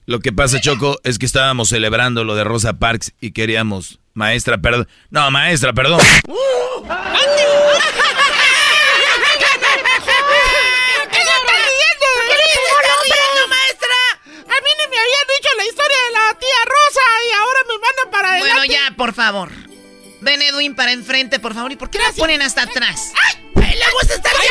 Lo 0.06 0.20
que 0.20 0.32
pasa, 0.32 0.60
Choco, 0.60 1.00
es 1.02 1.18
que 1.18 1.26
estábamos 1.26 1.70
celebrando 1.70 2.24
lo 2.24 2.34
de 2.34 2.44
Rosa 2.44 2.74
Parks 2.74 3.12
y 3.20 3.32
queríamos 3.32 4.00
Maestra, 4.14 4.58
perdón. 4.58 4.88
No, 5.10 5.28
maestra, 5.32 5.72
perdón. 5.72 6.00
Uh, 6.28 6.82
¿Qué 6.84 6.88
está 11.18 11.34
riendo? 11.42 12.08
¿Qué 12.28 12.34
está 12.46 12.94
riendo, 13.02 13.48
maestra? 13.48 13.96
A 14.22 14.60
mí 14.62 14.70
ni 14.78 14.86
me 14.88 14.96
habían 14.96 15.26
dicho 15.36 15.48
la 15.56 15.64
historia 15.66 15.98
de 16.06 16.10
la 16.12 16.38
tía 16.38 16.60
Rosa 16.64 17.02
y 17.28 17.32
ahora 17.32 17.60
me 17.66 17.74
mandan 17.74 18.10
para 18.12 18.28
adelante. 18.28 18.54
Bueno, 18.54 18.72
ya, 18.72 18.96
por 18.96 19.14
favor. 19.14 19.50
Ven, 20.20 20.42
Edwin, 20.42 20.76
para 20.76 20.92
enfrente, 20.92 21.40
por 21.40 21.52
favor. 21.52 21.72
¿Y 21.72 21.76
por 21.76 21.90
qué 21.90 21.98
me 21.98 22.12
ponen 22.12 22.40
hasta 22.40 22.62
atrás? 22.62 23.12
¡Ay! 23.20 23.34
¡A 23.56 23.68
él 23.72 23.78
le 23.80 23.90
gusta 23.94 24.14
estar 24.14 24.32
atrás! 24.32 24.46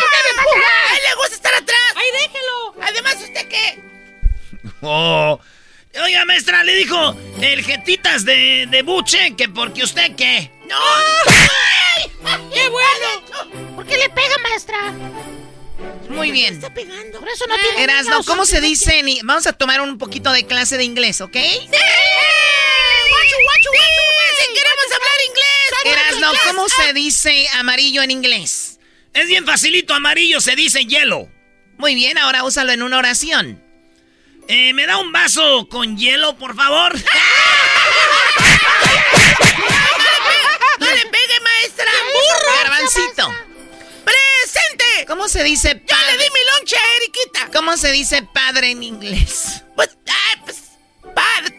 ¿Por 0.00 0.08
qué 0.10 0.18
me 0.24 0.30
empuja? 0.30 0.90
¡A 0.90 0.96
él 0.96 1.02
le 1.08 1.14
gusta 1.14 1.34
estar 1.36 1.54
atrás! 1.54 1.94
¡Ay, 1.94 2.06
déjelo! 2.12 2.74
Además, 2.82 3.14
¿usted 3.22 3.48
qué? 3.48 3.82
Oh... 4.82 5.38
Oiga, 6.00 6.24
maestra, 6.24 6.64
le 6.64 6.74
dijo 6.74 7.14
el 7.40 7.62
jetitas 7.62 8.24
de, 8.24 8.66
de 8.70 8.82
buche 8.82 9.36
que 9.36 9.48
porque 9.50 9.84
usted 9.84 10.16
qué. 10.16 10.50
¡No! 10.66 10.78
¡Qué 12.54 12.68
bueno! 12.68 13.74
¿Por 13.76 13.84
qué 13.86 13.98
le 13.98 14.08
pega, 14.08 14.38
maestra? 14.38 14.92
Muy 16.08 16.30
bien. 16.30 16.54
Está 16.54 16.72
pegando. 16.72 17.20
Por 17.20 17.28
eso 17.28 17.46
no 17.46 17.56
tiene 17.56 17.84
Erasno, 17.84 18.22
¿cómo 18.24 18.46
se 18.46 18.62
dice? 18.62 19.02
Vamos 19.24 19.46
a 19.46 19.52
tomar 19.52 19.82
un 19.82 19.98
poquito 19.98 20.32
de 20.32 20.46
clase 20.46 20.78
de 20.78 20.84
inglés, 20.84 21.20
¿ok? 21.20 21.34
¡Sí! 21.34 21.40
¡Guachu, 21.40 21.76
guachu, 23.42 23.68
guachu! 23.68 24.02
¡Sí, 24.38 24.44
queremos 24.54 24.86
hablar 24.94 25.18
inglés! 25.28 25.50
Erasno, 25.84 26.32
¿cómo 26.46 26.68
se 26.70 26.92
dice 26.94 27.46
amarillo 27.54 28.02
en 28.02 28.12
inglés? 28.12 28.78
Es 29.12 29.26
bien 29.26 29.44
facilito, 29.44 29.92
amarillo 29.92 30.40
se 30.40 30.56
dice 30.56 30.86
hielo. 30.86 31.28
Muy 31.76 31.94
bien, 31.94 32.16
ahora 32.16 32.44
úsalo 32.44 32.72
en 32.72 32.82
una 32.82 32.98
oración. 32.98 33.61
Eh, 34.48 34.72
¿Me 34.74 34.86
da 34.86 34.98
un 34.98 35.12
vaso 35.12 35.68
con 35.68 35.96
hielo, 35.96 36.36
por 36.36 36.54
favor? 36.56 36.92
¡No 40.78 40.86
le 40.86 41.06
pegue, 41.06 41.40
maestra! 41.40 41.90
¡Burro! 42.12 42.52
Garbancito. 42.62 43.34
¡Presente! 44.04 45.06
¿Cómo 45.06 45.28
se 45.28 45.42
dice 45.44 45.76
padre? 45.76 45.86
Ya 45.88 46.02
le 46.12 46.18
di 46.18 46.24
mi 46.30 46.40
lonche 46.56 46.76
a 46.76 46.96
Eriquita. 46.96 47.50
¿Cómo 47.52 47.76
se 47.76 47.92
dice 47.92 48.22
padre 48.22 48.70
en 48.72 48.82
inglés? 48.82 49.62
Pues, 49.76 49.90
ah, 50.08 50.34
pues, 50.44 50.56
father. 51.14 51.52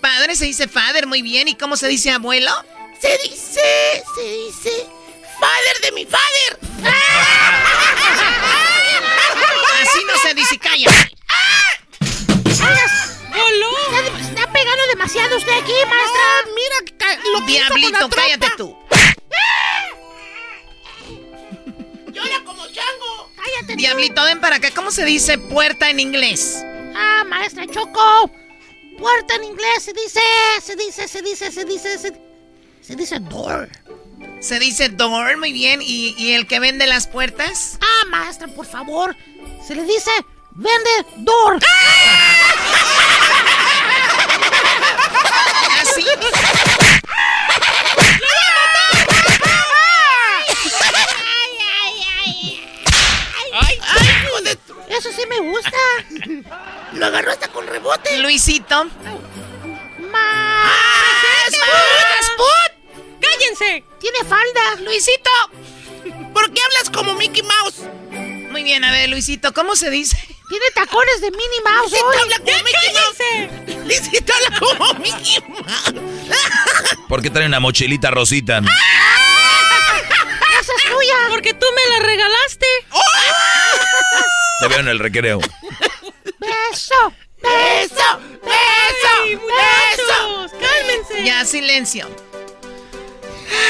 Padre 0.00 0.36
se 0.36 0.44
dice 0.44 0.68
father, 0.68 1.06
muy 1.06 1.22
bien. 1.22 1.48
¿Y 1.48 1.56
cómo 1.56 1.76
se 1.76 1.88
dice 1.88 2.10
abuelo? 2.10 2.52
Se 3.00 3.16
dice, 3.18 4.04
se 4.14 4.22
dice, 4.22 4.86
father 5.40 5.80
de 5.82 5.92
mi 5.92 6.06
father. 6.06 6.58
Así 9.84 9.98
no 10.06 10.16
se 10.16 10.34
dice, 10.34 10.58
calla. 10.58 10.90
Está, 12.46 12.72
está, 14.18 14.52
pegando 14.52 14.86
demasiado 14.88 15.36
usted 15.36 15.52
aquí, 15.52 15.72
maestra. 15.72 16.22
Ah, 16.22 16.40
mira 16.54 16.76
lo 17.32 17.40
que 17.40 17.52
Diablito, 17.52 18.08
cállate 18.08 18.46
tú. 18.56 18.76
Llora 22.12 22.44
como 22.44 22.66
chango. 22.68 23.30
Cállate. 23.36 23.76
Diablito, 23.76 24.24
ven 24.24 24.40
para 24.40 24.56
acá. 24.56 24.70
¿Cómo 24.70 24.90
se 24.90 25.04
dice 25.04 25.36
puerta 25.36 25.90
en 25.90 26.00
inglés? 26.00 26.62
Ah, 26.96 27.24
maestra 27.26 27.66
Choco. 27.66 28.30
Puerta 28.98 29.34
en 29.34 29.44
inglés 29.44 29.82
se 29.82 29.92
dice, 29.92 30.20
se 30.62 30.76
dice, 30.76 31.08
se 31.08 31.20
dice, 31.20 31.52
se 31.52 31.64
dice, 31.64 31.98
se, 31.98 32.12
se 32.80 32.96
dice 32.96 33.18
door. 33.18 33.68
Se 34.40 34.58
dice 34.58 34.88
door, 34.90 35.36
muy 35.38 35.52
bien. 35.52 35.80
¿Y, 35.82 36.14
¿Y, 36.18 36.34
el 36.34 36.46
que 36.46 36.60
vende 36.60 36.86
las 36.86 37.06
puertas? 37.06 37.78
Ah, 37.80 38.06
maestra, 38.10 38.48
por 38.48 38.66
favor. 38.66 39.16
Se 39.66 39.74
le 39.74 39.84
dice 39.84 40.10
vende 40.54 40.90
door. 41.16 41.58
¡Ah! 41.66 42.44
Así. 45.82 46.06
Eso 54.88 55.10
sí 55.10 55.22
me 55.28 55.40
gusta. 55.40 55.76
Lo 56.92 57.06
agarró 57.06 57.32
hasta 57.32 57.48
con 57.48 57.66
rebote. 57.66 58.18
Luisito. 58.18 58.84
Más. 60.10 60.84
¡Cállense! 63.24 63.84
Tiene 64.00 64.18
falda. 64.28 64.80
Luisito. 64.82 65.30
¿Por 66.32 66.52
qué 66.52 66.60
hablas 66.62 66.90
como 66.92 67.14
Mickey 67.14 67.42
Mouse? 67.42 67.82
Muy 68.50 68.62
bien, 68.62 68.84
a 68.84 68.92
ver, 68.92 69.08
Luisito, 69.08 69.52
¿cómo 69.52 69.74
se 69.76 69.90
dice? 69.90 70.16
Tiene 70.48 70.66
tacones 70.74 71.20
de 71.20 71.30
Minnie 71.30 71.60
Mouse. 71.64 71.90
Luisito 71.90 72.22
habla 72.22 72.38
como 72.38 72.64
Mickey 72.64 72.92
Mouse. 72.94 73.84
Luisito 73.86 74.32
habla 74.34 74.58
como 74.58 74.94
Mickey 74.94 75.40
Mouse. 75.48 76.96
¿Por 77.08 77.22
qué 77.22 77.30
trae 77.30 77.46
una 77.46 77.60
mochilita 77.60 78.10
rosita? 78.10 78.58
Esa 80.60 80.72
es 80.76 80.84
tuya. 80.92 81.16
Porque 81.30 81.54
tú 81.54 81.66
me 81.74 81.96
la 81.96 82.06
regalaste. 82.06 82.66
Te 84.60 84.68
veo 84.68 84.78
en 84.80 84.88
el 84.88 84.98
recreo. 84.98 85.40
Beso, 86.38 87.12
beso, 87.42 88.20
beso, 88.42 89.08
Ay, 89.22 89.36
muchachos, 89.36 90.52
cálmense. 90.60 91.24
Ya, 91.24 91.44
silencio. 91.44 92.08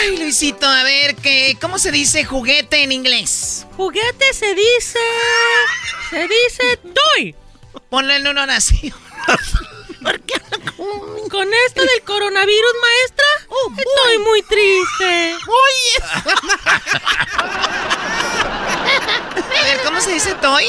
Ay, 0.01 0.17
Luisito, 0.17 0.67
a 0.67 0.83
ver, 0.83 1.17
¿qué, 1.17 1.57
¿cómo 1.61 1.79
se 1.79 1.91
dice 1.91 2.25
juguete 2.25 2.83
en 2.83 2.93
inglés? 2.93 3.67
Juguete 3.77 4.33
se 4.33 4.55
dice. 4.55 4.99
Se 6.11 6.29
dice 6.29 6.79
toy. 6.79 7.35
Ponlo 7.89 8.13
en 8.13 8.27
una 8.27 8.43
oración. 8.45 8.95
Con 11.31 11.49
esto 11.67 11.81
del 11.81 12.03
coronavirus, 12.05 12.73
maestra, 12.81 13.27
estoy 13.79 14.19
muy 14.19 14.43
triste. 14.43 15.37
A 19.59 19.65
ver, 19.65 19.81
¿cómo 19.85 20.01
se 20.01 20.13
dice 20.13 20.35
toy? 20.35 20.67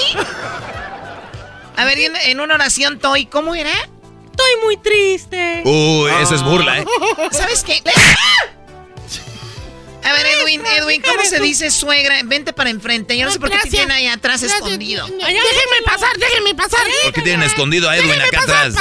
A 1.76 1.86
ver, 1.86 1.99
en, 1.99 2.15
en 2.15 2.40
una 2.40 2.56
oración, 2.56 2.99
toy, 2.99 3.26
¿cómo 3.26 3.53
era? 3.56 3.72
Estoy 3.72 4.56
muy 4.64 4.77
triste. 4.77 5.61
Uy, 5.65 6.11
eso 6.22 6.36
es 6.36 6.44
burla, 6.44 6.80
¿eh? 6.80 6.86
¿Sabes 7.32 7.64
qué? 7.64 7.82
A 10.06 10.14
ver, 10.14 10.26
Edwin, 10.27 10.64
Edwin, 10.65 11.02
¿cómo 11.02 11.23
se 11.23 11.40
dice 11.40 11.72
suegra? 11.72 12.19
Vente 12.23 12.53
para 12.53 12.69
enfrente. 12.69 13.18
Yo 13.18 13.26
no 13.26 13.32
sé 13.32 13.40
por 13.40 13.49
qué 13.49 13.57
te 13.57 13.69
tienen 13.69 13.91
ahí 13.91 14.07
atrás 14.07 14.41
escondido. 14.44 15.06
Déjenme 15.07 15.82
pasar, 15.86 16.15
déjenme 16.18 16.56
pasar. 16.56 16.86
¿Por 17.03 17.14
qué 17.14 17.22
tienen 17.22 17.44
escondido 17.44 17.90
a 17.90 17.98
Edwin 17.98 18.22
acá 18.22 18.41
atrás? 18.41 18.76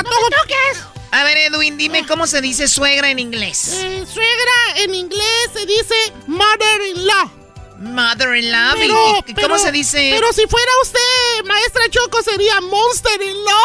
A 1.10 1.22
ver, 1.24 1.36
Edwin, 1.38 1.76
dime 1.78 2.04
cómo 2.06 2.26
se 2.26 2.40
dice 2.40 2.66
suegra 2.68 3.08
en 3.10 3.18
inglés. 3.20 3.68
Eh, 3.82 4.04
suegra 4.12 4.82
en 4.82 4.94
inglés 4.94 5.50
se 5.52 5.64
dice 5.64 5.94
mother-in-law. 6.26 7.30
Mother-in-law. 7.78 8.76
¿Y- 8.76 9.32
pero- 9.34 9.48
¿Cómo 9.48 9.58
se 9.58 9.70
dice? 9.72 10.10
Pero 10.14 10.32
si 10.32 10.46
fuera 10.46 10.70
usted, 10.82 11.44
maestra 11.44 11.88
Choco, 11.90 12.22
sería 12.22 12.60
monster-in-law. 12.60 13.62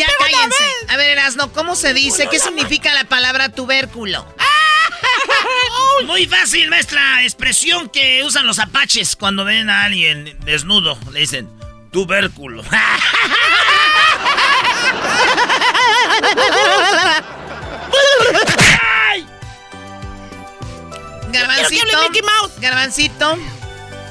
Ya 0.00 0.14
cállense. 0.18 0.64
vez. 0.64 0.90
A 0.90 0.96
ver, 0.96 1.10
Erasno, 1.10 1.52
¿cómo 1.52 1.76
se 1.76 1.94
dice? 1.94 2.28
¿Qué 2.30 2.38
significa 2.38 2.94
la 2.94 3.04
palabra 3.04 3.50
tubérculo? 3.50 4.26
Muy 6.06 6.26
fácil, 6.26 6.68
maestra. 6.70 7.22
Expresión 7.22 7.88
que 7.88 8.22
usan 8.24 8.46
los 8.46 8.58
apaches 8.58 9.16
cuando 9.16 9.44
ven 9.44 9.68
a 9.70 9.84
alguien 9.84 10.38
desnudo. 10.44 10.98
Le 11.12 11.20
dicen, 11.20 11.48
tubérculo. 11.92 12.62
Garbancito. 21.32 21.86
Garbancito. 22.58 23.36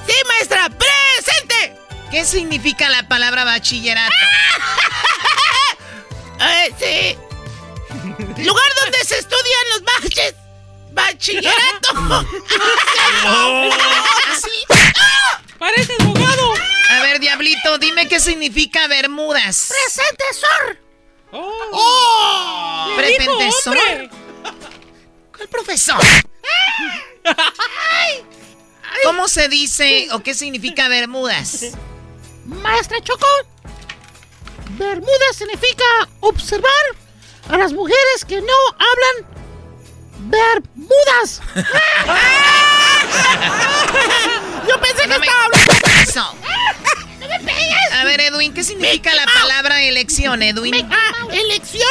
Sí, 0.08 0.14
maestra, 0.28 0.70
presente. 0.70 1.76
¿Qué 2.12 2.26
significa 2.26 2.90
la 2.90 3.04
palabra 3.08 3.44
bachillerato? 3.44 4.12
Sí. 6.80 7.18
Lugar 8.44 8.72
donde 8.82 9.04
se 9.04 9.18
estudian 9.20 9.70
los 9.74 9.84
baches. 9.84 10.36
Bachillerato. 10.92 11.90
Así. 14.32 14.66
Parece 15.58 15.94
abogado. 16.00 16.54
A 16.90 17.00
ver, 17.02 17.20
Diablito, 17.20 17.78
dime 17.78 18.08
qué 18.08 18.20
significa 18.20 18.88
Bermudas. 18.88 19.70
Presente, 19.70 20.24
sor. 20.34 20.78
Oh. 21.32 22.86
Dijo 22.88 22.98
Prefentesor. 22.98 23.78
hombre. 23.78 24.10
¿Cuál 25.36 25.48
profesor? 25.50 26.02
¿Cómo 29.04 29.28
se 29.28 29.48
dice 29.50 30.08
o 30.12 30.20
qué 30.22 30.34
significa 30.34 30.88
Bermudas? 30.88 31.66
Maestra 32.46 33.00
Choco. 33.04 33.28
Bermuda 34.80 35.34
significa 35.38 35.84
observar 36.22 36.72
a 37.50 37.58
las 37.58 37.74
mujeres 37.74 38.24
que 38.26 38.40
no 38.42 38.54
hablan 38.78 39.40
Bermudas. 40.22 41.42
Yo 44.68 44.80
pensé 44.82 45.02
que 45.04 45.08
me- 45.08 45.16
estaba 45.26 45.46
hablando. 45.46 45.74
Eso. 46.02 46.34
¡No 47.20 47.28
me 47.28 47.40
pegues! 47.40 47.92
A 47.94 48.04
ver, 48.06 48.22
Edwin, 48.22 48.54
¿qué 48.54 48.64
significa 48.64 49.14
la 49.14 49.26
palabra 49.26 49.82
elección, 49.84 50.42
Edwin? 50.42 50.74
Ah, 50.92 51.12
elección 51.32 51.90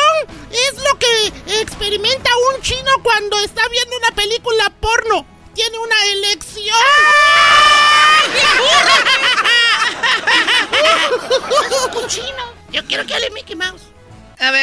es 0.51 0.75
lo 0.83 0.99
que 0.99 1.33
experimenta 1.61 2.31
un 2.55 2.63
chino 2.63 2.91
cuando 3.03 3.39
está 3.41 3.63
viendo 3.69 3.97
una 3.99 4.11
película 4.13 4.71
porno. 4.81 5.27
Tiene 5.55 5.79
una 5.79 5.97
elección. 6.13 6.77
cochino. 8.33 8.88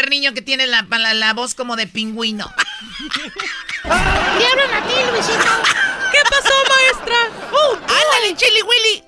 Niño 0.10 0.34
que 0.34 0.42
tiene 0.42 0.68
la, 0.68 0.86
la, 0.90 1.14
la 1.14 1.34
voz 1.34 1.56
como 1.56 1.76
de 1.76 1.88
pingüino. 1.88 2.52
¿Qué 3.84 3.90
hablan 3.90 4.84
a 4.84 4.88
ti, 4.88 4.94
Luisito? 5.12 5.52
¿Qué 6.12 6.20
pasó, 6.30 6.54
maestra? 6.70 7.18
¡Uh! 7.52 7.76
¡Ándale, 7.76 8.36
Chili 8.36 8.62
Willy! 8.62 9.04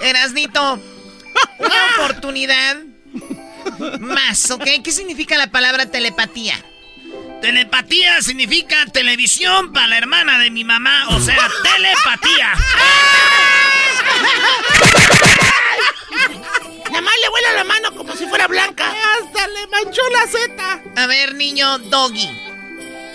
Erasnito, 0.00 0.80
una 1.58 1.94
oportunidad 1.96 2.76
más, 4.00 4.50
¿ok? 4.50 4.64
¿Qué 4.82 4.92
significa 4.92 5.36
la 5.36 5.50
palabra 5.50 5.86
telepatía? 5.86 6.54
Telepatía 7.40 8.20
significa 8.22 8.86
televisión 8.86 9.72
para 9.72 9.88
la 9.88 9.98
hermana 9.98 10.38
de 10.38 10.50
mi 10.50 10.64
mamá, 10.64 11.08
o 11.08 11.20
sea, 11.20 11.36
telepatía. 11.62 12.52
Nada 16.90 17.02
más 17.02 17.14
le 17.22 17.28
vuela 17.28 17.52
la 17.52 17.64
mano 17.64 17.94
como 17.94 18.16
si 18.16 18.26
fuera 18.26 18.46
blanca. 18.46 18.90
Hasta 18.90 19.46
le 19.48 19.66
manchó 19.68 20.02
la 20.10 20.26
zeta. 20.26 20.82
A 20.96 21.06
ver, 21.06 21.34
niño 21.34 21.78
Doggy. 21.78 22.28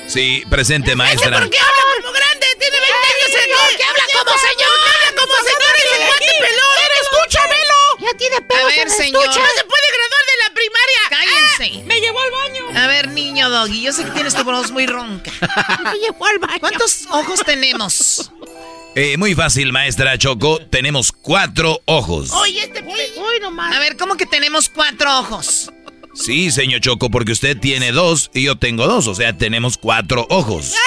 Sí, 0.07 0.43
presente, 0.49 0.95
maestra. 0.95 1.39
¿Por 1.39 1.49
qué 1.49 1.57
habla 1.59 1.81
como 1.97 2.11
grande? 2.13 2.45
Tiene 2.59 2.77
20 2.77 2.93
años, 2.93 3.41
señor. 3.41 3.77
Que 3.77 3.83
habla 3.83 4.03
como 4.13 4.37
señor. 4.37 4.71
Que 4.83 5.05
habla 5.05 5.21
como 5.21 5.33
señor 5.35 5.75
ese 5.77 6.05
cuate 6.05 6.31
pelón. 6.39 6.75
Escúchamelo. 7.01 7.75
Ya 7.99 8.17
tiene 8.17 8.41
pelos 8.41 8.63
A 8.63 8.67
ver, 8.67 8.79
el 8.87 8.91
señor. 8.91 9.25
No 9.25 9.33
se 9.33 9.63
puede 9.65 9.87
graduar 9.95 10.23
de 10.25 10.37
la 10.43 10.53
primaria. 10.53 11.01
Cállense. 11.09 11.83
Me 11.85 11.99
llevó 11.99 12.19
al 12.19 12.31
baño. 12.31 12.79
A 12.79 12.87
ver, 12.87 13.07
niño 13.09 13.49
Doggy, 13.49 13.81
yo 13.81 13.91
sé 13.93 14.05
que 14.05 14.11
tienes 14.11 14.35
tu 14.35 14.43
voz 14.43 14.71
muy 14.71 14.85
ronca. 14.85 15.31
Me 15.83 15.97
llevó 15.97 16.25
al 16.27 16.39
baño. 16.39 16.59
¿Cuántos 16.59 17.07
ojos 17.09 17.41
tenemos? 17.43 18.31
Eh, 18.97 19.17
muy 19.17 19.35
fácil, 19.35 19.73
maestra 19.73 20.17
Choco. 20.17 20.59
Tenemos 20.69 21.11
cuatro 21.11 21.81
ojos. 21.83 22.31
Oye, 22.31 22.63
este... 22.63 22.81
Hoy 22.81 23.39
nomás. 23.41 23.75
A 23.75 23.79
ver, 23.79 23.97
¿cómo 23.97 24.15
que 24.15 24.25
tenemos 24.25 24.69
cuatro 24.69 25.19
ojos? 25.19 25.69
Sí, 26.13 26.49
señor 26.49 26.79
Choco, 26.79 27.11
porque 27.11 27.33
usted 27.33 27.57
tiene 27.57 27.91
dos 27.91 28.31
y 28.33 28.43
yo 28.43 28.55
tengo 28.57 28.87
dos. 28.87 29.07
O 29.07 29.15
sea, 29.15 29.37
tenemos 29.37 29.77
cuatro 29.77 30.25
ojos. 30.29 30.75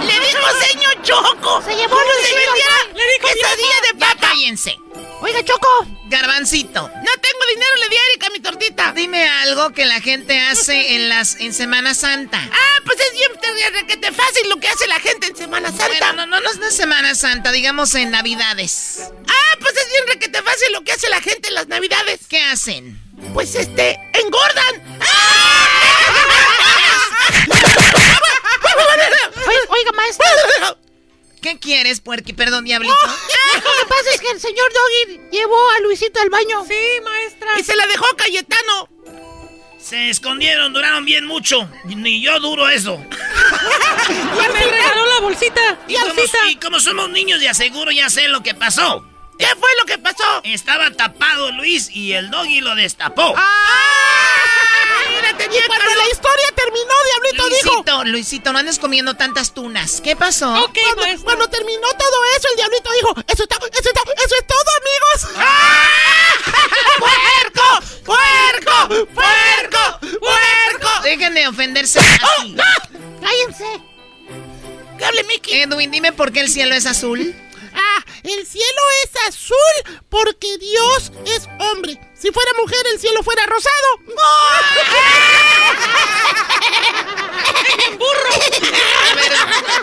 Le 0.00 0.14
dijo 0.14 0.46
señor 0.70 1.02
Choco. 1.02 1.60
Se 1.62 1.76
llevó 1.76 1.90
¿Cómo 1.96 2.10
se 2.22 2.32
llama? 2.32 2.46
Le 2.94 3.04
dijo. 3.12 3.28
Cállense. 4.36 4.78
Oiga, 5.20 5.42
Choco. 5.44 5.68
Garbancito, 6.08 6.82
No 6.82 7.10
tengo 7.20 7.46
dinero, 7.52 7.76
le 7.80 7.88
di 7.88 7.96
a 7.96 8.00
Erika 8.10 8.30
mi 8.30 8.40
tortita. 8.40 8.92
dime 8.92 9.28
algo 9.28 9.72
que 9.72 9.84
la 9.86 10.00
gente 10.00 10.40
hace 10.40 10.94
en 10.96 11.08
las 11.08 11.36
en 11.40 11.52
Semana 11.52 11.94
Santa. 11.94 12.38
Ah, 12.38 12.80
pues 12.84 12.98
es 13.00 13.12
bien 13.12 13.30
requete 13.72 14.12
fácil 14.12 14.48
lo 14.48 14.56
que 14.58 14.68
hace 14.68 14.86
la 14.86 15.00
gente 15.00 15.26
en 15.26 15.36
Semana 15.36 15.70
Santa. 15.70 15.88
Bueno, 15.88 16.12
no, 16.12 16.26
no, 16.26 16.40
no 16.40 16.50
es 16.50 16.60
de 16.60 16.70
Semana 16.70 17.14
Santa, 17.14 17.50
digamos 17.50 17.94
en 17.94 18.10
Navidades. 18.12 19.10
Ah, 19.26 19.56
pues 19.60 19.74
es 19.76 19.88
bien 19.88 20.06
requete 20.06 20.42
fácil 20.42 20.72
lo 20.72 20.84
que 20.84 20.92
hace 20.92 21.08
la 21.08 21.20
gente 21.20 21.48
en 21.48 21.54
las 21.54 21.66
Navidades. 21.66 22.20
¿Qué 22.28 22.40
hacen? 22.42 23.00
Pues 23.34 23.54
este, 23.56 23.98
engordan. 24.12 25.00
Oiga, 29.68 29.92
maestra. 29.92 30.76
¿Qué 31.46 31.60
quieres, 31.60 32.00
puerqui? 32.00 32.32
Perdón, 32.32 32.64
diablito. 32.64 32.96
Lo 33.06 33.60
que 33.60 33.86
pasa 33.88 34.10
es 34.14 34.20
que 34.20 34.30
el 34.32 34.40
señor 34.40 34.66
Doggy 34.72 35.20
llevó 35.30 35.70
a 35.70 35.78
Luisito 35.78 36.18
al 36.20 36.28
baño. 36.28 36.64
Sí, 36.66 37.00
maestra. 37.04 37.60
Y 37.60 37.62
se 37.62 37.76
la 37.76 37.86
dejó 37.86 38.04
Cayetano. 38.16 38.88
Se 39.78 40.10
escondieron, 40.10 40.72
duraron 40.72 41.04
bien 41.04 41.24
mucho. 41.24 41.70
Ni 41.84 42.20
yo 42.20 42.40
duro 42.40 42.68
eso. 42.68 43.00
Ya 44.08 44.48
me 44.52 44.60
regaló 44.60 45.06
la 45.06 45.20
bolsita. 45.20 45.78
Y 45.86 45.94
como, 45.94 46.22
y 46.48 46.56
como 46.56 46.80
somos 46.80 47.10
niños 47.10 47.38
de 47.38 47.48
aseguro, 47.48 47.92
ya 47.92 48.10
sé 48.10 48.26
lo 48.26 48.42
que 48.42 48.54
pasó. 48.54 49.04
¿Qué 49.38 49.46
fue 49.46 49.70
lo 49.78 49.86
que 49.86 49.98
pasó? 49.98 50.40
Estaba 50.42 50.90
tapado 50.90 51.52
Luis 51.52 51.90
y 51.92 52.12
el 52.12 52.30
doggy 52.30 52.60
lo 52.60 52.74
destapó. 52.74 53.36
Cuando 55.66 55.94
la 55.94 56.08
historia 56.10 56.46
terminó, 56.54 56.94
Diablito 57.04 57.48
Luisito, 57.48 57.82
dijo. 57.84 58.04
Luisito, 58.04 58.52
no 58.52 58.58
andes 58.58 58.78
comiendo 58.78 59.14
tantas 59.14 59.52
tunas. 59.52 60.00
¿Qué 60.00 60.16
pasó? 60.16 60.70
Cuando, 61.24 61.48
terminó 61.48 61.88
todo 61.98 62.24
eso, 62.36 62.48
el 62.50 62.56
Diablito 62.56 62.90
dijo: 62.92 63.14
Eso 63.26 63.42
está, 63.44 63.56
eso 63.56 63.88
está, 63.88 64.02
eso 64.24 64.34
es 64.38 64.46
todo, 64.46 64.70
amigos. 64.80 65.46
¡Puerco! 66.98 67.80
¡Puerco! 68.04 69.06
¡Puerco! 69.14 70.18
¡Puerco! 70.20 71.02
Dejen 71.02 71.34
de 71.34 71.48
ofenderse 71.48 71.98
así. 71.98 72.56
¡Cállense! 73.20 73.82
¡Que 74.98 75.04
hable 75.04 75.24
Mickey! 75.24 75.62
Edwin, 75.62 75.90
dime 75.90 76.12
por 76.12 76.32
qué 76.32 76.40
el 76.40 76.48
cielo 76.48 76.74
es 76.74 76.86
azul. 76.86 77.34
Ah, 77.74 78.04
el 78.22 78.46
cielo 78.46 78.82
es 79.04 79.28
azul 79.28 80.00
porque 80.08 80.58
Dios 80.58 81.12
es 81.26 81.48
hombre. 81.58 82.00
Si 82.18 82.32
fuera 82.32 82.50
mujer, 82.60 82.78
el 82.94 82.98
cielo 83.00 83.22
fuera 83.22 83.42
rosado. 83.46 84.16
A 89.10 89.14
ver, 89.14 89.32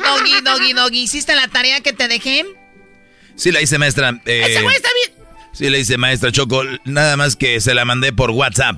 Doggy, 0.04 0.42
Doggy, 0.42 0.74
Doggy, 0.74 1.00
¿hiciste 1.04 1.36
la 1.36 1.48
tarea 1.48 1.82
que 1.82 1.94
te 1.94 2.08
dejé? 2.08 2.46
Sí 3.36 3.52
la 3.52 3.62
hice, 3.62 3.78
maestra. 3.78 4.20
eh, 4.26 4.46
Ese 4.50 4.62
güey 4.62 4.76
está 4.76 4.90
bien. 5.06 5.18
sí 5.54 5.70
la 5.70 5.78
hice, 5.78 5.98
maestra 5.98 6.32
Choco. 6.32 6.64
Nada 6.86 7.18
más 7.18 7.36
que 7.36 7.60
se 7.62 7.74
la 7.74 7.86
mandé 7.86 8.14
por 8.14 8.32
WhatsApp. 8.32 8.78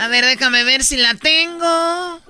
A 0.00 0.08
ver, 0.08 0.24
déjame 0.24 0.64
ver 0.64 0.82
si 0.84 0.96
la 0.96 1.14
tengo. 1.14 2.20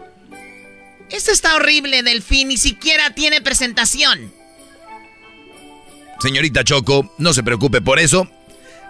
Esto 1.11 1.31
está 1.33 1.55
horrible, 1.57 2.03
Delfín, 2.03 2.49
ni 2.49 2.57
siquiera 2.57 3.15
tiene 3.15 3.41
presentación. 3.41 4.33
Señorita 6.21 6.65
Choco, 6.65 7.15
no 7.19 7.33
se 7.35 7.43
preocupe 7.43 7.81
por 7.81 7.99
eso. 7.99 8.29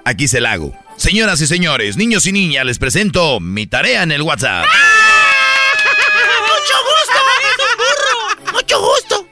Aquí 0.05 0.29
se 0.29 0.41
la 0.41 0.53
hago. 0.53 0.75
Señoras 0.97 1.41
y 1.41 1.47
señores, 1.47 1.97
niños 1.97 2.27
y 2.27 2.33
niñas, 2.33 2.65
les 2.65 2.79
presento 2.79 3.41
mi 3.41 3.67
tarea 3.67 4.03
en 4.05 4.13
el 4.13 4.23
WhatsApp. 4.23 4.65
¡Mucho 6.41 6.75
gusto! 6.85 8.53
¡Mucho 8.53 8.81
gusto! 8.81 9.29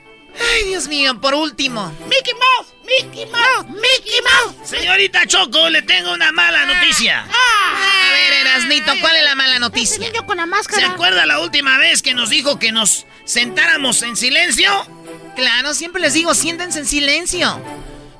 Ay, 0.54 0.64
Dios 0.68 0.88
mío, 0.88 1.20
por 1.20 1.34
último. 1.34 1.92
¡Mickey 2.08 2.34
Mouse! 2.34 2.74
¡Mickey 2.84 3.26
Mouse! 3.26 3.66
¡Mickey 3.68 4.20
Mouse! 4.22 4.68
Señorita 4.68 5.26
Choco, 5.26 5.68
le 5.70 5.82
tengo 5.82 6.12
una 6.12 6.32
mala 6.32 6.66
noticia. 6.66 7.20
A 7.22 8.10
ver, 8.12 8.32
Erasnito, 8.46 8.92
¿cuál 9.00 9.16
es 9.16 9.24
la 9.24 9.34
mala 9.36 9.58
noticia? 9.60 9.98
niño 9.98 10.26
con 10.26 10.36
la 10.38 10.44
¿Se 10.44 10.48
máscara. 10.48 10.90
acuerda 10.90 11.24
la 11.26 11.38
última 11.40 11.78
vez 11.78 12.02
que 12.02 12.12
nos 12.12 12.28
dijo 12.28 12.58
que 12.58 12.72
nos 12.72 13.06
sentáramos 13.24 14.02
en 14.02 14.16
silencio? 14.16 14.70
Claro, 15.36 15.74
siempre 15.74 16.02
les 16.02 16.12
digo, 16.12 16.34
siéntense 16.34 16.80
en 16.80 16.86
silencio. 16.86 17.62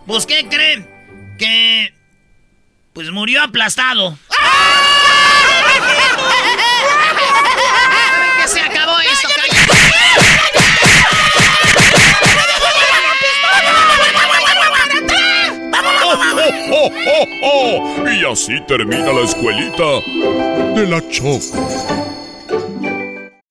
Pues, 0.07 0.27
¿qué 0.27 0.47
creen? 0.49 0.89
Que... 1.39 1.95
Pues 2.93 3.11
murió 3.11 3.43
aplastado. 3.43 4.19
que 8.43 8.49
se 8.49 8.61
acabó 8.61 8.99
esto, 9.01 9.29
cállate. 9.35 9.73
¡Oh, 16.05 16.19
oh, 16.71 16.91
oh, 17.07 17.27
oh! 17.43 18.11
Y 18.11 18.25
así 18.31 18.61
termina 18.67 19.13
la 19.13 19.23
escuelita 19.23 20.01
de 20.75 20.87
la 20.87 21.01
Choco. 21.09 22.12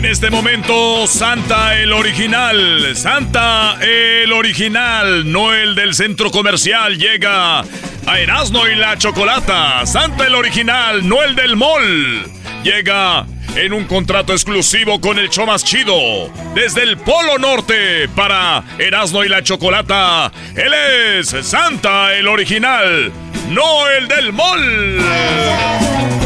En 0.00 0.06
este 0.06 0.30
momento, 0.30 1.06
Santa 1.06 1.78
el 1.78 1.92
original, 1.92 2.96
Santa 2.96 3.76
el 3.82 4.32
original, 4.32 5.30
no 5.30 5.52
el 5.52 5.74
del 5.74 5.92
centro 5.92 6.30
comercial, 6.30 6.96
llega 6.96 7.60
a 7.60 8.18
Erasmo 8.18 8.66
y 8.66 8.76
la 8.76 8.96
Chocolata. 8.96 9.84
Santa 9.84 10.26
el 10.26 10.36
original, 10.36 11.06
no 11.06 11.22
el 11.22 11.34
del 11.34 11.54
mall. 11.54 12.24
Llega 12.64 13.26
en 13.54 13.74
un 13.74 13.84
contrato 13.84 14.32
exclusivo 14.32 15.02
con 15.02 15.18
el 15.18 15.28
show 15.28 15.44
más 15.44 15.64
chido. 15.64 15.94
Desde 16.54 16.82
el 16.82 16.96
Polo 16.96 17.38
Norte 17.38 18.08
para 18.16 18.64
Erasmo 18.78 19.22
y 19.22 19.28
la 19.28 19.42
Chocolata. 19.42 20.32
Él 20.56 20.72
es 21.18 21.28
Santa 21.46 22.14
el 22.14 22.26
original, 22.26 23.12
no 23.50 23.86
el 23.90 24.08
del 24.08 24.32
mall. 24.32 26.19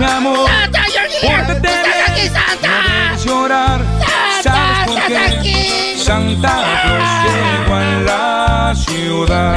Mi 0.00 0.06
amor, 0.06 0.48
¡Santa, 0.48 0.82
you're 0.94 1.08
here! 1.08 1.28
pórtate 1.28 1.68
¡Estás 1.68 1.84
bien, 1.84 2.04
aquí, 2.08 2.24
Santa! 2.28 2.68
no 2.68 2.76
debes 2.88 3.24
llorar. 3.24 3.80
¿Sabes 4.42 4.86
por 4.86 4.98
estás 4.98 5.08
qué? 5.08 5.16
aquí! 5.18 5.58
Santa 5.98 6.54
Claus 6.82 7.10
llegó 7.26 7.74
a 7.74 7.78
la 8.06 8.74
ciudad. 8.74 9.50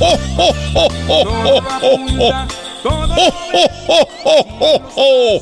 ¡Oh, 0.00 0.18
oh, 0.36 0.54
oh, 0.74 0.88
oh, 1.06 1.22
oh, 1.46 1.62
oh, 1.82 1.98
oh! 2.18 2.32
¡Oh, 2.84 3.06
oh, 3.16 3.32
oh, 3.54 4.06
oh, 4.24 4.42
oh, 4.60 4.80
oh! 4.96 5.40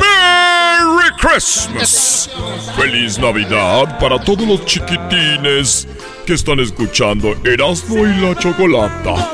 ¡Merry 0.00 1.10
Christmas! 1.20 2.30
¡Feliz 2.74 3.18
Navidad 3.18 3.98
para 3.98 4.18
todos 4.18 4.48
los 4.48 4.64
chiquitines 4.64 5.86
que 6.24 6.32
están 6.32 6.60
escuchando 6.60 7.34
Erasmo 7.44 8.06
y 8.06 8.16
la 8.16 8.34
Chocolata! 8.34 9.32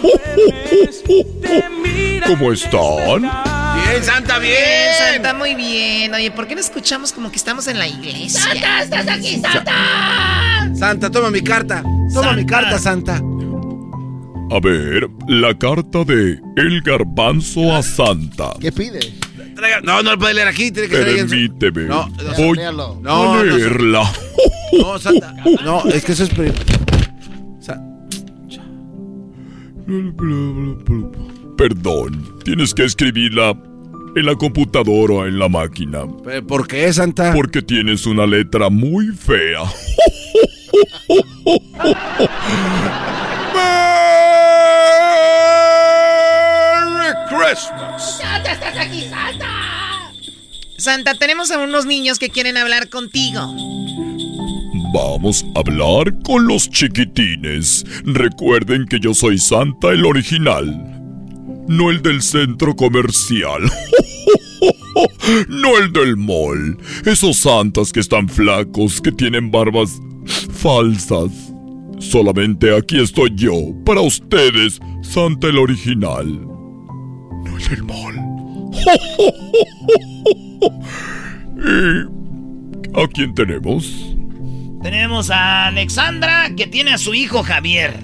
¿Cómo 2.29 2.53
están? 2.53 3.23
Bien, 3.23 4.05
Santa, 4.05 4.39
bien. 4.39 4.53
Bien, 4.55 5.15
Santa, 5.15 5.33
muy 5.35 5.55
bien. 5.55 6.13
Oye, 6.15 6.31
¿por 6.31 6.47
qué 6.47 6.55
no 6.55 6.61
escuchamos 6.61 7.13
como 7.13 7.31
que 7.31 7.37
estamos 7.37 7.67
en 7.69 7.79
la 7.79 7.89
iglesia? 7.89 8.41
¡Santa, 8.41 8.83
estás 8.83 9.09
aquí, 9.09 9.41
Santa! 9.41 10.71
Santa, 10.75 11.11
toma 11.11 11.31
mi 11.31 11.41
carta. 11.41 11.83
Toma 12.13 12.35
mi 12.35 12.45
carta, 12.45 12.79
Santa. 12.79 13.17
A 14.51 14.61
ver, 14.61 15.09
la 15.27 15.57
carta 15.59 16.05
de 16.05 16.39
El 16.57 16.83
Garbanzo 16.83 17.75
a 17.75 17.83
Santa. 17.83 18.53
¿Qué 18.61 18.73
pide? 18.73 19.01
No, 19.83 20.03
no 20.03 20.13
lo 20.13 20.19
puede 20.19 20.35
leer 20.35 20.49
aquí. 20.49 20.71
Tiene 20.71 20.89
que 20.89 20.97
su- 21.23 21.29
Permíteme. 21.29 21.83
No, 21.87 22.09
no, 22.09 22.35
Voy 22.37 22.57
léalo. 22.59 22.93
a 22.93 23.01
No, 23.03 23.35
no, 23.37 23.45
leerla. 23.45 24.13
No, 24.79 24.99
Santa. 24.99 25.35
No, 25.65 25.83
es 25.87 26.05
que 26.05 26.13
eso 26.13 26.25
es. 26.25 26.31
Sa- 27.61 27.81
Perdón, 31.59 32.39
tienes 32.45 32.73
que 32.73 32.85
escribirla 32.85 33.51
en 34.15 34.27
la 34.27 34.37
computadora 34.37 35.15
o 35.15 35.27
en 35.27 35.41
la 35.41 35.49
máquina. 35.49 36.05
¿Pero 36.25 36.47
¿Por 36.47 36.69
qué, 36.69 36.93
Santa? 36.93 37.33
Porque 37.35 37.63
tienes 37.63 38.07
una 38.07 38.27
letra 38.27 38.71
muy 38.71 39.09
fea. 39.09 39.65
¡Merry 46.95 47.17
Christmas! 47.29 48.19
¡Santa, 48.19 48.53
estás 48.53 48.77
aquí, 48.79 49.01
Santa! 49.11 49.49
Santa, 50.77 51.15
tenemos 51.19 51.51
a 51.51 51.59
unos 51.59 51.87
niños 51.87 52.21
que 52.21 52.31
quieren 52.31 52.57
hablar 52.57 52.89
contigo. 52.89 53.41
Vamos 54.95 55.45
a 55.57 55.59
hablar 55.59 56.23
con 56.23 56.47
los 56.47 56.71
chiquitines. 56.71 57.85
Recuerden 58.05 58.87
que 58.87 59.01
yo 59.01 59.13
soy 59.13 59.39
Santa 59.39 59.89
el 59.89 60.07
original. 60.07 60.98
No 61.69 61.91
el 61.91 62.03
del 62.03 62.23
centro 62.23 62.75
comercial. 62.75 63.63
No 65.49 65.77
el 65.79 65.93
del 65.93 66.17
mall. 66.17 66.77
Esos 67.05 67.37
santas 67.37 67.93
que 67.93 68.01
están 68.01 68.29
flacos, 68.29 69.01
que 69.01 69.13
tienen 69.13 69.51
barbas 69.51 70.01
falsas. 70.53 71.31
Solamente 71.99 72.75
aquí 72.77 73.01
estoy 73.01 73.31
yo, 73.35 73.53
para 73.85 74.01
ustedes, 74.01 74.81
Santa 75.03 75.49
el 75.49 75.59
original. 75.59 76.27
No 77.45 77.57
el 77.57 77.69
del 77.69 77.85
mall. 77.85 78.17
¿Y 82.95 83.01
a 83.01 83.07
quién 83.09 83.35
tenemos? 83.35 84.17
Tenemos 84.83 85.31
a 85.31 85.67
Alexandra 85.67 86.51
que 86.57 86.67
tiene 86.67 86.93
a 86.93 86.99
su 86.99 87.15
hijo 87.15 87.43
Javier. 87.43 88.01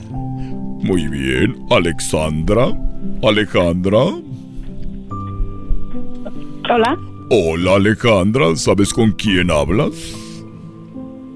Muy 0.82 1.09
bien, 1.09 1.65
Alexandra. 1.70 2.77
Alejandra. 3.23 3.99
Hola. 6.71 6.99
Hola 7.31 7.77
Alejandra, 7.77 8.55
¿sabes 8.57 8.93
con 8.93 9.13
quién 9.13 9.51
hablas? 9.51 10.15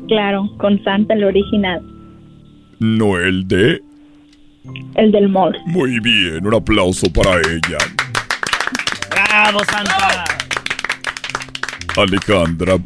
Claro, 0.06 0.48
con 0.58 0.82
Santa 0.84 1.14
el 1.14 1.24
original. 1.24 1.82
No 2.78 3.18
el 3.18 3.46
de... 3.48 3.82
El 4.94 5.12
del 5.12 5.28
mall. 5.28 5.56
Muy 5.66 5.98
bien, 6.00 6.46
un 6.46 6.54
aplauso 6.54 7.10
para 7.12 7.38
ella. 7.40 7.78
¡Bravo, 9.10 9.58
Santa! 9.64 10.24
Alejandra, 11.96 12.76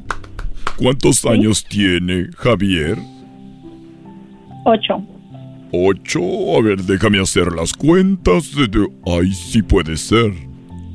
¿cuántos 0.77 1.25
años 1.27 1.65
tiene 1.65 2.29
Javier? 2.37 2.97
Ocho. 4.65 5.03
Ocho. 5.73 6.20
A 6.59 6.62
ver, 6.62 6.82
déjame 6.82 7.20
hacer 7.20 7.51
las 7.53 7.73
cuentas. 7.73 8.51
Ay, 9.07 9.32
sí 9.32 9.62
puede 9.62 9.97
ser. 9.97 10.32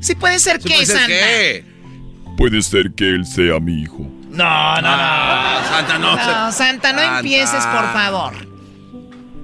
Sí 0.00 0.14
puede 0.14 0.38
ser 0.38 0.60
que, 0.60 0.86
Santa. 0.86 1.14
Puede 2.36 2.62
ser 2.62 2.92
que 2.92 3.08
él 3.08 3.26
sea 3.26 3.58
mi 3.58 3.82
hijo. 3.82 4.08
No, 4.30 4.74
no, 4.76 4.80
no. 4.80 5.64
Santa, 5.68 5.98
no. 5.98 6.14
No, 6.14 6.52
Santa, 6.52 6.92
no 6.92 6.98
Santa. 7.00 7.18
empieces, 7.18 7.66
por 7.66 7.92
favor. 7.92 8.32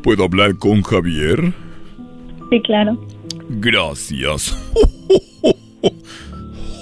¿Puedo 0.03 0.25
hablar 0.25 0.57
con 0.57 0.83
Javier? 0.83 1.53
Sí, 2.51 2.61
claro. 2.63 3.05
Gracias. 3.49 4.57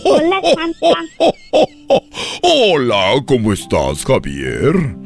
Hola, 0.05 0.41
Santa. 0.55 0.89
Hola, 2.43 3.23
¿cómo 3.27 3.53
estás, 3.53 4.05
Javier? 4.05 4.97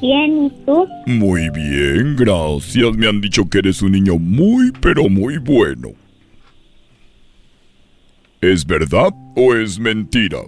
Bien, 0.00 0.44
¿y 0.46 0.50
tú? 0.64 0.86
Muy 1.06 1.50
bien, 1.50 2.14
gracias. 2.16 2.96
Me 2.96 3.08
han 3.08 3.20
dicho 3.20 3.48
que 3.48 3.58
eres 3.58 3.82
un 3.82 3.92
niño 3.92 4.16
muy, 4.18 4.70
pero 4.80 5.08
muy 5.08 5.38
bueno. 5.38 5.88
¿Es 8.40 8.64
verdad 8.64 9.10
o 9.34 9.54
es 9.54 9.78
mentira? 9.80 10.38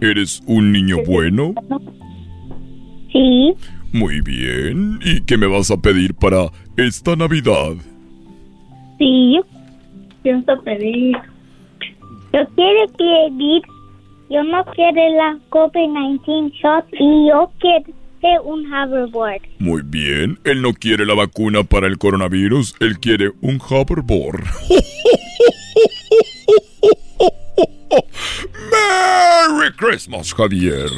¿Eres 0.00 0.42
un 0.46 0.72
niño 0.72 0.98
bueno? 1.06 1.54
Sí. 3.12 3.52
Muy 3.92 4.20
bien. 4.20 4.98
¿Y 5.04 5.20
qué 5.22 5.36
me 5.36 5.46
vas 5.46 5.70
a 5.70 5.76
pedir 5.76 6.14
para 6.14 6.50
esta 6.76 7.14
Navidad? 7.16 7.74
Sí, 8.98 9.34
yo, 9.36 9.42
Pienso 10.22 10.52
pedir. 10.62 11.16
yo 12.32 12.40
quiero 12.54 12.86
pedir, 12.96 13.62
yo 14.32 14.42
no 14.44 14.64
quiero 14.74 15.02
la 15.14 15.38
COVID-19 15.50 16.52
shot 16.52 16.86
y 16.92 17.28
yo 17.28 17.52
quiero 17.60 17.92
un 18.44 18.72
hoverboard. 18.72 19.42
Muy 19.58 19.82
bien. 19.84 20.38
Él 20.44 20.62
no 20.62 20.72
quiere 20.72 21.04
la 21.04 21.14
vacuna 21.14 21.64
para 21.64 21.86
el 21.86 21.98
coronavirus, 21.98 22.74
él 22.80 22.98
quiere 22.98 23.32
un 23.42 23.60
hoverboard. 23.60 24.44
Merry 28.70 29.72
Christmas, 29.76 30.32
Javier. 30.32 30.88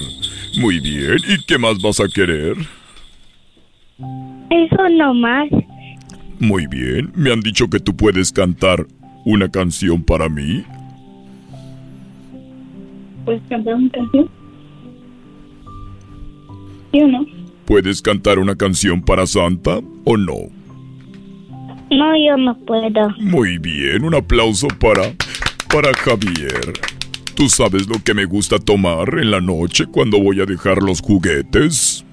Muy 0.60 0.78
bien. 0.78 1.16
¿Y 1.28 1.44
qué 1.44 1.58
más 1.58 1.82
vas 1.82 1.98
a 1.98 2.06
querer? 2.06 2.56
Eso 4.50 4.88
nomás. 4.90 5.48
Muy 6.38 6.66
bien. 6.68 7.12
Me 7.16 7.32
han 7.32 7.40
dicho 7.40 7.68
que 7.68 7.80
tú 7.80 7.96
puedes 7.96 8.30
cantar 8.32 8.86
una 9.24 9.50
canción 9.50 10.04
para 10.04 10.28
mí. 10.28 10.64
¿Puedes 13.24 13.42
cantar 13.48 13.74
una 13.74 13.90
canción? 13.90 14.28
¿Sí 16.92 17.00
o 17.00 17.08
no? 17.08 17.26
¿Puedes 17.64 18.02
cantar 18.02 18.38
una 18.38 18.54
canción 18.56 19.02
para 19.02 19.26
Santa 19.26 19.78
o 20.04 20.16
no? 20.16 20.34
No, 21.90 22.16
yo 22.16 22.36
no 22.36 22.56
puedo. 22.58 23.10
Muy 23.20 23.58
bien, 23.58 24.04
un 24.04 24.14
aplauso 24.14 24.68
para 24.80 25.12
para 25.72 25.92
Javier. 25.94 26.72
¿Tú 27.34 27.48
sabes 27.48 27.88
lo 27.88 27.96
que 28.04 28.14
me 28.14 28.26
gusta 28.26 28.58
tomar 28.58 29.08
en 29.18 29.30
la 29.30 29.40
noche 29.40 29.86
cuando 29.86 30.20
voy 30.22 30.40
a 30.40 30.44
dejar 30.46 30.82
los 30.82 31.00
juguetes? 31.00 32.04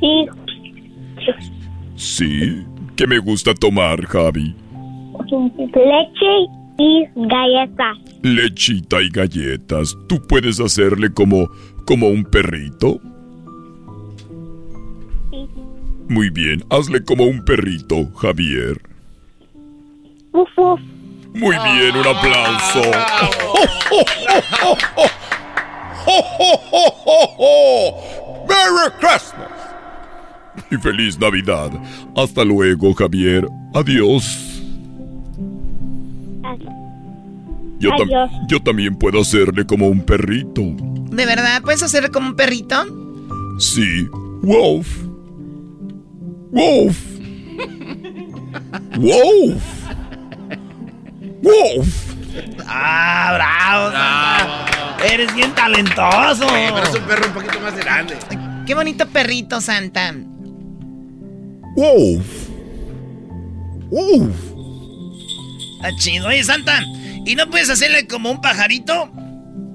Sí, 0.00 0.26
Sí, 1.96 2.62
¿qué 2.94 3.06
me 3.06 3.18
gusta 3.18 3.54
tomar, 3.54 4.04
Javi? 4.06 4.54
leche 5.28 6.46
y 6.78 7.04
galletas. 7.14 7.96
Lechita 8.22 9.02
y 9.02 9.10
galletas. 9.10 9.96
¿Tú 10.08 10.20
puedes 10.26 10.60
hacerle 10.60 11.12
como 11.12 11.48
como 11.86 12.08
un 12.08 12.24
perrito? 12.24 13.00
Sí. 15.30 15.48
Muy 16.08 16.30
bien, 16.30 16.64
hazle 16.70 17.04
como 17.04 17.24
un 17.24 17.44
perrito, 17.44 18.10
Javier. 18.16 18.80
Uf, 20.32 20.48
uf. 20.56 20.80
Muy 21.32 21.54
bien, 21.54 21.96
un 21.96 22.06
aplauso. 22.06 22.80
¡Merry 28.48 28.90
Christmas! 29.00 29.50
Y 30.70 30.76
feliz 30.76 31.18
Navidad. 31.18 31.70
Hasta 32.16 32.44
luego, 32.44 32.94
Javier. 32.94 33.46
Adiós. 33.74 34.55
Yo, 37.78 37.90
tam- 37.90 38.30
yo 38.48 38.62
también 38.62 38.96
puedo 38.96 39.20
hacerle 39.20 39.66
como 39.66 39.88
un 39.88 40.00
perrito. 40.00 40.62
¿De 41.10 41.26
verdad 41.26 41.62
puedes 41.62 41.82
hacer 41.82 42.10
como 42.10 42.28
un 42.30 42.36
perrito? 42.36 42.84
Sí. 43.58 44.06
Wolf. 44.42 44.88
Wolf. 46.52 46.98
Wolf. 48.98 49.62
Wolf. 51.42 52.12
¡Ah, 52.66 53.32
bravo! 53.34 53.92
Santa! 53.92 55.04
Eres 55.12 55.34
bien 55.34 55.52
talentoso. 55.54 56.46
pero 56.48 56.82
es 56.82 56.94
un 56.94 57.02
perro 57.06 57.26
un 57.28 57.32
poquito 57.34 57.60
más 57.60 57.76
grande. 57.76 58.16
Qué 58.66 58.74
bonito 58.74 59.06
perrito, 59.08 59.60
Santa. 59.60 60.14
Wolf. 61.76 62.48
Wolf. 63.90 64.36
Está 65.76 65.96
chido. 65.98 66.28
Oye, 66.28 66.42
Santa, 66.42 66.80
¿y 67.26 67.34
no 67.34 67.46
puedes 67.50 67.68
hacerle 67.68 68.06
como 68.06 68.30
un 68.30 68.40
pajarito? 68.40 69.10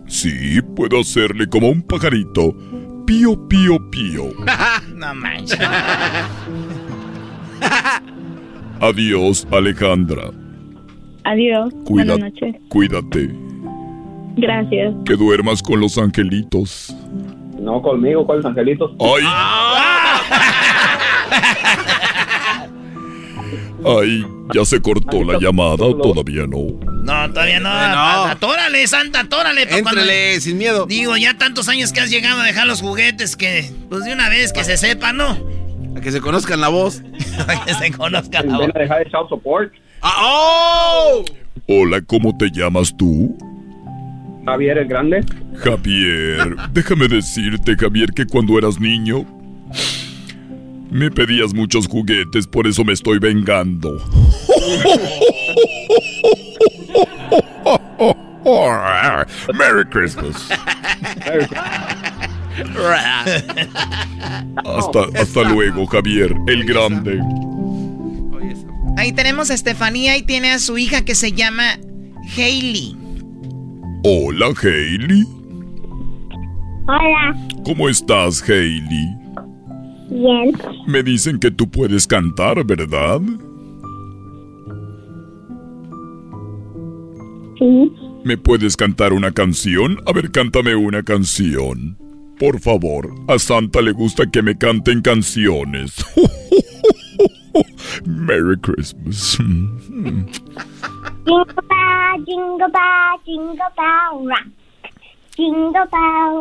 Sí, 0.07 0.59
puedo 0.75 1.01
hacerle 1.01 1.45
como 1.47 1.69
un 1.69 1.83
pajarito. 1.83 2.55
Pío, 3.05 3.47
pío, 3.47 3.77
pío. 3.91 4.23
no 4.95 5.13
manches. 5.13 5.59
Adiós, 8.79 9.47
Alejandra. 9.51 10.31
Adiós. 11.23 11.73
Cuida- 11.85 12.15
Buenas 12.15 12.19
noches. 12.33 12.55
Cuídate. 12.69 13.29
Gracias. 14.37 14.93
Que 15.05 15.15
duermas 15.15 15.61
con 15.61 15.79
los 15.79 15.97
angelitos. 15.97 16.95
No, 17.59 17.81
conmigo, 17.81 18.25
con 18.25 18.37
los 18.37 18.45
angelitos. 18.45 18.91
¡Ay! 18.99 19.23
Ay, 23.85 24.25
ya 24.53 24.65
se 24.65 24.81
cortó 24.81 25.23
la 25.23 25.39
llamada 25.39 25.85
o 25.85 25.95
todavía 25.95 26.45
no. 26.47 26.79
No, 27.03 27.33
todavía 27.33 27.59
no. 27.59 27.69
no. 27.69 28.25
Atórale, 28.25 28.85
Santa, 28.87 29.21
atórale. 29.21 29.65
pa' 29.67 29.77
Éntrele, 29.77 30.39
sin 30.39 30.57
miedo. 30.57 30.85
Digo, 30.85 31.17
ya 31.17 31.37
tantos 31.37 31.69
años 31.69 31.91
que 31.91 31.99
has 31.99 32.09
llegado 32.09 32.41
a 32.41 32.45
dejar 32.45 32.67
los 32.67 32.81
juguetes 32.81 33.35
que, 33.35 33.71
pues 33.89 34.05
de 34.05 34.13
una 34.13 34.29
vez 34.29 34.53
que 34.53 34.63
se 34.63 34.77
sepa, 34.77 35.13
¿no? 35.13 35.37
A 35.95 36.01
que 36.01 36.11
se 36.11 36.21
conozcan 36.21 36.61
la 36.61 36.69
voz. 36.69 37.01
que 37.65 37.73
se 37.73 37.91
conozca 37.91 38.43
la 38.43 38.57
Ven 38.57 38.71
a 38.75 38.79
dejar 38.79 39.01
el 39.01 39.11
child 39.11 39.29
support. 39.29 39.71
¡Oh! 40.01 41.25
Hola, 41.67 42.01
¿cómo 42.01 42.35
te 42.37 42.49
llamas 42.51 42.95
tú? 42.95 43.37
Javier 44.45 44.77
el 44.79 44.87
Grande. 44.87 45.23
Javier, 45.57 46.55
déjame 46.71 47.07
decirte, 47.07 47.75
Javier, 47.75 48.11
que 48.11 48.25
cuando 48.25 48.57
eras 48.57 48.79
niño 48.79 49.25
me 50.91 51.09
pedías 51.09 51.53
muchos 51.53 51.87
juguetes, 51.87 52.45
por 52.45 52.67
eso 52.67 52.83
me 52.83 52.93
estoy 52.93 53.17
vengando. 53.17 53.97
Merry 59.53 59.85
Christmas. 59.89 60.49
Hasta, 64.65 64.99
hasta 65.19 65.43
luego, 65.43 65.85
Javier, 65.87 66.35
el 66.47 66.65
grande. 66.65 67.19
Ahí 68.97 69.13
tenemos 69.13 69.49
a 69.49 69.53
Estefanía 69.53 70.17
y 70.17 70.23
tiene 70.23 70.51
a 70.51 70.59
su 70.59 70.77
hija 70.77 71.05
que 71.05 71.15
se 71.15 71.31
llama 71.31 71.79
Hailey. 72.35 72.97
Hola, 74.03 74.47
Hailey. 74.61 75.23
Hola. 76.87 77.35
¿Cómo 77.63 77.87
estás, 77.87 78.43
Hailey? 78.47 79.20
Bien. 80.11 80.51
Me 80.87 81.01
dicen 81.03 81.39
que 81.39 81.51
tú 81.51 81.71
puedes 81.71 82.05
cantar, 82.05 82.65
¿verdad? 82.65 83.21
Sí. 87.57 87.93
¿Me 88.25 88.37
puedes 88.37 88.75
cantar 88.75 89.13
una 89.13 89.31
canción? 89.31 89.99
A 90.05 90.11
ver, 90.11 90.29
cántame 90.31 90.75
una 90.75 91.01
canción. 91.01 91.97
Por 92.37 92.59
favor, 92.59 93.09
a 93.29 93.39
Santa 93.39 93.81
le 93.81 93.93
gusta 93.93 94.29
que 94.29 94.41
me 94.41 94.57
canten 94.57 95.01
canciones. 95.01 95.95
Merry 98.05 98.57
Christmas. 98.59 99.37
Jingle 99.37 100.25
bell, 101.25 102.25
jingle 102.25 102.67
bell, 102.67 103.17
jingle 103.23 103.71
bell 103.77 104.27
rock. 104.27 104.47
Jingle 105.37 105.85
bell. 105.89 106.39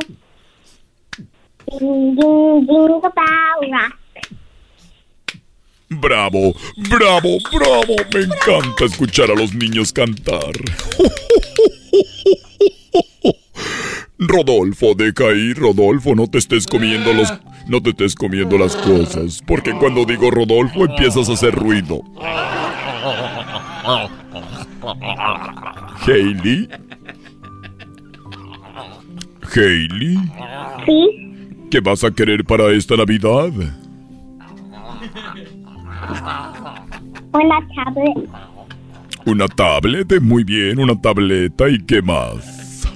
Bravo, 5.89 6.55
bravo, 6.89 7.39
bravo. 7.53 7.97
Me 8.15 8.21
encanta 8.21 8.85
escuchar 8.85 9.31
a 9.31 9.35
los 9.35 9.53
niños 9.55 9.93
cantar. 9.93 10.53
Rodolfo, 14.19 14.95
deja 14.95 15.31
ahí, 15.31 15.53
Rodolfo, 15.55 16.15
no 16.15 16.27
te 16.29 16.39
estés 16.39 16.67
comiendo 16.67 17.13
los... 17.13 17.33
No 17.67 17.83
te 17.83 17.91
estés 17.91 18.15
comiendo 18.15 18.59
las 18.59 18.75
cosas, 18.77 19.43
porque 19.47 19.73
cuando 19.73 20.05
digo 20.05 20.31
Rodolfo 20.31 20.85
empiezas 20.85 21.29
a 21.29 21.33
hacer 21.35 21.55
ruido. 21.55 22.03
Hailey. 26.07 26.69
Hailey. 29.55 30.19
Sí. 30.87 31.30
¿Qué 31.71 31.79
vas 31.81 32.03
a 32.03 32.11
querer 32.11 32.45
para 32.45 32.73
esta 32.73 32.97
Navidad? 32.97 33.53
Una 37.33 37.69
tablet. 37.75 38.29
¿Una 39.25 39.47
tablet? 39.47 40.21
Muy 40.21 40.43
bien, 40.43 40.81
una 40.81 41.01
tableta. 41.01 41.69
¿Y 41.69 41.79
qué 41.85 42.03
más? 42.03 42.89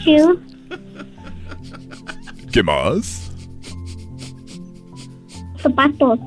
Shoes. 0.00 0.38
¿Qué 2.50 2.62
más? 2.62 3.30
Zapatos. 5.58 6.18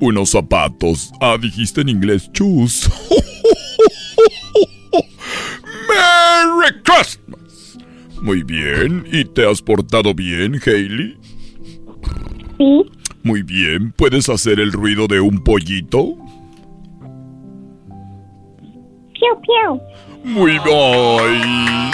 Unos 0.00 0.30
zapatos. 0.30 1.12
Ah, 1.20 1.38
dijiste 1.40 1.80
en 1.80 1.88
inglés 1.88 2.30
shoes. 2.34 2.90
¡Merry 5.88 6.82
Christmas! 6.82 7.35
Muy 8.22 8.42
bien. 8.42 9.04
¿Y 9.12 9.24
te 9.24 9.48
has 9.48 9.62
portado 9.62 10.14
bien, 10.14 10.60
Hailey? 10.64 11.16
Sí. 12.58 12.84
Muy 13.22 13.42
bien. 13.42 13.92
¿Puedes 13.96 14.28
hacer 14.28 14.60
el 14.60 14.72
ruido 14.72 15.06
de 15.06 15.20
un 15.20 15.38
pollito? 15.42 16.16
Piu, 19.12 19.40
piu. 19.42 19.80
Muy 20.24 20.52
bien. 20.52 21.90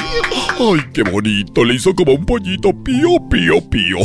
Ay, 0.59 0.81
qué 0.95 1.03
bonito. 1.03 1.65
Le 1.65 1.75
hizo 1.75 1.95
como 1.95 2.13
un 2.13 2.25
pollito. 2.25 2.71
Pío, 2.83 3.09
pío, 3.29 3.61
pío. 3.69 3.99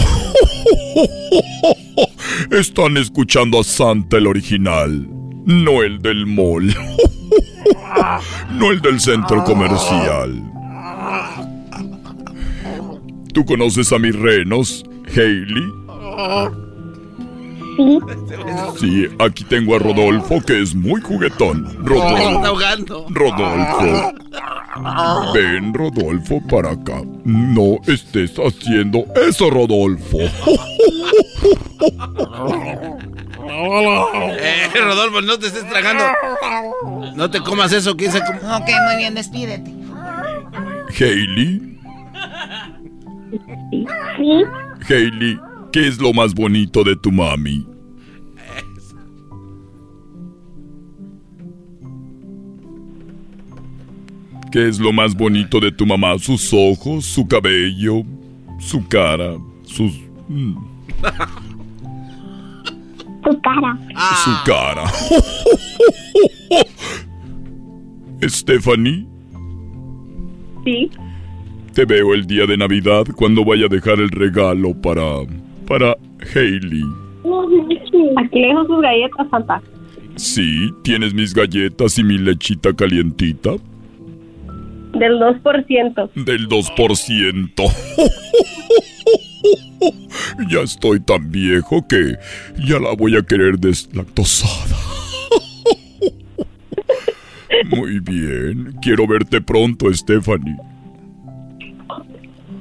Están 2.51 2.97
escuchando 2.97 3.59
a 3.59 3.63
Santa 3.63 4.17
el 4.17 4.27
original. 4.27 5.07
No 5.45 5.83
el 5.83 6.01
del 6.01 6.25
mall. 6.25 6.73
No 8.51 8.71
el 8.71 8.81
del 8.81 8.99
centro 8.99 9.43
comercial. 9.43 10.41
¿Tú 13.37 13.45
conoces 13.45 13.93
a 13.93 13.99
mis 13.99 14.15
renos, 14.15 14.83
Hailey? 15.15 15.71
Sí. 17.77 17.99
Sí, 18.79 19.07
aquí 19.19 19.43
tengo 19.43 19.75
a 19.75 19.77
Rodolfo, 19.77 20.41
que 20.41 20.59
es 20.59 20.73
muy 20.73 20.99
juguetón. 21.01 21.85
Rodolfo. 21.85 22.43
ahogando. 22.43 23.05
Rodolfo. 23.11 24.11
Ven, 25.35 25.71
Rodolfo, 25.71 26.41
para 26.49 26.71
acá. 26.71 27.03
No 27.25 27.77
estés 27.85 28.33
haciendo 28.39 29.05
eso, 29.29 29.51
Rodolfo. 29.51 30.17
Eh, 33.49 34.67
Rodolfo, 34.83 35.21
no 35.21 35.37
te 35.37 35.45
estés 35.45 35.69
tragando. 35.69 36.05
No 37.15 37.29
te 37.29 37.39
comas 37.41 37.71
eso, 37.71 37.95
que 37.95 38.05
dice 38.05 38.19
como... 38.25 38.39
Ok, 38.57 38.69
muy 38.87 38.95
bien, 38.97 39.13
despídete. 39.13 39.71
Hailey, 40.99 41.76
Sí. 43.29 43.85
Hailey, 44.89 45.39
¿qué 45.71 45.87
es 45.87 45.99
lo 45.99 46.13
más 46.13 46.33
bonito 46.33 46.83
de 46.83 46.95
tu 46.95 47.11
mami? 47.11 47.65
¿Qué 54.51 54.67
es 54.67 54.79
lo 54.79 54.93
más 54.93 55.13
bonito 55.15 55.59
de 55.59 55.71
tu 55.71 55.85
mamá? 55.85 56.17
Sus 56.19 56.51
ojos, 56.53 57.05
su 57.05 57.27
cabello, 57.27 58.03
su 58.59 58.87
cara, 58.87 59.35
sus... 59.63 59.93
mm, 60.29 60.55
Tu 63.23 63.41
cara. 63.41 63.77
su 64.23 64.31
cara. 64.45 64.83
Stephanie, 68.27 69.05
Sí. 70.63 70.89
Te 71.77 71.85
veo 71.85 72.15
el 72.15 72.25
día 72.25 72.47
de 72.47 72.57
Navidad 72.57 73.05
cuando 73.15 73.45
vaya 73.45 73.67
a 73.67 73.69
dejar 73.69 73.99
el 73.99 74.09
regalo 74.09 74.73
para... 74.81 75.03
para 75.67 75.95
Hailey. 76.33 76.81
Aquí 78.17 78.41
dejo 78.41 78.65
sus 78.65 78.81
galletas, 78.81 79.29
Santa. 79.29 79.61
Sí, 80.15 80.71
tienes 80.83 81.13
mis 81.13 81.35
galletas 81.35 81.99
y 81.99 82.03
mi 82.03 82.17
lechita 82.17 82.73
calientita 82.73 83.51
Del 84.93 85.19
2%. 85.19 86.13
del 86.15 86.49
2%. 86.49 87.71
ya 90.49 90.61
estoy 90.61 90.99
tan 90.99 91.29
viejo 91.29 91.87
que 91.87 92.15
ya 92.67 92.79
la 92.79 92.95
voy 92.95 93.17
a 93.17 93.21
querer 93.21 93.59
deslactosada. 93.59 94.77
Muy 97.69 97.99
bien, 97.99 98.73
quiero 98.81 99.05
verte 99.05 99.41
pronto, 99.41 99.93
Stephanie. 99.93 100.57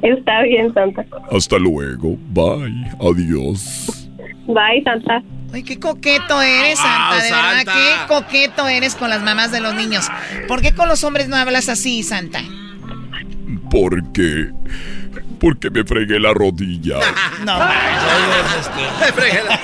Está 0.02 0.43
bien, 0.43 0.73
Santa. 0.74 1.05
Hasta 1.31 1.59
luego, 1.59 2.16
bye, 2.28 2.90
adiós. 3.01 4.09
Bye, 4.47 4.82
Santa. 4.85 5.23
Ay, 5.52 5.62
qué 5.62 5.78
coqueto 5.78 6.40
eres, 6.43 6.78
Santa, 6.78 7.16
de 7.16 7.31
verdad, 7.31 7.56
Santa. 7.56 7.73
qué 7.73 7.94
coqueto 8.14 8.68
eres 8.68 8.94
con 8.94 9.09
las 9.10 9.23
mamás 9.23 9.51
de 9.52 9.60
los 9.60 9.74
niños. 9.74 10.06
¿Por 10.48 10.60
qué 10.60 10.74
con 10.74 10.89
los 10.89 11.02
hombres 11.05 11.28
no 11.28 11.36
hablas 11.36 11.68
así, 11.68 12.02
Santa? 12.02 12.43
Porque... 13.70 14.51
Porque 15.40 15.70
me 15.70 15.85
fregué 15.85 16.18
la 16.18 16.32
rodilla. 16.32 16.98
No, 17.44 17.59
Me 17.59 19.12
fregué 19.12 19.40
la- 19.44 19.60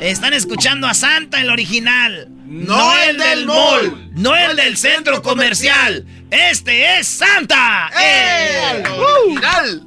Están 0.00 0.32
escuchando 0.32 0.86
a 0.86 0.94
Santa, 0.94 1.40
el 1.42 1.50
original. 1.50 2.28
No 2.46 2.96
el 2.96 3.18
del 3.18 3.46
mall. 3.46 4.10
No 4.12 4.34
el 4.34 4.56
del 4.56 4.76
centro 4.76 5.20
comercial. 5.22 6.06
Este 6.30 6.98
es 6.98 7.08
Santa. 7.08 7.90
¡El 8.00 8.82
¡Uh! 8.86 9.02
original! 9.26 9.82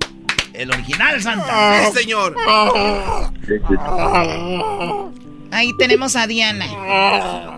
El 0.53 0.71
original 0.71 1.21
Santa. 1.21 1.85
Sí, 1.85 1.99
señor. 1.99 2.35
Ahí 5.51 5.71
tenemos 5.79 6.15
a 6.15 6.27
Diana. 6.27 6.65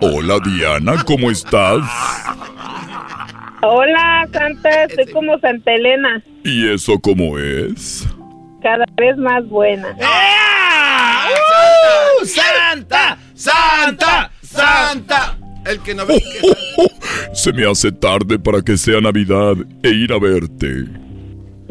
Hola, 0.00 0.38
Diana, 0.44 1.02
¿cómo 1.04 1.30
estás? 1.30 1.82
Hola, 3.62 4.28
Santa. 4.32 4.84
Estoy 4.84 5.12
como 5.12 5.38
Santa 5.40 5.72
Elena. 5.72 6.22
¿Y 6.44 6.72
eso 6.72 6.98
cómo 7.00 7.38
es? 7.38 8.06
Cada 8.62 8.84
vez 8.96 9.16
más 9.16 9.46
buena. 9.48 9.88
¡Uh! 12.20 12.24
¡Santa! 12.24 13.18
¡Santa! 13.34 14.30
¡Santa! 14.42 15.35
El 15.68 15.80
que 15.80 15.94
no 15.94 16.06
ve 16.06 16.14
que... 16.20 16.86
Se 17.34 17.52
me 17.52 17.68
hace 17.70 17.92
tarde 17.92 18.38
para 18.38 18.62
que 18.62 18.76
sea 18.76 19.00
Navidad 19.00 19.54
e 19.82 19.90
ir 19.90 20.12
a 20.12 20.18
verte. 20.18 20.84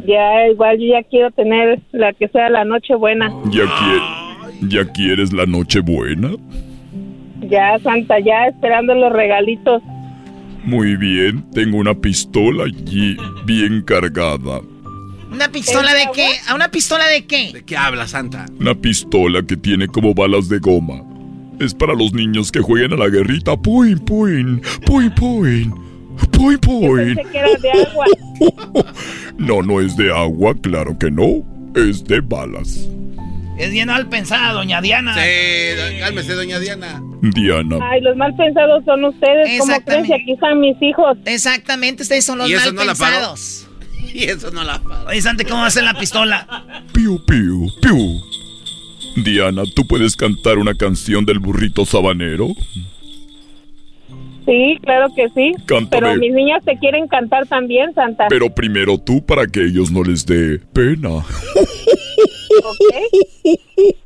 Ya, 0.05 0.47
igual 0.51 0.77
yo 0.79 0.93
ya 0.93 1.03
quiero 1.09 1.31
tener 1.31 1.79
la 1.91 2.13
que 2.13 2.27
sea 2.27 2.49
la 2.49 2.63
noche 2.65 2.93
buena. 2.95 3.29
¿Ya, 3.51 3.63
qui- 3.63 4.69
¿Ya 4.69 4.85
quieres 4.91 5.33
la 5.33 5.45
noche 5.45 5.79
buena? 5.79 6.31
Ya, 7.49 7.77
Santa, 7.79 8.19
ya 8.19 8.45
esperando 8.47 8.93
los 8.95 9.11
regalitos. 9.11 9.81
Muy 10.63 10.95
bien, 10.97 11.49
tengo 11.51 11.77
una 11.77 11.93
pistola 11.93 12.65
allí 12.65 13.15
bien 13.45 13.81
cargada. 13.83 14.61
¿Una 15.31 15.49
pistola 15.51 15.93
de 15.93 16.05
qué? 16.13 16.27
¿A 16.47 16.55
una 16.55 16.69
pistola 16.69 17.07
de 17.07 17.25
qué? 17.25 17.51
¿De 17.53 17.63
qué 17.65 17.75
habla, 17.77 18.07
Santa? 18.07 18.45
Una 18.59 18.73
pistola 18.75 19.41
que 19.45 19.57
tiene 19.57 19.87
como 19.87 20.13
balas 20.13 20.47
de 20.49 20.59
goma. 20.59 21.01
Es 21.59 21.73
para 21.73 21.93
los 21.93 22.13
niños 22.13 22.51
que 22.51 22.59
jueguen 22.59 22.93
a 22.93 22.97
la 22.97 23.07
guerrita. 23.09 23.55
Puin, 23.57 23.99
puin, 23.99 24.61
puin, 24.85 25.11
puin. 25.15 25.73
Puin, 26.31 26.57
puin. 26.59 27.19
No, 29.37 29.61
no 29.61 29.81
es 29.81 29.95
de 29.97 30.11
agua, 30.11 30.53
claro 30.61 30.97
que 30.97 31.11
no. 31.11 31.43
Es 31.75 32.03
de 32.05 32.21
balas. 32.21 32.87
Es 33.57 33.71
bien 33.71 33.87
mal 33.87 34.07
pensada, 34.09 34.51
doña 34.53 34.81
Diana. 34.81 35.13
Sí, 35.15 35.99
cálmese, 35.99 36.33
doña 36.33 36.59
Diana. 36.59 37.01
Diana. 37.21 37.77
Ay, 37.81 38.01
los 38.01 38.15
mal 38.17 38.35
pensados 38.35 38.83
son 38.85 39.05
ustedes. 39.05 39.59
¿Cómo 39.59 39.79
creen 39.81 40.05
que 40.05 40.13
aquí 40.15 40.33
están 40.33 40.59
mis 40.59 40.75
hijos? 40.81 41.17
Exactamente, 41.25 42.03
ustedes 42.03 42.25
son 42.25 42.37
los 42.39 42.49
¿Y 42.49 42.53
eso 42.53 42.65
mal 42.67 42.75
no 42.75 42.83
la 42.85 42.95
paró? 42.95 43.11
pensados. 43.15 43.67
Y 44.13 44.23
eso 44.25 44.49
no 44.51 44.63
la 44.63 44.79
paró. 44.81 45.07
Oye, 45.07 45.21
Santi, 45.21 45.43
¿cómo 45.43 45.61
va 45.61 45.67
a 45.67 45.71
ser 45.71 45.83
la 45.83 45.93
pistola? 45.93 46.47
Piu, 46.93 47.19
piu, 47.25 47.67
piu. 47.81 48.21
Diana, 49.15 49.63
¿tú 49.75 49.85
puedes 49.87 50.15
cantar 50.15 50.57
una 50.57 50.73
canción 50.75 51.25
del 51.25 51.39
burrito 51.39 51.85
sabanero? 51.85 52.49
Sí, 54.45 54.77
claro 54.83 55.07
que 55.15 55.27
sí. 55.29 55.53
Cántame. 55.65 55.89
Pero 55.89 56.15
mis 56.19 56.31
niñas 56.33 56.63
te 56.63 56.77
quieren 56.77 57.07
cantar 57.07 57.47
también, 57.47 57.93
Santa. 57.95 58.27
Pero 58.29 58.49
primero 58.53 58.97
tú 58.99 59.25
para 59.25 59.47
que 59.47 59.63
ellos 59.65 59.89
no 59.91 60.03
les 60.03 60.25
dé 60.25 60.59
pena. 60.73 61.09
¿Ok? 61.09 61.25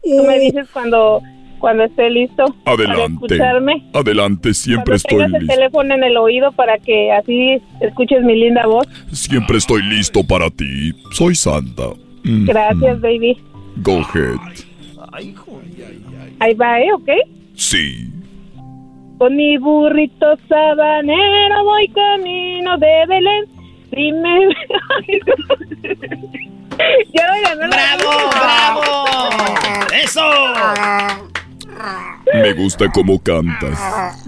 Tú 0.03 0.23
me 0.25 0.39
dices 0.39 0.67
cuando, 0.71 1.21
cuando 1.59 1.83
esté 1.83 2.09
listo 2.09 2.45
para 2.63 2.75
Adelante. 2.75 3.25
escucharme. 3.25 3.83
Adelante, 3.93 4.53
siempre 4.53 4.83
Cuando 4.85 4.95
estoy 4.95 5.17
tengas 5.17 5.33
el 5.33 5.39
listo. 5.41 5.55
teléfono 5.55 5.95
en 5.95 6.03
el 6.05 6.17
oído 6.17 6.51
para 6.53 6.77
que 6.77 7.11
así 7.11 7.57
escuches 7.81 8.23
mi 8.23 8.35
linda 8.39 8.65
voz. 8.65 8.87
Siempre 9.11 9.57
estoy 9.57 9.81
listo 9.83 10.23
para 10.25 10.49
ti. 10.49 10.93
Soy 11.11 11.35
Santa. 11.35 11.89
Mm, 12.23 12.45
Gracias, 12.45 13.01
baby. 13.01 13.37
Go 13.83 13.99
ahead. 13.99 14.37
Ahí 16.39 16.53
va, 16.53 16.79
¿eh? 16.79 16.93
¿Ok? 16.93 17.09
Sí. 17.55 18.09
Con 19.17 19.35
mi 19.35 19.57
burrito 19.57 20.37
sabanero 20.47 21.63
voy 21.65 21.87
camino 21.89 22.77
de 22.77 23.05
Belén. 23.07 23.45
Dime. 23.91 24.49
ya 27.13 27.27
voy 27.29 27.43
a. 27.45 27.55
¡Bravo, 27.67 28.11
bravo! 28.31 29.05
¡Eso! 29.93 30.23
Me 32.33 32.53
gusta 32.53 32.89
cómo 32.91 33.21
cantas. 33.21 33.77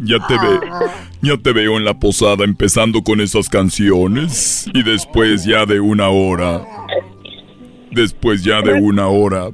Ya 0.03 0.17
te 0.27 0.33
ve, 0.33 0.59
ya 1.21 1.37
te 1.37 1.53
veo 1.53 1.77
en 1.77 1.85
la 1.85 1.93
posada 1.93 2.43
empezando 2.43 3.03
con 3.03 3.21
esas 3.21 3.47
canciones 3.47 4.69
y 4.73 4.83
después 4.83 5.45
ya 5.45 5.65
de 5.65 5.79
una 5.79 6.09
hora. 6.09 6.65
Después 7.91 8.43
ya 8.43 8.61
de 8.61 8.73
una 8.73 9.07
hora 9.07 9.51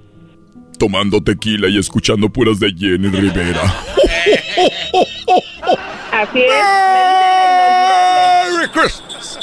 tomando 0.78 1.22
tequila 1.22 1.68
y 1.68 1.78
escuchando 1.78 2.30
puras 2.30 2.60
de 2.60 2.74
Jenny 2.74 3.10
Rivera. 3.10 3.62
Así 6.12 6.40
es. 6.40 6.54
Merry 8.54 8.70
Christmas. 8.72 9.40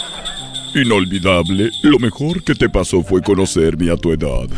Inolvidable, 0.74 1.70
lo 1.82 1.98
mejor 2.00 2.42
que 2.42 2.54
te 2.54 2.68
pasó 2.68 3.02
fue 3.04 3.22
conocerme 3.22 3.92
a 3.92 3.96
tu 3.96 4.12
edad. 4.12 4.48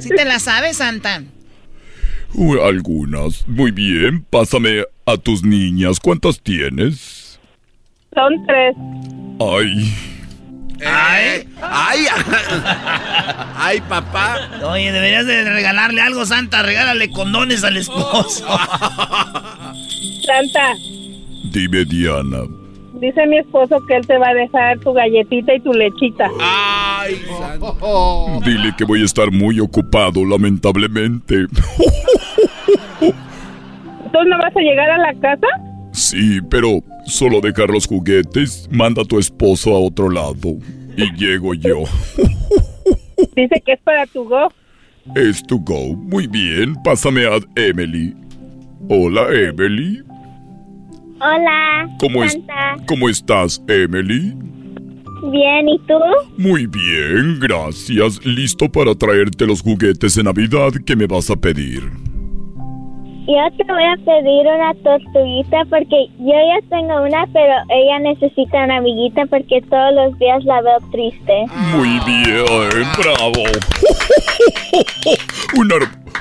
¿Sí 0.00 0.08
te 0.08 0.24
la 0.24 0.40
sabes, 0.40 0.78
Santa? 0.78 1.22
Uh, 2.34 2.60
algunas. 2.60 3.46
Muy 3.46 3.70
bien, 3.70 4.24
pásame 4.28 4.84
a 5.06 5.16
tus 5.16 5.44
niñas. 5.44 6.00
¿Cuántas 6.00 6.40
tienes? 6.40 7.38
Son 8.12 8.44
tres. 8.46 8.74
Ay. 9.38 10.17
Ay, 10.86 11.48
ay, 11.60 11.98
ay, 13.56 13.80
papá. 13.88 14.36
Oye, 14.64 14.92
deberías 14.92 15.26
de 15.26 15.44
regalarle 15.50 16.00
algo, 16.00 16.24
Santa. 16.24 16.62
Regálale 16.62 17.10
condones 17.10 17.64
al 17.64 17.76
esposo. 17.76 18.46
Santa, 20.26 20.74
Dime, 21.52 21.84
Diana. 21.84 22.38
dice 23.00 23.26
mi 23.26 23.38
esposo 23.38 23.78
que 23.86 23.96
él 23.96 24.06
te 24.06 24.18
va 24.18 24.28
a 24.28 24.34
dejar 24.34 24.78
tu 24.80 24.92
galletita 24.92 25.54
y 25.54 25.60
tu 25.60 25.72
lechita. 25.72 26.28
Ay, 26.40 27.20
Dile 28.44 28.74
que 28.76 28.84
voy 28.84 29.02
a 29.02 29.04
estar 29.04 29.30
muy 29.32 29.58
ocupado, 29.60 30.24
lamentablemente. 30.24 31.46
¿Tú 33.00 34.18
no 34.26 34.38
vas 34.38 34.56
a 34.56 34.60
llegar 34.60 34.90
a 34.90 34.98
la 34.98 35.14
casa? 35.20 35.46
Sí, 35.98 36.40
pero 36.48 36.80
solo 37.06 37.40
dejar 37.40 37.70
los 37.70 37.86
juguetes. 37.86 38.68
Manda 38.70 39.02
a 39.02 39.04
tu 39.04 39.18
esposo 39.18 39.74
a 39.74 39.80
otro 39.80 40.08
lado. 40.08 40.56
Y 40.96 41.12
llego 41.16 41.54
yo. 41.54 41.82
Dice 43.34 43.60
que 43.66 43.72
es 43.72 43.80
para 43.80 44.06
tu 44.06 44.24
go. 44.24 44.48
Es 45.16 45.42
to 45.42 45.58
go. 45.58 45.96
Muy 45.96 46.28
bien, 46.28 46.74
pásame 46.84 47.26
a 47.26 47.40
Emily. 47.56 48.14
Hola, 48.88 49.26
Emily. 49.32 50.00
Hola. 51.20 51.88
¿Cómo, 51.98 52.22
es. 52.22 52.38
¿Cómo 52.86 53.08
estás, 53.08 53.60
Emily? 53.66 54.34
Bien, 55.32 55.68
¿y 55.68 55.78
tú? 55.80 55.98
Muy 56.36 56.68
bien, 56.68 57.40
gracias. 57.40 58.24
Listo 58.24 58.70
para 58.70 58.94
traerte 58.94 59.46
los 59.46 59.62
juguetes 59.62 60.14
de 60.14 60.22
Navidad 60.22 60.72
que 60.86 60.94
me 60.94 61.06
vas 61.06 61.28
a 61.28 61.34
pedir. 61.34 62.07
Yo 63.28 63.36
te 63.58 63.64
voy 63.70 63.84
a 63.84 63.94
pedir 64.06 64.46
una 64.46 64.72
tortuguita 64.82 65.62
porque 65.68 66.06
yo 66.18 66.32
ya 66.32 66.66
tengo 66.70 67.02
una, 67.02 67.26
pero 67.26 67.52
ella 67.68 67.98
necesita 67.98 68.64
una 68.64 68.78
amiguita 68.78 69.26
porque 69.26 69.60
todos 69.68 69.92
los 69.92 70.18
días 70.18 70.42
la 70.46 70.62
veo 70.62 70.78
triste. 70.90 71.44
Muy 71.76 72.00
bien, 72.06 72.86
bravo. 72.96 73.42
Una, 75.58 75.74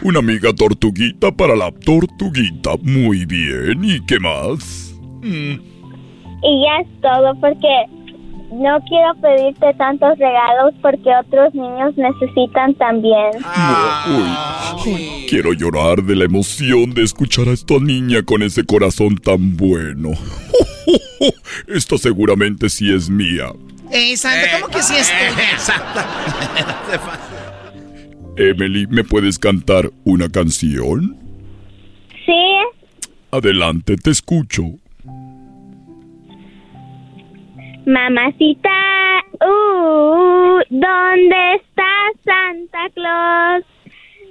una 0.03 0.19
amiga 0.19 0.53
tortuguita 0.53 1.31
para 1.31 1.55
la 1.55 1.71
tortuguita. 1.71 2.71
Muy 2.81 3.25
bien. 3.25 3.85
¿Y 3.85 4.05
qué 4.05 4.19
más? 4.19 4.93
Y 5.23 6.63
ya 6.63 6.81
es 6.81 7.01
todo 7.01 7.33
porque 7.39 7.85
no 8.51 8.79
quiero 8.87 9.13
pedirte 9.21 9.73
tantos 9.77 10.17
regalos 10.17 10.73
porque 10.81 11.09
otros 11.19 11.53
niños 11.53 11.95
necesitan 11.97 12.73
también. 12.75 13.31
Uy, 14.07 14.93
uy, 14.93 15.25
quiero 15.29 15.53
llorar 15.53 16.01
de 16.03 16.15
la 16.15 16.25
emoción 16.25 16.93
de 16.93 17.03
escuchar 17.03 17.49
a 17.49 17.51
esta 17.51 17.79
niña 17.79 18.23
con 18.23 18.41
ese 18.43 18.65
corazón 18.65 19.17
tan 19.17 19.57
bueno. 19.57 20.11
Esta 21.67 21.97
seguramente 21.97 22.69
sí 22.69 22.93
es 22.93 23.09
mía. 23.09 23.51
Eh, 23.91 24.15
Santa, 24.17 24.61
¿cómo 24.61 24.73
que 24.73 24.81
sí 24.81 24.95
es 24.95 25.09
tuya? 25.09 25.59
Santa. 25.59 26.05
Emily, 28.37 28.85
¿me 28.87 29.03
puedes 29.03 29.39
cantar 29.39 29.91
una 30.03 30.29
canción? 30.29 31.17
Sí, 32.25 32.33
Adelante, 33.31 33.97
te 33.97 34.09
escucho. 34.09 34.63
Mamacita, 37.87 39.23
uh, 39.39 40.59
¿dónde 40.69 41.55
está 41.55 41.91
Santa 42.25 42.89
Claus? 42.93 43.63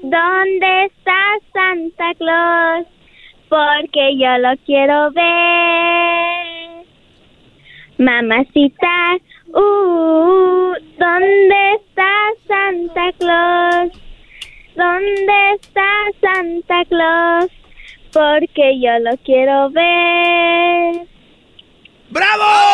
¿Dónde 0.03 0.85
está 0.85 1.21
Santa 1.55 2.13
Claus? 2.19 2.87
Porque 3.49 4.19
yo 4.19 4.37
lo 4.39 4.55
quiero 4.67 5.11
ver. 5.13 6.85
Mamacita, 7.97 9.17
uh, 9.55 10.75
¿dónde 10.99 11.73
está 11.77 12.13
Santa 12.47 13.13
Claus? 13.19 13.91
¿Dónde 14.75 15.53
está 15.55 15.89
Santa 16.21 16.85
Claus? 16.91 17.51
Porque 18.13 18.79
yo 18.81 18.99
lo 18.99 19.17
quiero 19.25 19.71
ver. 19.71 21.07
¡Bravo! 22.11 22.66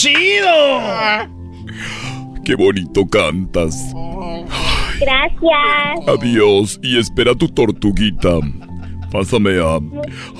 ¡Qué 0.00 0.12
chido! 0.12 1.28
Qué 2.44 2.54
bonito 2.54 3.06
cantas. 3.06 3.92
Gracias. 5.00 6.08
Adiós 6.08 6.78
y 6.82 6.98
espera 6.98 7.34
tu 7.34 7.48
tortuguita. 7.48 8.38
Pásame 9.10 9.58
a, 9.58 9.76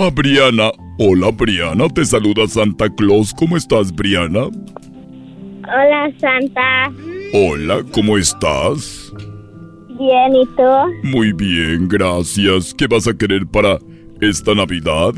a 0.05 0.10
Briana. 0.10 0.70
Hola 0.98 1.30
Briana, 1.30 1.89
te 1.89 2.05
saluda 2.05 2.47
Santa 2.47 2.89
Claus. 2.89 3.35
¿Cómo 3.35 3.56
estás 3.56 3.93
Briana? 3.93 4.44
Hola, 4.44 6.12
Santa. 6.20 6.93
Hola, 7.32 7.85
¿cómo 7.93 8.16
estás? 8.16 9.12
Bien, 9.89 10.36
¿y 10.36 10.47
tú? 10.56 11.09
Muy 11.09 11.32
bien, 11.32 11.89
gracias. 11.89 12.74
¿Qué 12.74 12.86
vas 12.86 13.09
a 13.09 13.14
querer 13.14 13.47
para 13.47 13.78
esta 14.20 14.55
Navidad? 14.55 15.14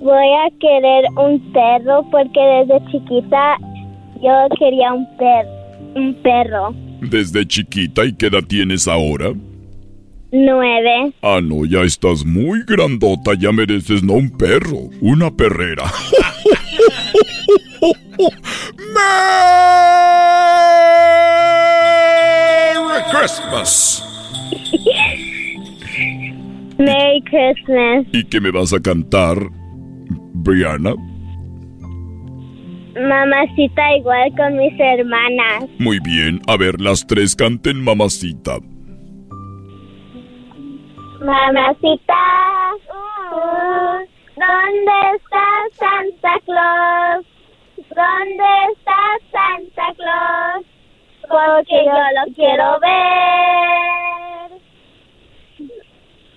Voy 0.00 0.28
a 0.32 0.48
querer 0.58 1.04
un 1.16 1.52
perro 1.52 2.02
porque 2.10 2.40
desde 2.40 2.80
chiquita 2.90 3.58
yo 4.22 4.48
quería 4.58 4.94
un 4.94 5.06
per 5.18 5.46
un 5.94 6.14
perro. 6.22 6.74
Desde 7.02 7.46
chiquita 7.46 8.04
y 8.06 8.14
qué 8.14 8.26
edad 8.26 8.42
tienes 8.46 8.88
ahora? 8.88 9.32
Nueve. 10.32 11.12
Ah, 11.22 11.40
no, 11.42 11.66
ya 11.66 11.82
estás 11.82 12.24
muy 12.24 12.62
grandota, 12.66 13.32
ya 13.38 13.52
mereces 13.52 14.02
no 14.02 14.14
un 14.14 14.30
perro, 14.30 14.88
una 15.00 15.30
perrera. 15.30 15.84
Merry 22.90 23.02
Christmas. 23.10 24.02
Merry 26.78 27.22
Christmas. 27.22 28.06
¿Y 28.12 28.24
qué 28.24 28.40
me 28.40 28.50
vas 28.50 28.72
a 28.72 28.80
cantar, 28.80 29.36
Brianna? 30.42 30.94
Mamacita 32.94 33.96
igual 33.96 34.32
con 34.36 34.56
mis 34.56 34.78
hermanas. 34.78 35.64
Muy 35.78 36.00
bien, 36.00 36.40
a 36.48 36.56
ver, 36.56 36.80
las 36.80 37.06
tres 37.06 37.36
canten 37.36 37.82
mamacita. 37.82 38.58
Mamacita, 41.20 42.14
uh, 42.90 43.98
¿dónde 44.36 44.96
está 45.16 45.46
Santa 45.74 46.40
Claus? 46.46 47.26
¿Dónde 47.76 48.48
está 48.72 49.00
Santa 49.30 49.94
Claus? 49.96 50.64
Porque 51.28 51.84
yo 51.84 52.00
lo 52.16 52.24
quiero 52.34 52.80
ver. 52.80 53.00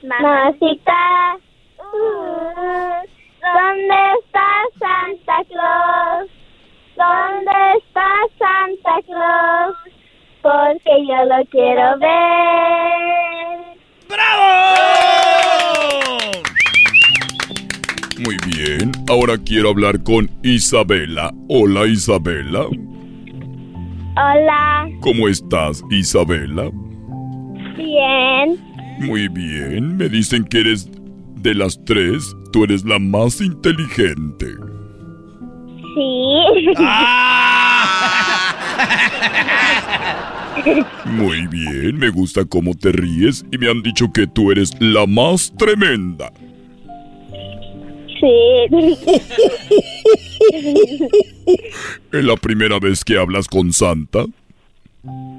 Mamacita, 0.04 1.38
uh, 1.80 3.13
¿dónde 3.44 3.96
está 4.20 4.48
Santa 4.80 5.38
Claus? 5.50 6.30
¿Dónde 6.96 7.78
está 7.78 8.08
Santa 8.40 9.02
Claus? 9.06 9.76
Porque 10.42 11.06
yo 11.08 11.26
lo 11.26 11.46
quiero 11.52 11.98
ver. 12.00 13.74
Muy 18.20 18.38
bien, 18.46 18.92
ahora 19.10 19.38
quiero 19.44 19.70
hablar 19.70 20.02
con 20.04 20.30
Isabela. 20.44 21.32
Hola, 21.50 21.86
Isabela. 21.88 22.66
Hola, 24.16 24.88
¿Cómo 25.02 25.28
estás, 25.28 25.84
Isabela? 25.90 26.70
bien. 27.76 28.58
Muy 29.00 29.28
bien, 29.28 29.98
me 29.98 30.08
dicen 30.08 30.46
que 30.46 30.60
eres 30.60 30.88
de 31.42 31.56
las 31.56 31.84
tres, 31.86 32.34
tú 32.54 32.64
eres 32.64 32.86
la 32.86 33.00
más 33.00 33.42
inteligente. 33.42 34.46
Sí. 35.96 36.36
Muy 41.06 41.48
bien, 41.48 41.98
me 41.98 42.10
gusta 42.10 42.46
cómo 42.46 42.76
te 42.76 42.92
ríes 42.92 43.44
y 43.52 43.58
me 43.58 43.68
han 43.70 43.82
dicho 43.82 44.14
que 44.14 44.28
tú 44.28 44.52
eres 44.52 44.72
la 44.80 45.08
más 45.08 45.52
tremenda. 45.58 46.32
Sí. 48.20 48.68
¿Es 52.12 52.24
la 52.24 52.36
primera 52.38 52.78
vez 52.80 53.04
que 53.04 53.18
hablas 53.18 53.48
con 53.48 53.74
Santa? 53.74 54.26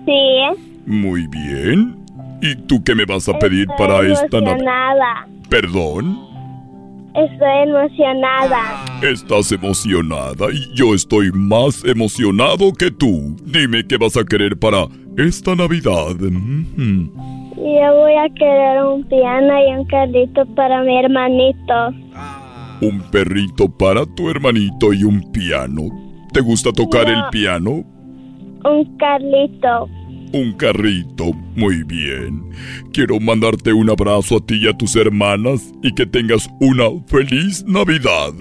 Sí. 0.04 0.40
Muy 0.84 1.28
bien. 1.28 1.96
¿Y 2.42 2.56
tú 2.56 2.82
qué 2.82 2.96
me 2.96 3.04
vas 3.04 3.28
a 3.28 3.38
pedir 3.38 3.68
Estoy 3.70 3.86
para 3.86 4.04
esta 4.06 4.40
Navidad? 4.40 5.26
¿Perdón? 5.48 6.33
Estoy 7.14 7.68
emocionada. 7.68 8.84
Estás 9.02 9.52
emocionada 9.52 10.46
y 10.52 10.74
yo 10.74 10.94
estoy 10.94 11.30
más 11.32 11.84
emocionado 11.84 12.72
que 12.72 12.90
tú. 12.90 13.36
Dime 13.44 13.86
qué 13.86 13.96
vas 13.96 14.16
a 14.16 14.24
querer 14.24 14.58
para 14.58 14.86
esta 15.16 15.54
Navidad. 15.54 16.16
Yo 16.18 17.94
voy 17.94 18.14
a 18.14 18.28
querer 18.34 18.82
un 18.84 19.04
piano 19.04 19.52
y 19.68 19.74
un 19.78 19.84
carrito 19.86 20.44
para 20.56 20.82
mi 20.82 20.98
hermanito. 20.98 21.74
Un 22.80 23.00
perrito 23.12 23.68
para 23.68 24.04
tu 24.16 24.28
hermanito 24.28 24.92
y 24.92 25.04
un 25.04 25.30
piano. 25.30 25.82
¿Te 26.32 26.40
gusta 26.40 26.72
tocar 26.72 27.06
el 27.08 27.18
No. 27.18 27.30
piano? 27.30 27.70
Un 28.64 28.96
carrito. 28.98 29.88
Un 30.34 30.52
carrito. 30.54 31.32
Muy 31.54 31.84
bien. 31.84 32.42
Quiero 32.92 33.20
mandarte 33.20 33.72
un 33.72 33.88
abrazo 33.88 34.38
a 34.38 34.40
ti 34.40 34.56
y 34.56 34.66
a 34.66 34.76
tus 34.76 34.96
hermanas 34.96 35.72
y 35.80 35.94
que 35.94 36.06
tengas 36.06 36.50
una 36.58 36.86
feliz 37.06 37.64
Navidad. 37.68 38.32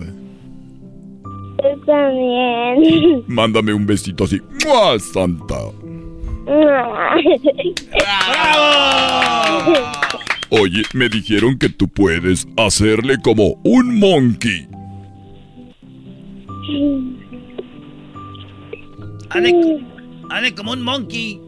Yo 1.62 1.86
también. 1.86 3.24
Mándame 3.28 3.76
un 3.76 3.86
besito 3.86 4.24
así. 4.24 4.42
¡Mua, 4.66 4.98
Santa! 4.98 5.60
Oye, 10.50 10.82
me 10.96 11.10
dijeron 11.10 11.60
que 11.60 11.70
tú 11.70 11.88
puedes 11.88 12.48
hacerle 12.58 13.18
como 13.24 13.62
un 13.64 14.00
monkey. 14.00 14.68
Hazle, 19.30 19.80
hazle 20.32 20.56
como 20.56 20.72
un 20.72 20.82
monkey. 20.82 21.43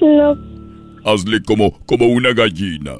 No. 0.00 0.36
Hazle 1.04 1.42
como, 1.42 1.78
como 1.86 2.06
una 2.06 2.32
gallina. 2.32 2.92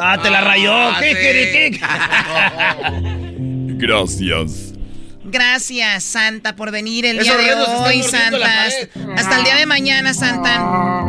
Ah, 0.00 0.16
te 0.22 0.30
la 0.30 0.40
rayó. 0.40 0.72
Ah. 0.72 1.00
Gracias. 3.78 4.74
Gracias, 5.24 6.04
Santa, 6.04 6.56
por 6.56 6.70
venir 6.72 7.04
el 7.04 7.18
Esos 7.18 7.36
día 7.36 7.54
de 7.54 7.62
hoy, 7.62 8.02
Santa. 8.02 8.66
Hasta 9.16 9.38
el 9.38 9.44
día 9.44 9.56
de 9.56 9.66
mañana, 9.66 10.14
Santa. 10.14 11.04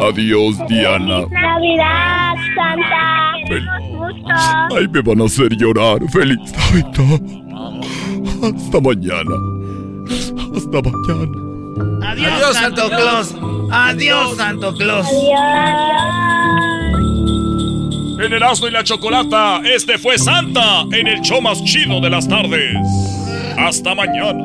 Adiós, 0.00 0.56
Diana. 0.68 1.26
Navidad, 1.30 2.34
Santa. 2.56 3.32
Fel-. 3.48 3.68
Ay, 4.76 4.88
me 4.88 5.00
van 5.02 5.20
a 5.20 5.24
hacer 5.24 5.54
llorar. 5.56 5.98
Feliz 6.10 6.38
Navidad. 6.52 7.20
Hasta 8.42 8.80
mañana. 8.80 9.36
Hasta 10.56 10.80
mañana. 10.82 11.52
Adiós, 12.04 12.32
Adiós, 12.32 12.56
Santo 12.56 12.88
Claus. 12.88 13.34
Adiós, 13.70 14.36
Santo 14.36 14.74
Claus. 14.74 15.06
En 18.24 18.32
Erasmo 18.32 18.68
y 18.68 18.70
la 18.70 18.84
Chocolata, 18.84 19.60
este 19.64 19.98
fue 19.98 20.16
Santa 20.18 20.82
en 20.92 21.08
el 21.08 21.20
show 21.22 21.40
más 21.40 21.62
chido 21.64 22.00
de 22.00 22.10
las 22.10 22.28
tardes. 22.28 22.76
Hasta 23.58 23.94
mañana. 23.94 24.44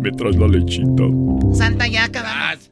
¿Me 0.00 0.10
traes 0.12 0.36
la 0.36 0.48
lechita? 0.48 1.04
Santa, 1.52 1.86
ya 1.86 2.04
acabamos. 2.04 2.70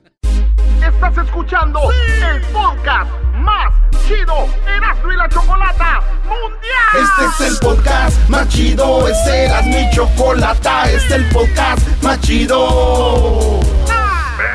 Estás 0.84 1.18
escuchando 1.18 1.80
el 1.92 2.40
podcast 2.52 3.10
más 3.34 3.72
chido 4.10 4.48
Erasmo 4.66 5.12
y 5.12 5.16
la 5.16 5.28
Chocolata 5.28 6.02
Mundial. 6.24 6.94
Este 6.94 7.44
es 7.44 7.52
el 7.52 7.58
podcast 7.58 8.28
más 8.28 8.48
chido, 8.48 9.06
este 9.06 9.44
era 9.44 9.62
mi 9.62 9.88
chocolata, 9.90 10.90
este 10.90 10.96
es 10.96 11.12
el 11.12 11.28
podcast 11.28 12.02
más 12.02 12.20
chido. 12.20 13.60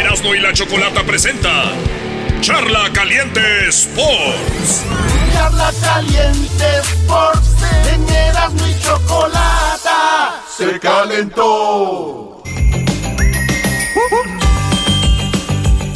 Erasmo 0.00 0.34
y 0.34 0.40
la 0.40 0.52
Chocolata 0.54 1.04
presenta 1.04 1.72
Charla 2.40 2.90
Caliente 2.94 3.68
Sports. 3.68 4.82
Charla 5.34 5.70
caliente 5.82 6.64
Sports 6.78 7.48
en 7.92 8.08
Erasmo 8.08 8.66
y 8.66 8.82
Chocolata 8.82 10.42
se 10.56 10.80
calentó. 10.80 12.42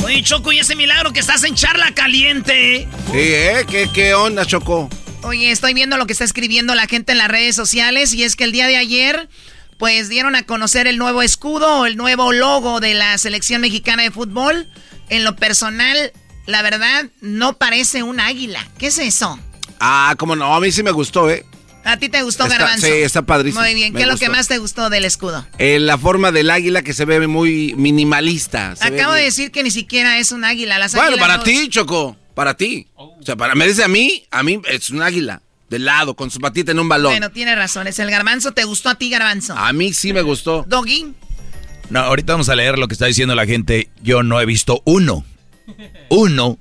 Oye, 0.05 0.23
Choco, 0.23 0.53
¿y 0.53 0.59
ese 0.59 0.77
milagro 0.77 1.15
que 1.15 1.21
estás 1.21 1.43
en 1.45 1.55
charla 1.55 1.93
caliente? 1.95 2.87
Sí, 3.11 3.19
¿eh? 3.19 3.65
¿Qué, 3.67 3.89
qué 3.95 4.13
onda, 4.13 4.45
Choco? 4.45 4.91
Oye, 5.23 5.51
estoy 5.51 5.73
viendo 5.73 5.97
lo 5.97 6.07
que 6.07 6.13
está 6.13 6.25
escribiendo 6.25 6.75
la 6.75 6.87
gente 6.87 7.13
en 7.13 7.19
las 7.19 7.29
redes 7.29 7.57
sociales 7.57 8.13
y 8.13 8.25
es 8.25 8.37
que 8.37 8.45
el 8.45 8.53
día 8.53 8.67
de 8.67 8.77
ayer, 8.77 9.31
pues 9.79 10.09
dieron 10.09 10.35
a 10.37 10.45
conocer 10.45 10.87
el 10.87 10.99
nuevo 10.99 11.23
escudo, 11.23 11.87
el 11.87 11.97
nuevo 11.97 12.33
logo 12.33 12.81
de 12.81 12.95
la 12.95 13.17
selección 13.19 13.61
mexicana 13.61 14.03
de 14.03 14.11
fútbol. 14.11 14.69
En 15.11 15.25
lo 15.25 15.37
personal, 15.37 16.13
la 16.47 16.63
verdad, 16.63 17.07
no 17.21 17.59
parece 17.59 18.03
un 18.03 18.21
águila. 18.21 18.67
¿Qué 18.79 18.87
es 18.89 18.99
eso? 18.99 19.39
Ah, 19.81 20.15
como 20.19 20.37
no, 20.37 20.55
a 20.55 20.61
mí 20.61 20.73
sí 20.73 20.83
me 20.83 20.91
gustó, 20.93 21.29
¿eh? 21.31 21.45
¿A 21.87 21.99
ti 21.99 22.09
te 22.09 22.23
gustó 22.23 22.45
Está- 22.45 22.57
Garbanzo? 22.57 22.87
sí, 22.87 22.93
está 22.95 23.21
padrísimo. 23.23 23.61
Muy 23.63 23.75
bien. 23.75 23.93
Me 23.93 23.99
¿Qué 23.99 24.05
es 24.05 24.09
lo 24.11 24.17
que 24.17 24.31
más 24.31 24.49
te 24.49 24.57
gustó 24.57 24.89
del 24.89 25.05
escudo? 25.05 25.47
Eh, 25.59 25.79
la 25.79 25.99
forma 25.99 26.33
del 26.33 26.51
águila 26.51 26.81
que 26.81 26.95
se 26.95 27.05
ve 27.05 27.27
muy 27.27 27.75
minimalista. 27.77 28.75
se 28.77 28.85
Acabo 28.87 29.13
de 29.13 29.19
bien. 29.21 29.31
decir 29.31 29.51
que 29.51 29.63
ni 29.63 29.71
siquiera 29.71 30.19
es 30.19 30.33
un 30.33 30.45
águila. 30.45 30.79
Las 30.79 30.95
Bueno, 30.95 31.19
para 31.19 31.37
no- 31.39 31.43
ti, 31.43 31.69
Choco. 31.69 32.17
Para 32.35 32.55
ti. 32.57 32.87
O 32.97 33.19
sea, 33.23 33.37
para 33.37 33.55
me 33.55 33.69
dice 33.69 33.85
a 33.85 33.89
mí, 33.89 34.25
a 34.31 34.43
mí 34.43 34.61
es 34.67 34.91
un 34.91 35.03
águila. 35.03 35.43
De 35.75 35.81
lado, 35.81 36.15
con 36.15 36.31
su 36.31 36.39
patita 36.39 36.71
en 36.71 36.79
un 36.79 36.89
balón. 36.89 37.11
Bueno, 37.13 37.31
tiene 37.31 37.55
razón. 37.57 37.89
Es 37.89 37.99
el 37.99 38.09
garbanzo. 38.09 38.53
¿Te 38.53 38.63
gustó 38.63 38.91
a 38.91 38.95
ti, 38.95 39.11
garbanzo? 39.11 39.55
A 39.59 39.73
mí 39.73 39.93
sí 39.93 40.13
me 40.13 40.23
gustó. 40.23 40.65
Doggy. 40.69 41.13
No, 41.91 41.99
ahorita 42.01 42.33
vamos 42.35 42.49
a 42.49 42.55
leer 42.55 42.79
lo 42.79 42.87
que 42.87 42.95
está 42.95 43.07
diciendo 43.07 43.35
la 43.35 43.45
gente. 43.45 43.91
Yo 44.01 44.23
no 44.23 44.41
he 44.41 44.47
visto 44.47 44.83
uno. 44.85 45.25
Uno 46.11 46.59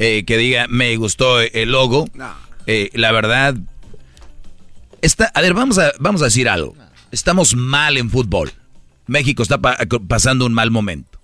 eh, 0.00 0.24
que 0.26 0.36
diga, 0.36 0.66
me 0.68 0.96
gustó 0.96 1.40
el 1.40 1.70
logo. 1.70 2.08
Eh, 2.66 2.90
la 2.94 3.12
verdad. 3.12 3.54
Está, 5.00 5.30
a 5.32 5.40
ver, 5.40 5.54
vamos 5.54 5.78
a, 5.78 5.92
vamos 6.00 6.20
a 6.22 6.24
decir 6.24 6.48
algo. 6.48 6.74
Estamos 7.12 7.54
mal 7.54 7.96
en 7.98 8.10
fútbol. 8.10 8.52
México 9.06 9.42
está 9.44 9.58
pa- 9.58 9.78
pasando 10.08 10.44
un 10.44 10.52
mal 10.54 10.70
momento. 10.72 11.20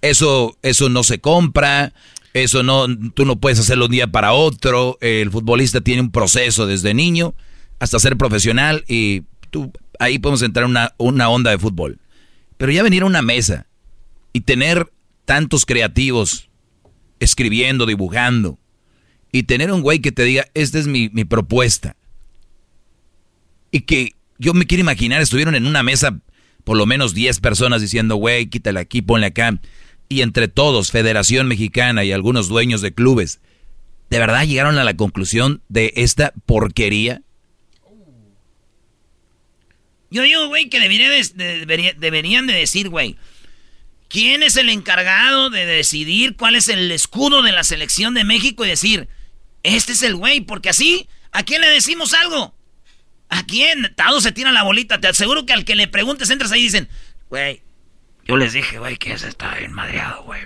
Eso, 0.00 0.56
eso 0.62 0.88
no 0.88 1.02
se 1.04 1.18
compra. 1.20 1.92
Eso 2.34 2.62
no, 2.64 2.86
tú 3.14 3.24
no 3.24 3.36
puedes 3.36 3.60
hacerlo 3.60 3.86
un 3.86 3.92
día 3.92 4.08
para 4.08 4.32
otro. 4.32 4.98
El 5.00 5.30
futbolista 5.30 5.80
tiene 5.80 6.02
un 6.02 6.10
proceso 6.10 6.66
desde 6.66 6.92
niño 6.92 7.34
hasta 7.78 7.98
ser 7.98 8.16
profesional 8.16 8.84
y 8.88 9.22
tú, 9.50 9.72
ahí 10.00 10.18
podemos 10.18 10.42
entrar 10.42 10.64
en 10.64 10.72
una, 10.72 10.94
una 10.98 11.28
onda 11.28 11.52
de 11.52 11.58
fútbol. 11.58 12.00
Pero 12.56 12.72
ya 12.72 12.82
venir 12.82 13.02
a 13.02 13.06
una 13.06 13.22
mesa 13.22 13.66
y 14.32 14.40
tener 14.40 14.92
tantos 15.24 15.64
creativos 15.64 16.50
escribiendo, 17.20 17.86
dibujando, 17.86 18.58
y 19.30 19.44
tener 19.44 19.72
un 19.72 19.82
güey 19.82 20.00
que 20.00 20.12
te 20.12 20.24
diga, 20.24 20.46
esta 20.54 20.78
es 20.78 20.86
mi, 20.86 21.08
mi 21.10 21.24
propuesta. 21.24 21.96
Y 23.70 23.80
que 23.80 24.12
yo 24.38 24.54
me 24.54 24.66
quiero 24.66 24.82
imaginar, 24.82 25.20
estuvieron 25.20 25.54
en 25.54 25.66
una 25.66 25.82
mesa 25.82 26.20
por 26.64 26.76
lo 26.76 26.86
menos 26.86 27.14
10 27.14 27.40
personas 27.40 27.80
diciendo, 27.80 28.16
güey, 28.16 28.46
quítale 28.46 28.80
aquí, 28.80 29.02
ponle 29.02 29.26
acá. 29.26 29.58
Y 30.08 30.22
entre 30.22 30.48
todos, 30.48 30.90
Federación 30.90 31.48
Mexicana 31.48 32.04
y 32.04 32.12
algunos 32.12 32.48
dueños 32.48 32.80
de 32.82 32.92
clubes, 32.94 33.40
¿de 34.10 34.18
verdad 34.18 34.44
llegaron 34.46 34.78
a 34.78 34.84
la 34.84 34.94
conclusión 34.96 35.62
de 35.68 35.92
esta 35.96 36.32
porquería? 36.46 37.22
Yo 40.10 40.22
digo, 40.22 40.46
güey, 40.48 40.68
que 40.68 40.78
de- 40.78 40.88
de- 40.88 41.58
debería- 41.60 41.94
deberían 41.94 42.46
de 42.46 42.52
decir, 42.52 42.88
güey, 42.88 43.16
¿quién 44.08 44.42
es 44.42 44.56
el 44.56 44.68
encargado 44.68 45.50
de 45.50 45.66
decidir 45.66 46.36
cuál 46.36 46.54
es 46.54 46.68
el 46.68 46.90
escudo 46.92 47.42
de 47.42 47.52
la 47.52 47.64
selección 47.64 48.14
de 48.14 48.22
México 48.24 48.64
y 48.64 48.68
decir, 48.68 49.08
este 49.64 49.92
es 49.92 50.02
el 50.02 50.14
güey? 50.14 50.40
Porque 50.42 50.68
así, 50.68 51.08
¿a 51.32 51.42
quién 51.42 51.60
le 51.62 51.68
decimos 51.68 52.14
algo? 52.14 52.54
¿A 53.28 53.44
quién? 53.46 53.92
Todos 53.96 54.22
se 54.22 54.30
tiran 54.30 54.54
la 54.54 54.62
bolita. 54.62 55.00
Te 55.00 55.08
aseguro 55.08 55.46
que 55.46 55.52
al 55.52 55.64
que 55.64 55.74
le 55.74 55.88
preguntes, 55.88 56.30
entras 56.30 56.52
ahí 56.52 56.60
y 56.60 56.64
dicen, 56.64 56.88
güey, 57.28 57.62
yo 58.26 58.36
les 58.36 58.52
dije, 58.52 58.78
güey, 58.78 58.96
que 58.96 59.12
ese 59.12 59.28
está 59.28 59.54
bien 59.56 59.72
madreado, 59.72 60.22
güey. 60.24 60.40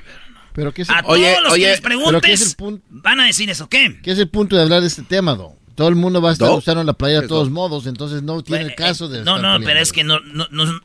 Pero 0.54 0.72
¿qué 0.74 0.82
es 0.82 0.90
A 0.90 0.98
el, 1.00 1.04
todos 1.04 1.18
los 1.42 1.54
que 1.54 1.58
les 1.60 1.80
pero 1.80 1.96
¿qué 2.20 2.32
es 2.32 2.40
preguntes, 2.40 2.50
el 2.50 2.56
punto? 2.56 2.84
van 2.90 3.20
a 3.20 3.26
decir 3.26 3.48
eso, 3.50 3.68
¿qué? 3.68 4.00
¿Qué 4.02 4.10
es 4.12 4.18
el 4.18 4.28
punto 4.28 4.56
de 4.56 4.62
hablar 4.62 4.80
de 4.80 4.88
este 4.88 5.02
tema, 5.02 5.34
Do? 5.34 5.54
Todo 5.76 5.86
el 5.88 5.94
mundo 5.94 6.20
va 6.20 6.30
a 6.30 6.32
estar 6.32 6.48
¿Do? 6.48 6.56
usando 6.56 6.82
la 6.82 6.94
playa 6.94 7.16
de 7.16 7.22
¿Qué 7.22 7.28
todos 7.28 7.46
do? 7.48 7.54
modos, 7.54 7.86
entonces 7.86 8.22
no 8.22 8.42
tiene 8.42 8.64
el 8.64 8.74
caso 8.74 9.08
de 9.08 9.22
No, 9.22 9.36
estar 9.36 9.42
no, 9.42 9.42
peleando. 9.42 9.66
pero 9.66 9.80
es 9.80 9.92
que 9.92 10.02
no, 10.02 10.18
no, 10.20 10.48
no- 10.50 10.80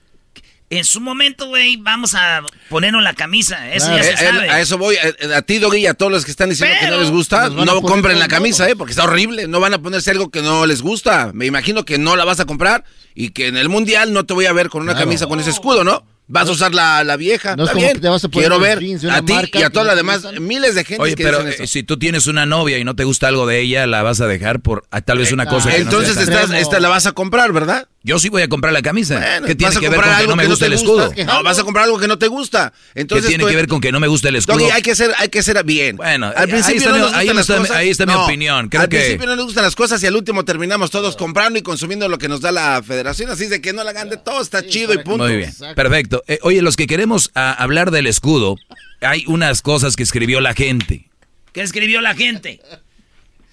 en 0.69 0.85
su 0.85 1.01
momento, 1.01 1.47
güey, 1.49 1.77
vamos 1.77 2.15
a 2.15 2.41
ponernos 2.69 3.03
la 3.03 3.13
camisa. 3.13 3.71
Eso 3.73 3.87
Claro. 3.87 4.03
ya 4.03 4.09
Eh, 4.09 4.17
se 4.17 4.23
eh, 4.25 4.27
sabe. 4.29 4.49
a 4.49 4.59
eso 4.59 4.77
voy. 4.79 4.95
A, 4.97 5.37
a 5.37 5.41
ti, 5.43 5.59
Doggy, 5.59 5.77
y 5.81 5.85
a 5.87 5.93
todos 5.93 6.11
los 6.11 6.25
que 6.25 6.31
están 6.31 6.49
diciendo 6.49 6.73
que 6.79 6.85
Pero- 6.85 6.95
no 6.97 7.01
les 7.03 7.11
gusta, 7.11 7.45
a 7.45 7.49
no 7.49 7.81
compren 7.83 8.17
la 8.17 8.27
camisa, 8.27 8.67
¿eh? 8.69 8.75
Porque 8.75 8.91
está 8.91 9.03
horrible. 9.03 9.47
No 9.47 9.59
van 9.59 9.73
a 9.75 9.79
ponerse 9.81 10.09
algo 10.11 10.29
que 10.31 10.41
no 10.41 10.65
les 10.65 10.81
gusta. 10.81 11.31
Me 11.33 11.45
imagino 11.45 11.85
que 11.85 11.99
no 11.99 12.15
la 12.15 12.25
vas 12.25 12.39
a 12.39 12.45
comprar 12.45 12.85
y 13.13 13.29
que 13.29 13.47
en 13.47 13.57
el 13.57 13.69
mundial 13.69 14.13
no 14.13 14.25
te 14.25 14.33
voy 14.33 14.45
a 14.47 14.53
ver 14.53 14.69
con 14.69 14.81
una 14.81 14.93
Claro. 14.93 15.05
camisa 15.07 15.27
con 15.27 15.39
ese 15.39 15.51
escudo, 15.51 15.83
¿no? 15.83 16.05
Vas 16.27 16.47
a 16.47 16.51
usar 16.53 16.73
la, 16.73 17.03
la 17.03 17.17
vieja. 17.17 17.55
No 17.55 17.63
es 17.65 17.69
Está 17.71 17.87
como 17.87 17.99
te 18.01 18.09
vas 18.09 18.23
a 18.23 18.27
poner 18.29 18.47
Quiero 18.47 18.59
ver 18.59 18.79
jeans 18.79 19.01
de 19.01 19.07
una 19.09 19.17
a 19.17 19.21
ti 19.25 19.33
marca 19.33 19.59
y 19.59 19.63
a 19.63 19.69
todas 19.69 19.85
no 19.85 19.87
las 19.89 19.97
demás 19.97 20.39
miles 20.41 20.73
de 20.73 20.83
gente 20.85 21.03
Oye, 21.03 21.15
que 21.15 21.23
pero 21.23 21.39
dicen 21.39 21.51
eh, 21.51 21.55
eso. 21.63 21.67
si 21.67 21.83
tú 21.83 21.99
tienes 21.99 22.27
una 22.27 22.45
novia 22.45 22.77
y 22.77 22.83
no 22.85 22.95
te 22.95 23.03
gusta 23.03 23.27
algo 23.27 23.45
de 23.45 23.59
ella, 23.59 23.85
la 23.87 24.03
vas 24.03 24.21
a 24.21 24.27
dejar 24.27 24.61
por 24.61 24.85
ah, 24.89 25.01
tal 25.01 25.17
vez 25.17 25.31
una 25.31 25.45
cosa 25.45 25.69
que 25.69 25.79
no 25.79 25.83
Entonces 25.83 26.15
tan- 26.15 26.23
estás, 26.23 26.51
esta 26.51 26.79
la 26.79 26.87
vas 26.89 27.05
a 27.07 27.11
comprar, 27.11 27.51
¿verdad? 27.51 27.87
Yo 28.05 28.19
sí 28.19 28.27
voy 28.27 28.41
a 28.41 28.49
comprar 28.49 28.73
la 28.73 28.81
camisa. 28.81 29.17
Bueno, 29.17 29.47
¿Qué 29.47 29.55
tiene 29.55 29.73
que 29.79 29.87
ver 29.87 30.01
con 30.01 30.17
que 30.17 30.27
no 30.27 30.35
me 30.35 30.43
que 30.43 30.49
gusta 30.49 30.65
el 30.65 30.73
gusta. 30.73 31.05
escudo? 31.07 31.25
No, 31.25 31.41
vas 31.41 31.57
a 31.57 31.63
comprar 31.63 31.85
algo 31.85 31.97
que 31.97 32.07
no 32.09 32.17
te 32.19 32.27
gusta. 32.27 32.73
Entonces 32.95 33.23
¿Qué 33.25 33.29
tiene 33.29 33.43
tú- 33.45 33.49
que 33.49 33.55
ver 33.55 33.67
con 33.69 33.79
que 33.79 33.93
no 33.93 34.01
me 34.01 34.07
gusta 34.09 34.27
el 34.27 34.35
escudo? 34.35 34.57
Doggy, 34.57 34.71
hay 34.71 34.81
que 34.81 34.93
ser, 34.93 35.13
hay 35.17 35.29
que 35.29 35.41
ser 35.41 35.63
bien. 35.63 35.95
Bueno, 35.95 36.25
al 36.27 36.35
ahí 36.37 36.47
principio 36.51 36.79
está 36.81 36.89
no 36.89 36.95
mi- 36.97 37.01
nos 37.01 37.13
ahí 37.13 37.27
gustan 37.27 37.35
las 37.37 37.43
está 37.49 37.53
mi- 37.55 37.59
cosas. 37.61 37.77
ahí 37.77 37.89
está 37.89 38.05
mi 38.05 38.11
No, 38.13 38.25
opinión. 38.25 38.67
Creo 38.67 38.81
al 38.83 38.89
que- 38.89 38.97
principio 38.97 39.27
no 39.27 39.35
nos 39.37 39.45
gustan 39.45 39.63
las 39.63 39.75
cosas 39.77 40.03
y 40.03 40.07
al 40.07 40.15
último 40.17 40.43
terminamos 40.43 40.91
todos 40.91 41.15
comprando 41.15 41.57
y 41.57 41.61
consumiendo 41.61 42.09
lo 42.09 42.17
que 42.17 42.27
nos 42.27 42.41
da 42.41 42.51
la 42.51 42.83
federación. 42.85 43.29
Así 43.31 43.47
de 43.47 43.61
que 43.61 43.71
no 43.71 43.85
la 43.85 43.91
hagan 43.91 44.09
de 44.09 44.17
todo, 44.17 44.41
está 44.41 44.65
chido 44.67 44.93
y 44.93 44.97
punto. 44.97 45.23
Muy 45.23 45.37
bien, 45.37 45.53
perfecto. 45.73 46.23
Eh, 46.27 46.39
oye, 46.41 46.61
los 46.61 46.75
que 46.75 46.87
queremos 46.87 47.31
ah, 47.35 47.53
hablar 47.57 47.89
del 47.91 48.07
escudo, 48.07 48.57
hay 48.99 49.23
unas 49.27 49.61
cosas 49.61 49.95
que 49.95 50.03
escribió 50.03 50.41
la 50.41 50.53
gente. 50.53 51.09
¿Qué 51.53 51.61
escribió 51.61 52.01
la 52.01 52.15
gente? 52.15 52.59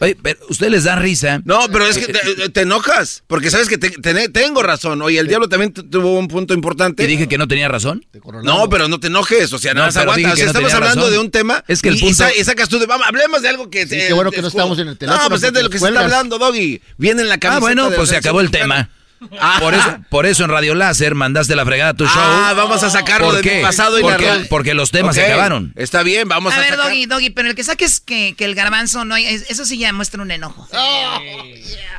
Oye, 0.03 0.17
pero 0.23 0.41
¿ustedes 0.49 0.73
les 0.73 0.85
da 0.85 0.97
risa? 0.97 1.43
No, 1.45 1.67
pero 1.71 1.87
es 1.87 1.99
que 1.99 2.13
te, 2.13 2.49
te 2.49 2.61
enojas, 2.63 3.23
porque 3.27 3.51
sabes 3.51 3.69
que 3.69 3.77
te- 3.77 3.91
te- 3.91 4.29
tengo 4.31 4.63
razón. 4.63 5.03
Oye, 5.03 5.19
el 5.19 5.29
diablo 5.29 5.49
también 5.49 5.73
tu- 5.75 5.83
tuvo 5.83 6.19
un 6.19 6.27
punto 6.27 6.55
importante. 6.55 7.05
¿Y 7.05 7.07
dije 7.07 7.29
que 7.29 7.37
no 7.37 7.47
tenía 7.47 7.69
razón? 7.69 8.05
No, 8.43 8.69
pero 8.71 8.89
no 8.89 8.99
te 8.99 9.09
enojes, 9.09 9.53
o 9.53 9.59
sea, 9.59 9.75
No, 9.75 9.81
nada 9.81 9.89
más 9.89 9.95
pero 9.95 10.13
aguanta. 10.13 10.21
dije 10.21 10.33
O 10.33 10.37
sea, 10.37 10.45
no 10.47 10.51
estamos 10.51 10.73
hablando 10.75 11.01
razón. 11.03 11.13
de 11.13 11.19
un 11.19 11.31
tema 11.31 11.65
Es 11.69 11.83
que 11.83 11.91
el 11.91 11.99
punto- 12.01 12.15
sa- 12.15 12.35
y 12.35 12.43
sacas 12.45 12.69
tú 12.71 12.79
de, 12.79 12.87
vamos, 12.87 13.07
hablemos 13.07 13.43
de 13.43 13.49
algo 13.51 13.69
que... 13.69 13.87
Sí, 13.87 13.97
qué 14.09 14.13
bueno 14.15 14.31
que 14.31 14.41
no 14.41 14.49
estamos 14.49 14.79
en 14.79 14.89
el 14.89 14.97
teléfono, 14.97 15.23
No, 15.25 15.29
pues 15.29 15.43
es 15.43 15.53
de 15.53 15.63
lo 15.63 15.69
que 15.71 15.79
se 15.79 15.87
está 15.89 16.01
hablando, 16.01 16.39
Doggy. 16.39 16.81
Viene 16.97 17.21
en 17.23 17.29
la 17.29 17.39
camiseta 17.39 17.57
Ah, 17.57 17.61
bueno, 17.61 17.91
pues 17.95 18.09
se 18.09 18.17
acabó 18.17 18.41
el 18.41 18.51
tema. 18.51 18.89
Ajá. 19.39 19.61
Por 19.61 19.75
eso, 19.75 19.99
por 20.09 20.27
eso 20.27 20.45
en 20.45 20.51
Radio 20.51 20.75
Láser 20.75 21.15
mandaste 21.15 21.55
la 21.55 21.65
fregada 21.67 21.91
a 21.91 21.95
tu 21.95 22.05
show. 22.07 22.15
Ah, 22.17 22.55
vamos 22.57 22.83
a 22.83 22.89
sacarlo 22.91 23.27
¿Por 23.27 23.37
de 23.37 23.43
qué? 23.43 23.57
mi 23.57 23.63
pasado 23.63 23.99
y 23.99 24.03
porque, 24.03 24.25
la 24.27 24.45
porque 24.49 24.75
los 24.75 24.91
temas 24.91 25.15
se 25.15 25.25
acabaron. 25.27 25.73
Está 25.77 26.03
bien, 26.03 26.27
vamos 26.29 26.53
a, 26.55 26.57
a 26.57 26.61
ver, 26.61 26.71
sacar. 26.71 26.87
Doggy, 26.87 27.07
Doggy, 27.07 27.31
pero 27.31 27.49
el 27.51 27.55
que 27.55 27.63
saques 27.65 28.01
que, 28.01 28.35
que 28.37 28.45
el 28.47 28.55
garbanzo 28.55 29.05
no 29.05 29.15
hay, 29.15 29.27
es- 29.27 29.51
eso 29.51 29.67
sí 29.67 29.77
ya 29.79 29.93
muestra 29.93 30.23
un 30.23 30.31
enojo. 30.31 30.67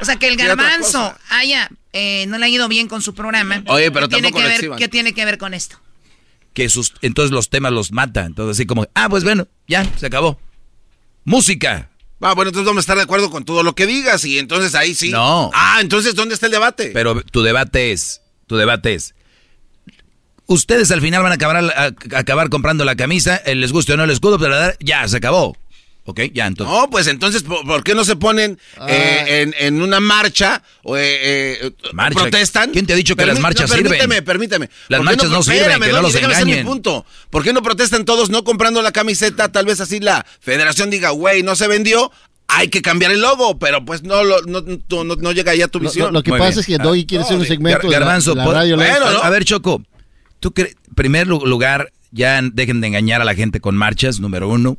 O 0.01 0.05
sea, 0.05 0.15
que 0.15 0.27
el 0.27 0.35
garbanzo 0.37 1.15
haya, 1.29 1.69
eh, 1.93 2.25
no 2.27 2.37
le 2.39 2.45
ha 2.45 2.49
ido 2.49 2.67
bien 2.67 2.87
con 2.87 3.01
su 3.03 3.13
programa. 3.13 3.63
Oye, 3.67 3.91
pero 3.91 4.07
¿qué 4.09 4.15
tiene 4.15 4.31
tampoco 4.31 4.43
que 4.59 4.67
ver. 4.69 4.77
¿Qué 4.79 4.87
tiene 4.87 5.13
que 5.13 5.23
ver 5.25 5.37
con 5.37 5.53
esto? 5.53 5.79
Que 6.53 6.69
sus, 6.69 6.93
entonces 7.03 7.31
los 7.31 7.49
temas 7.49 7.71
los 7.71 7.91
mata. 7.91 8.25
Entonces 8.25 8.57
así 8.57 8.65
como, 8.65 8.87
ah, 8.95 9.07
pues 9.09 9.23
bueno, 9.23 9.47
ya, 9.67 9.85
se 9.97 10.07
acabó. 10.07 10.39
Música. 11.23 11.89
Ah, 12.21 12.33
bueno, 12.35 12.49
entonces 12.49 12.67
vamos 12.67 12.79
a 12.79 12.81
estar 12.81 12.97
de 12.97 13.03
acuerdo 13.03 13.29
con 13.31 13.43
todo 13.45 13.63
lo 13.63 13.73
que 13.73 13.87
digas 13.87 14.23
y 14.25 14.37
entonces 14.39 14.75
ahí 14.75 14.93
sí. 14.95 15.09
No. 15.09 15.49
Ah, 15.53 15.79
entonces, 15.81 16.13
¿dónde 16.15 16.35
está 16.35 16.45
el 16.45 16.51
debate? 16.51 16.91
Pero 16.93 17.21
tu 17.23 17.41
debate 17.41 17.91
es, 17.91 18.21
tu 18.47 18.57
debate 18.57 18.93
es, 18.93 19.15
ustedes 20.47 20.91
al 20.91 21.01
final 21.01 21.23
van 21.23 21.31
a 21.31 21.35
acabar, 21.35 21.57
a- 21.57 21.85
a 22.15 22.19
acabar 22.19 22.49
comprando 22.49 22.85
la 22.85 22.95
camisa, 22.95 23.37
eh, 23.45 23.55
les 23.55 23.71
guste 23.71 23.93
o 23.93 23.97
no 23.97 24.03
el 24.03 24.09
escudo, 24.11 24.37
pero 24.37 24.51
la- 24.51 24.75
ya, 24.79 25.07
se 25.07 25.17
acabó. 25.17 25.57
¿Ok? 26.03 26.19
Ya, 26.33 26.47
entonces. 26.47 26.75
No, 26.75 26.89
pues 26.89 27.05
entonces, 27.07 27.43
¿por, 27.43 27.63
por 27.65 27.83
qué 27.83 27.93
no 27.93 28.03
se 28.03 28.15
ponen 28.15 28.57
eh, 28.87 29.23
en, 29.43 29.55
en 29.59 29.81
una 29.83 29.99
marcha 29.99 30.63
o 30.83 30.97
eh, 30.97 31.01
eh, 31.67 31.71
Marcha. 31.93 32.19
protestan? 32.21 32.71
¿quién 32.71 32.87
te 32.87 32.93
ha 32.93 32.95
dicho 32.95 33.15
que 33.15 33.25
las 33.25 33.39
marchas 33.39 33.69
no, 33.69 33.75
permíteme, 33.75 34.01
sirven? 34.15 34.23
Permíteme, 34.25 34.69
Las 34.87 34.97
¿Por 34.99 35.05
marchas 35.05 35.29
no 35.29 35.43
sirven, 35.43 35.59
espérame, 35.59 35.81
que 35.85 35.91
no 35.91 36.01
Doggy, 36.01 36.13
los 36.13 36.37
engañen. 36.37 36.65
punto. 36.65 37.05
¿Por 37.29 37.43
qué 37.43 37.53
no 37.53 37.61
protestan 37.61 38.03
todos 38.03 38.31
no 38.31 38.43
comprando 38.43 38.81
la 38.81 38.91
camiseta? 38.91 39.51
Tal 39.51 39.65
vez 39.65 39.79
así 39.79 39.99
la 39.99 40.25
federación 40.39 40.89
diga, 40.89 41.11
güey, 41.11 41.43
no 41.43 41.55
se 41.55 41.67
vendió, 41.67 42.11
hay 42.47 42.69
que 42.69 42.81
cambiar 42.81 43.11
el 43.11 43.21
logo, 43.21 43.59
pero 43.59 43.85
pues 43.85 44.01
no, 44.01 44.23
lo- 44.23 44.41
no, 44.41 44.61
no, 44.61 45.03
no- 45.03 45.15
no 45.15 45.31
llega 45.31 45.53
ya 45.53 45.65
a 45.65 45.67
tu 45.67 45.79
visión. 45.79 46.07
lo- 46.07 46.13
lo 46.19 46.23
que 46.23 46.31
Muy 46.31 46.39
pasa 46.39 46.49
bien. 46.49 46.59
es 46.61 46.65
que 46.65 46.77
Doggy 46.79 47.05
quiere 47.05 47.23
hacer 47.23 47.37
un 47.37 47.45
segmento 47.45 47.87
Gar- 47.87 47.91
Garbanzo, 47.91 48.31
de 48.31 48.37
la, 48.37 48.45
la 48.47 48.51
radio. 48.53 48.75
bueno, 48.75 49.05
a 49.05 49.29
ver, 49.29 49.45
Choco, 49.45 49.83
tú 50.39 50.49
cre- 50.49 50.75
primer 50.95 51.27
lu- 51.27 51.45
lugar, 51.45 51.93
ya 52.11 52.41
dejen 52.41 52.81
de 52.81 52.87
engañar 52.87 53.21
a 53.21 53.23
la 53.23 53.35
gente 53.35 53.61
con 53.61 53.77
marchas, 53.77 54.19
número 54.19 54.49
uno. 54.49 54.77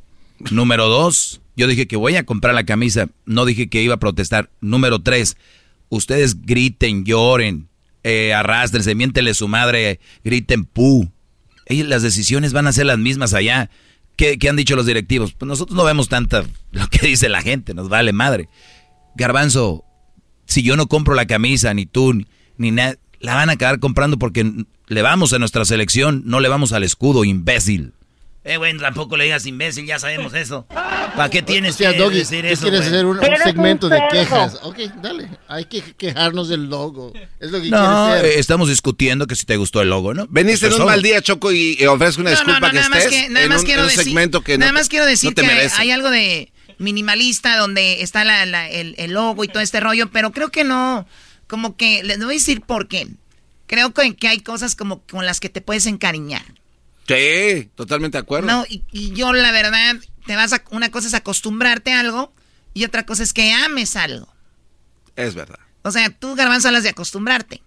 Número 0.51 0.89
dos, 0.89 1.41
yo 1.57 1.67
dije 1.67 1.87
que 1.87 1.97
voy 1.97 2.17
a 2.17 2.25
comprar 2.25 2.55
la 2.55 2.65
camisa, 2.65 3.09
no 3.27 3.45
dije 3.45 3.69
que 3.69 3.83
iba 3.83 3.95
a 3.95 4.01
protestar. 4.01 4.51
Número 4.61 5.01
tres, 5.01 5.37
ustedes 5.89 6.43
griten, 6.43 7.05
lloren, 7.05 7.69
eh, 8.03 8.35
arrastrense, 8.35 8.95
miéntele 8.95 9.35
su 9.35 9.49
madre, 9.49 10.01
griten 10.25 10.65
pu. 10.65 11.11
Ellos, 11.67 11.89
las 11.89 12.03
decisiones 12.03 12.53
van 12.53 12.67
a 12.67 12.73
ser 12.73 12.87
las 12.87 12.99
mismas 12.99 13.35
allá. 13.35 13.71
¿Qué, 14.17 14.39
qué 14.39 14.49
han 14.49 14.57
dicho 14.57 14.77
los 14.77 14.87
directivos? 14.87 15.33
Pues 15.33 15.47
nosotros 15.47 15.77
no 15.77 15.85
vemos 15.85 16.09
tanta 16.09 16.45
lo 16.71 16.87
que 16.89 17.07
dice 17.07 17.29
la 17.29 17.43
gente, 17.43 17.75
nos 17.75 17.89
vale 17.89 18.13
madre. 18.13 18.49
Garbanzo, 19.15 19.85
si 20.47 20.63
yo 20.63 20.77
no 20.77 20.87
compro 20.87 21.15
la 21.15 21.27
camisa, 21.27 21.73
ni 21.75 21.87
tú, 21.87 22.15
ni, 22.15 22.27
ni 22.57 22.71
nada, 22.71 22.97
la 23.21 23.35
van 23.35 23.51
a 23.51 23.55
acabar 23.55 23.79
comprando 23.79 24.19
porque 24.19 24.67
le 24.87 25.03
vamos 25.03 25.33
a 25.33 25.39
nuestra 25.39 25.65
selección, 25.65 26.23
no 26.27 26.41
le 26.41 26.49
vamos 26.49 26.73
al 26.73 26.83
escudo, 26.83 27.25
imbécil. 27.25 27.95
Eh, 28.45 28.57
bueno, 28.57 28.81
tampoco 28.81 29.17
le 29.17 29.23
digas 29.25 29.47
imbécil, 29.47 29.87
ya 29.87 30.01
sabemos 30.01 30.35
eso. 30.35 30.67
¿Para 30.69 31.31
qué 31.31 31.43
tienes 31.43 31.77
O 31.77 31.79
sea, 31.79 31.93
que 31.93 31.99
Doggy, 31.99 32.19
decir 32.19 32.45
eso, 32.45 32.63
quieres 32.63 32.81
hacer 32.81 33.07
un, 33.07 33.17
un 33.19 33.25
es 33.25 33.31
un 33.39 33.45
segmento 33.45 33.89
de 33.89 34.01
quejas. 34.11 34.59
Ok, 34.63 34.79
dale. 35.01 35.29
Hay 35.47 35.67
que 35.67 35.81
quejarnos 35.81 36.49
del 36.49 36.69
logo. 36.69 37.13
Es 37.39 37.53
lo 37.53 37.63
que 37.63 37.71
No, 37.71 38.07
quiere 38.11 38.27
eh, 38.27 38.31
hacer. 38.31 38.41
estamos 38.41 38.69
discutiendo 38.69 39.29
que 39.29 39.37
si 39.37 39.47
te 39.47 39.57
gustó 39.57 39.81
el 39.81 39.91
logo, 39.91 40.13
¿no? 40.13 40.27
Veniste 40.29 40.67
en 40.67 40.73
un 40.75 40.87
mal 40.87 41.03
día, 41.03 41.23
Choco, 41.23 41.53
y 41.53 41.77
eh, 41.79 41.87
ofrezco 41.87 42.21
una 42.23 42.31
No, 42.33 42.37
no, 42.37 42.43
disculpa 42.45 42.67
no, 42.67 42.73
que 42.73 42.77
nada 42.79 42.89
más 42.89 43.05
estés 43.05 43.23
que, 43.23 43.29
nada 43.29 43.45
en 43.45 43.49
más 43.51 43.61
un, 43.61 43.67
quiero 43.67 43.81
en 43.83 43.85
un 43.85 43.91
decir, 43.91 44.05
segmento 44.05 44.41
que 44.41 44.53
no, 44.59 44.61
nada 44.61 44.73
más 44.73 44.89
quiero 44.89 45.07
decir 45.07 45.31
no 45.31 45.35
te 45.35 45.43
que 45.43 45.49
hay, 45.49 45.55
merece. 45.55 45.77
hay 45.79 45.91
algo 45.93 46.11
de 46.11 46.53
minimalista 46.79 47.57
donde 47.59 48.03
está 48.03 48.25
la, 48.25 48.45
la- 48.45 48.69
el, 48.69 48.97
el 48.99 49.13
logo 49.13 49.45
y 49.45 49.49
todo 49.49 49.63
este 49.63 49.79
rollo, 49.79 50.11
pero 50.11 50.33
creo 50.33 50.51
que 50.51 50.65
no, 50.65 51.07
como 51.47 51.77
que, 51.77 52.03
les 52.03 52.19
voy 52.19 52.35
a 52.35 52.39
decir 52.39 52.61
por 52.63 52.89
qué. 52.89 53.07
Creo 53.69 53.95
que, 53.95 54.17
que 54.17 54.27
hay 54.27 54.41
cosas 54.41 54.75
como 54.75 55.01
con 55.03 55.25
las 55.27 55.39
que 55.39 55.49
te 55.49 55.61
puedes 55.61 55.87
encariñar. 55.87 56.43
Sí, 57.07 57.71
totalmente 57.75 58.19
de 58.19 58.23
acuerdo. 58.23 58.47
No, 58.47 58.65
y, 58.69 58.83
y 58.93 59.13
yo 59.13 59.33
la 59.33 59.53
verdad, 59.53 59.97
te 60.27 60.37
vas 60.37 60.53
a, 60.53 60.63
una 60.71 60.91
cosa 60.91 61.09
es 61.09 61.15
acostumbrarte 61.15 61.93
a 61.93 62.01
algo 62.01 62.33
y 62.75 62.85
otra 62.85 63.05
cosa 63.05 63.23
es 63.23 63.33
que 63.33 63.53
ames 63.53 63.97
algo. 63.97 64.33
Es 65.17 65.35
verdad. 65.35 65.59
O 65.83 65.91
sea, 65.91 66.11
tú 66.11 66.35
garbanzo 66.35 66.69
hablas 66.69 66.85
de 66.85 66.91
acostumbrarte. 66.91 67.63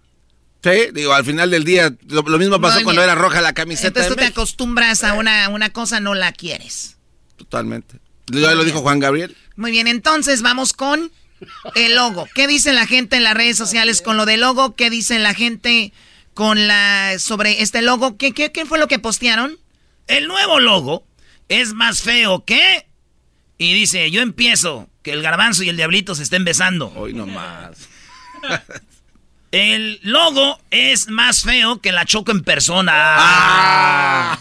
Sí, 0.62 0.88
digo, 0.92 1.12
al 1.12 1.24
final 1.24 1.50
del 1.50 1.64
día, 1.64 1.94
lo, 2.08 2.22
lo 2.22 2.38
mismo 2.38 2.60
pasó 2.60 2.82
cuando 2.82 3.02
era 3.02 3.14
roja 3.14 3.40
la 3.40 3.52
camiseta. 3.52 3.88
Entonces 3.88 4.08
tú 4.08 4.16
te 4.16 4.24
acostumbras 4.24 5.04
a 5.04 5.12
una, 5.12 5.48
una 5.48 5.70
cosa, 5.70 6.00
no 6.00 6.14
la 6.14 6.32
quieres. 6.32 6.96
Totalmente. 7.36 8.00
Ya 8.32 8.52
lo 8.54 8.64
dijo 8.64 8.80
Juan 8.80 8.98
Gabriel. 8.98 9.36
Muy 9.54 9.70
bien, 9.70 9.86
entonces 9.86 10.42
vamos 10.42 10.72
con 10.72 11.12
el 11.74 11.94
logo. 11.94 12.26
¿Qué 12.34 12.48
dice 12.48 12.72
la 12.72 12.86
gente 12.86 13.16
en 13.16 13.22
las 13.22 13.34
redes 13.34 13.56
sociales 13.56 14.02
con 14.02 14.16
lo 14.16 14.26
del 14.26 14.40
logo? 14.40 14.74
¿Qué 14.74 14.90
dice 14.90 15.18
la 15.18 15.34
gente 15.34 15.92
con 16.36 16.68
la 16.68 17.18
sobre 17.18 17.62
este 17.62 17.80
logo? 17.80 18.18
¿Qué, 18.18 18.32
qué, 18.32 18.52
qué 18.52 18.66
fue 18.66 18.78
lo 18.78 18.88
que 18.88 18.98
postearon? 18.98 19.58
El 20.06 20.28
nuevo 20.28 20.60
logo 20.60 21.04
es 21.48 21.72
más 21.72 22.02
feo 22.02 22.44
que... 22.44 22.86
Y 23.58 23.72
dice, 23.72 24.10
yo 24.10 24.20
empiezo, 24.20 24.90
que 25.02 25.12
el 25.12 25.22
garbanzo 25.22 25.62
y 25.62 25.70
el 25.70 25.78
diablito 25.78 26.14
se 26.14 26.22
estén 26.22 26.44
besando. 26.44 26.92
Hoy 26.94 27.14
nomás. 27.14 27.88
El 29.50 29.98
logo 30.02 30.60
es 30.70 31.08
más 31.08 31.42
feo 31.42 31.80
que 31.80 31.90
la 31.90 32.04
choco 32.04 32.32
en 32.32 32.42
persona. 32.42 32.92
Ah. 32.94 34.36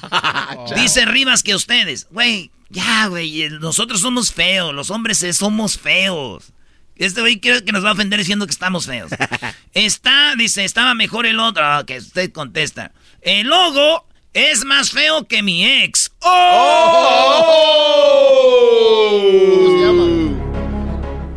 Dice 0.76 1.06
Rivas 1.06 1.44
que 1.44 1.56
ustedes. 1.56 2.08
Güey, 2.12 2.52
ya, 2.70 3.08
güey, 3.08 3.48
nosotros 3.62 4.02
somos 4.02 4.34
feos, 4.34 4.74
los 4.74 4.90
hombres 4.90 5.26
somos 5.32 5.78
feos. 5.78 6.52
Este 6.98 7.22
güey 7.22 7.40
creo 7.40 7.64
que 7.64 7.72
nos 7.72 7.84
va 7.84 7.90
a 7.90 7.94
ofender 7.94 8.20
diciendo 8.20 8.46
que 8.46 8.52
estamos 8.52 8.86
feos. 8.86 9.12
Está, 9.74 10.34
dice, 10.38 10.64
estaba 10.64 10.94
mejor 10.94 11.26
el 11.26 11.40
otro. 11.40 11.64
Ah, 11.66 11.84
que 11.86 11.98
usted 11.98 12.32
contesta. 12.32 12.92
El 13.22 13.48
logo 13.48 14.06
es 14.34 14.64
más 14.64 14.92
feo 14.92 15.28
que 15.28 15.44
mi 15.44 15.66
ex. 15.66 16.12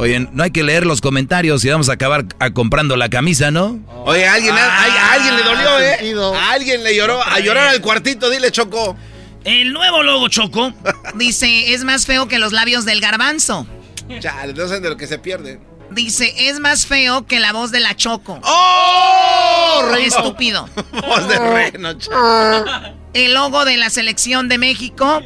Oye, 0.00 0.20
no 0.32 0.44
hay 0.44 0.52
que 0.52 0.62
leer 0.62 0.86
los 0.86 1.00
comentarios 1.00 1.64
y 1.64 1.70
vamos 1.70 1.88
a 1.88 1.94
acabar 1.94 2.24
a 2.38 2.50
comprando 2.50 2.96
la 2.96 3.08
camisa, 3.08 3.50
¿no? 3.50 3.80
Oye, 4.04 4.28
a 4.28 4.34
alguien, 4.34 4.54
a, 4.54 4.64
a 4.64 5.12
alguien 5.14 5.36
le 5.36 5.42
dolió, 5.42 5.80
¿eh? 5.80 5.96
sentido. 5.96 6.34
A 6.36 6.50
alguien 6.52 6.84
le 6.84 6.94
lloró. 6.94 7.20
A 7.20 7.40
llorar 7.40 7.66
al 7.66 7.80
cuartito, 7.80 8.30
dile, 8.30 8.52
Choco. 8.52 8.96
El 9.44 9.72
nuevo 9.72 10.04
logo, 10.04 10.28
Choco. 10.28 10.72
Dice, 11.16 11.72
es 11.72 11.82
más 11.82 12.06
feo 12.06 12.28
que 12.28 12.38
los 12.38 12.52
labios 12.52 12.84
del 12.84 13.00
garbanzo. 13.00 13.66
Chale, 14.20 14.52
no 14.54 14.66
saben 14.66 14.82
de 14.82 14.90
lo 14.90 14.96
que 14.96 15.06
se 15.06 15.18
pierde. 15.18 15.60
Dice, 15.90 16.34
es 16.48 16.60
más 16.60 16.84
feo 16.86 17.26
que 17.26 17.40
la 17.40 17.52
voz 17.52 17.70
de 17.70 17.80
la 17.80 17.96
Choco. 17.96 18.38
¡Oh! 18.42 19.88
Rey- 19.90 20.04
Estúpido. 20.06 20.68
Voz 20.92 21.28
de 21.28 21.38
reno. 21.38 21.90
El 23.14 23.32
logo 23.34 23.64
de 23.64 23.78
la 23.78 23.88
selección 23.88 24.48
de 24.50 24.58
México 24.58 25.22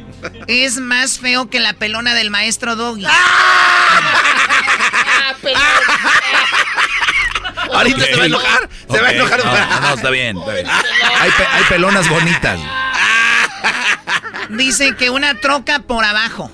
es 0.47 0.77
más 0.77 1.19
feo 1.19 1.49
que 1.49 1.59
la 1.59 1.73
pelona 1.73 2.13
del 2.13 2.29
maestro 2.31 2.77
Doggy. 2.77 3.05
Ahorita 7.73 8.05
se 8.05 8.15
va 8.15 8.23
a 8.23 8.25
enojar. 8.25 8.69
Se 8.89 9.01
va 9.01 9.07
a 9.07 9.11
enojar. 9.11 9.45
No, 9.45 9.79
no, 9.81 9.93
está 9.95 10.09
bien, 10.09 10.37
está 10.37 10.53
bien. 10.53 10.67
Hay, 10.69 11.31
pe- 11.31 11.47
hay 11.51 11.63
pelonas 11.65 12.07
bonitas. 12.09 12.59
Dice 14.49 14.95
que 14.95 15.09
una 15.09 15.35
troca 15.39 15.79
por 15.79 16.03
abajo. 16.05 16.51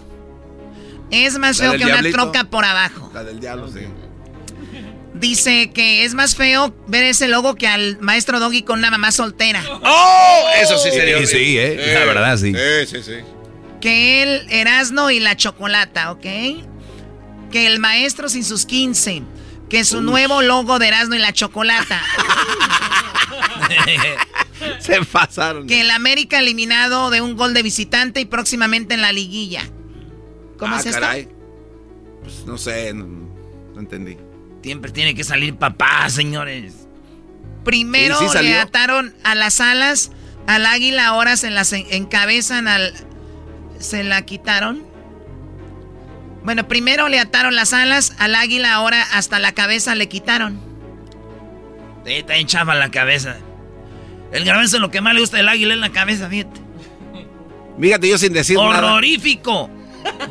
Es 1.11 1.37
más 1.37 1.57
feo 1.57 1.73
que 1.73 1.85
una 1.85 2.01
troca 2.11 2.45
por 2.45 2.65
abajo. 2.65 3.11
La 3.13 3.23
del 3.23 3.39
diablo, 3.39 3.67
sí. 3.67 3.81
Dice 5.13 5.71
que 5.73 6.05
es 6.05 6.13
más 6.13 6.35
feo 6.35 6.73
ver 6.87 7.03
ese 7.03 7.27
logo 7.27 7.55
que 7.55 7.67
al 7.67 7.99
maestro 7.99 8.39
Doggy 8.39 8.63
con 8.63 8.79
una 8.79 8.91
mamá 8.91 9.11
soltera. 9.11 9.63
¡Oh! 9.83 10.45
Eso 10.61 10.77
sí 10.77 10.91
sería. 10.91 11.17
Sí, 11.19 11.27
sí, 11.27 11.57
eh, 11.57 11.91
la 11.93 12.05
verdad, 12.05 12.37
sí. 12.37 12.53
Sí, 12.53 12.85
sí, 12.87 13.03
sí. 13.03 13.13
Que 13.81 14.23
el 14.23 14.51
Erasno 14.51 15.11
y 15.11 15.19
la 15.19 15.35
chocolata, 15.35 16.11
¿ok? 16.11 16.21
Que 16.21 17.67
el 17.67 17.79
maestro 17.79 18.29
sin 18.29 18.45
sus 18.45 18.65
15. 18.65 19.23
Que 19.69 19.83
su 19.83 20.01
nuevo 20.01 20.41
logo 20.41 20.79
de 20.79 20.87
Erasno 20.87 21.15
y 21.15 21.19
la 21.19 21.33
chocolata. 21.33 22.01
Se 24.79 25.03
pasaron. 25.05 25.67
que 25.67 25.81
el 25.81 25.91
América 25.91 26.39
eliminado 26.39 27.09
de 27.09 27.21
un 27.21 27.35
gol 27.35 27.53
de 27.53 27.63
visitante 27.63 28.19
y 28.19 28.25
próximamente 28.25 28.93
en 28.93 29.01
la 29.01 29.11
liguilla. 29.11 29.63
¿Cómo 30.59 30.75
Ah, 30.75 30.79
es 30.79 30.85
esto? 30.85 30.99
caray. 31.01 31.27
Pues 32.21 32.45
no 32.45 32.57
sé, 32.57 32.93
no, 32.93 33.05
no 33.05 33.79
entendí. 33.79 34.17
Siempre 34.61 34.91
tiene 34.91 35.15
que 35.15 35.23
salir 35.23 35.55
papá, 35.55 36.09
señores. 36.09 36.87
Primero 37.63 38.17
Sí, 38.19 38.25
sí 38.27 38.33
salió. 38.33 38.51
le 38.51 38.59
ataron 38.59 39.13
a 39.23 39.35
las 39.35 39.61
alas 39.61 40.11
al 40.47 40.65
águila, 40.65 41.07
ahora 41.07 41.37
se 41.37 41.49
las 41.49 41.71
en- 41.73 41.85
encabezan 41.91 42.67
al... 42.67 42.93
¿Se 43.79 44.03
la 44.03 44.23
quitaron? 44.23 44.83
Bueno, 46.43 46.67
primero 46.67 47.07
le 47.09 47.19
ataron 47.19 47.55
las 47.55 47.73
alas 47.73 48.13
al 48.17 48.35
águila, 48.35 48.73
ahora 48.73 49.01
hasta 49.13 49.39
la 49.39 49.53
cabeza 49.53 49.95
le 49.95 50.09
quitaron. 50.09 50.59
Sí, 52.05 52.13
está 52.13 52.33
bien 52.33 52.47
chafa 52.47 52.75
la 52.75 52.91
cabeza. 52.91 53.37
El 54.31 54.45
garbanzo 54.45 54.79
lo 54.79 54.89
que 54.91 55.01
más 55.01 55.13
le 55.13 55.21
gusta 55.21 55.37
del 55.37 55.47
águila 55.49 55.73
es 55.73 55.79
la 55.79 55.91
cabeza, 55.91 56.29
fíjate. 56.29 56.59
Fíjate, 57.79 58.09
yo 58.09 58.17
sin 58.17 58.33
decir 58.33 58.57
nada. 58.57 58.79
¡Horrorífico! 58.79 59.69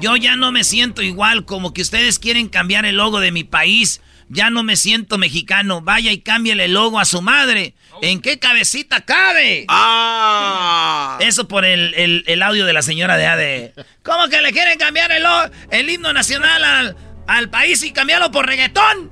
Yo 0.01 0.17
ya 0.17 0.37
no 0.37 0.53
me 0.53 0.65
siento 0.65 1.03
igual, 1.03 1.45
como 1.45 1.73
que 1.73 1.83
ustedes 1.83 2.19
quieren 2.19 2.49
cambiar 2.49 2.85
el 2.85 2.97
logo 2.97 3.21
de 3.21 3.33
mi 3.33 3.45
país. 3.45 4.01
Ya 4.31 4.51
no 4.51 4.63
me 4.63 4.77
siento 4.77 5.17
mexicano. 5.17 5.81
Vaya 5.81 6.13
y 6.13 6.21
cámbiale 6.21 6.67
el 6.67 6.75
logo 6.75 7.01
a 7.01 7.05
su 7.07 7.23
madre. 7.23 7.75
¿En 8.03 8.21
qué 8.21 8.39
cabecita 8.39 9.01
cabe? 9.05 9.65
¡Ah! 9.69 11.19
Eso 11.21 11.49
por 11.49 11.65
el, 11.65 11.95
el- 11.95 12.25
el 12.27 12.43
audio 12.43 12.67
de 12.67 12.73
la 12.73 12.83
señora 12.83 13.17
de 13.17 13.27
AD. 13.27 13.85
¿Cómo 14.03 14.29
que 14.29 14.41
le 14.43 14.53
quieren 14.53 14.79
cambiar 14.79 15.11
el, 15.13 15.25
el 15.71 15.91
himno 15.91 16.13
nacional 16.13 16.63
al, 16.63 16.97
al 17.27 17.49
país 17.51 17.83
y 17.83 17.93
cambiarlo 17.93 18.31
por 18.31 18.47
reggaetón? 18.47 19.11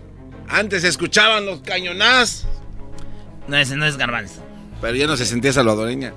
Antes 0.49 0.83
se 0.83 0.89
escuchaban 0.89 1.47
los 1.47 1.61
cañonás. 1.63 2.47
No, 3.49 3.57
ese 3.57 3.75
no 3.77 3.87
es 3.87 3.97
garbanzo. 3.97 4.45
Pero 4.81 4.97
ya 4.97 5.07
no 5.07 5.17
se 5.17 5.25
sentía 5.25 5.53
salvadoreña. 5.53 6.13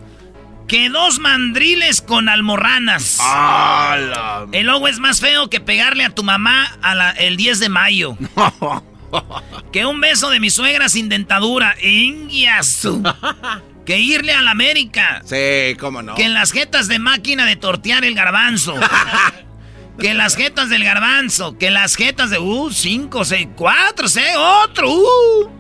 Que 0.70 0.88
dos 0.90 1.18
mandriles 1.20 2.00
con 2.02 2.30
almorranas. 2.30 3.18
¡Hala! 3.20 4.46
El 4.52 4.68
logo 4.68 4.88
es 4.88 5.00
más 5.00 5.20
feo 5.20 5.50
que 5.50 5.60
pegarle 5.60 6.06
a 6.06 6.12
tu 6.12 6.24
mamá 6.24 6.78
a 6.84 6.94
la- 6.94 7.10
el 7.12 7.38
10 7.38 7.60
de 7.60 7.70
mayo. 7.70 8.16
que 9.74 9.86
un 9.88 10.00
beso 10.00 10.30
de 10.30 10.40
mi 10.40 10.52
suegra 10.52 10.88
sin 10.88 11.10
dentadura. 11.10 11.76
Ingiasu. 11.82 13.02
que 13.86 13.98
irle 14.00 14.32
a 14.34 14.44
la 14.44 14.52
América. 14.52 15.24
Sí, 15.26 15.76
cómo 15.80 16.04
no. 16.04 16.14
Que 16.14 16.26
en 16.26 16.36
las 16.36 16.52
jetas 16.52 16.88
de 16.88 17.00
máquina 17.00 17.46
de 17.48 17.56
tortear 17.56 18.06
el 18.06 18.14
garbanzo. 18.14 18.76
que 20.00 20.14
las 20.14 20.36
jetas 20.36 20.70
del 20.70 20.84
garbanzo. 20.84 21.58
Que 21.58 21.72
las 21.72 21.96
jetas 21.96 22.30
de. 22.30 22.38
Uh, 22.38 22.70
5, 22.72 23.26
6, 23.26 23.48
4, 23.56 24.08
6, 24.08 24.26
otro. 24.38 24.92
Uh. 24.92 25.59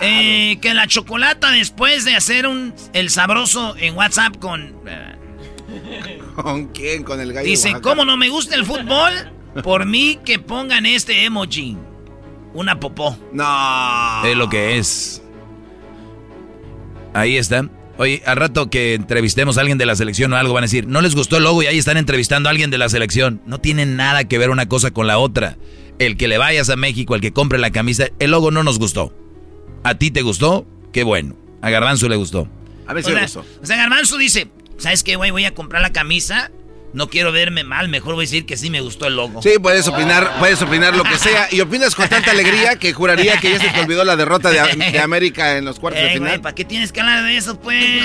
Eh, 0.00 0.58
que 0.60 0.74
la 0.74 0.86
chocolata 0.86 1.50
después 1.50 2.04
de 2.04 2.14
hacer 2.14 2.46
un 2.46 2.74
el 2.92 3.10
sabroso 3.10 3.74
en 3.78 3.96
WhatsApp 3.96 4.36
con. 4.38 4.74
eh, 4.86 5.16
¿Con 6.34 6.68
quién? 6.68 7.02
Con 7.02 7.20
el 7.20 7.32
gallo. 7.32 7.46
Dice, 7.46 7.68
Oaxaca. 7.68 7.88
¿cómo 7.88 8.04
no 8.04 8.16
me 8.16 8.28
gusta 8.28 8.54
el 8.54 8.64
fútbol? 8.64 9.12
Por 9.62 9.84
mí 9.86 10.18
que 10.24 10.38
pongan 10.38 10.86
este 10.86 11.24
emoji. 11.24 11.76
Una 12.54 12.78
popó. 12.80 13.18
No. 13.32 14.24
Es 14.24 14.36
lo 14.36 14.48
que 14.48 14.78
es. 14.78 15.22
Ahí 17.14 17.36
está. 17.36 17.68
Oye, 17.98 18.22
al 18.26 18.36
rato 18.36 18.70
que 18.70 18.94
entrevistemos 18.94 19.58
a 19.58 19.60
alguien 19.60 19.76
de 19.78 19.84
la 19.86 19.94
selección 19.96 20.32
o 20.32 20.36
algo 20.36 20.54
van 20.54 20.64
a 20.64 20.66
decir, 20.66 20.86
no 20.86 21.02
les 21.02 21.14
gustó 21.14 21.36
el 21.36 21.44
logo 21.44 21.62
y 21.62 21.66
ahí 21.66 21.78
están 21.78 21.98
entrevistando 21.98 22.48
a 22.48 22.50
alguien 22.50 22.70
de 22.70 22.78
la 22.78 22.88
selección. 22.88 23.42
No 23.46 23.58
tiene 23.58 23.84
nada 23.86 24.24
que 24.24 24.38
ver 24.38 24.50
una 24.50 24.66
cosa 24.68 24.90
con 24.90 25.06
la 25.06 25.18
otra. 25.18 25.56
El 25.98 26.16
que 26.16 26.26
le 26.28 26.38
vayas 26.38 26.70
a 26.70 26.76
México, 26.76 27.14
el 27.14 27.20
que 27.20 27.32
compre 27.32 27.58
la 27.58 27.70
camisa, 27.70 28.06
el 28.18 28.30
logo 28.30 28.50
no 28.50 28.62
nos 28.62 28.78
gustó. 28.78 29.14
¿A 29.84 29.94
ti 29.94 30.10
te 30.10 30.22
gustó? 30.22 30.66
Qué 30.92 31.02
bueno. 31.02 31.34
A 31.60 31.70
Garbanzo 31.70 32.08
le 32.08 32.16
gustó. 32.16 32.48
A 32.86 32.94
ver 32.94 33.04
O 33.04 33.08
sea, 33.08 33.40
o 33.62 33.66
sea, 33.66 33.76
Garbanzo 33.76 34.16
dice, 34.18 34.48
¿sabes 34.78 35.02
qué, 35.02 35.16
güey? 35.16 35.30
Voy 35.30 35.44
a 35.44 35.54
comprar 35.54 35.82
la 35.82 35.92
camisa. 35.92 36.50
No 36.92 37.08
quiero 37.08 37.32
verme 37.32 37.64
mal, 37.64 37.88
mejor 37.88 38.14
voy 38.16 38.24
a 38.24 38.26
decir 38.26 38.44
que 38.44 38.58
sí 38.58 38.68
me 38.68 38.82
gustó 38.82 39.06
el 39.06 39.16
logo. 39.16 39.40
Sí, 39.40 39.54
puedes 39.62 39.88
opinar, 39.88 40.30
puedes 40.38 40.60
opinar 40.60 40.94
lo 40.94 41.04
que 41.04 41.16
sea. 41.16 41.48
Y 41.50 41.60
opinas 41.62 41.94
con 41.94 42.06
tanta 42.06 42.32
alegría 42.32 42.76
que 42.76 42.92
juraría 42.92 43.38
que 43.40 43.52
ya 43.52 43.58
se 43.58 43.70
te 43.70 43.80
olvidó 43.80 44.04
la 44.04 44.14
derrota 44.14 44.50
de, 44.50 44.60
de 44.76 45.00
América 45.00 45.56
en 45.56 45.64
los 45.64 45.80
cuartos 45.80 46.02
de 46.02 46.08
güey, 46.08 46.18
final. 46.18 46.40
¿para 46.42 46.54
qué 46.54 46.66
tienes 46.66 46.92
que 46.92 47.00
hablar 47.00 47.24
de 47.24 47.36
eso, 47.38 47.58
pues? 47.58 48.02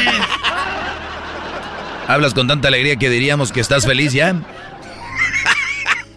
Hablas 2.08 2.34
con 2.34 2.48
tanta 2.48 2.70
alegría 2.70 2.96
que 2.96 3.10
diríamos 3.10 3.52
que 3.52 3.60
estás 3.60 3.86
feliz 3.86 4.14
ya. 4.14 4.34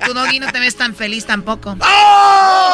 Tu 0.06 0.14
doggy 0.14 0.38
no 0.38 0.50
te 0.52 0.60
ves 0.60 0.76
tan 0.76 0.94
feliz 0.94 1.26
tampoco. 1.26 1.76
¡Oh! 1.80 2.69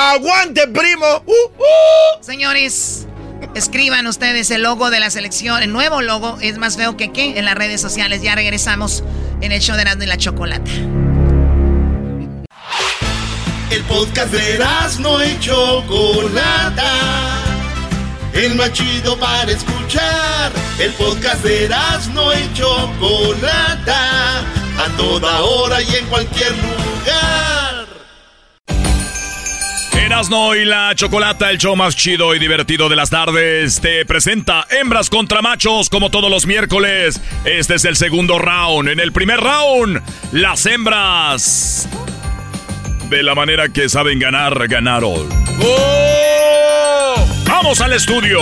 ¡Aguante, 0.00 0.68
primo! 0.68 1.24
¡Uh, 1.26 1.32
uh! 1.32 2.22
Señores, 2.22 3.08
escriban 3.56 4.06
ustedes 4.06 4.48
el 4.52 4.62
logo 4.62 4.90
de 4.90 5.00
la 5.00 5.10
selección. 5.10 5.60
El 5.60 5.72
nuevo 5.72 6.02
logo 6.02 6.38
es 6.40 6.56
más 6.56 6.76
feo 6.76 6.96
que 6.96 7.10
qué 7.10 7.36
en 7.36 7.44
las 7.44 7.56
redes 7.56 7.80
sociales. 7.80 8.22
Ya 8.22 8.36
regresamos 8.36 9.02
en 9.40 9.50
el 9.50 9.60
show 9.60 9.74
de 9.74 9.82
Erasmo 9.82 10.04
y 10.04 10.06
la 10.06 10.16
Chocolata. 10.16 10.70
El 13.72 13.82
podcast 13.88 14.30
de 14.30 14.64
no 15.00 15.24
y 15.24 15.36
Chocolata. 15.40 16.92
El 18.34 18.54
más 18.54 18.72
chido 18.72 19.18
para 19.18 19.50
escuchar. 19.50 20.52
El 20.78 20.92
podcast 20.92 21.42
de 21.42 21.68
no 22.14 22.32
y 22.34 22.52
Chocolata. 22.54 24.42
A 24.78 24.96
toda 24.96 25.40
hora 25.42 25.82
y 25.82 25.96
en 25.96 26.06
cualquier 26.06 26.52
lugar. 26.52 27.57
Erasno 30.08 30.54
y 30.54 30.64
la 30.64 30.94
Chocolata, 30.94 31.50
el 31.50 31.58
show 31.58 31.76
más 31.76 31.94
chido 31.94 32.34
y 32.34 32.38
divertido 32.38 32.88
de 32.88 32.96
las 32.96 33.10
tardes, 33.10 33.78
te 33.78 34.06
presenta 34.06 34.66
Hembras 34.70 35.10
contra 35.10 35.42
Machos 35.42 35.90
como 35.90 36.08
todos 36.08 36.30
los 36.30 36.46
miércoles. 36.46 37.20
Este 37.44 37.74
es 37.74 37.84
el 37.84 37.94
segundo 37.94 38.38
round. 38.38 38.88
En 38.88 39.00
el 39.00 39.12
primer 39.12 39.38
round, 39.38 40.00
las 40.32 40.64
hembras 40.64 41.86
de 43.10 43.22
la 43.22 43.34
manera 43.34 43.68
que 43.68 43.90
saben 43.90 44.18
ganar, 44.18 44.66
ganaron. 44.66 45.28
¡Oh! 45.60 47.26
¡Vamos 47.44 47.82
al 47.82 47.92
estudio! 47.92 48.40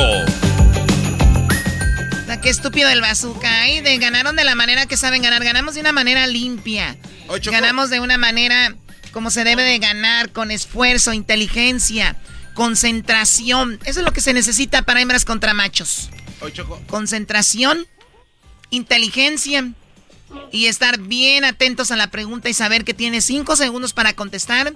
qué 2.40 2.50
estúpido 2.50 2.88
el 2.90 3.00
bazooka. 3.00 3.66
¿eh? 3.70 3.82
De, 3.82 3.98
ganaron 3.98 4.36
de 4.36 4.44
la 4.44 4.54
manera 4.54 4.86
que 4.86 4.96
saben 4.96 5.20
ganar. 5.20 5.42
Ganamos 5.42 5.74
de 5.74 5.80
una 5.80 5.90
manera 5.90 6.28
limpia. 6.28 6.96
Ganamos 7.42 7.90
de 7.90 7.98
una 7.98 8.18
manera 8.18 8.76
como 9.16 9.30
se 9.30 9.44
debe 9.44 9.62
de 9.62 9.78
ganar, 9.78 10.30
con 10.30 10.50
esfuerzo, 10.50 11.14
inteligencia, 11.14 12.16
concentración. 12.52 13.80
Eso 13.86 14.00
es 14.00 14.04
lo 14.04 14.12
que 14.12 14.20
se 14.20 14.34
necesita 14.34 14.82
para 14.82 15.00
hembras 15.00 15.24
contra 15.24 15.54
machos. 15.54 16.10
Concentración, 16.86 17.86
inteligencia 18.68 19.72
y 20.52 20.66
estar 20.66 20.98
bien 20.98 21.46
atentos 21.46 21.90
a 21.90 21.96
la 21.96 22.10
pregunta 22.10 22.50
y 22.50 22.52
saber 22.52 22.84
que 22.84 22.92
tienes 22.92 23.24
cinco 23.24 23.56
segundos 23.56 23.94
para 23.94 24.12
contestar 24.12 24.74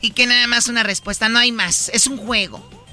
y 0.00 0.12
que 0.12 0.26
nada 0.26 0.46
más 0.46 0.68
una 0.68 0.82
respuesta, 0.82 1.28
no 1.28 1.38
hay 1.38 1.52
más, 1.52 1.90
es 1.92 2.06
un 2.06 2.16
juego. 2.16 2.85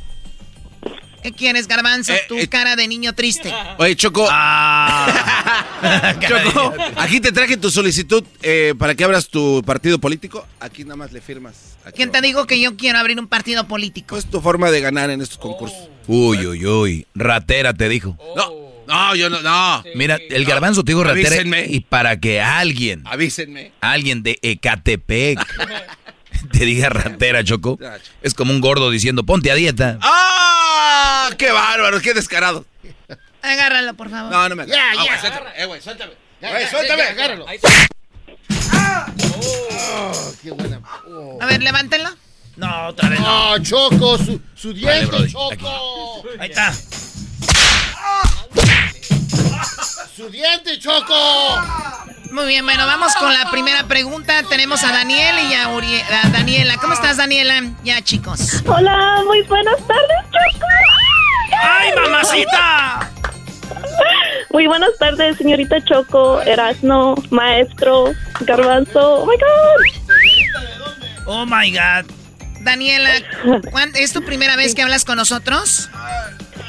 ¿Qué 1.23 1.31
quieres, 1.31 1.67
Garbanzo? 1.67 2.13
Eh, 2.13 2.21
tu 2.27 2.37
eh. 2.37 2.47
cara 2.47 2.75
de 2.75 2.87
niño 2.87 3.13
triste. 3.13 3.53
Oye, 3.77 3.95
Choco. 3.95 4.27
Ah. 4.29 6.19
Choco, 6.27 6.73
aquí 6.97 7.19
te 7.19 7.31
traje 7.31 7.57
tu 7.57 7.69
solicitud 7.69 8.23
eh, 8.41 8.73
para 8.77 8.93
que 8.93 9.03
abras 9.03 9.29
tu 9.29 9.63
partido 9.65 9.99
político. 9.99 10.45
Aquí 10.59 10.83
nada 10.83 10.97
más 10.97 11.11
le 11.11 11.21
firmas. 11.21 11.77
¿Quién 11.95 12.11
te 12.11 12.21
dijo 12.21 12.45
que 12.45 12.59
yo 12.59 12.75
quiero 12.75 12.99
abrir 12.99 13.19
un 13.19 13.27
partido 13.27 13.67
político? 13.67 14.17
Es 14.17 14.25
tu 14.25 14.41
forma 14.41 14.69
de 14.69 14.81
ganar 14.81 15.09
en 15.09 15.21
estos 15.21 15.37
concursos. 15.37 15.89
Uy, 16.07 16.45
uy, 16.45 16.65
uy. 16.65 17.07
Ratera 17.15 17.73
te 17.73 17.87
dijo. 17.89 18.17
No. 18.35 18.63
No, 18.87 19.15
yo 19.15 19.29
no, 19.29 19.41
no. 19.41 19.83
Mira, 19.95 20.19
el 20.29 20.43
garbanzo 20.45 20.83
te 20.83 20.91
digo 20.91 21.03
ratera 21.03 21.65
y 21.65 21.79
para 21.79 22.19
que 22.19 22.41
alguien, 22.41 23.01
avísenme, 23.05 23.71
alguien 23.79 24.23
de 24.23 24.37
Ecatepec 24.41 25.39
te 26.51 26.65
diga 26.65 26.89
ratera, 26.89 27.43
Choco, 27.43 27.77
es 28.21 28.33
como 28.33 28.51
un 28.53 28.61
gordo 28.61 28.89
diciendo, 28.89 29.23
ponte 29.23 29.51
a 29.51 29.55
dieta. 29.55 29.97
¡Ah! 30.01 31.29
¡Qué 31.37 31.51
bárbaro! 31.51 32.01
¡Qué 32.01 32.13
descarado! 32.13 32.65
Agárralo, 33.41 33.93
por 33.95 34.09
favor. 34.09 34.31
No, 34.31 34.49
no 34.49 34.55
me 34.55 34.65
Ya, 34.67 34.91
ah, 34.97 35.05
ya. 35.05 35.19
suéltame. 35.19 35.49
Eh, 35.57 35.65
güey, 35.65 35.81
suéltame. 35.81 36.13
Güey, 36.41 36.67
suéltame. 36.67 37.03
agárralo. 37.03 37.45
¡Ah! 38.71 39.05
Oh, 39.37 40.33
qué 40.41 40.51
buena. 40.51 40.81
Oh. 41.07 41.37
A 41.41 41.45
ver, 41.45 41.61
levántenlo. 41.61 42.09
No, 42.55 42.87
otra 42.87 43.09
vez 43.09 43.19
no. 43.19 43.57
Choco, 43.59 44.17
su, 44.17 44.39
su 44.55 44.73
diente, 44.73 45.27
Choco. 45.29 46.23
Ahí 46.39 46.49
está. 46.49 46.73
¡Su 50.15 50.29
diente, 50.29 50.79
Choco! 50.79 51.13
Muy 52.31 52.47
bien, 52.47 52.65
bueno, 52.65 52.85
vamos 52.87 53.13
con 53.15 53.31
la 53.31 53.49
primera 53.51 53.83
pregunta. 53.83 54.43
Tenemos 54.49 54.83
a 54.83 54.91
Daniel 54.91 55.35
y 55.49 55.53
a, 55.53 55.67
a 55.67 56.29
Daniela. 56.29 56.77
¿Cómo 56.77 56.93
estás, 56.93 57.17
Daniela? 57.17 57.61
Ya, 57.83 58.01
chicos. 58.01 58.63
Hola, 58.65 59.21
muy 59.25 59.41
buenas 59.43 59.77
tardes, 59.87 60.17
Choco. 60.31 60.65
¡Ay, 61.61 61.91
mamacita! 61.95 63.11
Muy 64.51 64.67
buenas 64.67 64.91
tardes, 64.99 65.37
señorita 65.37 65.83
Choco, 65.85 66.41
Erasno, 66.41 67.15
maestro, 67.31 68.11
Garbanzo. 68.41 69.23
Oh 69.23 69.25
my 69.25 69.35
God. 69.37 69.81
Oh 71.25 71.45
my 71.45 71.71
God. 71.71 72.11
Daniela, 72.61 73.09
¿es 73.95 74.13
tu 74.13 74.23
primera 74.23 74.55
vez 74.55 74.75
que 74.75 74.81
hablas 74.81 75.05
con 75.05 75.17
nosotros? 75.17 75.89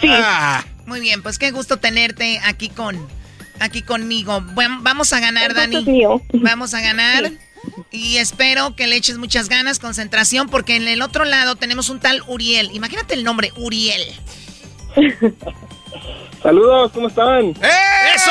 Sí. 0.01 0.09
Ah. 0.11 0.65
Muy 0.87 1.01
bien, 1.01 1.23
pues 1.23 1.39
qué 1.39 1.51
gusto 1.51 1.79
tenerte 1.79 2.41
aquí 2.45 2.69
con 2.69 2.99
aquí 3.61 3.83
conmigo. 3.83 4.41
Bueno, 4.53 4.79
vamos 4.83 5.13
a 5.13 5.21
ganar, 5.21 5.55
Dani. 5.55 5.85
Vamos 6.33 6.75
a 6.75 6.81
ganar. 6.81 7.31
Y 7.91 8.17
espero 8.19 8.77
que 8.77 8.87
le 8.87 8.97
eches 8.97 9.17
muchas 9.19 9.49
ganas, 9.49 9.79
concentración, 9.79 10.49
porque 10.49 10.77
en 10.77 10.87
el 10.87 11.01
otro 11.01 11.25
lado 11.25 11.57
tenemos 11.57 11.89
un 11.89 12.01
tal 12.01 12.23
Uriel. 12.27 12.71
Imagínate 12.75 13.15
el 13.15 13.25
nombre, 13.25 13.53
Uriel. 13.57 14.03
Saludos, 16.43 16.93
¿cómo 16.93 17.09
están? 17.09 17.47
¡Eh! 17.47 18.15
¡Eso! 18.15 18.31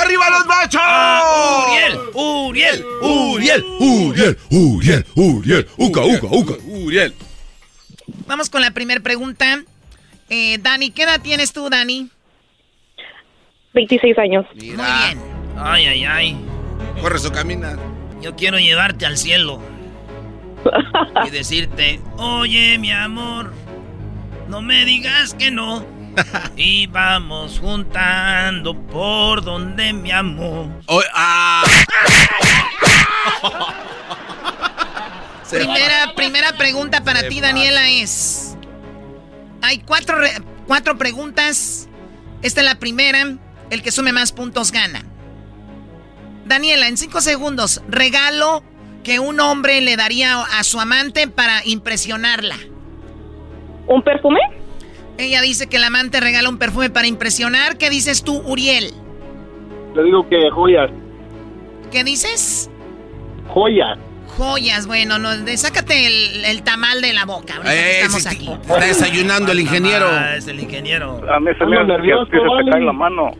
¡Arriba 0.00 0.28
los 0.28 0.46
machos! 0.46 0.80
Ah, 0.84 1.64
Uriel, 1.70 1.98
Uriel, 2.12 2.84
Uriel, 3.00 3.64
Uriel, 3.80 4.38
Uriel, 4.50 5.06
Uriel, 5.14 5.68
Uca, 5.78 6.02
Uca, 6.02 6.26
Uca, 6.30 6.54
Uriel. 6.66 7.14
Vamos 8.26 8.50
con 8.50 8.60
la 8.60 8.72
primera 8.72 9.00
pregunta. 9.00 9.64
Eh, 10.34 10.56
Dani, 10.62 10.90
¿qué 10.90 11.02
edad 11.02 11.20
tienes 11.20 11.52
tú, 11.52 11.68
Dani? 11.68 12.08
26 13.74 14.16
años. 14.16 14.46
Muy 14.54 14.70
bien. 14.70 15.22
Ay, 15.58 15.84
ay, 15.84 16.04
ay. 16.06 16.36
Corre 17.02 17.18
su 17.18 17.30
camina. 17.30 17.76
Yo 18.22 18.34
quiero 18.34 18.58
llevarte 18.58 19.04
al 19.04 19.18
cielo. 19.18 19.60
y 21.26 21.30
decirte, 21.30 22.00
oye, 22.16 22.78
mi 22.78 22.90
amor, 22.90 23.52
no 24.48 24.62
me 24.62 24.86
digas 24.86 25.34
que 25.34 25.50
no. 25.50 25.84
y 26.56 26.86
vamos 26.86 27.58
juntando 27.58 28.74
por 28.86 29.44
donde 29.44 29.92
mi 29.92 30.12
amor. 30.12 30.68
ah. 31.12 31.62
primera, 35.50 36.14
primera 36.16 36.52
pregunta 36.56 37.04
para 37.04 37.28
ti, 37.28 37.42
Daniela, 37.42 37.90
es... 37.90 38.51
Hay 39.62 39.78
cuatro, 39.78 40.16
cuatro 40.66 40.98
preguntas. 40.98 41.88
Esta 42.42 42.60
es 42.60 42.66
la 42.66 42.74
primera. 42.74 43.38
El 43.70 43.82
que 43.82 43.90
sume 43.90 44.12
más 44.12 44.32
puntos 44.32 44.72
gana. 44.72 45.04
Daniela, 46.44 46.88
en 46.88 46.96
cinco 46.96 47.20
segundos, 47.20 47.80
regalo 47.88 48.62
que 49.04 49.18
un 49.20 49.40
hombre 49.40 49.80
le 49.80 49.96
daría 49.96 50.42
a 50.42 50.62
su 50.64 50.80
amante 50.80 51.28
para 51.28 51.64
impresionarla. 51.64 52.56
¿Un 53.86 54.02
perfume? 54.02 54.40
Ella 55.18 55.40
dice 55.40 55.68
que 55.68 55.76
el 55.76 55.84
amante 55.84 56.20
regala 56.20 56.48
un 56.48 56.58
perfume 56.58 56.90
para 56.90 57.06
impresionar. 57.06 57.78
¿Qué 57.78 57.90
dices 57.90 58.24
tú, 58.24 58.38
Uriel? 58.44 58.92
Le 59.94 60.02
digo 60.04 60.28
que 60.28 60.50
joyas. 60.50 60.90
¿Qué 61.90 62.02
dices? 62.04 62.70
Joyas. 63.48 63.98
Joyas, 64.36 64.86
bueno, 64.86 65.18
no, 65.18 65.30
sácate 65.56 66.06
el, 66.50 66.62
tamal 66.62 67.02
de 67.02 67.12
la 67.12 67.24
boca. 67.26 67.60
Eh, 67.66 68.00
estamos 68.00 68.26
aquí. 68.26 68.48
Está 68.48 68.86
desayunando 68.86 69.52
el 69.52 69.60
ingeniero. 69.60 70.06
Ah, 70.10 70.36
es 70.36 70.46
el 70.48 70.60
ingeniero. 70.60 71.20
A 71.30 71.38
mí 71.38 71.50
se 71.58 71.66
me 71.66 71.84
nervioso, 71.84 72.30
que 72.30 72.38
se 72.38 72.64
te 72.64 72.70
cae 72.70 72.80
la 72.82 72.92
mano. 72.92 73.32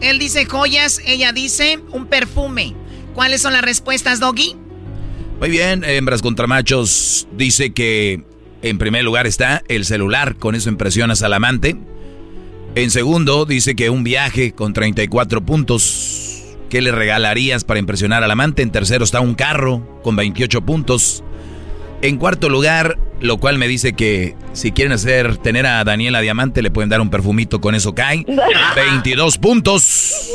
Él 0.00 0.18
dice 0.18 0.46
joyas, 0.46 1.02
ella 1.06 1.32
dice 1.32 1.78
un 1.90 2.06
perfume. 2.06 2.74
¿Cuáles 3.14 3.42
son 3.42 3.52
las 3.52 3.62
respuestas, 3.62 4.18
Doggy? 4.18 4.56
Muy 5.40 5.50
bien, 5.50 5.84
hembras 5.84 6.22
contra 6.22 6.46
machos 6.46 7.26
dice 7.32 7.72
que 7.72 8.22
en 8.62 8.78
primer 8.78 9.04
lugar 9.04 9.26
está 9.26 9.62
el 9.68 9.84
celular, 9.84 10.36
con 10.36 10.54
eso 10.54 10.68
impresionas 10.68 11.22
al 11.22 11.32
amante. 11.32 11.76
En 12.74 12.90
segundo 12.90 13.46
dice 13.46 13.74
que 13.74 13.90
un 13.90 14.04
viaje 14.04 14.52
con 14.52 14.72
34 14.72 15.40
puntos. 15.40 16.29
¿Qué 16.70 16.80
le 16.80 16.92
regalarías 16.92 17.64
para 17.64 17.80
impresionar 17.80 18.22
al 18.22 18.30
amante? 18.30 18.62
En 18.62 18.70
tercero 18.70 19.02
está 19.02 19.20
un 19.20 19.34
carro 19.34 20.00
con 20.04 20.14
28 20.14 20.62
puntos. 20.62 21.24
En 22.00 22.16
cuarto 22.16 22.48
lugar, 22.48 22.96
lo 23.20 23.38
cual 23.38 23.58
me 23.58 23.66
dice 23.66 23.92
que 23.92 24.36
si 24.52 24.70
quieren 24.70 24.92
hacer 24.92 25.36
tener 25.38 25.66
a 25.66 25.82
Daniela 25.82 26.20
Diamante, 26.20 26.62
le 26.62 26.70
pueden 26.70 26.88
dar 26.88 27.00
un 27.00 27.10
perfumito, 27.10 27.60
con 27.60 27.74
eso 27.74 27.92
cae. 27.92 28.24
22 28.76 29.38
puntos. 29.38 30.30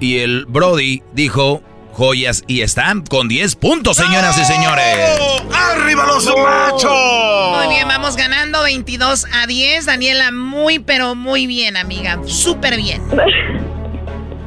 Y 0.00 0.20
el 0.20 0.46
Brody 0.46 1.02
dijo 1.12 1.62
joyas 1.92 2.42
y 2.46 2.62
están 2.62 3.02
con 3.02 3.28
10 3.28 3.56
puntos, 3.56 3.98
señoras 3.98 4.38
y 4.38 4.44
señores. 4.46 5.20
¡Arriba 5.52 6.06
los 6.06 6.24
machos! 6.38 7.58
Muy 7.58 7.74
bien, 7.74 7.86
vamos 7.86 8.16
ganando 8.16 8.62
22 8.62 9.26
a 9.30 9.46
10. 9.46 9.84
Daniela, 9.84 10.32
muy, 10.32 10.78
pero 10.78 11.14
muy 11.14 11.46
bien, 11.46 11.76
amiga. 11.76 12.18
Súper 12.24 12.78
bien. 12.78 13.02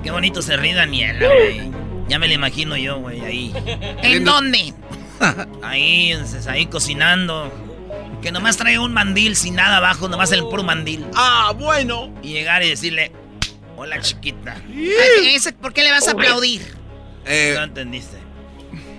Qué 0.03 0.11
bonito 0.11 0.41
se 0.41 0.57
ríe 0.57 0.73
Daniela, 0.73 1.25
güey. 1.27 1.71
Ya 2.09 2.19
me 2.19 2.27
lo 2.27 2.33
imagino 2.33 2.75
yo, 2.77 2.99
güey, 2.99 3.21
ahí. 3.21 3.53
¿En 4.03 4.23
dónde? 4.25 4.73
Ahí, 5.63 6.13
ahí 6.49 6.65
cocinando. 6.65 7.49
Que 8.21 8.31
nomás 8.33 8.57
traiga 8.57 8.81
un 8.81 8.93
mandil 8.93 9.37
sin 9.37 9.55
nada 9.55 9.77
abajo, 9.77 10.09
nomás 10.09 10.31
el 10.33 10.41
puro 10.43 10.63
mandil. 10.63 11.05
Ah, 11.15 11.53
bueno. 11.57 12.13
Y 12.21 12.33
llegar 12.33 12.61
y 12.63 12.69
decirle, 12.69 13.13
hola 13.77 14.01
chiquita. 14.01 14.55
¿Por 15.61 15.71
qué 15.73 15.83
le 15.83 15.91
vas 15.91 16.07
a 16.09 16.11
aplaudir? 16.11 16.75
Eh, 17.25 17.53
no 17.57 17.63
entendiste. 17.63 18.17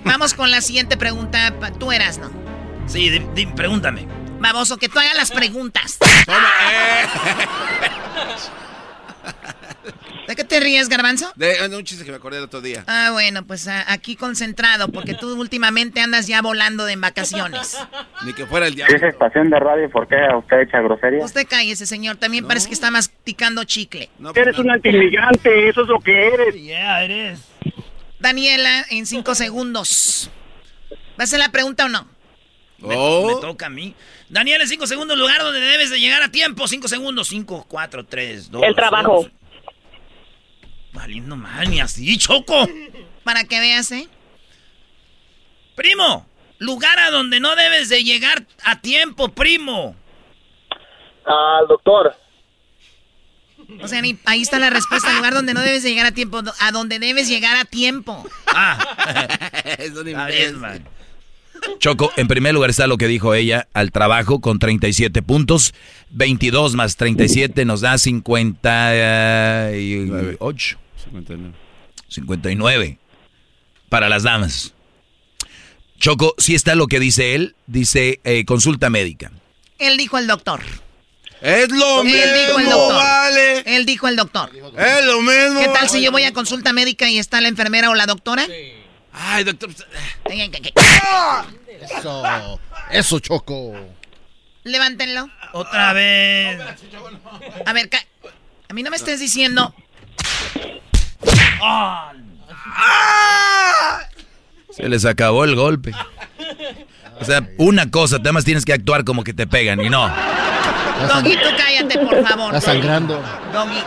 Vamos 0.05 0.33
con 0.33 0.51
la 0.51 0.63
siguiente 0.63 0.97
pregunta. 0.97 1.53
Tú 1.79 1.93
eras, 1.93 2.17
¿no? 2.19 2.31
Sí, 2.87 3.11
di- 3.11 3.27
di- 3.35 3.47
pregúntame. 3.47 4.07
Baboso, 4.39 4.79
que 4.79 4.89
tú 4.89 4.99
hagas 4.99 5.15
las 5.17 5.31
preguntas. 5.31 5.99
¿De 10.27 10.35
qué 10.37 10.45
te 10.45 10.59
ríes, 10.61 10.89
Garbanzo? 10.89 11.31
De, 11.37 11.69
de 11.69 11.77
un 11.77 11.85
chiste 11.85 12.05
que 12.05 12.11
me 12.11 12.17
acordé 12.17 12.39
el 12.39 12.45
otro 12.45 12.61
día. 12.61 12.83
Ah, 12.87 13.11
bueno, 13.13 13.47
pues 13.47 13.69
aquí 13.69 14.17
concentrado, 14.17 14.89
porque 14.89 15.15
tú 15.15 15.39
últimamente 15.39 16.01
andas 16.01 16.27
ya 16.27 16.41
volando 16.43 16.85
de 16.87 16.95
en 16.95 17.01
vacaciones. 17.01 17.77
Ni 18.25 18.33
que 18.33 18.47
fuera 18.47 18.67
el 18.67 18.75
diablo. 18.75 18.97
es 18.97 19.03
estación 19.03 19.51
de 19.51 19.59
radio, 19.59 19.91
¿por 19.91 20.09
qué 20.09 20.17
usted 20.39 20.61
echa 20.61 20.81
grosería? 20.81 21.25
Usted 21.25 21.47
cállese, 21.49 21.87
señor. 21.87 22.17
También 22.17 22.47
parece 22.47 22.69
que 22.69 22.75
está 22.75 22.91
masticando 22.91 23.65
chicle. 23.65 24.09
Eres 24.35 24.59
un 24.59 24.71
antimigrante, 24.71 25.69
eso 25.69 25.83
es 25.83 25.89
lo 25.89 25.99
que 26.01 26.29
eres. 26.29 26.55
Yeah, 26.55 27.03
eres. 27.05 27.41
Daniela, 28.21 28.85
en 28.91 29.07
cinco 29.07 29.35
segundos. 29.35 30.31
¿Va 31.19 31.21
a 31.21 31.25
hacer 31.25 31.39
la 31.39 31.51
pregunta 31.51 31.85
o 31.85 31.89
no? 31.89 32.09
Me, 32.79 32.95
Oh. 32.97 33.27
me 33.27 33.41
toca 33.41 33.67
a 33.67 33.71
mí. 33.71 33.95
Daniel, 34.29 34.61
en 34.63 34.69
cinco 34.69 34.87
segundos, 34.87 35.17
lugar 35.19 35.41
donde 35.43 35.61
debes 35.61 35.91
de 35.91 36.01
llegar 36.01 36.23
a 36.23 36.29
tiempo. 36.31 36.67
Cinco 36.69 36.89
segundos. 36.89 37.29
Cinco, 37.29 37.65
cuatro, 37.69 38.05
tres, 38.05 38.51
dos. 38.51 38.63
El 38.63 38.75
trabajo. 38.75 39.29
Valiendo 40.95 41.37
mal, 41.37 41.69
ni 41.69 41.81
así, 41.81 42.17
Choco. 42.17 42.67
Para 43.25 43.45
que 43.45 43.61
veas, 43.61 43.93
¿eh? 43.93 44.09
Primo, 45.75 46.27
lugar 46.59 46.99
a 47.01 47.11
donde 47.11 47.41
no 47.41 47.55
debes 47.57 47.89
de 47.91 48.05
llegar 48.05 48.47
a 48.65 48.81
tiempo, 48.81 49.35
primo. 49.35 49.97
Al 51.27 51.67
doctor. 51.67 52.15
O 53.83 53.89
sea, 53.89 54.03
ahí 54.27 54.43
está 54.43 54.59
la 54.59 54.69
respuesta, 54.71 55.09
al 55.11 55.17
lugar 55.17 55.33
donde 55.35 55.53
no 55.55 55.61
debes 55.63 55.83
de 55.83 55.89
llegar 55.91 56.07
a 56.07 56.13
tiempo, 56.13 56.43
a 56.61 56.71
donde 56.71 56.99
debes 56.99 57.29
llegar 57.29 57.57
a 57.57 57.65
tiempo. 57.65 58.25
Ah, 58.47 58.79
Es 59.79 59.91
un 59.93 60.07
está 60.07 60.31
imbécil. 60.31 60.51
bien, 60.51 60.61
man. 60.61 60.87
Choco, 61.79 62.13
en 62.17 62.29
primer 62.29 62.53
lugar 62.55 62.69
está 62.71 62.87
lo 62.87 62.99
que 62.99 63.09
dijo 63.09 63.35
ella, 63.35 63.69
al 63.73 63.91
trabajo 63.91 64.41
con 64.41 64.59
37 64.59 65.23
puntos. 65.23 65.73
22 66.11 66.75
más 66.75 66.97
37 66.97 67.65
nos 67.65 67.81
da 67.81 67.97
58. 67.97 70.79
59. 71.05 71.55
59 72.09 72.99
para 73.89 74.09
las 74.09 74.23
damas. 74.23 74.73
Choco, 75.99 76.35
si 76.39 76.55
está 76.55 76.75
lo 76.75 76.87
que 76.87 77.01
dice 77.01 77.35
él, 77.35 77.55
dice 77.67 78.21
eh, 78.25 78.45
consulta 78.45 78.91
médica. 78.91 79.31
Él 79.79 79.97
dijo 79.97 80.19
el 80.19 80.27
doctor. 80.27 80.61
Es 81.41 81.69
lo 81.71 82.01
Él 82.03 82.07
dijo 82.09 82.59
el 82.59 82.65
mismo, 82.65 82.71
doctor. 82.81 82.95
vale. 82.97 83.59
Él 83.77 83.87
dijo 83.87 84.09
el 84.09 84.17
doctor. 84.17 84.51
Es 84.79 85.05
lo 85.05 85.21
mismo. 85.21 85.61
¿Qué 85.61 85.69
tal 85.69 85.89
si 85.89 86.03
yo 86.03 86.11
voy 86.11 86.25
a 86.25 86.33
consulta 86.33 86.73
médica 86.73 87.09
y 87.11 87.19
está 87.19 87.41
la 87.41 87.49
enfermera 87.49 87.91
o 87.91 87.95
la 87.95 88.07
doctora? 88.07 88.47
Ay, 89.13 89.45
doctor. 89.45 89.71
Ay, 90.31 90.41
ay. 90.41 90.73
Eso. 91.81 92.61
Eso, 92.91 93.19
Choco. 93.21 93.75
Levántenlo. 94.65 95.29
Otra 95.53 95.93
vez. 95.93 96.59
A 97.67 97.73
ver, 97.73 97.89
ca- 97.91 98.05
a 98.69 98.73
mí 98.75 98.83
no 98.83 98.91
me 98.91 98.97
estés 98.97 99.21
diciendo. 99.21 99.75
Ah, 101.63 102.13
Se 104.71 104.89
les 104.89 105.05
acabó 105.05 105.45
el 105.45 105.55
golpe. 105.57 105.93
O 107.21 107.25
sea, 107.25 107.49
una 107.59 107.91
cosa, 107.91 108.17
además 108.17 108.45
tienes 108.45 108.65
que 108.65 108.73
actuar 108.73 109.05
como 109.05 109.23
que 109.25 109.33
te 109.33 109.47
pegan 109.47 109.81
y 109.81 109.89
no. 109.89 110.09
Doggy, 111.09 111.33
tú 111.37 111.49
cállate, 111.57 111.99
por 112.01 112.27
favor. 112.27 112.55
Está 112.55 112.73
sangrando. 112.73 113.23
Doggy. 113.53 113.83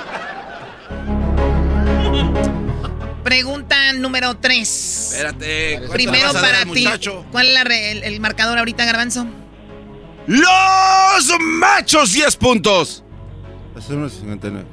Pregunta 3.23 3.93
número 3.93 4.37
3. 4.37 5.11
Espérate. 5.13 5.73
¿cuánto 5.79 5.93
Primero 5.93 6.33
para 6.33 6.61
ti. 6.61 6.65
muchacho? 6.67 7.25
¿Cuál 7.31 7.47
es 7.47 7.53
la 7.53 7.63
re- 7.65 7.91
el, 7.91 8.03
el 8.03 8.19
marcador 8.21 8.57
ahorita, 8.57 8.85
Garbanzo? 8.85 9.27
Los 10.27 11.29
machos 11.59 12.13
10 12.13 12.35
puntos. 12.37 13.03
Es 13.77 13.89
unos 13.89 14.13
59. 14.13 14.65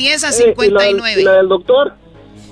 10 0.00 0.24
a 0.24 0.28
Eh, 0.30 0.32
¿y 0.32 0.70
la 0.70 0.82
del- 0.82 0.94
59. 0.96 1.20
¿Y 1.20 1.24
la 1.24 1.32
del 1.32 1.48
doctor? 1.48 1.94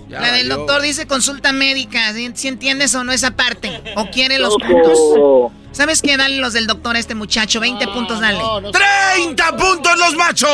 Ya 0.09 0.21
La 0.21 0.33
del 0.33 0.49
doctor 0.51 0.83
dice 0.83 1.07
consulta 1.07 1.53
médica. 1.53 2.13
¿Si 2.35 2.49
entiendes 2.49 2.95
o 2.95 3.05
no 3.05 3.13
esa 3.13 3.37
parte? 3.37 3.83
¿O 3.97 4.07
quiere 4.11 4.39
los 4.39 4.55
puntos? 4.57 5.53
¿Sabes 5.73 6.01
qué? 6.03 6.17
Dale 6.17 6.37
los 6.39 6.53
del 6.55 6.67
doctor 6.67 6.97
a 6.97 6.99
este 6.99 7.15
muchacho. 7.15 7.61
20 7.61 7.87
puntos, 7.89 8.21
dale. 8.21 8.39
No, 8.39 8.61
no. 8.61 8.71
30 8.71 9.57
puntos 9.57 9.99
los 9.99 10.15
machos. 10.17 10.49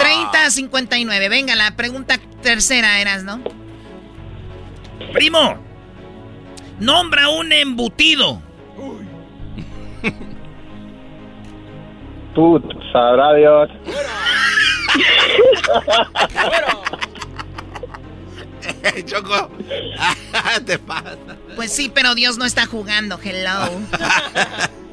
30 0.00 0.44
a 0.46 0.50
59. 0.50 1.28
Venga, 1.28 1.54
la 1.54 1.74
pregunta 1.76 2.18
tercera 2.42 3.00
eras, 3.00 3.22
¿no? 3.24 3.40
primo, 5.12 5.56
nombra 6.80 7.28
un 7.30 7.52
embutido. 7.52 8.40
Tú, 12.34 12.62
sabrá 12.92 13.34
Dios. 13.34 13.70
Choco. 19.04 19.50
Te 20.66 20.78
pasa. 20.78 21.16
Pues 21.54 21.72
sí, 21.72 21.90
pero 21.92 22.14
Dios 22.14 22.38
no 22.38 22.44
está 22.44 22.66
jugando. 22.66 23.18
Hello. 23.22 23.70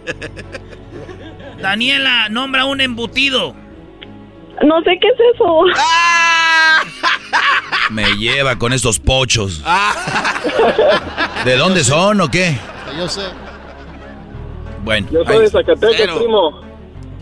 Daniela, 1.62 2.30
nombra 2.30 2.66
un 2.66 2.82
embutido. 2.82 3.56
No 4.64 4.82
sé 4.84 4.98
qué 5.02 5.08
es 5.08 5.16
eso. 5.36 5.62
Me 7.90 8.06
lleva 8.18 8.58
con 8.58 8.74
estos 8.74 9.00
pochos. 9.00 9.64
¿De 11.46 11.56
dónde 11.58 11.84
son 11.84 12.22
o 12.22 12.30
qué? 12.30 12.58
Yo 12.98 13.08
sé. 13.10 13.24
Bueno, 14.84 15.08
Yo 15.12 15.24
soy 15.24 15.40
de 15.40 15.50
Zacatecas, 15.50 16.18
primo. 16.18 16.62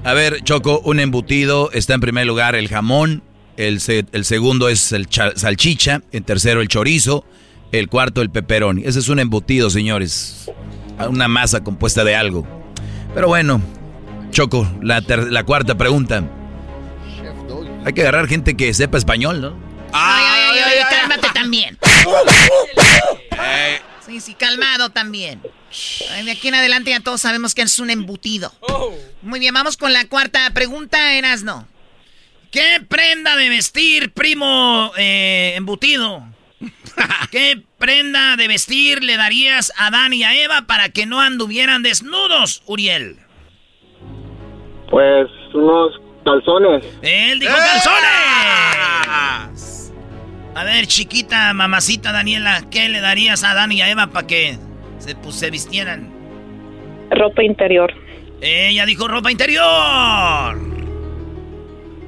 A 0.03 0.13
ver, 0.13 0.41
Choco, 0.43 0.79
un 0.83 0.99
embutido 0.99 1.71
está 1.71 1.93
en 1.93 2.01
primer 2.01 2.25
lugar 2.25 2.55
el 2.55 2.67
jamón, 2.67 3.23
el, 3.57 3.79
se- 3.81 4.05
el 4.11 4.25
segundo 4.25 4.67
es 4.69 4.91
el 4.91 5.07
cha- 5.07 5.33
salchicha, 5.35 6.01
el 6.11 6.23
tercero 6.23 6.61
el 6.61 6.67
chorizo, 6.67 7.23
el 7.71 7.87
cuarto 7.87 8.21
el 8.21 8.29
pepperoni. 8.29 8.83
Ese 8.85 8.99
es 8.99 9.09
un 9.09 9.19
embutido, 9.19 9.69
señores. 9.69 10.49
Una 11.07 11.27
masa 11.27 11.63
compuesta 11.63 12.03
de 12.03 12.15
algo. 12.15 12.47
Pero 13.13 13.27
bueno, 13.27 13.61
Choco, 14.31 14.67
la, 14.81 15.01
ter- 15.01 15.31
la 15.31 15.43
cuarta 15.43 15.75
pregunta. 15.77 16.23
Hay 17.85 17.93
que 17.93 18.01
agarrar 18.01 18.27
gente 18.27 18.55
que 18.55 18.73
sepa 18.73 18.97
español, 18.97 19.41
¿no? 19.41 19.53
Ay, 19.93 20.23
ay, 20.25 20.59
ay, 20.59 20.73
ay, 20.79 20.97
cálmate 20.99 21.27
también. 21.33 21.77
Sí, 24.05 24.19
sí, 24.19 24.33
calmado 24.33 24.89
también. 24.89 25.41
Ay, 26.11 26.25
de 26.25 26.31
aquí 26.31 26.47
en 26.49 26.55
adelante 26.55 26.91
ya 26.91 26.99
todos 26.99 27.21
sabemos 27.21 27.55
que 27.55 27.61
es 27.61 27.79
un 27.79 27.89
embutido. 27.89 28.53
Muy 29.21 29.39
bien, 29.39 29.53
vamos 29.53 29.77
con 29.77 29.93
la 29.93 30.05
cuarta 30.07 30.49
pregunta, 30.53 31.15
Erasno. 31.15 31.67
¿Qué 32.51 32.81
prenda 32.87 33.37
de 33.37 33.47
vestir, 33.49 34.11
primo 34.11 34.91
eh, 34.97 35.53
embutido? 35.55 36.25
¿Qué 37.31 37.63
prenda 37.77 38.35
de 38.35 38.47
vestir 38.49 39.03
le 39.03 39.15
darías 39.15 39.71
a 39.77 39.89
Dan 39.89 40.13
y 40.13 40.23
a 40.23 40.35
Eva 40.35 40.63
para 40.63 40.89
que 40.89 41.05
no 41.05 41.21
anduvieran 41.21 41.81
desnudos, 41.81 42.61
Uriel? 42.65 43.17
Pues 44.89 45.27
unos 45.53 45.93
calzones. 46.25 46.85
Él 47.01 47.39
dijo 47.39 47.55
calzones. 47.55 48.01
A 50.53 50.63
ver, 50.65 50.85
chiquita, 50.85 51.53
mamacita 51.53 52.11
Daniela, 52.11 52.65
¿qué 52.69 52.89
le 52.89 52.99
darías 52.99 53.45
a 53.45 53.53
Dan 53.53 53.71
y 53.71 53.81
a 53.81 53.89
Eva 53.89 54.07
para 54.07 54.27
que 54.27 54.59
se, 55.01 55.15
pues, 55.15 55.35
se 55.35 55.49
vistieran? 55.51 56.09
Ropa 57.11 57.43
interior. 57.43 57.93
Ella 58.41 58.85
dijo 58.85 59.07
ropa 59.07 59.31
interior. 59.31 60.57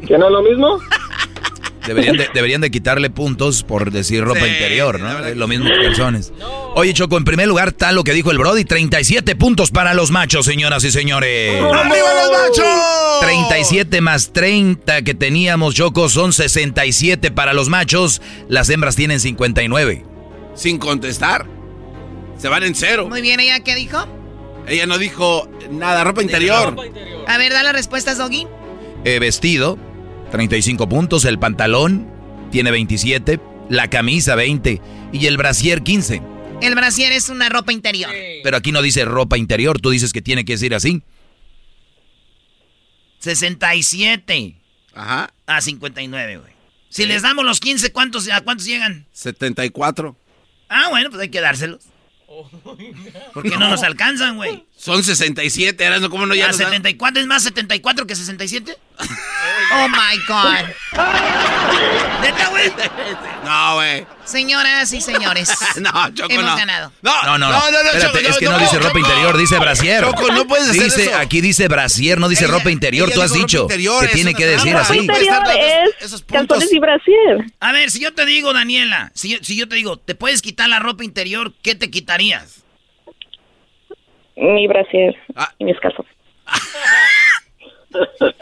¿Que 0.07 0.18
no 0.18 0.26
es 0.26 0.32
lo 0.32 0.41
mismo? 0.41 0.80
Deberían 1.88 2.15
de, 2.15 2.30
deberían 2.34 2.61
de 2.61 2.72
quitarle 2.72 3.10
puntos 3.10 3.64
por 3.64 3.91
decir 3.91 4.24
ropa 4.24 4.40
Sí, 4.40 4.48
interior, 4.48 5.02
¿no? 5.02 5.06
verdad 5.06 5.30
Es 5.32 5.36
lo 5.36 5.49
mismo 5.49 5.65
que 5.65 5.84
calzones. 5.84 6.32
Oye, 6.76 6.94
Choco, 6.94 7.18
en 7.18 7.26
primer 7.26 7.48
lugar 7.49 7.70
está 7.70 7.91
lo 7.91 8.06
que 8.06 8.14
dijo 8.14 8.32
el 8.32 8.38
Brody, 8.38 8.64
37 8.64 9.36
puntos 9.36 9.70
para 9.70 9.94
los 9.94 10.10
machos, 10.10 10.45
señoras 10.45 10.86
y 10.86 10.91
señores. 10.91 11.61
¡Arriba 11.61 12.07
los 12.22 12.32
machos! 12.32 13.20
37 13.20 13.99
más 13.99 14.32
30 14.32 15.02
que 15.02 15.14
teníamos, 15.14 15.76
Choco, 15.76 16.07
son 16.07 16.32
67 16.32 17.32
para 17.32 17.53
los 17.53 17.68
machos. 17.68 18.22
Las 18.48 18.70
hembras 18.70 18.95
tienen 18.95 19.20
59. 19.20 20.06
Sin 20.56 20.78
contestar. 20.78 21.45
Se 22.38 22.47
van 22.49 22.64
en 22.64 22.76
cero. 22.76 23.07
Muy 23.07 23.22
bien, 23.22 23.39
¿ella 23.39 23.60
qué 23.61 23.76
dijo? 23.76 24.05
Ella 24.68 24.85
no 24.85 24.97
dijo 24.97 25.49
nada, 25.72 26.03
ropa 26.03 26.22
interior. 26.22 26.76
A 27.27 27.38
ver, 27.38 27.53
da 27.53 27.64
las 27.64 27.73
respuestas, 27.73 28.18
Doggy. 28.18 28.47
Eh, 29.05 29.19
vestido, 29.19 29.77
35 30.31 30.88
puntos. 30.89 31.26
El 31.26 31.39
pantalón 31.39 32.07
tiene 32.51 32.72
27. 32.72 33.39
La 33.69 33.89
camisa, 33.89 34.35
20. 34.35 34.81
Y 35.11 35.26
el 35.26 35.38
brasier, 35.38 35.84
15. 35.84 36.22
El 36.61 36.76
brasier 36.76 37.11
es 37.11 37.30
una 37.30 37.49
ropa 37.49 37.73
interior. 37.73 38.11
Pero 38.43 38.57
aquí 38.57 38.72
no 38.72 38.81
dice 38.81 39.03
ropa 39.05 39.38
interior, 39.38 39.80
tú 39.81 39.89
dices 39.89 40.14
que 40.14 40.22
tiene 40.22 40.45
que 40.45 40.53
decir 40.53 40.73
así. 40.73 41.01
67 43.19 44.55
Ajá. 44.93 45.34
a 45.45 45.61
59, 45.61 46.38
güey. 46.38 46.53
Si 46.89 47.05
les 47.05 47.22
damos 47.22 47.43
los 47.43 47.60
15, 47.60 47.91
¿cuántos, 47.91 48.30
¿a 48.30 48.41
cuántos 48.41 48.65
llegan? 48.68 49.07
74. 49.14 50.15
Ah, 50.69 50.88
bueno, 50.89 51.10
pues 51.10 51.22
hay 51.22 51.30
que 51.30 51.41
dárselos. 51.41 51.85
¿Por 53.34 53.44
qué 53.44 53.57
no, 53.57 53.70
nos 53.70 53.84
alcanzan, 53.84 54.38
güey? 54.38 54.64
Son 54.76 55.03
67, 55.03 55.86
ahora 55.86 55.99
no, 55.99 56.10
¿cómo 56.10 56.26
no 56.26 56.36
ya 56.36 56.45
¿A 56.45 56.48
nos 56.49 56.57
dan? 56.57 56.70
74 56.70 57.22
es 57.22 57.28
más 57.28 57.44
74 57.44 58.07
que 58.07 58.15
67? 58.15 58.78
Oh 59.76 59.88
my 59.90 60.18
God. 60.28 60.70
¿Neta, 62.22 62.48
güey? 62.50 62.72
No, 63.44 63.76
güey. 63.76 64.06
Señoras 64.24 64.91
y 64.94 65.02
señores. 65.02 65.52
No, 65.82 65.91
Choco, 66.14 66.32
hemos 66.32 66.45
no. 66.45 66.56
ganado. 66.56 66.91
No, 67.02 67.12
No, 67.24 67.38
no, 67.38 67.50
no. 67.50 67.52
no, 67.52 67.72
no, 67.72 67.72
no, 67.72 67.90
Espérate, 67.90 68.06
Choco, 68.06 68.18
es 68.30 68.38
que 68.38 68.45
no, 68.45 68.52
no, 68.52 68.60
dice 68.60 68.80
ropa 68.80 69.00
interior, 69.00 69.38
dice 69.38 69.60
brasier. 69.60 70.04
Choco, 70.04 70.32
no 70.32 70.45
puedes 70.48 70.70
hacer 70.70 70.84
dice, 70.84 71.04
eso. 71.06 71.18
Aquí 71.18 71.41
dice 71.41 71.68
brasier, 71.68 72.20
no 72.20 72.30
dice 72.30 72.45
Ella- 72.45 72.54
ropa 72.54 72.72
interior. 72.72 73.10
Tú 73.12 73.22
has 73.22 73.34
dicho 73.34 73.64
interior, 73.64 74.08
que 74.08 74.14
tiene 74.14 74.34
que 74.34 74.45
decir 74.45 74.76
así. 74.76 74.94
Ropa 74.94 75.04
interior 75.04 75.44
es 76.00 76.24
calzones 76.24 76.72
y 76.72 76.80
brasier. 76.80 77.45
A 77.60 77.72
ver, 77.72 77.90
si 77.91 78.00
yo 78.00 78.14
te 78.14 78.26
digo, 78.26 78.54
Daniela, 78.54 79.12
si 79.16 79.30
yo, 79.30 79.38
si 79.41 79.58
yo 79.58 79.68
te 79.68 79.76
digo, 79.76 79.98
¿te 79.98 80.16
puedes 80.16 80.41
quitar 80.41 80.70
la 80.70 80.80
ropa 80.80 81.04
interior? 81.04 81.54
¿Qué 81.62 81.76
te 81.76 81.90
quitarías? 81.90 82.64
Mi 84.36 84.68
brasier 84.68 85.16
Ah. 85.36 85.52
y 85.60 85.66
mis 85.66 85.80
calzones. 85.80 86.12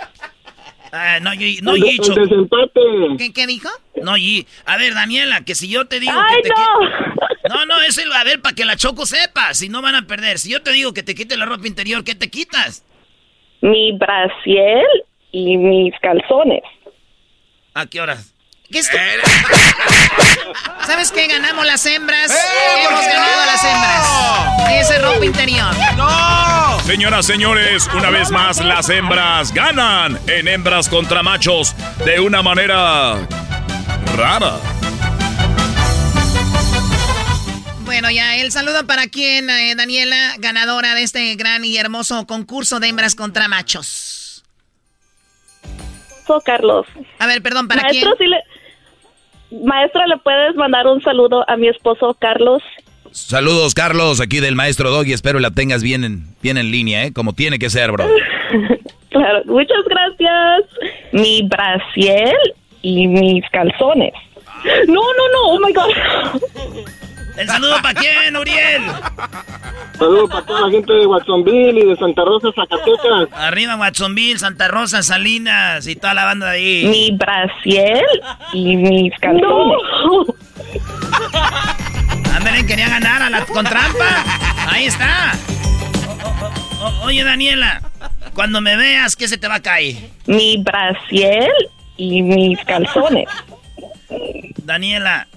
Ah, 0.91 1.19
no, 1.21 1.33
yo, 1.33 1.47
no, 1.63 1.75
El 1.75 1.83
Yicho. 1.83 2.11
el 2.13 2.27
desempate. 2.27 2.79
¿Qué, 3.17 3.31
¿Qué 3.33 3.47
dijo? 3.47 3.69
No, 4.03 4.17
Yi. 4.17 4.45
A 4.65 4.77
ver, 4.77 4.93
Daniela, 4.93 5.43
que 5.45 5.55
si 5.55 5.69
yo 5.69 5.85
te 5.85 5.99
digo 6.01 6.11
¡Ay, 6.13 6.35
que 6.37 6.41
te 6.43 6.49
no! 6.49 6.55
qui- 6.55 7.49
No, 7.49 7.65
no, 7.65 7.81
es 7.81 7.97
el, 7.97 8.11
a 8.11 8.23
ver, 8.25 8.41
para 8.41 8.53
que 8.55 8.65
la 8.65 8.75
Choco 8.75 9.05
sepa, 9.05 9.53
si 9.53 9.69
no 9.69 9.81
van 9.81 9.95
a 9.95 10.05
perder. 10.07 10.37
Si 10.37 10.51
yo 10.51 10.61
te 10.61 10.71
digo 10.71 10.93
que 10.93 11.03
te 11.03 11.15
quites 11.15 11.37
la 11.37 11.45
ropa 11.45 11.65
interior, 11.67 12.03
¿qué 12.03 12.13
te 12.15 12.29
quitas? 12.29 12.85
Mi 13.61 13.91
brasier 13.97 14.85
y 15.31 15.55
mis 15.57 15.93
calzones. 16.01 16.61
¿A 17.73 17.85
qué 17.85 18.01
horas? 18.01 18.30
¿Qué 18.71 18.79
es 18.79 18.89
¿Sabes 20.85 21.11
qué? 21.11 21.27
Ganamos 21.27 21.65
las 21.65 21.85
hembras. 21.85 22.31
Hemos 22.31 23.05
ganado 23.05 23.45
las 23.45 23.63
hembras. 23.65 24.71
Esa 24.71 24.95
es 24.95 25.01
ropa 25.01 25.25
interior. 25.25 25.75
¡No! 25.97 26.79
Señoras, 26.85 27.25
señores, 27.25 27.89
una 27.93 28.09
vez 28.09 28.31
más 28.31 28.63
las 28.63 28.89
hembras 28.89 29.53
ganan 29.53 30.17
en 30.27 30.47
hembras 30.47 30.87
contra 30.87 31.21
machos 31.21 31.75
de 32.05 32.21
una 32.21 32.41
manera 32.41 33.17
rara. 34.15 34.53
Bueno, 37.83 38.09
ya 38.09 38.37
el 38.37 38.53
saludo 38.53 38.87
para 38.87 39.07
quién, 39.07 39.49
eh, 39.49 39.75
Daniela, 39.75 40.35
ganadora 40.37 40.95
de 40.95 41.03
este 41.03 41.35
gran 41.35 41.65
y 41.65 41.77
hermoso 41.77 42.25
concurso 42.25 42.79
de 42.79 42.87
hembras 42.87 43.15
contra 43.15 43.49
machos. 43.49 44.21
Carlos. 46.39 46.87
A 47.19 47.27
ver, 47.27 47.41
perdón, 47.41 47.67
¿para 47.67 47.83
Maestro, 47.83 48.15
quién? 48.15 48.29
sí 48.29 48.31
le... 48.33 48.50
Maestra, 49.51 50.07
¿le 50.07 50.17
puedes 50.17 50.55
mandar 50.55 50.87
un 50.87 51.01
saludo 51.01 51.43
a 51.47 51.57
mi 51.57 51.67
esposo 51.67 52.15
Carlos? 52.19 52.63
Saludos, 53.11 53.73
Carlos, 53.73 54.21
aquí 54.21 54.39
del 54.39 54.55
maestro 54.55 54.89
Doggy. 54.89 55.11
Espero 55.11 55.39
la 55.39 55.51
tengas 55.51 55.83
bien 55.83 56.05
en, 56.05 56.23
bien 56.41 56.57
en 56.57 56.71
línea, 56.71 57.03
¿eh? 57.03 57.13
Como 57.13 57.33
tiene 57.33 57.59
que 57.59 57.69
ser, 57.69 57.91
bro. 57.91 58.05
Claro, 59.09 59.41
muchas 59.45 59.83
gracias. 59.89 60.63
Mi 61.11 61.41
brasier 61.41 62.33
y 62.81 63.07
mis 63.07 63.43
calzones. 63.49 64.13
No, 64.87 65.01
no, 65.01 65.27
no, 65.33 65.41
oh 65.47 65.59
my 65.59 65.73
God. 65.73 66.91
¿El 67.37 67.47
saludo 67.47 67.75
para 67.81 67.99
quién, 67.99 68.35
Uriel? 68.35 68.83
Saludos 69.97 70.29
para 70.31 70.45
toda 70.45 70.61
la 70.61 70.69
gente 70.71 70.93
de 70.93 71.05
Watsonville 71.07 71.79
y 71.79 71.85
de 71.87 71.95
Santa 71.95 72.23
Rosa, 72.25 72.49
Zacatecas. 72.55 73.29
Arriba, 73.39 73.75
Watsonville, 73.77 74.37
Santa 74.39 74.67
Rosa, 74.67 75.01
Salinas 75.03 75.87
y 75.87 75.95
toda 75.95 76.13
la 76.13 76.25
banda 76.25 76.51
de 76.51 76.57
ahí. 76.57 76.85
Mi 76.85 77.11
brasier 77.17 78.03
y 78.53 78.75
mis 78.77 79.13
calzones. 79.19 79.77
Ándale, 82.35 82.65
quería 82.65 82.89
ganar 82.89 83.21
a 83.21 83.29
la 83.29 83.45
con 83.45 83.65
trampa. 83.65 84.23
Ahí 84.67 84.85
está. 84.85 85.33
O- 86.07 86.85
o- 86.85 86.87
o- 86.87 87.03
oye, 87.05 87.23
Daniela, 87.23 87.81
cuando 88.33 88.61
me 88.61 88.75
veas, 88.75 89.15
¿qué 89.15 89.27
se 89.27 89.37
te 89.37 89.47
va 89.47 89.55
a 89.55 89.61
caer? 89.61 89.95
Mi 90.25 90.57
brasier 90.57 91.51
y 91.97 92.21
mis 92.23 92.57
calzones. 92.65 93.27
Daniela, 94.63 95.27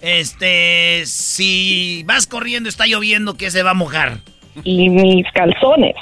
este, 0.00 1.04
si 1.06 2.02
vas 2.06 2.26
corriendo, 2.26 2.68
está 2.68 2.86
lloviendo, 2.86 3.34
¿qué 3.34 3.50
se 3.50 3.62
va 3.62 3.70
a 3.70 3.74
mojar? 3.74 4.18
Y 4.64 4.88
mis 4.88 5.24
calzones. 5.32 5.94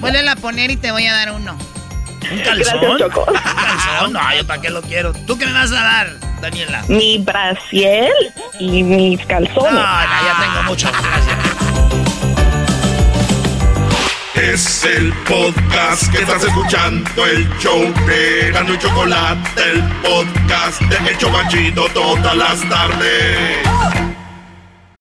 Vuelve 0.00 0.28
a 0.28 0.36
poner 0.36 0.70
y 0.70 0.76
te 0.76 0.90
voy 0.92 1.06
a 1.06 1.12
dar 1.12 1.32
uno. 1.32 1.56
¿Un 2.30 2.38
calzón? 2.40 2.80
Gracias, 2.80 2.98
Choco. 2.98 3.24
¿Un 3.28 3.34
calzón? 3.34 4.12
No, 4.12 4.36
yo 4.36 4.46
para 4.46 4.60
qué 4.60 4.70
lo 4.70 4.82
quiero. 4.82 5.12
¿Tú 5.26 5.38
qué 5.38 5.46
me 5.46 5.52
vas 5.52 5.72
a 5.72 5.82
dar, 5.82 6.40
Daniela? 6.40 6.84
Mi 6.88 7.18
brasier 7.18 8.12
y 8.58 8.82
mis 8.82 9.24
calzones. 9.26 9.72
No, 9.72 9.80
no, 9.80 10.26
ya 10.26 10.36
tengo 10.40 10.62
mucho. 10.64 10.90
Gracias. 10.90 12.05
Es 14.36 14.84
el 14.84 15.12
podcast 15.26 16.12
que 16.12 16.18
estás 16.18 16.44
escuchando, 16.44 17.26
el 17.26 17.48
show 17.58 17.80
de 18.06 18.50
Gano 18.52 18.74
y 18.74 18.78
Chocolate, 18.78 19.62
el 19.72 19.82
podcast 20.02 20.80
de 20.82 21.10
El 21.10 21.18
Chobachito 21.18 21.88
todas 21.94 22.36
las 22.36 22.68
tardes. 22.68 24.15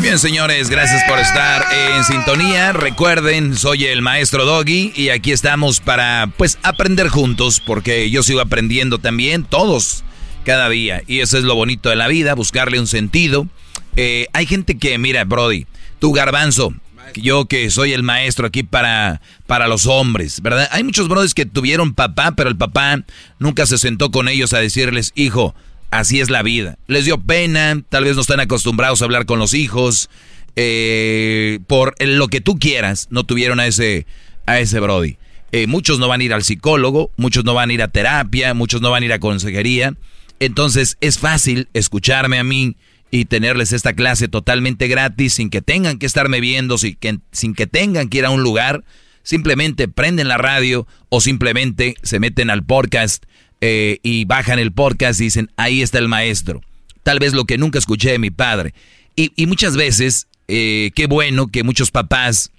Bien, 0.00 0.18
señores, 0.18 0.70
gracias 0.70 1.02
por 1.06 1.18
estar 1.18 1.62
en 1.72 2.04
sintonía. 2.04 2.72
Recuerden, 2.72 3.54
soy 3.54 3.84
el 3.84 4.00
maestro 4.00 4.46
Doggy 4.46 4.92
y 4.96 5.10
aquí 5.10 5.30
estamos 5.30 5.80
para, 5.80 6.32
pues, 6.38 6.58
aprender 6.62 7.08
juntos, 7.08 7.60
porque 7.60 8.10
yo 8.10 8.22
sigo 8.22 8.40
aprendiendo 8.40 8.96
también, 8.96 9.44
todos, 9.44 10.02
cada 10.44 10.70
día. 10.70 11.02
Y 11.06 11.20
eso 11.20 11.36
es 11.36 11.44
lo 11.44 11.54
bonito 11.54 11.90
de 11.90 11.96
la 11.96 12.08
vida, 12.08 12.34
buscarle 12.34 12.80
un 12.80 12.86
sentido. 12.86 13.46
Eh, 13.96 14.26
hay 14.32 14.46
gente 14.46 14.78
que, 14.78 14.96
mira, 14.96 15.24
Brody, 15.24 15.66
tu 15.98 16.12
garbanzo, 16.12 16.72
yo 17.14 17.44
que 17.44 17.70
soy 17.70 17.92
el 17.92 18.02
maestro 18.02 18.46
aquí 18.46 18.62
para, 18.62 19.20
para 19.46 19.68
los 19.68 19.84
hombres, 19.86 20.40
¿verdad? 20.40 20.66
Hay 20.72 20.82
muchos 20.82 21.08
brodis 21.08 21.34
que 21.34 21.44
tuvieron 21.44 21.92
papá, 21.92 22.32
pero 22.32 22.48
el 22.48 22.56
papá 22.56 23.02
nunca 23.38 23.66
se 23.66 23.76
sentó 23.76 24.10
con 24.10 24.28
ellos 24.28 24.54
a 24.54 24.60
decirles, 24.60 25.12
hijo, 25.14 25.54
así 25.90 26.20
es 26.20 26.30
la 26.30 26.42
vida. 26.42 26.78
Les 26.86 27.04
dio 27.04 27.18
pena, 27.18 27.80
tal 27.88 28.04
vez 28.04 28.14
no 28.16 28.22
están 28.22 28.40
acostumbrados 28.40 29.02
a 29.02 29.04
hablar 29.04 29.26
con 29.26 29.38
los 29.38 29.54
hijos, 29.54 30.10
eh, 30.56 31.60
por 31.66 31.94
lo 32.00 32.28
que 32.28 32.40
tú 32.40 32.58
quieras, 32.58 33.08
no 33.10 33.24
tuvieron 33.24 33.60
a 33.60 33.66
ese, 33.66 34.06
a 34.46 34.60
ese 34.60 34.80
Brody. 34.80 35.16
Eh, 35.52 35.66
muchos 35.66 35.98
no 35.98 36.08
van 36.08 36.20
a 36.20 36.24
ir 36.24 36.32
al 36.32 36.44
psicólogo, 36.44 37.10
muchos 37.16 37.44
no 37.44 37.54
van 37.54 37.70
a 37.70 37.72
ir 37.72 37.82
a 37.82 37.88
terapia, 37.88 38.54
muchos 38.54 38.80
no 38.80 38.90
van 38.90 39.02
a 39.02 39.06
ir 39.06 39.12
a 39.12 39.18
consejería. 39.18 39.94
Entonces 40.38 40.96
es 41.00 41.18
fácil 41.18 41.68
escucharme 41.74 42.38
a 42.38 42.44
mí 42.44 42.76
y 43.10 43.24
tenerles 43.24 43.72
esta 43.72 43.92
clase 43.94 44.28
totalmente 44.28 44.86
gratis 44.86 45.34
sin 45.34 45.50
que 45.50 45.60
tengan 45.60 45.98
que 45.98 46.06
estarme 46.06 46.40
viendo, 46.40 46.78
sin 46.78 46.94
que, 46.94 47.18
sin 47.32 47.54
que 47.54 47.66
tengan 47.66 48.08
que 48.08 48.18
ir 48.18 48.24
a 48.24 48.30
un 48.30 48.42
lugar. 48.42 48.84
Simplemente 49.22 49.88
prenden 49.88 50.28
la 50.28 50.38
radio 50.38 50.86
o 51.08 51.20
simplemente 51.20 51.94
se 52.02 52.20
meten 52.20 52.48
al 52.48 52.64
podcast 52.64 53.24
eh, 53.60 53.98
y 54.02 54.24
bajan 54.24 54.58
el 54.58 54.72
podcast 54.72 55.20
y 55.20 55.24
dicen, 55.24 55.50
ahí 55.56 55.82
está 55.82 55.98
el 55.98 56.08
maestro. 56.08 56.62
Tal 57.02 57.18
vez 57.18 57.32
lo 57.32 57.44
que 57.44 57.58
nunca 57.58 57.78
escuché 57.78 58.12
de 58.12 58.18
mi 58.18 58.30
padre. 58.30 58.74
Y, 59.16 59.32
y 59.36 59.46
muchas 59.46 59.76
veces, 59.76 60.28
eh, 60.48 60.90
qué 60.94 61.06
bueno 61.06 61.48
que 61.48 61.62
muchos 61.62 61.90
papás 61.90 62.52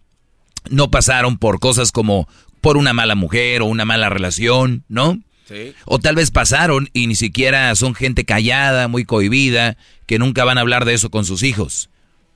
no 0.69 0.91
pasaron 0.91 1.37
por 1.37 1.59
cosas 1.59 1.91
como 1.91 2.27
por 2.61 2.77
una 2.77 2.93
mala 2.93 3.15
mujer 3.15 3.61
o 3.61 3.65
una 3.65 3.85
mala 3.85 4.09
relación, 4.09 4.83
¿no? 4.87 5.19
Sí. 5.47 5.73
O 5.85 5.99
tal 5.99 6.15
vez 6.15 6.31
pasaron 6.31 6.89
y 6.93 7.07
ni 7.07 7.15
siquiera 7.15 7.75
son 7.75 7.95
gente 7.95 8.25
callada, 8.25 8.87
muy 8.87 9.05
cohibida, 9.05 9.77
que 10.05 10.19
nunca 10.19 10.45
van 10.45 10.57
a 10.57 10.61
hablar 10.61 10.85
de 10.85 10.93
eso 10.93 11.09
con 11.09 11.25
sus 11.25 11.43
hijos. 11.43 11.89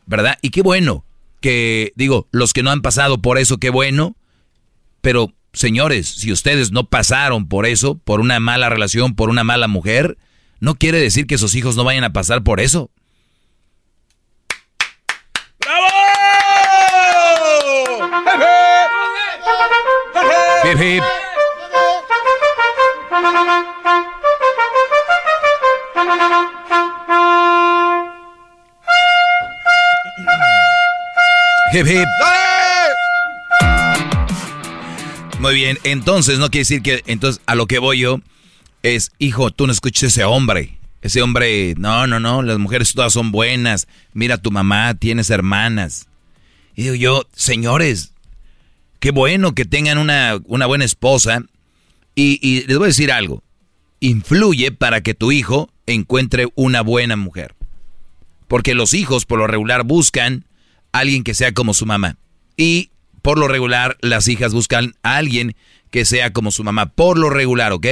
¿verdad? 0.06 0.38
Y 0.42 0.50
qué 0.50 0.62
bueno 0.62 1.04
que, 1.42 1.94
digo, 1.96 2.28
los 2.32 2.54
que 2.54 2.64
no 2.64 2.72
han 2.72 2.82
pasado 2.82 3.22
por 3.22 3.38
eso, 3.38 3.58
qué 3.58 3.70
bueno, 3.70 4.16
pero 5.02 5.34
señores, 5.56 6.08
si 6.08 6.32
ustedes 6.32 6.72
no 6.72 6.88
pasaron 6.90 7.48
por 7.48 7.66
eso, 7.66 7.98
por 7.98 8.20
una 8.20 8.40
mala 8.40 8.70
relación, 8.70 9.16
por 9.16 9.30
una 9.30 9.44
mala 9.44 9.68
mujer, 9.68 10.18
no 10.60 10.76
quiere 10.76 11.00
decir 11.00 11.28
que 11.28 11.38
sus 11.38 11.56
hijos 11.56 11.76
no 11.76 11.84
vayan 11.84 12.04
a 12.04 12.14
pasar 12.14 12.44
por 12.44 12.60
eso. 12.60 12.92
¡Bravo! 15.60 15.86
Hip, 20.66 20.82
hip. 20.82 21.04
Hip, 31.72 31.88
hip. 31.88 32.35
Muy 35.46 35.54
bien, 35.54 35.78
entonces 35.84 36.40
no 36.40 36.50
quiere 36.50 36.62
decir 36.62 36.82
que, 36.82 37.04
entonces 37.06 37.40
a 37.46 37.54
lo 37.54 37.68
que 37.68 37.78
voy 37.78 38.00
yo 38.00 38.20
es, 38.82 39.12
hijo, 39.20 39.52
tú 39.52 39.68
no 39.68 39.74
escuches 39.74 40.02
ese 40.12 40.24
hombre. 40.24 40.80
Ese 41.04 41.22
hombre, 41.22 41.76
no, 41.78 42.08
no, 42.08 42.20
no, 42.20 42.42
las 42.42 42.58
mujeres 42.58 42.94
todas 42.96 43.14
son 43.14 43.32
buenas. 43.32 43.88
Mira 44.12 44.40
tu 44.40 44.50
mamá, 44.50 44.96
tienes 44.96 45.30
hermanas. 45.30 46.08
Y 46.76 46.82
digo 46.82 46.96
yo, 46.96 47.28
señores, 47.36 48.14
qué 49.00 49.12
bueno 49.12 49.54
que 49.54 49.66
tengan 49.66 50.00
una, 50.00 50.40
una 50.46 50.66
buena 50.66 50.84
esposa. 50.84 51.44
Y, 52.16 52.40
y 52.42 52.66
les 52.66 52.80
voy 52.80 52.86
a 52.86 52.88
decir 52.88 53.12
algo, 53.12 53.44
influye 54.00 54.72
para 54.72 55.02
que 55.02 55.14
tu 55.14 55.32
hijo 55.32 55.70
encuentre 55.86 56.48
una 56.56 56.82
buena 56.82 57.18
mujer. 57.18 57.54
Porque 58.48 58.74
los 58.74 58.96
hijos 58.96 59.28
por 59.28 59.38
lo 59.38 59.46
regular 59.46 59.84
buscan 59.84 60.48
a 60.92 61.02
alguien 61.02 61.24
que 61.24 61.36
sea 61.36 61.52
como 61.52 61.76
su 61.76 61.86
mamá. 61.86 62.18
Y 62.58 62.90
por 63.26 63.40
lo 63.40 63.48
regular 63.48 63.98
las 64.02 64.28
hijas 64.28 64.54
buscan 64.54 64.94
a 65.02 65.18
alguien 65.18 65.56
que 65.90 66.06
sea 66.06 66.32
como 66.32 66.52
su 66.52 66.64
mamá. 66.64 66.92
Por 66.92 67.18
lo 67.18 67.32
regular, 67.32 67.72
¿ok? 67.72 67.88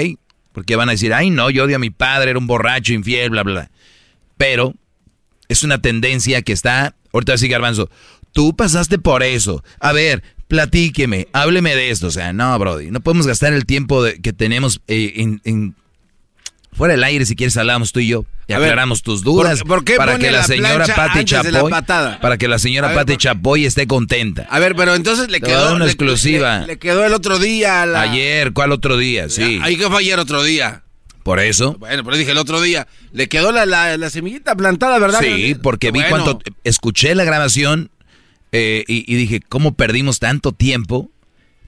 Porque 0.52 0.76
van 0.76 0.90
a 0.90 0.92
decir, 0.92 1.12
ay 1.12 1.32
no, 1.32 1.50
yo 1.50 1.64
odio 1.64 1.78
a 1.78 1.80
mi 1.80 1.90
padre, 1.90 2.30
era 2.30 2.38
un 2.38 2.46
borracho, 2.46 2.94
infiel, 2.94 3.32
bla, 3.32 3.42
bla. 3.42 3.72
Pero 4.38 4.76
es 5.48 5.64
una 5.64 5.82
tendencia 5.82 6.44
que 6.44 6.54
está, 6.54 6.96
ahorita 7.12 7.36
sí, 7.40 7.48
Garbanzo, 7.48 7.90
tú 8.32 8.56
pasaste 8.56 9.00
por 9.00 9.24
eso. 9.24 9.64
A 9.80 9.92
ver, 9.92 10.22
platíqueme, 10.48 11.28
hábleme 11.34 11.76
de 11.76 11.90
esto. 11.90 12.06
O 12.06 12.12
sea, 12.12 12.32
no, 12.32 12.60
Brody, 12.60 12.92
no 12.92 13.02
podemos 13.02 13.26
gastar 13.26 13.54
el 13.54 13.66
tiempo 13.66 14.04
que 14.22 14.34
tenemos 14.34 14.82
eh, 14.88 15.14
en, 15.44 15.76
Fuera 16.74 16.94
del 16.94 17.04
aire, 17.04 17.26
si 17.26 17.36
quieres, 17.36 17.56
hablamos 17.58 17.92
tú 17.92 18.00
y 18.00 18.08
yo. 18.08 18.26
Y 18.48 18.54
A 18.54 18.60
ver, 18.60 18.70
aclaramos 18.70 19.02
tus 19.04 19.24
dudas. 19.24 19.60
¿por- 19.60 19.68
por 19.68 19.84
qué 19.86 19.96
para 19.96 20.18
que 20.18 20.32
la, 20.32 20.40
la 20.40 20.44
señora 20.44 20.86
Pati 20.86 21.24
Chapoy. 21.24 21.72
Para 22.22 22.38
que 22.38 22.48
la 22.48 22.60
señora 22.60 22.88
ver, 22.90 22.98
Pati 22.98 23.18
Chapoy 23.18 23.66
esté 23.66 23.88
contenta. 23.88 24.46
A 24.50 24.60
ver, 24.60 24.76
pero 24.76 24.96
entonces 24.96 25.30
le 25.30 25.40
quedó 25.40 25.76
una 25.76 25.86
le- 25.86 25.92
exclusiva. 25.92 26.60
Le, 26.62 26.68
le 26.68 26.80
quedó 26.80 27.06
el 27.06 27.14
otro 27.14 27.40
día 27.40 27.86
la... 27.86 28.02
Ayer, 28.02 28.52
¿cuál 28.54 28.72
otro 28.72 28.98
día? 28.98 29.30
Sí. 29.30 29.60
Ahí 29.62 29.78
que 29.78 29.88
fue 29.88 30.00
ayer 30.00 30.20
otro 30.20 30.44
día. 30.44 30.84
Por 31.24 31.40
eso. 31.40 31.78
Bueno, 31.80 32.04
pero 32.04 32.18
dije 32.18 32.32
el 32.32 32.38
otro 32.38 32.60
día. 32.62 32.86
Le 33.14 33.30
quedó 33.30 33.54
la, 33.54 33.66
la, 33.66 33.96
la 33.98 34.10
semillita 34.10 34.56
plantada, 34.58 35.00
¿verdad? 35.00 35.22
Sí, 35.24 35.56
porque 35.62 35.92
vi 35.92 36.02
Bueno. 36.02 36.26
cuánto. 36.26 36.40
Escuché 36.66 37.16
la 37.16 37.24
grabación 37.24 37.92
eh, 38.52 38.84
y, 38.90 39.06
y 39.12 39.16
dije, 39.16 39.40
¿cómo 39.48 39.74
perdimos 39.74 40.20
tanto 40.20 40.52
tiempo 40.52 41.10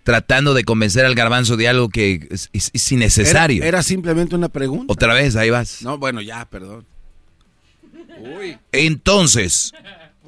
tratando 0.05 0.53
de 0.53 0.63
convencer 0.63 1.03
al 1.03 1.15
garbanzo 1.15 1.57
de 1.57 1.67
algo 1.67 1.89
que 1.89 2.27
es, 2.31 2.49
es- 2.53 2.69
es 2.73 2.91
innecesario? 2.93 3.57
Era, 3.63 3.67
era 3.67 3.83
simplemente 3.83 4.35
una 4.35 4.47
pregunta. 4.47 4.93
Otra 4.93 5.13
vez, 5.13 5.35
ahí 5.35 5.49
vas. 5.49 5.81
No, 5.81 5.97
bueno, 5.97 6.21
ya, 6.21 6.45
perdón. 6.45 6.85
Entonces, 8.71 9.73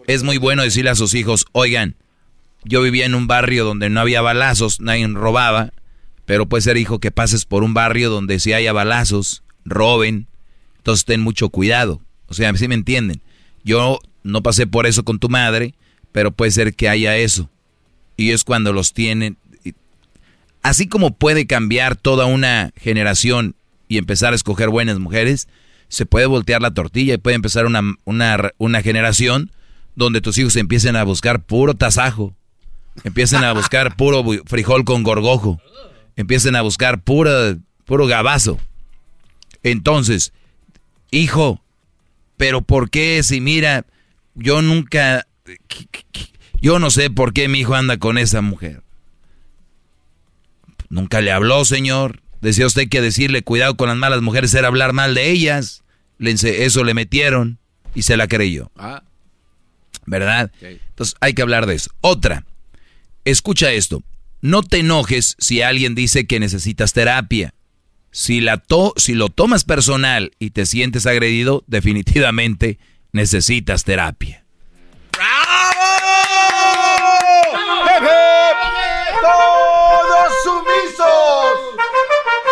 es 0.07 0.23
muy 0.23 0.37
bueno 0.37 0.63
decirle 0.63 0.89
a 0.89 0.95
sus 0.95 1.13
hijos, 1.13 1.45
oigan, 1.51 1.95
yo 2.63 2.81
vivía 2.81 3.05
en 3.05 3.15
un 3.15 3.27
barrio 3.27 3.65
donde 3.65 3.89
no 3.89 3.99
había 4.01 4.21
balazos, 4.21 4.79
nadie 4.81 5.07
robaba, 5.07 5.71
pero 6.25 6.47
puede 6.47 6.61
ser 6.63 6.77
hijo 6.77 6.99
que 6.99 7.11
pases 7.11 7.45
por 7.45 7.63
un 7.63 7.73
barrio 7.73 8.09
donde 8.09 8.39
sí 8.39 8.53
haya 8.53 8.73
balazos, 8.73 9.43
roben, 9.63 10.27
entonces 10.77 11.05
ten 11.05 11.21
mucho 11.21 11.49
cuidado. 11.49 12.01
O 12.27 12.33
sea, 12.33 12.53
si 12.55 12.67
me 12.67 12.75
entienden. 12.75 13.21
Yo 13.63 13.99
no 14.23 14.41
pasé 14.43 14.67
por 14.67 14.85
eso 14.87 15.03
con 15.03 15.19
tu 15.19 15.29
madre, 15.29 15.73
pero 16.11 16.31
puede 16.31 16.51
ser 16.51 16.73
que 16.73 16.89
haya 16.89 17.15
eso. 17.17 17.49
Y 18.17 18.31
es 18.31 18.43
cuando 18.43 18.73
los 18.73 18.93
tienen. 18.93 19.37
Así 20.67 20.89
como 20.89 21.15
puede 21.15 21.47
cambiar 21.47 21.95
toda 21.95 22.25
una 22.25 22.73
generación 22.75 23.55
y 23.87 23.97
empezar 23.97 24.33
a 24.33 24.35
escoger 24.35 24.67
buenas 24.67 24.99
mujeres, 24.99 25.47
se 25.87 26.05
puede 26.05 26.25
voltear 26.25 26.61
la 26.61 26.73
tortilla 26.73 27.13
y 27.13 27.17
puede 27.17 27.37
empezar 27.37 27.65
una, 27.65 27.81
una, 28.03 28.51
una 28.57 28.81
generación 28.81 29.49
donde 29.95 30.19
tus 30.19 30.37
hijos 30.37 30.57
empiecen 30.57 30.97
a 30.97 31.05
buscar 31.05 31.41
puro 31.41 31.73
tasajo, 31.73 32.35
empiecen 33.05 33.45
a 33.45 33.53
buscar 33.53 33.95
puro 33.95 34.25
frijol 34.45 34.83
con 34.83 35.03
gorgojo, 35.03 35.61
empiecen 36.17 36.57
a 36.57 36.63
buscar 36.63 36.99
pura, 36.99 37.55
puro 37.85 38.05
gabazo. 38.05 38.59
Entonces, 39.63 40.33
hijo, 41.11 41.61
pero 42.35 42.59
¿por 42.61 42.89
qué 42.89 43.23
si 43.23 43.39
mira, 43.39 43.85
yo 44.35 44.61
nunca, 44.61 45.27
yo 46.59 46.77
no 46.77 46.91
sé 46.91 47.09
por 47.09 47.31
qué 47.31 47.47
mi 47.47 47.59
hijo 47.59 47.73
anda 47.73 47.95
con 47.95 48.17
esa 48.17 48.41
mujer? 48.41 48.81
Nunca 50.89 51.21
le 51.21 51.31
habló, 51.31 51.65
señor. 51.65 52.21
Decía 52.41 52.67
usted 52.67 52.87
que 52.89 53.01
decirle 53.01 53.41
cuidado 53.43 53.75
con 53.77 53.89
las 53.89 53.97
malas 53.97 54.21
mujeres 54.21 54.53
era 54.53 54.67
hablar 54.67 54.93
mal 54.93 55.13
de 55.15 55.31
ellas. 55.31 55.83
Eso 56.19 56.83
le 56.83 56.93
metieron 56.93 57.59
y 57.95 58.03
se 58.03 58.17
la 58.17 58.27
creyó. 58.27 58.71
Ah, 58.75 59.03
¿Verdad? 60.05 60.51
Entonces 60.61 61.15
hay 61.19 61.33
que 61.33 61.41
hablar 61.41 61.65
de 61.65 61.75
eso. 61.75 61.89
Otra, 62.01 62.45
escucha 63.25 63.71
esto. 63.71 64.03
No 64.41 64.61
te 64.63 64.77
enojes 64.79 65.35
si 65.39 65.61
alguien 65.61 65.95
dice 65.95 66.25
que 66.27 66.39
necesitas 66.39 66.93
terapia. 66.93 67.53
Si, 68.11 68.39
la 68.39 68.57
to- 68.57 68.93
si 68.97 69.13
lo 69.15 69.29
tomas 69.29 69.63
personal 69.63 70.31
y 70.39 70.51
te 70.51 70.65
sientes 70.65 71.05
agredido, 71.05 71.63
definitivamente 71.67 72.79
necesitas 73.11 73.83
terapia. 73.83 74.43
¡Todos 75.11 76.26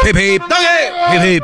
Hip, 0.07 0.15
hip. 0.15 0.43
Hip, 1.13 1.23
hip. 1.23 1.43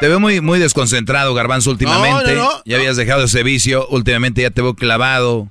Te 0.00 0.08
veo 0.08 0.18
muy, 0.18 0.40
muy 0.40 0.58
desconcentrado, 0.58 1.34
Garbanzo, 1.34 1.70
últimamente. 1.70 2.34
No, 2.34 2.42
no, 2.42 2.52
no. 2.54 2.62
Ya 2.64 2.78
habías 2.78 2.96
dejado 2.96 3.24
ese 3.24 3.42
vicio. 3.42 3.86
Últimamente 3.88 4.42
ya 4.42 4.50
te 4.50 4.62
veo 4.62 4.74
clavado. 4.74 5.48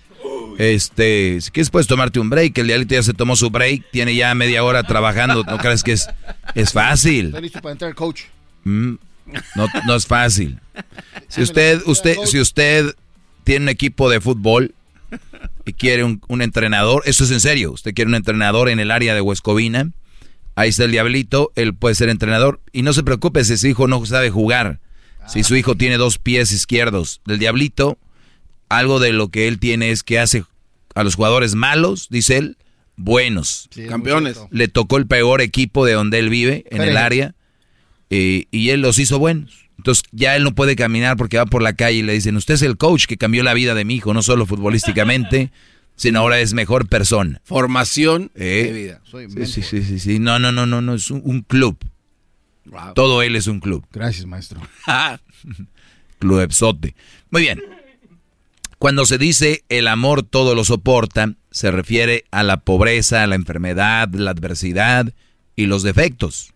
Este, 0.58 1.40
si 1.40 1.52
quieres 1.52 1.70
puedes 1.70 1.88
tomarte 1.88 2.20
un 2.20 2.30
break. 2.30 2.58
El 2.58 2.68
diablito 2.68 2.96
ya 2.96 3.04
se 3.04 3.14
tomó 3.14 3.36
su 3.36 3.50
break. 3.50 3.86
Tiene 3.92 4.16
ya 4.16 4.34
media 4.36 4.64
hora 4.64 4.84
trabajando. 4.84 5.44
¿No 5.44 5.58
crees 5.60 5.84
que 5.84 5.94
es, 5.94 6.10
es 6.56 6.74
fácil? 6.74 7.28
Está 7.28 7.42
listo 7.42 7.62
para 7.62 7.72
entrar 7.74 7.96
coach. 7.96 8.24
Mm, 8.64 8.96
no, 9.56 9.68
no 9.86 9.96
es 9.96 10.06
fácil. 10.06 10.60
Si 11.28 11.42
usted, 11.42 11.82
usted, 11.86 12.18
si 12.26 12.40
usted 12.40 12.96
tiene 13.44 13.64
un 13.66 13.70
equipo 13.70 14.10
de 14.10 14.20
fútbol 14.20 14.74
y 15.66 15.74
quiere 15.74 16.04
un, 16.04 16.22
un 16.28 16.42
entrenador, 16.42 17.04
eso 17.06 17.24
es 17.24 17.32
en 17.32 17.40
serio. 17.40 17.72
Usted 17.72 17.94
quiere 17.94 18.10
un 18.10 18.16
entrenador 18.16 18.68
en 18.68 18.80
el 18.80 18.92
área 18.92 19.14
de 19.14 19.22
Huescovina. 19.22 19.92
Ahí 20.60 20.72
está 20.72 20.84
el 20.84 20.92
diablito, 20.92 21.54
él 21.56 21.74
puede 21.74 21.96
ser 21.96 22.10
entrenador. 22.10 22.60
Y 22.74 22.82
no 22.82 22.92
se 22.92 23.04
preocupe 23.04 23.46
si 23.46 23.56
su 23.56 23.68
hijo 23.68 23.88
no 23.88 24.06
sabe 24.06 24.30
jugar. 24.30 24.82
Si 25.26 25.42
su 25.46 25.56
hijo 25.56 25.76
tiene 25.76 25.96
dos 25.96 26.18
pies 26.18 26.52
izquierdos 26.52 27.22
del 27.26 27.40
diablito, 27.40 27.98
algo 28.68 29.00
de 29.00 29.14
lo 29.14 29.30
que 29.30 29.48
él 29.48 29.58
tiene 29.58 29.92
es 29.92 30.04
que 30.04 30.20
hace 30.20 30.44
a 30.96 31.06
los 31.06 31.16
jugadores 31.16 31.56
malos, 31.56 32.08
dice 32.10 32.36
él, 32.36 32.58
buenos. 32.98 33.70
Sí, 33.72 33.86
Campeones. 33.86 34.38
Le 34.52 34.68
tocó 34.68 34.98
el 34.98 35.08
peor 35.08 35.40
equipo 35.40 35.86
de 35.86 35.94
donde 35.94 36.20
él 36.20 36.30
vive, 36.30 36.66
en 36.72 36.82
el 36.82 36.98
área, 36.98 37.36
eh, 38.10 38.48
y 38.52 38.72
él 38.72 38.82
los 38.82 39.00
hizo 39.00 39.18
buenos. 39.18 39.70
Entonces 39.78 40.04
ya 40.12 40.36
él 40.36 40.44
no 40.44 40.56
puede 40.56 40.76
caminar 40.76 41.16
porque 41.16 41.38
va 41.38 41.46
por 41.46 41.62
la 41.62 41.72
calle 41.72 42.00
y 42.00 42.04
le 42.04 42.12
dicen, 42.12 42.36
usted 42.36 42.56
es 42.56 42.64
el 42.64 42.76
coach 42.76 43.06
que 43.06 43.16
cambió 43.16 43.44
la 43.44 43.54
vida 43.54 43.76
de 43.76 43.86
mi 43.86 43.96
hijo, 43.96 44.14
no 44.14 44.22
solo 44.22 44.46
futbolísticamente, 44.46 45.54
sino 46.00 46.20
ahora 46.20 46.40
es 46.40 46.54
mejor 46.54 46.88
persona. 46.88 47.42
Formación 47.44 48.32
Eh, 48.36 48.64
de 48.66 48.72
vida. 48.74 49.02
Sí, 49.06 49.46
sí, 49.46 49.62
sí, 49.62 49.84
sí, 49.84 50.00
sí. 50.00 50.20
No, 50.20 50.40
no, 50.40 50.54
no, 50.54 50.66
no, 50.66 50.82
no, 50.82 50.94
es 50.94 51.12
un, 51.12 51.22
un 51.26 51.42
club. 51.42 51.78
Todo 52.96 53.22
él 53.22 53.36
es 53.36 53.48
un 53.48 53.60
club. 53.60 53.86
Gracias, 53.92 54.26
maestro. 54.26 54.62
Clubsote. 56.20 56.96
Muy 57.32 57.42
bien. 57.42 57.62
Cuando 58.78 59.06
se 59.06 59.18
dice 59.18 59.64
el 59.70 59.88
amor 59.88 60.24
todo 60.24 60.56
lo 60.56 60.64
soporta, 60.64 61.34
se 61.52 61.72
refiere 61.72 62.24
a 62.32 62.44
la 62.44 62.58
pobreza, 62.62 63.24
a 63.24 63.28
la 63.28 63.36
enfermedad, 63.36 64.10
la 64.14 64.32
adversidad 64.32 65.14
y 65.56 65.66
los 65.66 65.84
defectos. 65.84 66.54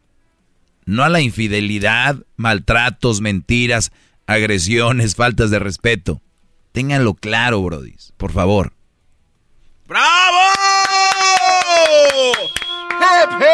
No 0.85 1.03
a 1.03 1.09
la 1.09 1.19
infidelidad, 1.21 2.17
maltratos, 2.37 3.19
mentiras, 3.19 3.91
agresiones, 4.25 5.15
faltas 5.15 5.49
de 5.51 5.59
respeto. 5.59 6.21
Ténganlo 6.71 7.13
claro, 7.13 7.61
brodis, 7.61 8.13
por 8.17 8.31
favor. 8.31 8.72
¡Bravo! 9.93 10.41
¡Hip, 12.97 13.31
hip! 13.37 13.45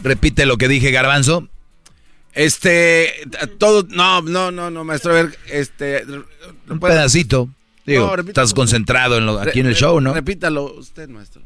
Repite 0.02 0.46
lo 0.46 0.56
que 0.56 0.68
dije, 0.68 0.90
Garbanzo. 0.90 1.46
Este, 2.32 3.12
todo, 3.58 3.86
no, 3.90 4.22
no, 4.22 4.50
no, 4.50 4.70
no, 4.70 4.82
maestro, 4.82 5.12
a 5.12 5.16
ver, 5.16 5.38
este... 5.50 6.06
Un 6.70 6.80
pedacito. 6.80 7.50
Digo, 7.84 8.16
No, 8.16 8.22
estás 8.22 8.54
concentrado 8.54 9.18
en 9.18 9.26
lo, 9.26 9.38
aquí 9.38 9.60
en 9.60 9.66
el 9.66 9.74
show, 9.74 10.00
¿no? 10.00 10.14
Repítalo 10.14 10.72
usted, 10.72 11.10
maestro. 11.10 11.42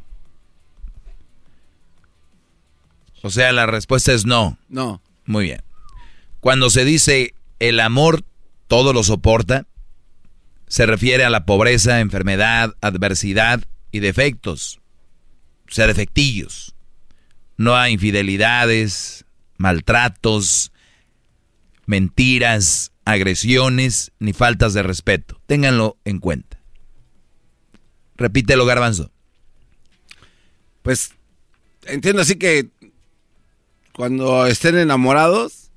O 3.27 3.31
sea, 3.31 3.53
la 3.53 3.67
respuesta 3.67 4.13
es 4.13 4.25
no. 4.25 4.57
No. 4.69 5.03
Muy 5.25 5.47
bien. 5.47 5.63
Cuando 6.39 6.71
se 6.71 6.85
dice 6.85 7.35
el 7.59 7.81
amor 7.81 8.23
todo 8.69 8.93
lo 8.93 9.03
soporta, 9.03 9.67
se 10.69 10.87
refiere 10.87 11.25
a 11.25 11.31
la 11.31 11.45
pobreza, 11.45 11.99
enfermedad, 11.99 12.75
adversidad 12.81 13.65
y 13.91 13.99
defectos. 13.99 14.79
O 15.69 15.73
sea, 15.73 15.89
defectillos. 15.89 16.77
No 17.57 17.75
a 17.75 17.91
infidelidades, 17.91 19.25
maltratos, 19.57 20.71
mentiras, 21.85 22.93
agresiones 23.05 24.13
ni 24.21 24.33
faltas 24.33 24.73
de 24.73 24.85
respeto. 24.85 25.41
Ténganlo 25.47 25.97
en 26.05 26.21
cuenta. 26.21 26.61
Repítelo, 28.17 28.67
garbanzo. 28.67 29.11
Pues 30.83 31.11
entiendo 31.87 32.23
así 32.23 32.37
que 32.37 32.69
cuando 33.97 34.47
estén 34.47 34.77
enamorados, 34.77 35.71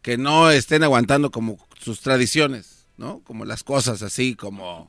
que 0.00 0.16
no 0.16 0.48
estén 0.48 0.84
aguantando 0.84 1.32
como 1.32 1.58
sus 1.80 2.00
tradiciones, 2.00 2.86
¿no? 2.96 3.18
Como 3.24 3.44
las 3.44 3.64
cosas 3.64 4.00
así, 4.02 4.36
como 4.36 4.88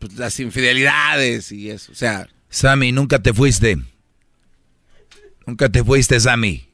pues, 0.00 0.14
las 0.14 0.40
infidelidades 0.40 1.52
y 1.52 1.70
eso. 1.70 1.92
O 1.92 1.94
sea, 1.94 2.28
Sammy, 2.48 2.90
nunca 2.90 3.22
te 3.22 3.32
fuiste. 3.32 3.78
Nunca 5.46 5.68
te 5.68 5.84
fuiste, 5.84 6.18
Sammy. 6.18 6.66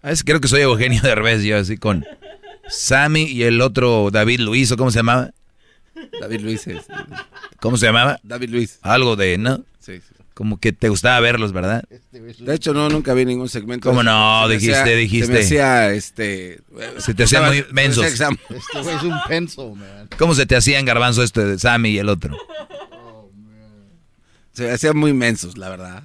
A 0.00 0.10
veces 0.10 0.22
creo 0.22 0.40
que 0.40 0.46
soy 0.46 0.60
Eugenio 0.60 1.02
Derbez, 1.02 1.42
yo 1.42 1.58
así 1.58 1.76
con 1.76 2.06
Sammy 2.68 3.24
y 3.24 3.42
el 3.42 3.60
otro 3.60 4.10
David 4.12 4.40
Luis, 4.40 4.70
¿o 4.70 4.76
cómo 4.76 4.92
se 4.92 5.00
llamaba? 5.00 5.32
David 6.20 6.42
Luis 6.42 6.68
es. 6.68 6.86
¿Cómo 7.58 7.76
se 7.76 7.86
llamaba? 7.86 8.20
David 8.22 8.50
Luis. 8.50 8.78
Algo 8.82 9.16
de, 9.16 9.38
¿no? 9.38 9.64
Sí, 9.80 9.96
sí. 9.96 10.19
Como 10.40 10.58
que 10.58 10.72
te 10.72 10.88
gustaba 10.88 11.20
verlos, 11.20 11.52
¿verdad? 11.52 11.84
De 12.12 12.54
hecho, 12.54 12.72
no, 12.72 12.88
nunca 12.88 13.12
vi 13.12 13.26
ningún 13.26 13.50
segmento. 13.50 13.86
¿Cómo 13.90 14.02
no? 14.02 14.44
Se 14.46 14.54
Dijiste, 14.54 14.74
hacía- 14.80 14.96
dijiste. 14.96 15.26
Se 15.26 15.32
me 15.34 15.38
hacía, 15.40 15.90
este... 15.92 16.60
Se 16.96 17.12
te 17.12 17.24
hacían 17.24 17.44
muy 17.44 17.58
se 17.58 17.64
me 17.64 17.72
mensos. 17.74 18.06
Este 18.10 18.24
güey 18.80 18.96
es 18.96 19.02
un 19.02 19.18
pencil, 19.28 19.72
man. 19.76 20.08
¿Cómo 20.16 20.34
se 20.34 20.46
te 20.46 20.56
hacían 20.56 20.86
garbanzo 20.86 21.22
este 21.22 21.44
de 21.44 21.58
Sammy 21.58 21.90
y 21.90 21.98
el 21.98 22.08
otro? 22.08 22.38
Se 24.54 24.62
me 24.62 24.70
hacían 24.70 24.96
muy 24.96 25.12
mensos, 25.12 25.58
la 25.58 25.68
verdad. 25.68 26.04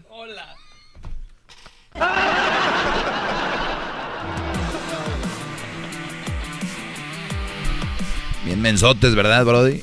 Bien 8.46 8.62
mensotes, 8.62 9.16
¿verdad, 9.16 9.44
Brody? 9.46 9.82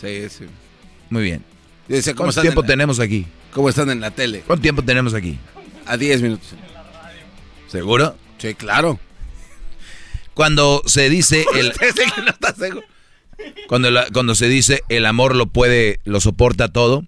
Sí, 0.00 0.28
sí. 0.30 0.46
Muy 1.10 1.22
bien. 1.24 1.44
Yo 1.90 1.96
decía, 1.96 2.14
¿cómo 2.14 2.26
¿Cuánto 2.28 2.42
tiempo 2.42 2.60
la- 2.62 2.66
tenemos 2.68 3.00
aquí? 3.00 3.26
¿Cómo 3.52 3.68
están 3.68 3.90
en 3.90 4.00
la 4.00 4.12
tele? 4.12 4.44
¿Cuánto 4.46 4.62
tiempo 4.62 4.80
tenemos 4.82 5.12
aquí? 5.12 5.38
A 5.86 5.96
10 5.96 6.22
minutos. 6.22 6.50
¿Seguro? 7.66 8.16
Sí, 8.38 8.54
claro. 8.54 9.00
Cuando 10.34 10.82
se 10.86 11.10
dice 11.10 11.44
el, 11.54 11.72
no 12.24 12.30
está 12.30 12.54
seguro. 12.54 12.86
Cuando, 13.66 13.90
la- 13.90 14.06
cuando 14.12 14.36
se 14.36 14.48
dice 14.48 14.82
el 14.88 15.04
amor 15.04 15.34
lo 15.34 15.46
puede, 15.46 15.98
lo 16.04 16.20
soporta 16.20 16.68
todo. 16.68 17.04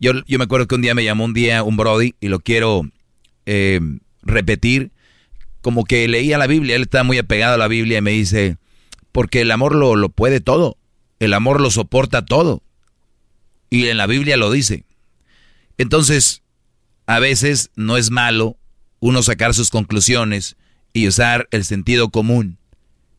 Yo, 0.00 0.10
yo 0.26 0.38
me 0.38 0.44
acuerdo 0.46 0.66
que 0.66 0.74
un 0.74 0.82
día 0.82 0.96
me 0.96 1.04
llamó 1.04 1.24
un 1.26 1.32
día 1.32 1.62
un 1.62 1.76
Brody 1.76 2.16
y 2.20 2.26
lo 2.26 2.40
quiero 2.40 2.82
eh, 3.46 3.78
repetir. 4.22 4.90
Como 5.62 5.84
que 5.84 6.08
leía 6.08 6.38
la 6.38 6.48
Biblia, 6.48 6.74
él 6.74 6.82
está 6.82 7.04
muy 7.04 7.18
apegado 7.18 7.54
a 7.54 7.58
la 7.58 7.68
Biblia 7.68 7.98
y 7.98 8.02
me 8.02 8.10
dice, 8.10 8.56
porque 9.12 9.42
el 9.42 9.52
amor 9.52 9.76
lo, 9.76 9.94
lo 9.94 10.08
puede 10.08 10.40
todo. 10.40 10.76
El 11.20 11.34
amor 11.34 11.60
lo 11.60 11.70
soporta 11.70 12.24
todo. 12.26 12.63
Y 13.74 13.88
en 13.88 13.96
la 13.96 14.06
Biblia 14.06 14.36
lo 14.36 14.52
dice. 14.52 14.84
Entonces, 15.78 16.42
a 17.06 17.18
veces 17.18 17.72
no 17.74 17.96
es 17.96 18.12
malo 18.12 18.56
uno 19.00 19.20
sacar 19.24 19.52
sus 19.52 19.70
conclusiones 19.70 20.56
y 20.92 21.08
usar 21.08 21.48
el 21.50 21.64
sentido 21.64 22.10
común 22.10 22.58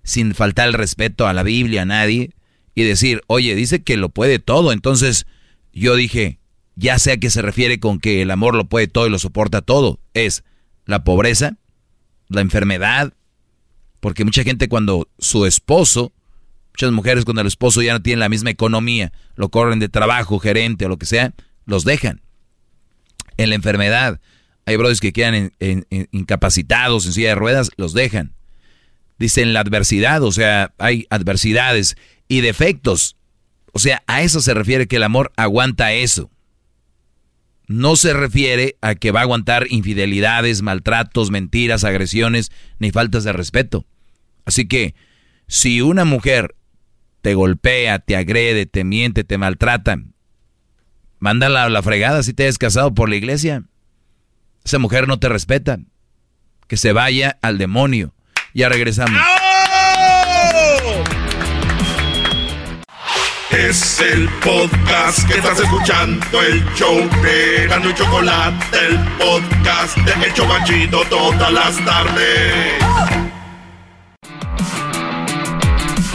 sin 0.04 0.34
faltar 0.34 0.70
el 0.70 0.74
respeto 0.74 1.28
a 1.28 1.34
la 1.34 1.44
Biblia, 1.44 1.82
a 1.82 1.86
nadie, 1.86 2.32
y 2.74 2.84
decir, 2.84 3.22
oye, 3.28 3.54
dice 3.54 3.84
que 3.84 3.98
lo 3.98 4.08
puede 4.08 4.40
todo. 4.40 4.72
Entonces 4.72 5.28
yo 5.74 5.98
dije, 5.98 6.40
ya 6.78 7.00
sé 7.00 7.12
a 7.12 7.18
qué 7.18 7.30
se 7.30 7.42
refiere 7.42 7.82
con 7.82 8.00
que 8.00 8.22
el 8.22 8.32
amor 8.32 8.56
lo 8.56 8.64
puede 8.64 8.88
todo 8.88 9.08
y 9.08 9.10
lo 9.10 9.20
soporta 9.20 9.62
todo. 9.62 10.00
Es 10.14 10.46
la 10.86 11.04
pobreza, 11.04 11.58
la 12.30 12.40
enfermedad, 12.40 13.12
porque 14.00 14.24
mucha 14.24 14.44
gente 14.44 14.70
cuando 14.70 15.10
su 15.20 15.46
esposo, 15.46 16.14
muchas 16.76 16.92
mujeres 16.92 17.24
cuando 17.24 17.40
el 17.40 17.48
esposo 17.48 17.82
ya 17.82 17.94
no 17.94 18.02
tiene 18.02 18.20
la 18.20 18.28
misma 18.28 18.50
economía, 18.50 19.14
lo 19.36 19.50
corren 19.50 19.80
de 19.80 19.88
trabajo, 19.88 20.40
gerente 20.40 20.86
o 20.86 20.90
lo 20.90 20.98
que 20.98 21.06
sea, 21.06 21.34
los 21.66 21.86
dejan. 21.86 22.22
En 23.38 23.50
la 23.50 23.56
enfermedad, 23.56 24.20
hay 24.66 24.76
brothers 24.76 25.00
que 25.00 25.14
quedan 25.14 25.54
incapacitados 26.12 27.06
en 27.06 27.14
silla 27.14 27.30
de 27.30 27.36
ruedas, 27.36 27.72
los 27.78 27.94
dejan. 27.94 28.34
Dicen 29.18 29.54
la 29.54 29.62
adversidad, 29.62 30.22
o 30.22 30.34
sea, 30.34 30.74
hay 30.78 31.08
adversidades 31.10 31.96
y 32.28 32.42
defectos. 32.42 33.16
O 33.72 33.80
sea, 33.80 34.04
a 34.06 34.22
eso 34.22 34.42
se 34.42 34.54
refiere 34.54 34.88
que 34.88 34.98
el 34.98 35.04
amor 35.04 35.32
aguanta 35.38 35.94
eso. 35.94 36.30
No 37.68 37.96
se 37.96 38.14
refiere 38.14 38.76
a 38.82 38.96
que 38.96 39.12
va 39.12 39.22
a 39.22 39.24
aguantar 39.24 39.68
infidelidades, 39.70 40.62
maltratos, 40.62 41.32
mentiras, 41.32 41.86
agresiones, 41.86 42.52
ni 42.80 42.92
faltas 42.92 43.24
de 43.24 43.32
respeto. 43.32 43.86
Así 44.44 44.68
que, 44.68 44.94
si 45.48 45.82
una 45.82 46.06
mujer 46.06 46.56
te 47.26 47.34
golpea, 47.34 47.98
te 47.98 48.16
agrede, 48.16 48.68
te 48.68 48.84
miente, 48.84 49.24
te 49.24 49.40
maltrata, 49.40 49.98
mándala 51.18 51.64
a 51.64 51.70
la 51.70 51.82
fregada 51.82 52.22
si 52.22 52.36
te 52.36 52.48
has 52.48 52.60
casado 52.60 52.94
por 52.94 53.10
la 53.10 53.16
iglesia. 53.16 53.64
Esa 54.64 54.78
mujer 54.78 55.08
no 55.08 55.18
te 55.18 55.28
respeta. 55.28 55.80
Que 56.68 56.78
se 56.78 56.94
vaya 56.94 57.40
al 57.42 57.58
demonio. 57.58 58.14
Ya 58.54 58.70
regresamos. 58.70 59.20
Es 63.50 64.00
el 64.02 64.30
podcast 64.44 65.28
que 65.28 65.40
estás 65.40 65.60
escuchando, 65.60 66.44
el 66.44 66.64
show 66.76 66.96
de 67.24 67.66
Gano 67.68 67.90
y 67.90 67.94
Chocolate, 67.96 68.78
el 68.88 69.00
podcast 69.18 69.98
de 69.98 70.12
El 70.28 70.92
todas 71.10 71.52
las 71.52 71.84
tardes. 71.84 73.15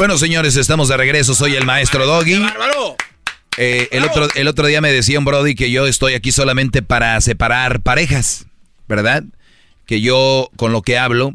Bueno, 0.00 0.16
señores, 0.16 0.56
estamos 0.56 0.88
de 0.88 0.96
regreso. 0.96 1.34
Soy 1.34 1.56
el 1.56 1.66
maestro 1.66 2.06
Doggy. 2.06 2.42
Eh, 3.58 3.86
el, 3.90 4.02
otro, 4.02 4.28
el 4.34 4.48
otro 4.48 4.66
día 4.66 4.80
me 4.80 4.90
decía 4.90 5.18
un 5.18 5.26
Brody 5.26 5.54
que 5.54 5.70
yo 5.70 5.86
estoy 5.86 6.14
aquí 6.14 6.32
solamente 6.32 6.80
para 6.80 7.20
separar 7.20 7.82
parejas, 7.82 8.46
¿verdad? 8.88 9.24
Que 9.84 10.00
yo 10.00 10.48
con 10.56 10.72
lo 10.72 10.80
que 10.80 10.96
hablo 10.96 11.34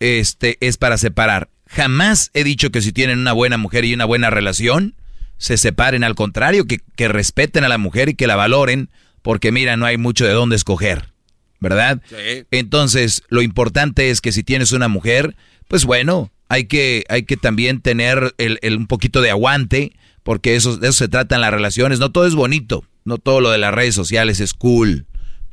este, 0.00 0.56
es 0.60 0.78
para 0.78 0.96
separar. 0.96 1.50
Jamás 1.66 2.30
he 2.32 2.44
dicho 2.44 2.70
que 2.70 2.80
si 2.80 2.92
tienen 2.92 3.18
una 3.18 3.34
buena 3.34 3.58
mujer 3.58 3.84
y 3.84 3.92
una 3.92 4.06
buena 4.06 4.30
relación, 4.30 4.94
se 5.36 5.58
separen. 5.58 6.02
Al 6.02 6.14
contrario, 6.14 6.64
que, 6.64 6.80
que 6.96 7.08
respeten 7.08 7.62
a 7.62 7.68
la 7.68 7.76
mujer 7.76 8.08
y 8.08 8.14
que 8.14 8.26
la 8.26 8.36
valoren, 8.36 8.88
porque 9.20 9.52
mira, 9.52 9.76
no 9.76 9.84
hay 9.84 9.98
mucho 9.98 10.24
de 10.24 10.32
dónde 10.32 10.56
escoger, 10.56 11.12
¿verdad? 11.60 12.00
Sí. 12.08 12.46
Entonces, 12.52 13.22
lo 13.28 13.42
importante 13.42 14.08
es 14.08 14.22
que 14.22 14.32
si 14.32 14.42
tienes 14.42 14.72
una 14.72 14.88
mujer, 14.88 15.36
pues 15.68 15.84
bueno, 15.84 16.32
hay 16.48 16.64
que, 16.64 17.04
hay 17.08 17.24
que 17.24 17.36
también 17.36 17.80
tener 17.80 18.34
el, 18.38 18.58
el 18.62 18.76
un 18.76 18.86
poquito 18.86 19.20
de 19.20 19.30
aguante, 19.30 19.92
porque 20.22 20.56
eso, 20.56 20.76
de 20.76 20.88
eso 20.88 20.98
se 20.98 21.08
tratan 21.08 21.40
las 21.40 21.52
relaciones. 21.52 21.98
No 21.98 22.10
todo 22.10 22.26
es 22.26 22.34
bonito, 22.34 22.84
no 23.04 23.18
todo 23.18 23.40
lo 23.40 23.50
de 23.50 23.58
las 23.58 23.74
redes 23.74 23.94
sociales 23.94 24.40
es 24.40 24.54
cool 24.54 25.06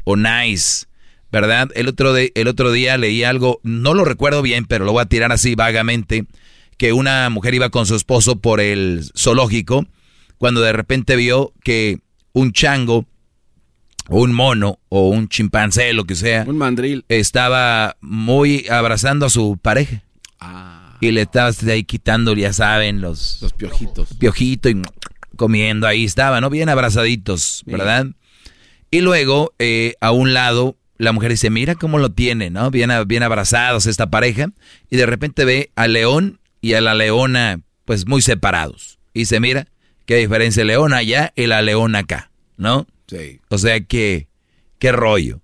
o 0.04 0.16
nice, 0.16 0.86
¿verdad? 1.32 1.70
El 1.76 1.88
otro, 1.88 2.14
de, 2.14 2.32
el 2.36 2.48
otro 2.48 2.72
día 2.72 2.98
leí 2.98 3.24
algo, 3.24 3.60
no 3.64 3.94
lo 3.94 4.06
recuerdo 4.06 4.42
bien, 4.42 4.66
pero 4.66 4.86
lo 4.86 4.94
voy 4.94 5.02
a 5.02 5.08
tirar 5.08 5.32
así 5.32 5.56
vagamente, 5.56 6.26
que 6.78 6.94
una 6.94 7.30
mujer 7.30 7.54
iba 7.54 7.70
con 7.70 7.86
su 7.86 7.96
esposo 7.96 8.38
por 8.38 8.60
el 8.60 9.04
zoológico, 9.18 9.88
cuando 10.38 10.62
de 10.62 10.74
repente 10.74 11.16
vio 11.16 11.54
que 11.64 12.00
un 12.34 12.52
chango 12.52 13.06
o 14.10 14.22
un 14.22 14.34
mono 14.34 14.80
o 14.90 15.10
un 15.10 15.28
chimpancé, 15.30 15.94
lo 15.94 16.06
que 16.06 16.16
sea, 16.16 16.44
un 16.48 16.58
mandril, 16.58 17.06
estaba 17.10 17.98
muy 18.02 18.68
abrazando 18.70 19.26
a 19.26 19.30
su 19.30 19.58
pareja. 19.62 20.04
Y 21.06 21.12
le 21.12 21.22
estaba 21.22 21.52
ahí 21.68 21.84
quitando, 21.84 22.34
ya 22.34 22.52
saben, 22.52 23.00
los, 23.00 23.40
los 23.42 23.54
piojitos. 23.54 24.16
Piojito 24.16 24.70
y 24.70 24.82
comiendo, 25.36 25.86
ahí 25.86 26.04
estaba, 26.04 26.42
¿no? 26.42 26.50
Bien 26.50 26.68
abrazaditos, 26.68 27.62
¿verdad? 27.68 28.08
Y 28.90 29.02
luego, 29.02 29.54
eh, 29.60 29.94
a 30.02 30.12
un 30.12 30.34
lado, 30.34 30.78
la 30.98 31.12
mujer 31.12 31.32
dice, 31.32 31.50
mira 31.50 31.76
cómo 31.76 32.00
lo 32.00 32.12
tiene, 32.12 32.50
¿no? 32.50 32.72
Bien, 32.72 32.90
bien 33.06 33.22
abrazados 33.22 33.86
esta 33.86 34.10
pareja. 34.10 34.48
Y 34.90 34.98
de 34.98 35.06
repente 35.06 35.46
ve 35.46 35.72
al 35.76 35.94
león 35.94 36.40
y 36.60 36.74
a 36.74 36.82
la 36.82 36.96
leona, 36.96 37.60
pues 37.86 38.08
muy 38.08 38.24
separados. 38.24 38.98
Y 39.14 39.20
dice, 39.20 39.40
mira, 39.40 39.68
qué 40.06 40.16
diferencia 40.16 40.62
el 40.62 40.68
león 40.68 40.94
allá 40.94 41.34
y 41.36 41.46
la 41.46 41.62
leona 41.62 42.00
acá, 42.00 42.32
¿no? 42.58 42.88
Sí. 43.08 43.42
O 43.50 43.58
sea 43.60 43.80
que, 43.82 44.28
qué 44.80 44.92
rollo. 44.92 45.42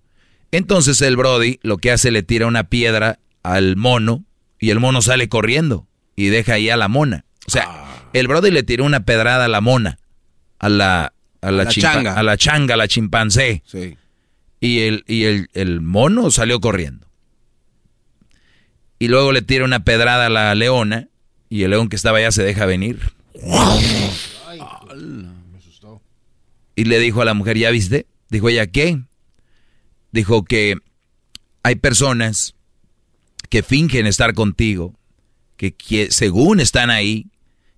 Entonces 0.52 1.02
el 1.02 1.18
Brody 1.18 1.60
lo 1.62 1.78
que 1.78 1.92
hace 1.92 2.10
le 2.10 2.24
tira 2.24 2.48
una 2.48 2.64
piedra 2.66 3.20
al 3.44 3.76
mono 3.76 4.26
y 4.62 4.70
el 4.70 4.80
mono 4.80 5.02
sale 5.02 5.28
corriendo 5.28 5.88
y 6.16 6.28
deja 6.28 6.54
ahí 6.54 6.70
a 6.70 6.78
la 6.78 6.88
mona. 6.88 7.26
O 7.48 7.52
sea, 7.52 7.66
Ah. 7.68 8.10
el 8.14 8.28
Brody 8.30 8.52
le 8.52 8.64
tiró 8.64 8.86
una 8.86 9.04
pedrada 9.04 9.44
a 9.46 9.48
la 9.50 9.60
mona, 9.60 10.00
a 10.60 10.70
la, 10.70 11.14
a 11.42 11.52
la, 11.52 11.66
changa. 11.68 12.14
a 12.14 12.24
la 12.24 12.38
changa, 12.38 12.76
a 12.76 12.78
la 12.78 12.88
chimpancé. 12.88 13.64
Sí. 13.66 13.98
Y 14.62 14.80
el, 14.82 15.04
y 15.08 15.24
el, 15.26 15.50
el 15.54 15.82
mono 15.82 16.32
salió 16.32 16.62
corriendo. 16.62 17.08
Y 19.00 19.08
luego 19.08 19.32
le 19.32 19.42
tira 19.42 19.66
una 19.66 19.84
pedrada 19.84 20.28
a 20.28 20.30
la 20.30 20.54
leona 20.54 21.08
y 21.50 21.64
el 21.64 21.72
león 21.72 21.90
que 21.90 21.96
estaba 21.96 22.20
allá 22.20 22.32
se 22.32 22.44
deja 22.44 22.66
venir. 22.68 23.00
Y 26.76 26.86
le 26.86 27.00
dijo 27.00 27.22
a 27.22 27.26
la 27.26 27.34
mujer, 27.34 27.58
¿ya 27.58 27.70
viste? 27.72 28.08
Dijo 28.30 28.50
ella, 28.50 28.68
¿qué? 28.68 29.02
Dijo 30.12 30.44
que 30.44 30.78
hay 31.64 31.76
personas 31.76 32.56
que 33.52 33.64
fingen 33.64 34.08
estar 34.08 34.34
contigo, 34.34 34.98
que, 35.58 36.08
según 36.10 36.62
están 36.62 36.90
ahí, 36.90 37.28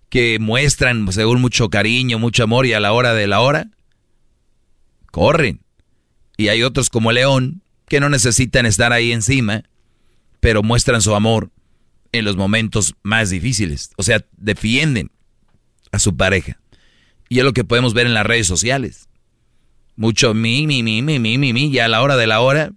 que 0.08 0.38
muestran 0.40 1.12
según 1.12 1.42
mucho 1.42 1.70
cariño, 1.70 2.20
mucho 2.20 2.44
amor 2.44 2.68
y 2.68 2.74
a 2.74 2.80
la 2.80 2.94
hora 2.94 3.16
de 3.16 3.26
la 3.26 3.42
hora, 3.42 3.72
corren. 5.12 5.62
Y 6.38 6.50
hay 6.50 6.62
otros 6.62 6.92
como 6.92 7.12
León 7.12 7.64
que 7.88 8.00
no 8.00 8.08
necesitan 8.10 8.68
estar 8.68 8.94
ahí 8.94 9.12
encima, 9.12 9.64
pero 10.40 10.62
muestran 10.62 11.02
su 11.02 11.16
amor 11.16 11.50
en 12.12 12.24
los 12.24 12.38
momentos 12.38 12.94
más 13.02 13.32
difíciles. 13.32 13.90
O 13.98 14.04
sea, 14.04 14.24
defienden 14.38 15.10
a 15.92 15.98
su 15.98 16.16
pareja. 16.16 16.60
Y 17.30 17.40
es 17.40 17.46
lo 17.46 17.54
que 17.54 17.64
podemos 17.64 17.96
ver 17.96 18.06
en 18.06 18.14
las 18.14 18.28
redes 18.28 18.46
sociales. 18.46 19.10
Mucho 19.96 20.36
mi, 20.36 20.68
mi, 20.68 20.84
mi, 20.84 21.02
mi, 21.02 21.18
mi, 21.18 21.40
mi, 21.40 21.52
mi, 21.52 21.66
y 21.66 21.80
a 21.80 21.88
la 21.88 22.04
hora 22.04 22.16
de 22.16 22.28
la 22.28 22.42
hora, 22.42 22.74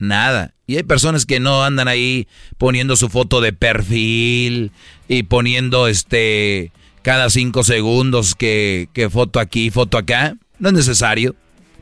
nada. 0.00 0.54
Y 0.66 0.76
hay 0.76 0.82
personas 0.82 1.26
que 1.26 1.40
no 1.40 1.64
andan 1.64 1.88
ahí 1.88 2.28
poniendo 2.58 2.96
su 2.96 3.08
foto 3.08 3.40
de 3.40 3.52
perfil 3.52 4.72
y 5.08 5.22
poniendo 5.24 5.86
este 5.86 6.72
cada 7.02 7.30
cinco 7.30 7.64
segundos 7.64 8.34
que, 8.34 8.88
que 8.92 9.10
foto 9.10 9.40
aquí, 9.40 9.70
foto 9.70 9.98
acá. 9.98 10.36
No 10.58 10.68
es 10.68 10.74
necesario. 10.74 11.34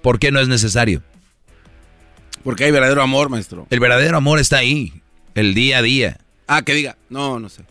¿Por 0.03 0.19
qué 0.19 0.31
no 0.31 0.41
es 0.41 0.49
necesario? 0.49 1.03
Porque 2.45 2.65
hay 2.65 2.71
verdadero 2.71 3.03
amor, 3.03 3.29
maestro. 3.29 3.67
El 3.71 3.81
verdadero 3.81 4.17
amor 4.17 4.39
está 4.39 4.59
ahí, 4.59 4.93
el 5.35 5.55
día 5.55 5.79
a 5.79 5.83
día. 5.83 6.19
Ah, 6.47 6.63
que 6.63 6.75
diga. 6.75 6.97
No, 7.11 7.39
no 7.39 7.49
sé. 7.49 7.65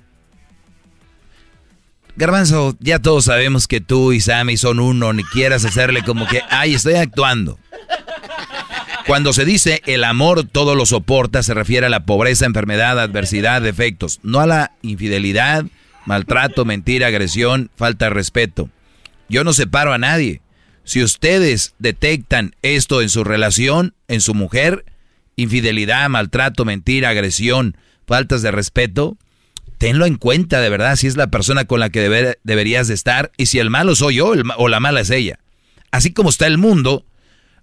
Garbanzo, 2.15 2.75
ya 2.79 2.99
todos 2.99 3.25
sabemos 3.25 3.67
que 3.67 3.79
tú 3.79 4.11
y 4.11 4.19
Sammy 4.19 4.57
son 4.57 4.79
uno, 4.79 5.13
ni 5.13 5.23
quieras 5.23 5.65
hacerle 5.65 6.03
como 6.03 6.27
que, 6.27 6.41
ay, 6.49 6.73
estoy 6.73 6.95
actuando. 6.95 7.59
Cuando 9.07 9.31
se 9.31 9.45
dice 9.45 9.81
el 9.85 10.03
amor 10.03 10.43
todo 10.45 10.75
lo 10.75 10.85
soporta, 10.85 11.41
se 11.41 11.53
refiere 11.53 11.85
a 11.85 11.89
la 11.89 12.05
pobreza, 12.05 12.45
enfermedad, 12.45 12.99
adversidad, 12.99 13.61
defectos, 13.61 14.19
no 14.21 14.41
a 14.41 14.47
la 14.47 14.71
infidelidad, 14.81 15.65
maltrato, 16.05 16.65
mentira, 16.65 17.07
agresión, 17.07 17.71
falta 17.77 18.05
de 18.05 18.09
respeto. 18.11 18.69
Yo 19.29 19.43
no 19.45 19.53
separo 19.53 19.93
a 19.93 19.97
nadie. 19.97 20.41
Si 20.83 21.01
ustedes 21.03 21.73
detectan 21.79 22.53
esto 22.61 23.01
en 23.01 23.09
su 23.09 23.23
relación, 23.23 23.93
en 24.09 24.19
su 24.19 24.33
mujer, 24.33 24.85
infidelidad, 25.37 26.09
maltrato, 26.09 26.65
mentira, 26.65 27.09
agresión, 27.09 27.77
faltas 28.05 28.41
de 28.41 28.51
respeto, 28.51 29.17
tenlo 29.77 30.05
en 30.05 30.15
cuenta 30.15 30.59
de 30.59 30.69
verdad 30.69 30.95
si 30.97 31.07
es 31.07 31.15
la 31.15 31.27
persona 31.27 31.63
con 31.65 31.79
la 31.79 31.89
que 31.89 32.05
deber- 32.09 32.37
deberías 32.43 32.87
de 32.89 32.93
estar 32.93 33.31
y 33.37 33.45
si 33.45 33.59
el 33.59 33.69
malo 33.69 33.95
soy 33.95 34.15
yo 34.15 34.33
el 34.33 34.43
o 34.57 34.67
la 34.67 34.79
mala 34.81 34.99
es 35.01 35.09
ella. 35.11 35.39
Así 35.91 36.11
como 36.11 36.29
está 36.29 36.47
el 36.47 36.57
mundo, 36.57 37.05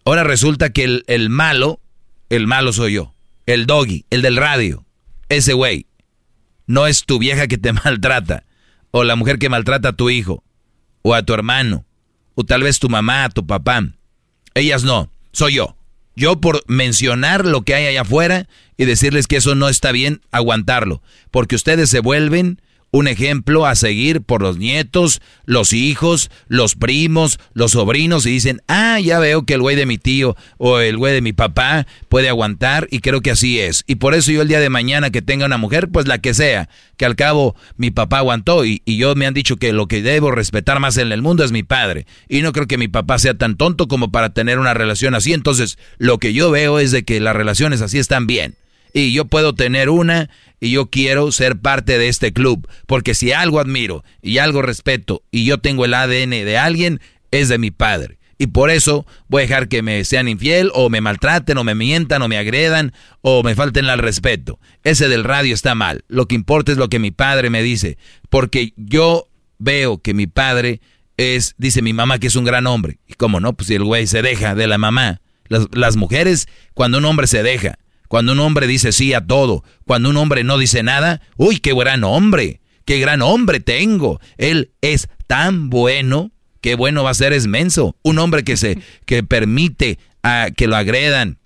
ahora 0.04 0.24
resulta 0.24 0.70
que 0.70 0.84
el, 0.84 1.04
el 1.06 1.30
malo, 1.30 1.80
el 2.28 2.46
malo 2.46 2.72
soy 2.72 2.94
yo. 2.94 3.14
El 3.46 3.66
doggy, 3.66 4.06
el 4.10 4.22
del 4.22 4.36
radio, 4.36 4.84
ese 5.28 5.52
güey. 5.52 5.86
No 6.66 6.86
es 6.86 7.04
tu 7.04 7.18
vieja 7.18 7.46
que 7.46 7.58
te 7.58 7.72
maltrata 7.84 8.44
o 8.90 9.04
la 9.04 9.16
mujer 9.16 9.38
que 9.38 9.48
maltrata 9.48 9.90
a 9.90 9.92
tu 9.92 10.10
hijo 10.10 10.42
o 11.02 11.14
a 11.14 11.22
tu 11.22 11.34
hermano 11.34 11.84
o 12.34 12.44
tal 12.44 12.62
vez 12.62 12.78
tu 12.78 12.88
mamá, 12.88 13.28
tu 13.28 13.46
papá. 13.46 13.82
Ellas 14.54 14.84
no, 14.84 15.10
soy 15.32 15.54
yo. 15.54 15.76
Yo 16.16 16.40
por 16.40 16.62
mencionar 16.68 17.44
lo 17.44 17.62
que 17.62 17.74
hay 17.74 17.86
allá 17.86 18.02
afuera 18.02 18.48
y 18.76 18.84
decirles 18.84 19.26
que 19.26 19.36
eso 19.36 19.54
no 19.54 19.68
está 19.68 19.92
bien, 19.92 20.20
aguantarlo. 20.30 21.02
Porque 21.30 21.56
ustedes 21.56 21.90
se 21.90 22.00
vuelven 22.00 22.60
un 22.94 23.08
ejemplo 23.08 23.66
a 23.66 23.74
seguir 23.74 24.22
por 24.22 24.40
los 24.40 24.56
nietos, 24.56 25.20
los 25.46 25.72
hijos, 25.72 26.30
los 26.46 26.76
primos, 26.76 27.40
los 27.52 27.72
sobrinos 27.72 28.24
y 28.24 28.30
dicen, 28.30 28.62
ah, 28.68 29.00
ya 29.00 29.18
veo 29.18 29.42
que 29.42 29.54
el 29.54 29.62
güey 29.62 29.74
de 29.74 29.84
mi 29.84 29.98
tío 29.98 30.36
o 30.58 30.78
el 30.78 30.96
güey 30.96 31.12
de 31.12 31.20
mi 31.20 31.32
papá 31.32 31.88
puede 32.08 32.28
aguantar 32.28 32.86
y 32.92 33.00
creo 33.00 33.20
que 33.20 33.32
así 33.32 33.58
es. 33.58 33.82
Y 33.88 33.96
por 33.96 34.14
eso 34.14 34.30
yo 34.30 34.42
el 34.42 34.48
día 34.48 34.60
de 34.60 34.70
mañana 34.70 35.10
que 35.10 35.22
tenga 35.22 35.44
una 35.44 35.58
mujer, 35.58 35.88
pues 35.88 36.06
la 36.06 36.18
que 36.18 36.34
sea, 36.34 36.68
que 36.96 37.04
al 37.04 37.16
cabo 37.16 37.56
mi 37.76 37.90
papá 37.90 38.18
aguantó 38.18 38.64
y, 38.64 38.80
y 38.84 38.96
yo 38.96 39.16
me 39.16 39.26
han 39.26 39.34
dicho 39.34 39.56
que 39.56 39.72
lo 39.72 39.88
que 39.88 40.00
debo 40.00 40.30
respetar 40.30 40.78
más 40.78 40.96
en 40.96 41.10
el 41.10 41.20
mundo 41.20 41.42
es 41.42 41.50
mi 41.50 41.64
padre. 41.64 42.06
Y 42.28 42.42
no 42.42 42.52
creo 42.52 42.68
que 42.68 42.78
mi 42.78 42.86
papá 42.86 43.18
sea 43.18 43.34
tan 43.34 43.56
tonto 43.56 43.88
como 43.88 44.12
para 44.12 44.32
tener 44.32 44.60
una 44.60 44.72
relación 44.72 45.16
así. 45.16 45.32
Entonces, 45.32 45.78
lo 45.98 46.18
que 46.18 46.32
yo 46.32 46.52
veo 46.52 46.78
es 46.78 46.92
de 46.92 47.04
que 47.04 47.18
las 47.18 47.34
relaciones 47.34 47.80
así 47.80 47.98
están 47.98 48.28
bien 48.28 48.54
y 48.94 49.12
yo 49.12 49.26
puedo 49.26 49.54
tener 49.54 49.90
una 49.90 50.30
y 50.64 50.70
yo 50.70 50.88
quiero 50.88 51.30
ser 51.30 51.58
parte 51.58 51.98
de 51.98 52.08
este 52.08 52.32
club, 52.32 52.66
porque 52.86 53.14
si 53.14 53.32
algo 53.32 53.60
admiro 53.60 54.02
y 54.22 54.38
algo 54.38 54.62
respeto 54.62 55.22
y 55.30 55.44
yo 55.44 55.58
tengo 55.58 55.84
el 55.84 55.92
ADN 55.92 56.30
de 56.30 56.56
alguien, 56.56 57.00
es 57.30 57.50
de 57.50 57.58
mi 57.58 57.70
padre. 57.70 58.18
Y 58.38 58.46
por 58.46 58.70
eso 58.70 59.06
voy 59.28 59.42
a 59.42 59.46
dejar 59.46 59.68
que 59.68 59.82
me 59.82 60.02
sean 60.04 60.26
infiel 60.26 60.70
o 60.72 60.88
me 60.88 61.02
maltraten 61.02 61.58
o 61.58 61.64
me 61.64 61.74
mientan 61.74 62.22
o 62.22 62.28
me 62.28 62.38
agredan 62.38 62.94
o 63.20 63.42
me 63.42 63.54
falten 63.54 63.84
al 63.90 63.98
respeto. 63.98 64.58
Ese 64.84 65.08
del 65.08 65.24
radio 65.24 65.52
está 65.52 65.74
mal. 65.74 66.02
Lo 66.08 66.28
que 66.28 66.34
importa 66.34 66.72
es 66.72 66.78
lo 66.78 66.88
que 66.88 66.98
mi 66.98 67.10
padre 67.10 67.50
me 67.50 67.62
dice, 67.62 67.98
porque 68.30 68.72
yo 68.78 69.28
veo 69.58 69.98
que 69.98 70.14
mi 70.14 70.26
padre 70.26 70.80
es, 71.18 71.54
dice 71.58 71.82
mi 71.82 71.92
mamá 71.92 72.18
que 72.18 72.28
es 72.28 72.36
un 72.36 72.44
gran 72.44 72.66
hombre. 72.66 73.00
Y 73.06 73.12
como 73.14 73.38
no, 73.38 73.52
pues 73.52 73.66
si 73.66 73.74
el 73.74 73.84
güey 73.84 74.06
se 74.06 74.22
deja 74.22 74.54
de 74.54 74.66
la 74.66 74.78
mamá. 74.78 75.20
Las, 75.46 75.66
las 75.72 75.96
mujeres, 75.96 76.48
cuando 76.72 76.96
un 76.96 77.04
hombre 77.04 77.26
se 77.26 77.42
deja, 77.42 77.78
cuando 78.08 78.32
un 78.32 78.40
hombre 78.40 78.66
dice 78.66 78.92
sí 78.92 79.12
a 79.14 79.26
todo, 79.26 79.64
cuando 79.86 80.10
un 80.10 80.16
hombre 80.16 80.44
no 80.44 80.58
dice 80.58 80.82
nada, 80.82 81.20
uy, 81.36 81.58
qué 81.58 81.74
gran 81.74 82.04
hombre, 82.04 82.60
qué 82.84 82.98
gran 82.98 83.22
hombre 83.22 83.60
tengo. 83.60 84.20
Él 84.36 84.72
es 84.80 85.08
tan 85.26 85.70
bueno, 85.70 86.30
qué 86.60 86.74
bueno 86.74 87.04
va 87.04 87.10
a 87.10 87.14
ser 87.14 87.32
es 87.32 87.46
menso. 87.46 87.96
Un 88.02 88.18
hombre 88.18 88.44
que 88.44 88.56
se, 88.56 88.78
que 89.06 89.22
permite 89.22 89.98
a 90.22 90.48
que 90.56 90.66
lo 90.66 90.76
agredan, 90.76 91.38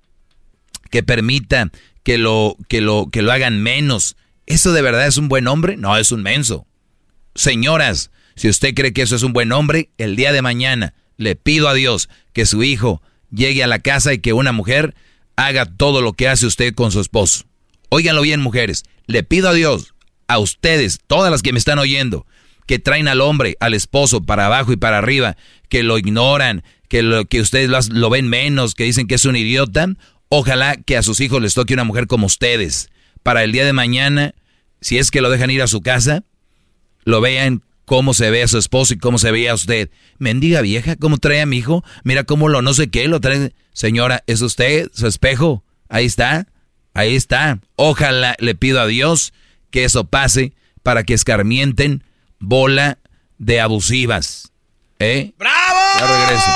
que 0.91 1.03
permita 1.03 1.70
que 2.03 2.19
lo, 2.19 2.57
que 2.69 2.81
lo, 2.81 3.09
que 3.11 3.23
lo 3.23 3.33
hagan 3.33 3.62
menos. 3.62 4.17
¿Eso 4.47 4.73
de 4.73 4.83
verdad 4.83 5.07
es 5.07 5.19
un 5.19 5.28
buen 5.28 5.47
hombre? 5.47 5.77
No, 5.77 5.97
es 5.97 6.11
un 6.11 6.23
menso. 6.23 6.67
Señoras, 7.35 8.11
si 8.35 8.49
usted 8.49 8.75
cree 8.75 8.93
que 8.93 9.03
eso 9.03 9.17
es 9.17 9.23
un 9.23 9.33
buen 9.33 9.53
hombre, 9.53 9.91
el 9.99 10.17
día 10.17 10.33
de 10.33 10.43
mañana 10.43 10.95
le 11.17 11.37
pido 11.37 11.69
a 11.69 11.75
Dios 11.75 12.09
que 12.33 12.47
su 12.47 12.62
hijo 12.62 13.03
llegue 13.31 13.62
a 13.62 13.67
la 13.67 13.81
casa 13.81 14.15
y 14.15 14.19
que 14.19 14.33
una 14.33 14.53
mujer 14.53 14.95
haga 15.39 15.67
todo 15.67 16.02
lo 16.02 16.15
que 16.15 16.28
hace 16.28 16.47
usted 16.47 16.75
con 16.75 16.91
su 16.91 17.00
esposo. 17.00 17.44
Óiganlo 17.91 18.23
bien, 18.23 18.41
mujeres. 18.41 18.83
Le 19.07 19.23
pido 19.23 19.49
a 19.49 19.55
Dios, 19.55 19.94
a 20.26 20.41
ustedes, 20.41 20.99
todas 21.07 21.31
las 21.31 21.42
que 21.42 21.52
me 21.52 21.60
están 21.60 21.78
oyendo, 21.78 22.26
que 22.67 22.81
traen 22.81 23.07
al 23.07 23.20
hombre, 23.20 23.57
al 23.60 23.73
esposo, 23.73 24.25
para 24.25 24.47
abajo 24.47 24.73
y 24.73 24.76
para 24.76 24.99
arriba, 24.99 25.36
que 25.68 25.84
lo 25.84 25.97
ignoran, 25.97 26.65
que, 26.89 27.05
lo, 27.05 27.25
que 27.25 27.41
ustedes 27.41 27.70
lo, 27.70 27.78
lo 27.97 28.10
ven 28.10 28.28
menos, 28.28 28.75
que 28.75 28.83
dicen 28.83 29.07
que 29.07 29.15
es 29.15 29.25
un 29.26 29.36
idiota. 29.36 29.86
Ojalá 30.28 30.76
que 30.76 30.97
a 30.97 31.05
sus 31.05 31.20
hijos 31.20 31.41
les 31.41 31.55
toque 31.55 31.75
una 31.75 31.84
mujer 31.84 32.08
como 32.08 32.26
ustedes. 32.26 32.91
Para 33.23 33.44
el 33.44 33.52
día 33.52 33.65
de 33.65 33.73
mañana, 33.73 34.34
si 34.81 34.99
es 34.99 35.12
que 35.12 35.20
lo 35.20 35.31
dejan 35.31 35.50
ir 35.50 35.62
a 35.62 35.68
su 35.68 35.83
casa, 35.83 36.25
lo 37.05 37.20
vean 37.20 37.62
cómo 37.89 38.12
se 38.12 38.31
ve 38.31 38.42
a 38.42 38.49
su 38.49 38.58
esposo 38.58 38.92
y 38.92 38.99
cómo 38.99 39.18
se 39.18 39.33
veía 39.33 39.52
a 39.52 39.55
usted. 39.55 39.89
Mendiga 40.18 40.60
vieja, 40.60 40.94
cómo 40.97 41.17
trae 41.17 41.41
a 41.41 41.47
mi 41.47 41.57
hijo, 41.57 41.83
mira 42.05 42.23
cómo 42.25 42.49
lo 42.49 42.60
no 42.60 42.75
sé 42.75 42.91
qué, 42.91 43.08
lo 43.08 43.18
trae. 43.18 43.55
Señora, 43.73 44.23
¿es 44.26 44.42
usted 44.42 44.91
su 44.92 45.07
espejo? 45.07 45.65
Ahí 45.89 46.05
está, 46.05 46.47
ahí 46.92 47.17
está. 47.17 47.60
Ojalá 47.76 48.36
le 48.41 48.55
pido 48.55 48.81
a 48.81 48.86
Dios 48.86 49.33
que 49.70 49.84
eso 49.84 50.05
pase 50.05 50.52
para 50.83 51.02
que 51.02 51.15
escarmienten 51.15 52.05
bola 52.39 52.99
de 53.39 53.60
abusivas. 53.60 54.52
¿Eh? 54.99 55.33
¡Bravo! 55.39 55.78
Ya 55.99 56.07
regreso. 56.18 56.50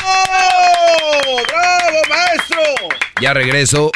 ¡Bravo, 1.49 2.01
maestro! 2.11 2.89
Ya 3.23 3.35
regreso. 3.35 3.91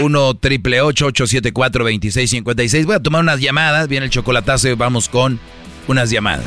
1 0.00 0.34
triple 0.34 0.80
874 0.80 1.82
2656 1.82 2.86
Voy 2.86 2.94
a 2.94 3.02
tomar 3.02 3.22
unas 3.22 3.40
llamadas. 3.40 3.88
Viene 3.88 4.06
el 4.06 4.12
chocolatazo 4.12 4.68
y 4.68 4.74
vamos 4.74 5.08
con 5.08 5.40
unas 5.88 6.10
llamadas. 6.10 6.44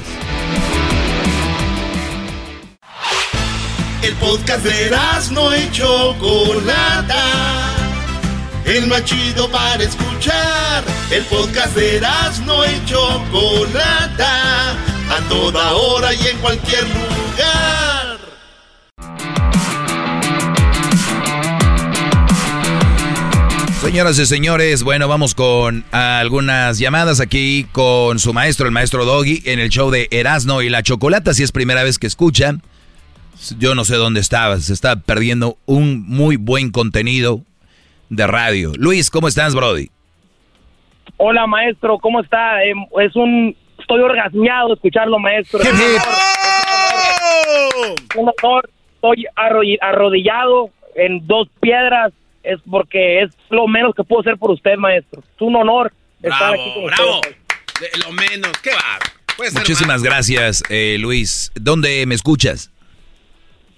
El 4.04 4.14
podcast 4.16 4.64
de 4.64 4.92
no 5.32 5.56
y 5.56 5.70
Chocolata. 5.72 7.26
El 8.66 8.88
más 8.88 9.04
chido 9.04 9.50
para 9.50 9.84
escuchar. 9.84 10.84
El 11.12 11.24
podcast 11.26 11.76
de 11.76 12.02
no 12.46 12.66
y 12.66 12.86
Chocolata. 12.86 14.72
A 15.10 15.20
toda 15.28 15.74
hora 15.74 16.14
y 16.14 16.28
en 16.28 16.38
cualquier 16.38 16.84
lugar. 16.84 18.20
Señoras 23.92 24.18
y 24.20 24.26
señores, 24.26 24.86
bueno, 24.86 25.10
vamos 25.10 25.36
con 25.36 25.84
algunas 25.92 26.80
llamadas 26.80 27.20
aquí 27.20 27.66
con 27.74 28.20
su 28.20 28.32
maestro, 28.32 28.66
el 28.66 28.72
maestro 28.72 29.04
Doggy, 29.04 29.42
en 29.44 29.60
el 29.60 29.68
show 29.68 29.92
de 29.92 30.08
Erasno 30.12 30.62
y 30.62 30.70
la 30.70 30.82
Chocolata. 30.82 31.34
Si 31.34 31.44
es 31.44 31.52
primera 31.52 31.84
vez 31.84 32.00
que 32.00 32.08
escucha, 32.08 32.54
yo 33.60 33.76
no 33.76 33.84
sé 33.84 33.98
dónde 33.98 34.22
estaba, 34.22 34.56
se 34.60 34.72
está 34.72 34.96
perdiendo 34.96 35.58
un 35.66 36.08
muy 36.08 36.38
buen 36.38 36.72
contenido 36.72 37.42
de 38.08 38.28
radio. 38.28 38.72
Luis, 38.78 39.10
¿cómo 39.10 39.28
estás, 39.28 39.54
Brody? 39.54 39.90
Hola, 41.18 41.46
maestro, 41.46 41.98
¿cómo 41.98 42.22
está? 42.22 42.64
Em, 42.64 42.78
es 43.02 43.14
un... 43.18 43.54
Estoy 43.78 44.00
orgasmeado 44.00 44.74
escucharlo, 44.74 45.20
maestro. 45.20 45.60
Es 45.60 45.70
un 48.16 48.32
honor. 48.42 48.70
Estoy 48.96 49.26
arrodillado 49.36 50.70
en 50.96 51.28
dos 51.28 51.50
piedras 51.60 52.14
es 52.44 52.60
porque 52.70 53.22
es 53.22 53.32
lo 53.50 53.68
menos 53.68 53.94
que 53.96 54.04
puedo 54.04 54.22
hacer 54.22 54.38
por 54.38 54.52
usted, 54.52 54.76
maestro. 54.78 55.22
Es 55.22 55.42
un 55.42 55.56
honor 55.56 55.94
estar 56.22 56.54
aquí 56.54 56.72
con 56.74 56.86
bravo. 56.86 57.16
usted. 57.16 57.36
De 57.80 58.00
lo 58.00 58.12
menos, 58.12 58.52
¿qué 58.62 58.72
va? 58.72 59.00
Puede 59.36 59.52
ser 59.52 59.62
Muchísimas 59.62 60.04
gracias, 60.04 60.64
eh, 60.70 60.98
Luis. 61.00 61.52
¿Dónde 61.56 62.06
me 62.06 62.16
escuchas? 62.16 62.72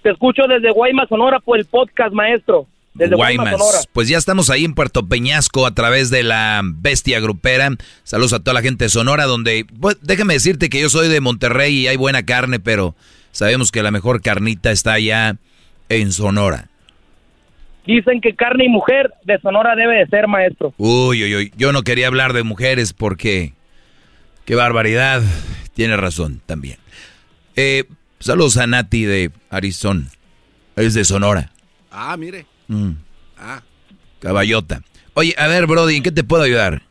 Te 0.01 0.11
escucho 0.11 0.43
desde 0.48 0.72
Guaymas, 0.72 1.08
Sonora, 1.08 1.40
por 1.40 1.58
el 1.58 1.66
podcast, 1.66 2.14
maestro. 2.14 2.67
Desde 2.93 3.16
Guaymas. 3.16 3.88
Pues 3.93 4.08
ya 4.08 4.17
estamos 4.17 4.50
ahí 4.50 4.66
en 4.66 4.75
Puerto 4.75 5.08
Peñasco 5.08 5.66
a 5.66 5.74
través 5.74 6.09
de 6.09 6.24
la 6.24 6.61
Bestia 6.64 7.19
Grupera. 7.22 7.69
Saludos 8.03 8.33
a 8.33 8.40
toda 8.40 8.53
la 8.53 8.61
gente 8.61 8.85
de 8.85 8.90
Sonora, 8.90 9.25
donde, 9.25 9.66
pues, 9.80 9.98
déjame 10.01 10.33
decirte 10.33 10.69
que 10.69 10.82
yo 10.82 10.90
soy 10.90 11.08
de 11.08 11.22
Monterrey 11.22 11.74
y 11.74 11.88
hay 11.88 11.95
buena 11.95 12.24
carne, 12.24 12.59
pero 12.59 12.95
sabemos 13.32 13.72
que 13.72 13.82
la 13.82 13.92
mejor 13.92 14.22
carnita 14.22 14.72
está 14.72 14.93
allá 14.93 15.38
en 15.90 16.11
Sonora. 16.11 16.69
Dicen 17.86 18.22
que 18.22 18.34
carne 18.36 18.66
y 18.66 18.70
mujer 18.70 19.12
de 19.26 19.40
Sonora 19.40 19.76
debe 19.76 19.98
de 19.98 20.08
ser, 20.08 20.28
maestro. 20.28 20.74
Uy, 20.78 21.24
uy, 21.24 21.36
uy, 21.36 21.53
yo 21.58 21.72
no 21.74 21.82
quería 21.84 22.08
hablar 22.08 22.34
de 22.34 22.44
mujeres 22.44 22.94
porque... 22.94 23.53
Qué 24.45 24.56
barbaridad. 24.56 25.22
Tiene 25.74 25.95
razón 25.98 26.42
también. 26.45 26.78
Eh, 27.56 27.86
saludos 28.20 28.58
a 28.58 28.68
Nati 28.68 29.03
de 29.06 29.32
Arizona. 29.50 30.08
Es 30.76 30.94
de 30.94 31.03
Sonora. 31.06 31.50
Ah, 31.92 32.16
mire. 32.18 32.45
Mm, 32.68 32.92
Ah. 33.38 33.62
caballota. 34.20 34.82
Oye, 35.14 35.34
a 35.38 35.48
ver, 35.48 35.66
Brody, 35.68 35.98
¿en 35.98 36.03
qué 36.03 36.12
te 36.12 36.24
puedo 36.24 36.44
ayudar? 36.44 36.82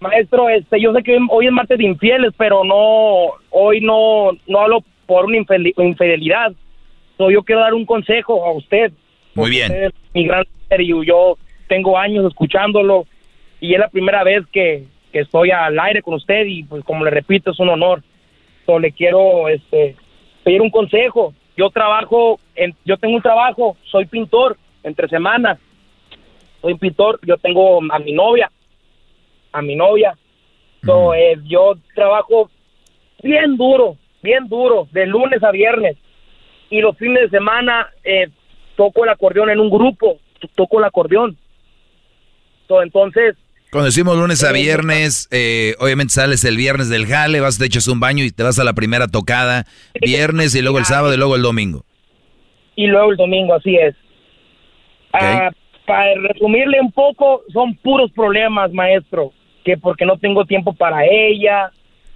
Maestro, 0.00 0.48
este, 0.50 0.80
yo 0.80 0.92
sé 0.92 1.02
que 1.02 1.16
hoy 1.30 1.46
es 1.46 1.52
martes 1.52 1.78
de 1.78 1.84
infieles, 1.84 2.32
pero 2.36 2.62
no, 2.64 3.32
hoy 3.50 3.80
no, 3.80 4.30
no 4.46 4.60
hablo 4.60 4.84
por 5.06 5.24
una 5.24 5.38
infidelidad. 5.38 6.52
So, 7.16 7.30
yo 7.30 7.42
quiero 7.42 7.62
dar 7.62 7.74
un 7.74 7.86
consejo 7.86 8.44
a 8.44 8.52
usted. 8.52 8.92
Muy 9.36 9.50
bien. 9.50 9.70
Usted 9.70 9.84
es 9.84 9.92
mi 10.14 10.26
gran 10.26 10.44
y 10.78 11.06
yo 11.06 11.36
tengo 11.68 11.98
años 11.98 12.24
escuchándolo 12.26 13.06
y 13.60 13.74
es 13.74 13.78
la 13.78 13.88
primera 13.88 14.24
vez 14.24 14.44
que, 14.50 14.84
que 15.12 15.20
estoy 15.20 15.50
al 15.50 15.78
aire 15.78 16.02
con 16.02 16.14
usted 16.14 16.46
y 16.46 16.64
pues 16.64 16.82
como 16.84 17.04
le 17.04 17.10
repito 17.10 17.50
es 17.50 17.60
un 17.60 17.68
honor. 17.68 18.02
So, 18.64 18.78
le 18.78 18.92
quiero 18.92 19.48
este, 19.48 19.94
pedir 20.42 20.60
un 20.60 20.70
consejo. 20.70 21.34
Yo 21.56 21.70
trabajo, 21.70 22.40
en, 22.54 22.74
yo 22.84 22.96
tengo 22.96 23.14
un 23.14 23.22
trabajo, 23.22 23.76
soy 23.84 24.06
pintor 24.06 24.56
entre 24.82 25.08
semanas. 25.08 25.58
Soy 26.62 26.74
pintor, 26.74 27.20
yo 27.22 27.36
tengo 27.36 27.80
a 27.90 27.98
mi 27.98 28.12
novia, 28.12 28.50
a 29.52 29.62
mi 29.62 29.76
novia. 29.76 30.16
So, 30.84 31.14
eh, 31.14 31.36
yo 31.44 31.74
trabajo 31.94 32.50
bien 33.22 33.56
duro, 33.56 33.96
bien 34.22 34.48
duro, 34.48 34.88
de 34.92 35.06
lunes 35.06 35.42
a 35.42 35.50
viernes. 35.50 35.96
Y 36.70 36.80
los 36.80 36.96
fines 36.96 37.30
de 37.30 37.38
semana 37.38 37.88
eh, 38.02 38.28
toco 38.76 39.04
el 39.04 39.10
acordeón 39.10 39.50
en 39.50 39.60
un 39.60 39.70
grupo, 39.70 40.18
to- 40.40 40.48
toco 40.54 40.78
el 40.78 40.84
acordeón. 40.84 41.36
Entonces, 42.82 43.36
Cuando 43.70 43.86
decimos 43.86 44.16
lunes 44.16 44.42
a 44.44 44.52
viernes, 44.52 45.28
eh, 45.30 45.74
obviamente 45.78 46.12
sales 46.14 46.44
el 46.44 46.56
viernes 46.56 46.88
del 46.88 47.06
jale, 47.06 47.40
vas, 47.40 47.58
te 47.58 47.66
echas 47.66 47.86
un 47.88 48.00
baño 48.00 48.24
y 48.24 48.30
te 48.30 48.42
vas 48.42 48.58
a 48.58 48.64
la 48.64 48.72
primera 48.72 49.06
tocada 49.08 49.64
viernes 50.00 50.54
y 50.54 50.62
luego 50.62 50.78
el 50.78 50.84
sábado 50.84 51.14
y 51.14 51.16
luego 51.16 51.36
el 51.36 51.42
domingo. 51.42 51.84
y 52.78 52.86
luego 52.88 53.10
el 53.12 53.16
domingo, 53.16 53.54
así 53.54 53.74
es. 53.76 53.94
Ah, 55.12 55.50
para 55.86 56.14
resumirle 56.16 56.78
un 56.80 56.92
poco, 56.92 57.42
son 57.52 57.74
puros 57.76 58.10
problemas, 58.12 58.70
maestro. 58.72 59.32
Que 59.64 59.76
porque 59.78 60.04
no 60.04 60.18
tengo 60.18 60.44
tiempo 60.44 60.74
para 60.74 61.04
ella, 61.06 61.70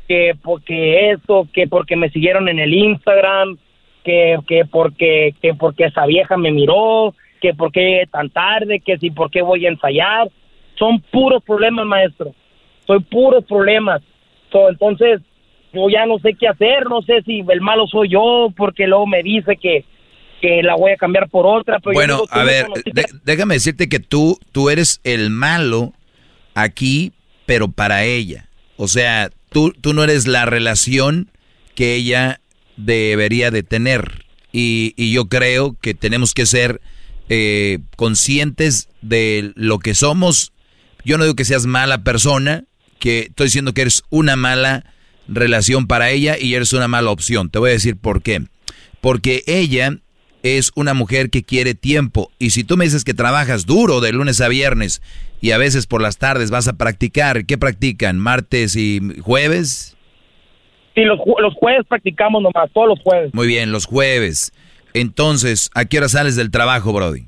que 0.06 0.32
porque 0.42 1.10
eso, 1.12 1.48
que 1.54 1.66
porque 1.66 1.96
me 1.96 2.10
siguieron 2.10 2.48
en 2.48 2.58
el 2.58 2.74
Instagram, 2.74 3.56
que, 4.04 4.38
que 4.46 4.64
porque 4.64 5.34
que 5.42 5.54
porque 5.54 5.84
esa 5.84 6.06
vieja 6.06 6.36
me 6.36 6.50
miró, 6.50 7.14
que 7.40 7.54
porque 7.54 8.04
tan 8.10 8.30
tarde, 8.30 8.80
que 8.80 8.98
si 8.98 9.10
por 9.10 9.30
qué 9.30 9.42
voy 9.42 9.66
a 9.66 9.70
ensayar. 9.70 10.28
Son 10.78 11.00
puros 11.00 11.42
problemas, 11.44 11.84
maestro. 11.86 12.34
Son 12.86 13.02
puros 13.04 13.44
problemas. 13.44 14.00
So, 14.50 14.70
entonces, 14.70 15.20
yo 15.72 15.88
ya 15.90 16.06
no 16.06 16.18
sé 16.18 16.34
qué 16.34 16.48
hacer, 16.48 16.86
no 16.88 17.02
sé 17.02 17.22
si 17.26 17.44
el 17.46 17.60
malo 17.60 17.86
soy 17.86 18.08
yo, 18.08 18.48
porque 18.56 18.86
luego 18.86 19.06
me 19.06 19.22
dice 19.22 19.56
que, 19.56 19.84
que 20.40 20.62
la 20.62 20.74
voy 20.76 20.92
a 20.92 20.96
cambiar 20.96 21.28
por 21.28 21.46
otra. 21.46 21.78
Pero 21.80 21.92
yo 21.92 21.94
Bueno, 21.98 22.14
digo, 22.14 22.26
tú 22.26 22.38
a 22.38 22.44
ver, 22.44 22.66
de- 22.86 23.06
déjame 23.24 23.54
decirte 23.54 23.88
que 23.90 24.00
tú, 24.00 24.38
tú 24.52 24.70
eres 24.70 25.00
el 25.04 25.28
malo 25.30 25.92
aquí, 26.54 27.12
pero 27.46 27.68
para 27.70 28.04
ella. 28.04 28.46
O 28.76 28.88
sea, 28.88 29.28
tú, 29.50 29.72
tú 29.78 29.92
no 29.92 30.02
eres 30.02 30.26
la 30.26 30.46
relación 30.46 31.28
que 31.74 31.94
ella 31.94 32.40
debería 32.76 33.50
de 33.50 33.62
tener. 33.62 34.26
Y, 34.52 34.94
y 34.96 35.12
yo 35.12 35.26
creo 35.28 35.76
que 35.80 35.94
tenemos 35.94 36.34
que 36.34 36.46
ser 36.46 36.80
eh, 37.32 37.78
conscientes 37.94 38.88
de 39.02 39.52
lo 39.54 39.78
que 39.78 39.94
somos. 39.94 40.52
Yo 41.04 41.16
no 41.16 41.22
digo 41.22 41.36
que 41.36 41.44
seas 41.44 41.64
mala 41.64 42.02
persona, 42.02 42.64
que 42.98 43.26
estoy 43.28 43.46
diciendo 43.46 43.72
que 43.72 43.82
eres 43.82 44.02
una 44.10 44.34
mala 44.34 44.84
relación 45.28 45.86
para 45.86 46.10
ella 46.10 46.36
y 46.36 46.54
eres 46.54 46.72
una 46.72 46.88
mala 46.88 47.10
opción. 47.10 47.48
Te 47.48 47.60
voy 47.60 47.70
a 47.70 47.74
decir 47.74 47.96
por 47.96 48.22
qué. 48.22 48.42
Porque 49.00 49.44
ella 49.46 49.98
es 50.42 50.72
una 50.74 50.92
mujer 50.92 51.30
que 51.30 51.44
quiere 51.44 51.74
tiempo. 51.74 52.32
Y 52.40 52.50
si 52.50 52.64
tú 52.64 52.76
me 52.76 52.84
dices 52.84 53.04
que 53.04 53.14
trabajas 53.14 53.64
duro 53.64 54.00
de 54.00 54.10
lunes 54.12 54.40
a 54.40 54.48
viernes 54.48 55.00
y 55.40 55.52
a 55.52 55.58
veces 55.58 55.86
por 55.86 56.02
las 56.02 56.18
tardes 56.18 56.50
vas 56.50 56.66
a 56.66 56.72
practicar, 56.72 57.46
¿qué 57.46 57.58
practican? 57.58 58.18
¿Martes 58.18 58.74
y 58.74 59.00
jueves? 59.20 59.96
Sí, 60.94 61.02
los, 61.02 61.18
los 61.38 61.54
jueves 61.54 61.86
practicamos 61.88 62.42
nomás, 62.42 62.70
todos 62.72 62.88
los 62.88 63.00
jueves. 63.00 63.32
Muy 63.34 63.46
bien, 63.46 63.70
los 63.72 63.86
jueves. 63.86 64.52
Entonces, 64.94 65.70
¿a 65.74 65.84
qué 65.84 65.98
hora 65.98 66.08
sales 66.08 66.34
del 66.36 66.50
trabajo, 66.50 66.92
Brody? 66.92 67.26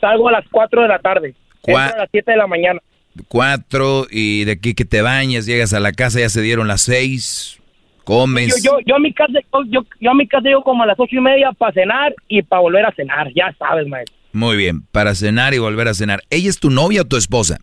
Salgo 0.00 0.28
a 0.28 0.32
las 0.32 0.44
4 0.50 0.82
de 0.82 0.88
la 0.88 0.98
tarde. 0.98 1.34
Cua- 1.62 1.92
a 1.94 1.98
las 1.98 2.08
7 2.10 2.30
de 2.30 2.36
la 2.36 2.46
mañana. 2.46 2.80
Cuatro 3.28 4.06
y 4.10 4.44
de 4.44 4.52
aquí 4.52 4.74
que 4.74 4.84
te 4.84 5.00
bañas, 5.00 5.46
llegas 5.46 5.72
a 5.72 5.80
la 5.80 5.92
casa, 5.92 6.20
ya 6.20 6.28
se 6.28 6.42
dieron 6.42 6.68
las 6.68 6.82
seis, 6.82 7.56
Yo, 7.58 8.04
comes. 8.04 8.62
yo, 8.62 8.72
yo 8.84 8.96
a 8.96 8.98
mi 8.98 9.10
casa, 9.14 9.32
yo, 9.50 9.62
yo, 9.70 9.80
yo 9.98 10.10
a 10.10 10.14
mi 10.14 10.28
casa 10.28 10.46
llego 10.48 10.62
como 10.62 10.82
a 10.82 10.86
las 10.86 11.00
ocho 11.00 11.16
y 11.16 11.20
media 11.22 11.50
para 11.52 11.72
cenar 11.72 12.14
y 12.28 12.42
para 12.42 12.60
volver 12.60 12.84
a 12.84 12.92
cenar, 12.92 13.32
ya 13.34 13.54
sabes, 13.58 13.88
maestro. 13.88 14.14
Muy 14.34 14.58
bien, 14.58 14.82
para 14.92 15.14
cenar 15.14 15.54
y 15.54 15.58
volver 15.58 15.88
a 15.88 15.94
cenar. 15.94 16.20
¿Ella 16.28 16.50
es 16.50 16.60
tu 16.60 16.68
novia 16.68 17.00
o 17.00 17.04
tu 17.06 17.16
esposa? 17.16 17.56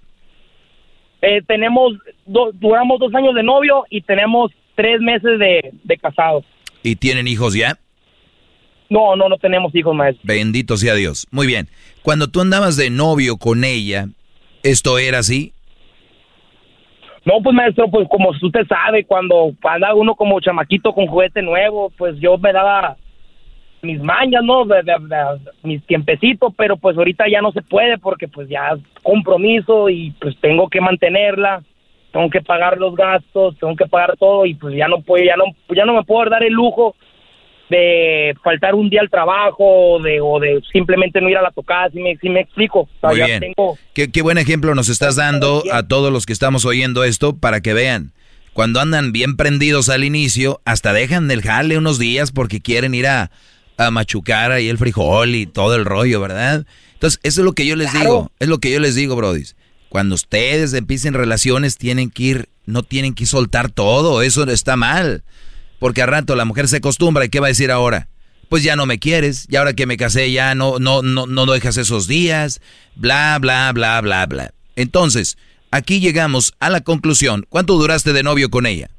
Eh, 1.22 1.44
tenemos, 1.48 1.94
do- 2.26 2.50
duramos 2.54 3.00
dos 3.00 3.14
años 3.14 3.36
de 3.36 3.44
novio 3.44 3.84
y 3.92 4.02
tenemos 4.02 4.52
tres 4.76 5.00
meses 5.02 5.40
de, 5.40 5.72
de 5.84 5.98
casados. 5.98 6.44
¿Y 6.84 6.96
tienen 6.96 7.28
hijos 7.28 7.54
ya? 7.54 7.78
No, 8.90 9.16
no, 9.16 9.30
no 9.30 9.38
tenemos 9.38 9.74
hijos, 9.76 9.96
maestro. 9.96 10.22
Bendito 10.26 10.78
sea 10.78 10.94
Dios. 10.96 11.28
Muy 11.32 11.48
bien. 11.48 11.68
Cuando 12.04 12.28
tú 12.28 12.42
andabas 12.42 12.76
de 12.78 12.90
novio 12.90 13.38
con 13.38 13.64
ella, 13.64 14.08
¿esto 14.62 14.98
era 15.00 15.20
así? 15.20 15.54
No, 17.26 17.36
pues 17.42 17.56
maestro, 17.56 17.90
pues 17.90 18.08
como 18.10 18.30
usted 18.32 18.68
sabe, 18.68 19.06
cuando 19.06 19.54
anda 19.64 19.96
uno 19.96 20.14
como 20.16 20.40
chamaquito 20.42 20.94
con 20.94 21.08
juguete 21.08 21.42
nuevo, 21.42 21.90
pues 21.98 22.20
yo 22.20 22.38
me 22.38 22.52
daba 22.52 22.98
mis 23.82 24.02
mañas, 24.02 24.44
¿no? 24.44 24.66
De, 24.66 24.82
de- 24.84 24.94
de- 25.08 25.52
mis 25.64 25.82
tiempecitos, 25.86 26.54
pero 26.58 26.76
pues 26.76 26.98
ahorita 26.98 27.26
ya 27.32 27.42
no 27.42 27.52
se 27.54 27.62
puede 27.62 27.98
porque 27.98 28.28
pues 28.28 28.50
ya 28.50 28.78
compromiso 29.04 29.90
y 29.90 30.12
pues 30.20 30.36
tengo 30.42 30.68
que 30.70 30.82
mantenerla, 30.82 31.64
tengo 32.14 32.30
que 32.30 32.42
pagar 32.42 32.78
los 32.78 32.96
gastos, 32.96 33.58
tengo 33.60 33.76
que 33.76 33.88
pagar 33.88 34.16
todo 34.18 34.46
y 34.46 34.54
pues 34.54 34.74
ya 34.78 34.88
no 34.88 35.02
puedo, 35.02 35.26
ya 35.26 35.36
no, 35.36 35.46
ya 35.76 35.84
no 35.84 35.94
me 35.96 36.04
puedo 36.04 36.30
dar 36.30 36.44
el 36.44 36.54
lujo 36.54 36.96
de 37.70 38.36
faltar 38.44 38.76
un 38.76 38.90
día 38.90 39.02
al 39.02 39.10
trabajo 39.10 39.64
o 39.96 40.00
de, 40.02 40.20
o 40.22 40.40
de 40.40 40.62
simplemente 40.72 41.20
no 41.22 41.30
ir 41.30 41.38
a 41.38 41.42
la 41.42 41.52
tocada, 41.52 41.90
si 41.90 42.00
me, 42.00 42.16
si 42.18 42.30
me 42.30 42.42
explico. 42.42 42.82
O 42.82 42.90
sea, 43.02 43.10
Muy 43.10 43.20
ya 43.20 43.26
bien. 43.26 43.40
tengo- 43.40 43.78
Qué, 43.94 44.12
qué 44.12 44.22
buen 44.22 44.38
ejemplo 44.38 44.76
nos 44.76 44.90
estás 44.90 45.16
dando 45.16 45.64
a 45.72 45.84
todos 45.88 46.12
los 46.14 46.26
que 46.26 46.34
estamos 46.34 46.66
oyendo 46.66 47.04
esto 47.04 47.36
para 47.36 47.62
que 47.62 47.74
vean. 47.74 48.12
Cuando 48.54 48.80
andan 48.80 49.12
bien 49.12 49.36
prendidos 49.36 49.90
al 49.90 50.04
inicio, 50.04 50.62
hasta 50.66 50.94
dejan 50.94 51.32
el 51.32 51.42
jale 51.42 51.78
unos 51.80 51.98
días 51.98 52.32
porque 52.32 52.62
quieren 52.62 52.94
ir 52.94 53.08
a, 53.08 53.32
a 53.78 53.90
machucar 53.90 54.52
ahí 54.52 54.70
el 54.70 54.78
frijol 54.78 55.34
y 55.34 55.48
todo 55.48 55.76
el 55.76 55.86
rollo, 55.86 56.22
¿verdad? 56.22 56.68
Entonces, 56.94 57.20
eso 57.24 57.42
es 57.42 57.46
lo 57.46 57.54
que 57.54 57.66
yo 57.66 57.76
les 57.76 57.92
digo. 57.94 58.30
Es 58.40 58.48
lo 58.50 58.60
que 58.60 58.72
yo 58.72 58.80
les 58.80 58.94
digo, 58.94 59.16
brodis. 59.16 59.56
Cuando 59.94 60.16
ustedes 60.16 60.74
empiecen 60.74 61.14
relaciones, 61.14 61.78
tienen 61.78 62.10
que 62.10 62.24
ir, 62.24 62.50
no 62.66 62.82
tienen 62.82 63.14
que 63.14 63.28
soltar 63.28 63.70
todo. 63.70 64.24
Eso 64.24 64.44
está 64.46 64.76
mal. 64.76 65.24
Porque 65.78 66.02
al 66.02 66.08
rato 66.08 66.36
la 66.36 66.46
mujer 66.46 66.68
se 66.68 66.78
acostumbra 66.78 67.26
y 67.26 67.30
¿qué 67.30 67.40
va 67.40 67.46
a 67.46 67.50
decir 67.50 67.70
ahora? 67.70 68.08
pues 68.50 68.64
ya 68.64 68.76
no 68.76 68.88
me 68.88 68.98
quieres, 68.98 69.48
y 69.50 69.56
ahora 69.56 69.74
que 69.74 69.86
me 69.86 69.98
casé 69.98 70.32
ya 70.32 70.56
no, 70.56 70.80
no, 70.80 71.04
no, 71.04 71.28
no 71.28 71.46
dejas 71.46 71.78
esos 71.78 72.08
días, 72.08 72.60
bla, 72.96 73.38
bla, 73.40 73.72
bla, 73.72 74.02
bla, 74.02 74.26
bla. 74.26 74.54
Entonces, 74.76 75.38
aquí 75.70 76.00
llegamos 76.00 76.54
a 76.60 76.72
la 76.72 76.82
conclusión. 76.82 77.46
¿Cuánto 77.50 77.76
duraste 77.76 78.14
de 78.14 78.24
novio 78.24 78.50
con 78.50 78.66
ella? 78.66 78.90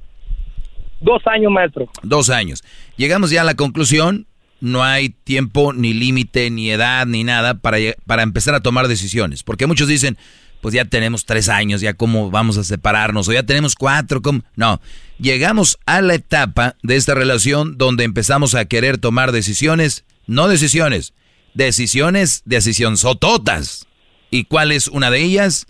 Dos 1.00 1.22
años, 1.26 1.50
maestro. 1.50 1.88
Dos 2.02 2.30
años. 2.30 2.62
Llegamos 2.96 3.30
ya 3.30 3.40
a 3.40 3.44
la 3.44 3.54
conclusión, 3.54 4.26
no 4.60 4.84
hay 4.84 5.08
tiempo, 5.10 5.72
ni 5.72 5.92
límite, 5.92 6.50
ni 6.50 6.70
edad, 6.70 7.06
ni 7.06 7.24
nada 7.24 7.54
para, 7.54 7.78
para 8.06 8.22
empezar 8.22 8.54
a 8.54 8.60
tomar 8.60 8.86
decisiones. 8.86 9.42
Porque 9.42 9.66
muchos 9.66 9.88
dicen, 9.88 10.18
pues 10.64 10.74
ya 10.74 10.86
tenemos 10.86 11.26
tres 11.26 11.50
años, 11.50 11.82
ya 11.82 11.92
cómo 11.92 12.30
vamos 12.30 12.56
a 12.56 12.64
separarnos, 12.64 13.28
o 13.28 13.34
ya 13.34 13.42
tenemos 13.42 13.74
cuatro, 13.74 14.22
¿cómo? 14.22 14.42
No, 14.56 14.80
llegamos 15.18 15.78
a 15.84 16.00
la 16.00 16.14
etapa 16.14 16.76
de 16.82 16.96
esta 16.96 17.12
relación 17.12 17.76
donde 17.76 18.04
empezamos 18.04 18.54
a 18.54 18.64
querer 18.64 18.96
tomar 18.96 19.30
decisiones, 19.30 20.04
no 20.26 20.48
decisiones, 20.48 21.12
decisiones, 21.52 22.40
decisión 22.46 22.96
sototas. 22.96 23.88
¿Y 24.30 24.44
cuál 24.44 24.72
es 24.72 24.88
una 24.88 25.10
de 25.10 25.20
ellas? 25.20 25.66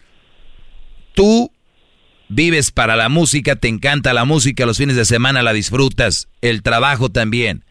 Tú 1.16 1.50
vives 2.28 2.70
para 2.70 2.94
la 2.94 3.08
música, 3.08 3.56
te 3.56 3.66
encanta 3.66 4.12
la 4.12 4.24
música, 4.24 4.64
los 4.64 4.78
fines 4.78 4.94
de 4.94 5.06
semana 5.06 5.42
la 5.42 5.52
disfrutas, 5.52 6.28
el 6.40 6.62
trabajo 6.62 7.08
también. 7.08 7.64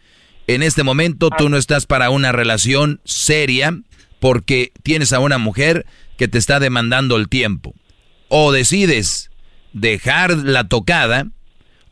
En 0.47 0.61
este 0.61 0.83
momento 0.83 1.29
tú 1.29 1.47
no 1.47 1.55
estás 1.55 1.85
para 1.85 2.09
una 2.09 2.33
relación 2.33 2.99
seria 3.05 3.79
porque 4.19 4.73
tienes 4.83 5.13
a 5.13 5.19
una 5.19 5.37
mujer 5.37 5.85
que 6.17 6.27
te 6.27 6.37
está 6.37 6.59
demandando 6.59 7.17
el 7.17 7.29
tiempo. 7.29 7.73
O 8.29 8.51
decides 8.51 9.29
dejar 9.73 10.37
la 10.37 10.67
tocada 10.67 11.27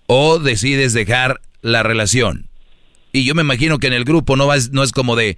o 0.07 0.39
decides 0.39 0.93
dejar 0.93 1.41
la 1.61 1.83
relación. 1.83 2.47
Y 3.13 3.25
yo 3.25 3.35
me 3.35 3.41
imagino 3.41 3.79
que 3.79 3.87
en 3.87 3.93
el 3.93 4.05
grupo 4.05 4.35
no, 4.35 4.47
no 4.71 4.83
es 4.83 4.91
como 4.91 5.15
de, 5.15 5.37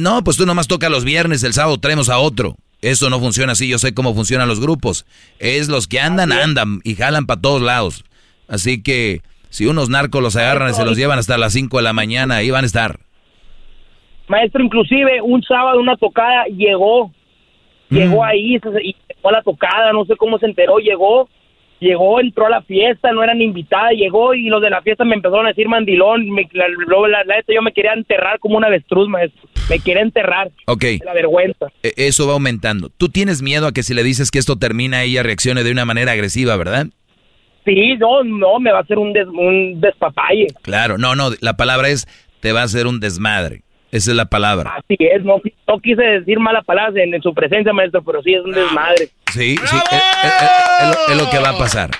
no, 0.00 0.22
pues 0.22 0.36
tú 0.36 0.46
nomás 0.46 0.68
toca 0.68 0.88
los 0.88 1.04
viernes, 1.04 1.42
el 1.42 1.52
sábado 1.52 1.78
traemos 1.78 2.08
a 2.08 2.18
otro. 2.18 2.56
Eso 2.80 3.10
no 3.10 3.18
funciona 3.18 3.52
así, 3.52 3.68
yo 3.68 3.78
sé 3.78 3.92
cómo 3.92 4.14
funcionan 4.14 4.48
los 4.48 4.60
grupos. 4.60 5.04
Es 5.40 5.68
los 5.68 5.88
que 5.88 6.00
andan, 6.00 6.32
andan 6.32 6.80
y 6.84 6.94
jalan 6.94 7.26
para 7.26 7.40
todos 7.40 7.60
lados. 7.60 8.04
Así 8.46 8.82
que 8.82 9.22
si 9.50 9.66
unos 9.66 9.88
narcos 9.88 10.22
los 10.22 10.36
agarran 10.36 10.70
y 10.70 10.74
se 10.74 10.84
los 10.84 10.96
llevan 10.96 11.18
hasta 11.18 11.38
las 11.38 11.52
5 11.54 11.76
de 11.76 11.82
la 11.82 11.92
mañana, 11.92 12.36
ahí 12.36 12.50
van 12.50 12.64
a 12.64 12.66
estar. 12.66 13.00
Maestro, 14.28 14.62
inclusive 14.62 15.22
un 15.22 15.42
sábado 15.42 15.80
una 15.80 15.96
tocada 15.96 16.44
llegó 16.46 17.12
Llegó 17.90 18.18
mm. 18.18 18.24
ahí 18.24 18.56
y 18.56 18.60
llegó 18.60 19.28
a 19.28 19.32
la 19.32 19.42
tocada, 19.42 19.92
no 19.92 20.04
sé 20.04 20.16
cómo 20.16 20.38
se 20.38 20.46
enteró, 20.46 20.78
llegó, 20.78 21.28
llegó, 21.80 22.20
entró 22.20 22.46
a 22.46 22.50
la 22.50 22.62
fiesta, 22.62 23.12
no 23.12 23.22
eran 23.22 23.40
invitadas, 23.40 23.92
llegó 23.92 24.34
y 24.34 24.48
los 24.48 24.60
de 24.60 24.70
la 24.70 24.82
fiesta 24.82 25.04
me 25.04 25.14
empezaron 25.14 25.46
a 25.46 25.50
decir 25.50 25.68
mandilón, 25.68 26.28
me, 26.30 26.48
la, 26.52 26.66
la, 26.68 27.42
yo 27.48 27.62
me 27.62 27.72
quería 27.72 27.92
enterrar 27.94 28.38
como 28.40 28.56
una 28.56 28.66
avestruz, 28.66 29.08
maestro, 29.08 29.48
me 29.70 29.78
quería 29.78 30.02
enterrar. 30.02 30.50
Ok. 30.66 30.84
La 31.04 31.14
vergüenza. 31.14 31.66
E, 31.82 31.92
eso 31.96 32.26
va 32.26 32.34
aumentando. 32.34 32.90
Tú 32.90 33.08
tienes 33.08 33.42
miedo 33.42 33.66
a 33.66 33.72
que 33.72 33.82
si 33.82 33.94
le 33.94 34.02
dices 34.02 34.30
que 34.30 34.38
esto 34.38 34.56
termina, 34.56 35.02
ella 35.02 35.22
reaccione 35.22 35.64
de 35.64 35.72
una 35.72 35.84
manera 35.84 36.12
agresiva, 36.12 36.56
¿verdad? 36.56 36.86
Sí, 37.64 37.96
no, 37.96 38.24
no, 38.24 38.58
me 38.60 38.72
va 38.72 38.78
a 38.78 38.82
hacer 38.82 38.98
un, 38.98 39.16
un 39.38 39.80
despapalle. 39.80 40.46
Claro, 40.62 40.96
no, 40.96 41.14
no, 41.14 41.30
la 41.40 41.56
palabra 41.56 41.88
es, 41.88 42.06
te 42.40 42.52
va 42.52 42.62
a 42.62 42.64
hacer 42.64 42.86
un 42.86 43.00
desmadre. 43.00 43.62
Esa 43.90 44.10
es 44.10 44.16
la 44.16 44.26
palabra. 44.26 44.74
Así 44.76 44.96
es, 44.98 45.24
no, 45.24 45.40
no 45.66 45.80
quise 45.80 46.02
decir 46.02 46.38
mala 46.38 46.62
palabra 46.62 47.02
en, 47.02 47.20
su 47.22 47.32
presencia, 47.32 47.72
maestro, 47.72 48.02
pero 48.02 48.22
sí 48.22 48.34
es 48.34 48.44
un 48.44 48.52
desmadre. 48.52 49.08
Sí, 49.32 49.56
sí, 49.56 49.76
es, 51.10 51.16
lo 51.16 51.30
que 51.30 51.38
va 51.38 51.50
a 51.50 51.58
pasar. 51.58 51.90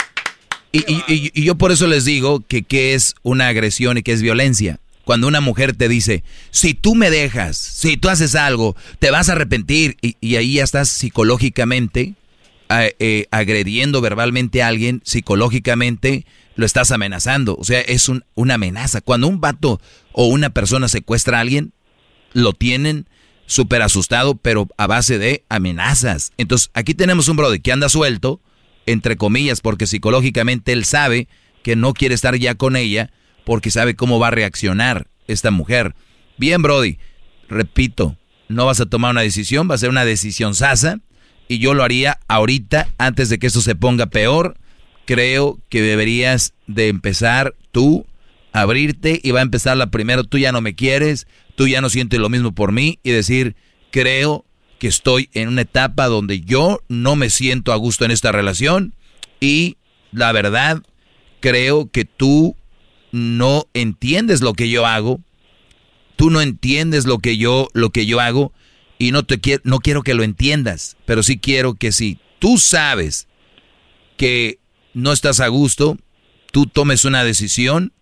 Y, 0.71 0.81
y, 0.81 1.31
y, 1.33 1.45
yo 1.45 1.55
por 1.55 1.73
eso 1.73 1.87
les 1.87 2.05
digo 2.05 2.43
que 2.47 2.63
qué 2.63 2.93
es 2.93 3.15
una 3.23 3.49
agresión 3.49 3.97
y 3.97 4.03
qué 4.03 4.13
es 4.13 4.21
violencia. 4.21 4.79
Cuando 5.05 5.27
una 5.27 5.41
mujer 5.41 5.75
te 5.75 5.89
dice, 5.89 6.23
si 6.51 6.75
tú 6.75 6.95
me 6.95 7.09
dejas, 7.09 7.57
si 7.57 7.97
tú 7.97 8.11
haces 8.11 8.35
algo, 8.35 8.77
te 8.99 9.11
vas 9.11 9.31
a 9.31 9.33
arrepentir. 9.33 9.97
Y, 10.03 10.37
ahí 10.37 10.55
ya 10.55 10.65
estás 10.65 10.91
psicológicamente 10.91 12.13
eh, 12.69 13.27
agrediendo 13.31 14.03
verbalmente 14.03 14.63
a 14.63 14.69
alguien, 14.69 15.01
psicológicamente 15.05 16.27
lo 16.57 16.67
estás 16.67 16.91
amenazando. 16.91 17.57
O 17.59 17.65
sea, 17.65 17.81
es 17.81 18.11
un, 18.11 18.25
una 18.35 18.55
amenaza. 18.55 19.01
Cuando 19.01 19.29
un 19.29 19.41
vato 19.41 19.81
o 20.13 20.27
una 20.27 20.51
persona 20.51 20.89
secuestra 20.89 21.39
a 21.39 21.41
alguien, 21.41 21.73
lo 22.33 22.53
tienen 22.53 23.07
súper 23.47 23.83
asustado, 23.83 24.37
pero 24.37 24.69
a 24.77 24.87
base 24.87 25.19
de 25.19 25.45
amenazas. 25.49 26.33
Entonces, 26.37 26.71
aquí 26.75 26.95
tenemos 26.95 27.29
un 27.29 27.37
brother 27.37 27.61
que 27.61 27.73
anda 27.73 27.89
suelto, 27.89 28.41
entre 28.87 29.17
comillas, 29.17 29.61
porque 29.61 29.87
psicológicamente 29.87 30.73
él 30.73 30.85
sabe 30.85 31.29
que 31.63 31.77
no 31.77 31.95
quiere 31.95 32.15
estar 32.15 32.37
ya 32.37 32.55
con 32.55 32.77
ella, 32.77 33.11
porque 33.45 33.71
sabe 33.71 33.97
cómo 33.97 34.19
va 34.19 34.29
a 34.29 34.33
reaccionar 34.33 35.09
esta 35.27 35.51
mujer. 35.51 35.95
Bien, 36.37 36.63
Brody, 36.63 36.99
repito, 37.49 38.17
no 38.49 38.67
vas 38.67 38.81
a 38.81 38.87
tomar 38.87 39.13
una 39.13 39.23
decisión, 39.23 39.69
va 39.71 39.75
a 39.75 39.79
ser 39.79 39.91
una 39.91 40.05
decisión 40.05 40.55
sasa, 40.55 41.01
y 41.49 41.59
yo 41.59 41.75
lo 41.75 41.83
haría 41.83 42.21
ahorita, 42.29 42.89
antes 42.99 43.31
de 43.31 43.39
que 43.39 43.47
esto 43.47 43.63
se 43.63 43.75
ponga 43.75 44.07
peor. 44.07 44.57
Creo 45.07 45.59
que 45.71 45.81
deberías 45.81 46.53
de 46.67 46.89
empezar 46.89 47.55
tú 47.73 48.07
a 48.53 48.61
abrirte 48.61 49.21
y 49.23 49.31
va 49.31 49.41
a 49.41 49.43
empezar 49.43 49.77
la 49.79 49.91
primera, 49.91 50.23
tú 50.23 50.37
ya 50.37 50.53
no 50.53 50.61
me 50.61 50.75
quieres, 50.75 51.27
tú 51.59 51.67
ya 51.67 51.81
no 51.81 51.91
sientes 51.91 52.21
lo 52.21 52.29
mismo 52.29 52.53
por 52.53 52.71
mí 52.71 53.01
y 53.03 53.11
decir, 53.11 53.57
creo 53.91 54.45
que 54.79 54.87
estoy 54.87 55.29
en 55.35 55.49
una 55.49 55.63
etapa 55.63 56.07
donde 56.07 56.41
yo 56.41 56.79
no 56.87 57.17
me 57.17 57.31
siento 57.31 57.73
a 57.73 57.77
gusto 57.77 58.05
en 58.05 58.13
esta 58.13 58.31
relación 58.31 58.95
y 59.41 59.77
la 60.13 60.31
verdad 60.31 60.85
creo 61.41 61.91
que 61.91 62.05
tú 62.05 62.55
no 63.11 63.67
entiendes 63.75 64.41
lo 64.41 64.55
que 64.55 64.71
yo 64.71 64.87
hago, 64.87 65.21
tú 66.15 66.31
no 66.31 66.41
entiendes 66.41 67.07
lo 67.07 67.19
que 67.19 67.37
yo 67.39 67.71
lo 67.75 67.91
que 67.91 68.07
yo 68.07 68.21
hago 68.21 68.53
y 68.97 69.11
no 69.11 69.25
te 69.25 69.41
no 69.65 69.81
quiero 69.81 70.05
que 70.05 70.15
lo 70.15 70.23
entiendas, 70.23 70.97
pero 71.07 71.25
sí 71.25 71.39
quiero 71.39 71.75
que 71.75 71.91
si 71.91 72.21
tú 72.39 72.59
sabes 72.59 73.27
que 74.17 74.61
no 74.95 75.13
estás 75.13 75.41
a 75.41 75.49
gusto, 75.49 75.99
tú 76.53 76.67
tomes 76.67 77.05
una 77.05 77.25
decisión, 77.25 77.93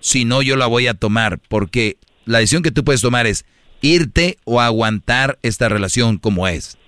si 0.00 0.24
no 0.24 0.40
yo 0.40 0.56
la 0.56 0.66
voy 0.66 0.86
a 0.86 0.94
tomar 0.94 1.38
porque 1.50 1.98
la 2.26 2.38
decisión 2.38 2.62
que 2.62 2.70
tú 2.70 2.84
puedes 2.84 3.00
tomar 3.00 3.26
es 3.26 3.44
irte 3.80 4.38
o 4.44 4.60
aguantar 4.60 5.38
esta 5.42 5.68
relación 5.68 6.18
como 6.18 6.48
es. 6.48 6.78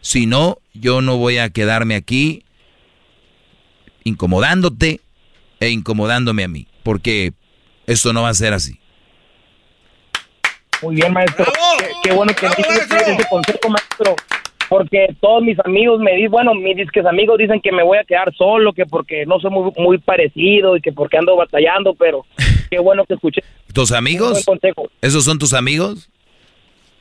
Si 0.00 0.26
no, 0.26 0.58
yo 0.72 1.02
no 1.02 1.18
voy 1.18 1.38
a 1.38 1.50
quedarme 1.50 1.94
aquí 1.94 2.44
incomodándote 4.04 5.00
e 5.60 5.68
incomodándome 5.68 6.44
a 6.44 6.48
mí, 6.48 6.66
porque 6.82 7.32
esto 7.86 8.12
no 8.12 8.22
va 8.22 8.30
a 8.30 8.34
ser 8.34 8.54
así. 8.54 8.78
Muy 10.82 10.94
bien, 10.94 11.12
maestro. 11.12 11.44
Qué, 12.02 12.12
bueno 12.12 12.32
que 12.34 12.46
me 12.46 12.52
ese 12.52 13.28
consejo, 13.28 13.68
maestro. 13.68 14.16
Porque 14.70 15.08
todos 15.20 15.42
mis 15.42 15.58
amigos 15.64 16.00
me 16.00 16.12
dicen, 16.12 16.30
bueno, 16.30 16.54
mis 16.54 16.76
disques 16.76 17.04
amigos 17.04 17.38
dicen 17.38 17.60
que 17.60 17.72
me 17.72 17.82
voy 17.82 17.98
a 17.98 18.04
quedar 18.04 18.32
solo, 18.34 18.72
que 18.72 18.86
porque 18.86 19.26
no 19.26 19.40
soy 19.40 19.50
muy, 19.50 19.72
muy 19.76 19.98
parecido 19.98 20.76
y 20.76 20.80
que 20.80 20.92
porque 20.92 21.18
ando 21.18 21.36
batallando, 21.36 21.94
pero 21.94 22.24
qué 22.70 22.78
bueno 22.78 23.04
que 23.04 23.14
escuché. 23.14 23.42
¿Tus 23.72 23.92
amigos? 23.92 24.44
¿Esos 25.00 25.24
son 25.24 25.38
tus 25.38 25.52
amigos? 25.54 26.10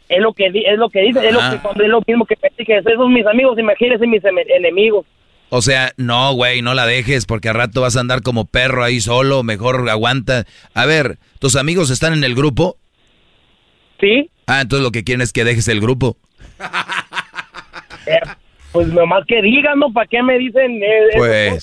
Es 0.07 0.19
lo 0.19 0.33
que 0.33 0.47
es 0.47 0.77
lo 0.77 0.89
que 0.89 1.01
dice, 1.01 1.27
es 1.27 1.33
lo, 1.33 1.39
que, 1.39 1.83
es 1.83 1.89
lo 1.89 2.01
mismo 2.07 2.25
que 2.25 2.35
me 2.41 2.49
dije, 2.57 2.77
esos 2.77 2.93
son 2.95 3.13
mis 3.13 3.27
amigos, 3.27 3.59
imagínense 3.59 4.07
mis 4.07 4.23
enemigos. 4.25 5.05
O 5.49 5.61
sea, 5.61 5.93
no, 5.97 6.33
güey, 6.33 6.61
no 6.61 6.73
la 6.73 6.85
dejes 6.85 7.25
porque 7.25 7.49
al 7.49 7.55
rato 7.55 7.81
vas 7.81 7.95
a 7.95 7.99
andar 7.99 8.21
como 8.21 8.45
perro 8.45 8.83
ahí 8.83 9.01
solo, 9.01 9.43
mejor 9.43 9.87
aguanta. 9.89 10.45
A 10.73 10.85
ver, 10.85 11.17
¿tus 11.39 11.55
amigos 11.55 11.89
están 11.89 12.13
en 12.13 12.23
el 12.23 12.35
grupo? 12.35 12.77
Sí. 13.99 14.29
Ah, 14.47 14.61
entonces 14.61 14.83
lo 14.83 14.91
que 14.91 15.03
quieren 15.03 15.21
es 15.21 15.33
que 15.33 15.43
dejes 15.43 15.67
el 15.67 15.81
grupo. 15.81 16.17
Eh, 18.07 18.19
pues 18.71 18.87
nomás 18.87 19.23
que 19.27 19.39
digan, 19.41 19.77
¿no? 19.77 19.91
¿Para 19.91 20.07
qué 20.07 20.23
me 20.23 20.39
dicen 20.39 20.81
eh, 20.81 21.09
pues, 21.15 21.61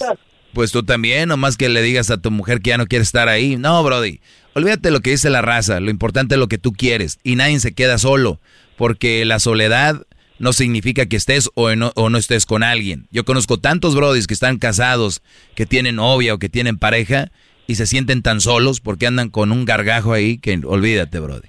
pues 0.56 0.72
tú 0.72 0.82
también, 0.82 1.28
nomás 1.28 1.58
que 1.58 1.68
le 1.68 1.82
digas 1.82 2.10
a 2.10 2.16
tu 2.16 2.30
mujer 2.30 2.62
que 2.62 2.70
ya 2.70 2.78
no 2.78 2.86
quiere 2.86 3.02
estar 3.02 3.28
ahí. 3.28 3.56
No, 3.56 3.84
Brody, 3.84 4.22
olvídate 4.54 4.90
lo 4.90 5.00
que 5.00 5.10
dice 5.10 5.28
la 5.28 5.42
raza, 5.42 5.80
lo 5.80 5.90
importante 5.90 6.34
es 6.34 6.38
lo 6.38 6.48
que 6.48 6.56
tú 6.56 6.72
quieres 6.72 7.18
y 7.22 7.36
nadie 7.36 7.60
se 7.60 7.74
queda 7.74 7.98
solo, 7.98 8.40
porque 8.78 9.26
la 9.26 9.38
soledad 9.38 10.06
no 10.38 10.54
significa 10.54 11.04
que 11.04 11.16
estés 11.16 11.50
o 11.52 11.76
no, 11.76 11.92
estés 12.16 12.46
con 12.46 12.62
alguien. 12.62 13.06
Yo 13.10 13.26
conozco 13.26 13.58
tantos 13.58 13.94
Brodis 13.94 14.26
que 14.26 14.32
están 14.32 14.56
casados, 14.56 15.20
que 15.54 15.66
tienen 15.66 15.96
novia 15.96 16.32
o 16.32 16.38
que 16.38 16.48
tienen 16.48 16.78
pareja 16.78 17.30
y 17.66 17.74
se 17.74 17.86
sienten 17.86 18.22
tan 18.22 18.40
solos 18.40 18.80
porque 18.80 19.06
andan 19.06 19.28
con 19.28 19.52
un 19.52 19.66
gargajo 19.66 20.14
ahí 20.14 20.38
que 20.38 20.58
olvídate, 20.64 21.20
Brody. 21.20 21.48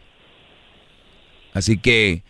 Así 1.54 1.78
que 1.78 2.26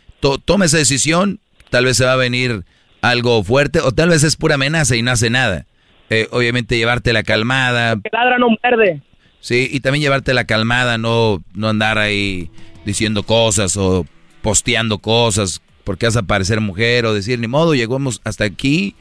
toma 0.45 0.65
esa 0.65 0.77
decisión, 0.77 1.39
tal 1.71 1.85
vez 1.85 1.97
se 1.97 2.05
va 2.05 2.13
a 2.13 2.17
venir 2.17 2.65
algo 3.01 3.43
fuerte 3.43 3.79
o 3.79 3.91
tal 3.93 4.09
vez 4.09 4.23
es 4.23 4.35
pura 4.35 4.53
amenaza 4.53 4.95
y 4.95 5.01
no 5.01 5.09
hace 5.09 5.31
nada. 5.31 5.65
Eh, 6.09 6.27
obviamente 6.31 6.77
llevarte 6.77 7.13
la 7.13 7.23
calmada. 7.23 7.95
Que 7.95 8.09
ladra 8.11 8.37
no 8.37 8.47
muerde. 8.49 9.01
Sí, 9.39 9.69
y 9.71 9.79
también 9.81 10.01
llevarte 10.01 10.33
la 10.33 10.45
calmada, 10.45 10.97
no, 10.97 11.43
no 11.53 11.69
andar 11.69 11.97
ahí 11.97 12.49
diciendo 12.85 13.23
cosas 13.23 13.77
o 13.77 14.05
posteando 14.41 14.99
cosas 14.99 15.61
porque 15.87 16.05
vas 16.05 16.17
a 16.17 16.23
parecer 16.23 16.59
mujer 16.59 17.05
o 17.05 17.13
decir, 17.13 17.39
ni 17.39 17.47
modo, 17.47 17.73
llegamos 17.73 18.19
hasta 18.25 18.43
aquí 18.43 18.93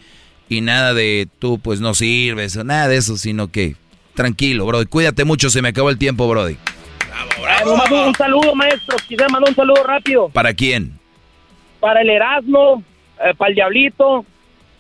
y 0.48 0.60
nada 0.60 0.94
de 0.94 1.26
tú 1.40 1.58
pues 1.58 1.80
no 1.80 1.94
sirves 1.94 2.56
o 2.56 2.62
nada 2.62 2.86
de 2.86 2.96
eso, 2.96 3.16
sino 3.16 3.48
que 3.48 3.74
tranquilo, 4.14 4.66
bro. 4.66 4.86
Cuídate 4.88 5.24
mucho, 5.24 5.50
se 5.50 5.62
me 5.62 5.70
acabó 5.70 5.90
el 5.90 5.98
tiempo, 5.98 6.28
Brody. 6.28 6.56
Bravo, 7.42 7.74
bravo. 7.74 8.06
un 8.06 8.14
saludo, 8.14 8.54
maestro. 8.54 8.96
Quisiera 8.98 9.28
mandar 9.28 9.50
un 9.50 9.56
saludo 9.56 9.82
rápido. 9.82 10.28
¿Para 10.28 10.54
quién? 10.54 10.96
Para 11.80 12.02
el 12.02 12.08
Erasmo, 12.08 12.84
eh, 13.18 13.34
para 13.36 13.48
el 13.48 13.56
Diablito, 13.56 14.24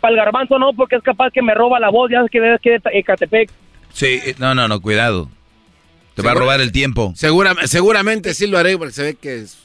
para 0.06 0.14
el 0.20 0.24
Garbanzo 0.24 0.56
no, 0.60 0.72
porque 0.72 0.94
es 0.96 1.02
capaz 1.02 1.32
que 1.32 1.42
me 1.42 1.52
roba 1.52 1.80
la 1.80 1.90
voz, 1.90 2.08
ya 2.12 2.20
es 2.20 2.30
que 2.30 2.38
es 2.54 2.60
que 2.60 2.70
de 2.70 2.80
Ecatepec. 3.00 3.50
Sí, 3.92 4.20
eh, 4.24 4.36
no, 4.38 4.54
no, 4.54 4.68
no, 4.68 4.80
cuidado. 4.80 5.28
Te 6.14 6.22
va 6.22 6.30
a 6.30 6.34
robar 6.34 6.60
el 6.60 6.70
tiempo. 6.70 7.12
Segura, 7.16 7.54
seguramente 7.64 8.32
sí 8.32 8.46
lo 8.46 8.56
haré 8.56 8.78
porque 8.78 8.92
se 8.92 9.02
ve 9.02 9.14
que 9.14 9.40
es- 9.40 9.58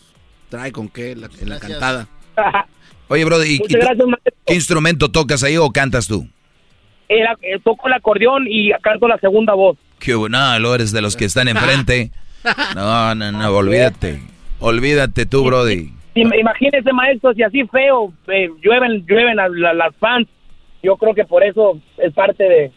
trae 0.50 0.72
con 0.72 0.90
qué 0.90 1.16
la- 1.16 1.30
en 1.40 1.48
la 1.50 1.60
cantada. 1.60 2.08
Oye, 3.08 3.24
Brody, 3.24 3.56
¿y- 3.56 3.58
gracias. 3.74 3.98
¿qué 4.48 4.56
instrumento 4.56 5.12
tocas 5.12 5.44
ahí 5.44 5.58
o 5.58 5.70
cantas 5.70 6.08
tú? 6.08 6.28
Era- 7.08 7.36
eh, 7.44 7.60
toco 7.64 7.88
el 7.88 7.94
acordeón 7.94 8.46
y 8.50 8.72
canto 8.82 9.08
la 9.08 9.20
segunda 9.20 9.54
voz. 9.54 9.78
Que 10.00 10.14
no, 10.14 10.60
lo 10.60 10.74
eres 10.74 10.92
de 10.92 11.02
los 11.02 11.16
que 11.16 11.26
están 11.26 11.48
enfrente. 11.50 12.10
No, 12.76 13.14
no, 13.14 13.32
no, 13.32 13.50
olvídate. 13.56 14.20
Olvídate 14.60 15.28
tú, 15.28 15.44
Brody. 15.44 15.94
Im- 16.16 16.34
Imagínese, 16.40 16.92
maestro, 16.94 17.34
si 17.34 17.44
así 17.44 17.64
feo 17.68 18.12
eh, 18.28 18.50
llueven, 18.62 19.06
llueven 19.08 19.36
las, 19.38 19.52
las- 19.52 19.76
las 19.76 19.96
fans. 19.98 20.28
Yo 20.84 20.98
creo 20.98 21.14
que 21.14 21.26
por 21.26 21.44
eso 21.44 21.80
es 21.98 22.12
parte 22.14 22.44
de, 22.44 22.72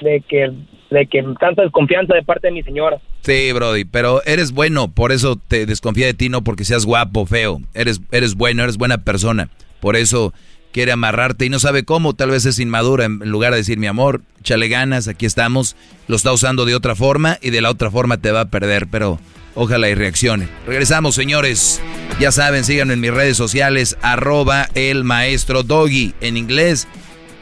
de 0.00 0.20
que 0.28 0.50
de 0.90 1.06
que 1.06 1.22
tanta 1.38 1.62
desconfianza 1.62 2.14
de 2.14 2.24
parte 2.24 2.48
de 2.48 2.52
mi 2.54 2.62
señora. 2.64 2.98
Sí, 3.20 3.52
Brody, 3.52 3.84
pero 3.84 4.22
eres 4.24 4.50
bueno, 4.50 4.90
por 4.90 5.12
eso 5.12 5.36
te 5.36 5.64
desconfía 5.66 6.06
de 6.06 6.14
ti, 6.14 6.28
no 6.28 6.42
porque 6.42 6.64
seas 6.64 6.84
guapo, 6.84 7.26
feo. 7.26 7.58
Eres, 7.74 8.00
eres 8.10 8.34
bueno, 8.34 8.64
eres 8.64 8.76
buena 8.76 8.98
persona. 8.98 9.50
Por 9.78 9.94
eso 9.94 10.32
quiere 10.72 10.90
amarrarte 10.90 11.44
y 11.44 11.48
no 11.48 11.60
sabe 11.60 11.84
cómo, 11.84 12.14
tal 12.14 12.30
vez 12.30 12.44
es 12.44 12.58
inmadura. 12.58 13.04
En 13.04 13.18
lugar 13.30 13.52
de 13.52 13.58
decir, 13.58 13.78
mi 13.78 13.86
amor, 13.86 14.22
chale 14.42 14.66
ganas, 14.68 15.06
aquí 15.06 15.26
estamos, 15.26 15.76
lo 16.08 16.16
está 16.16 16.32
usando 16.32 16.64
de 16.64 16.74
otra 16.74 16.96
forma 16.96 17.38
y 17.40 17.50
de 17.50 17.60
la 17.60 17.70
otra 17.70 17.90
forma 17.92 18.16
te 18.16 18.32
va 18.32 18.40
a 18.40 18.50
perder, 18.50 18.88
pero 18.90 19.20
ojalá 19.54 19.88
y 19.88 19.94
reaccione. 19.94 20.48
Regresamos, 20.66 21.14
señores. 21.14 21.80
Ya 22.18 22.32
saben, 22.32 22.64
síganme 22.64 22.94
en 22.94 23.00
mis 23.00 23.12
redes 23.12 23.36
sociales, 23.36 23.96
arroba 24.02 24.68
el 24.74 25.04
maestro 25.04 25.62
Doggy, 25.62 26.14
en 26.20 26.36
inglés, 26.36 26.86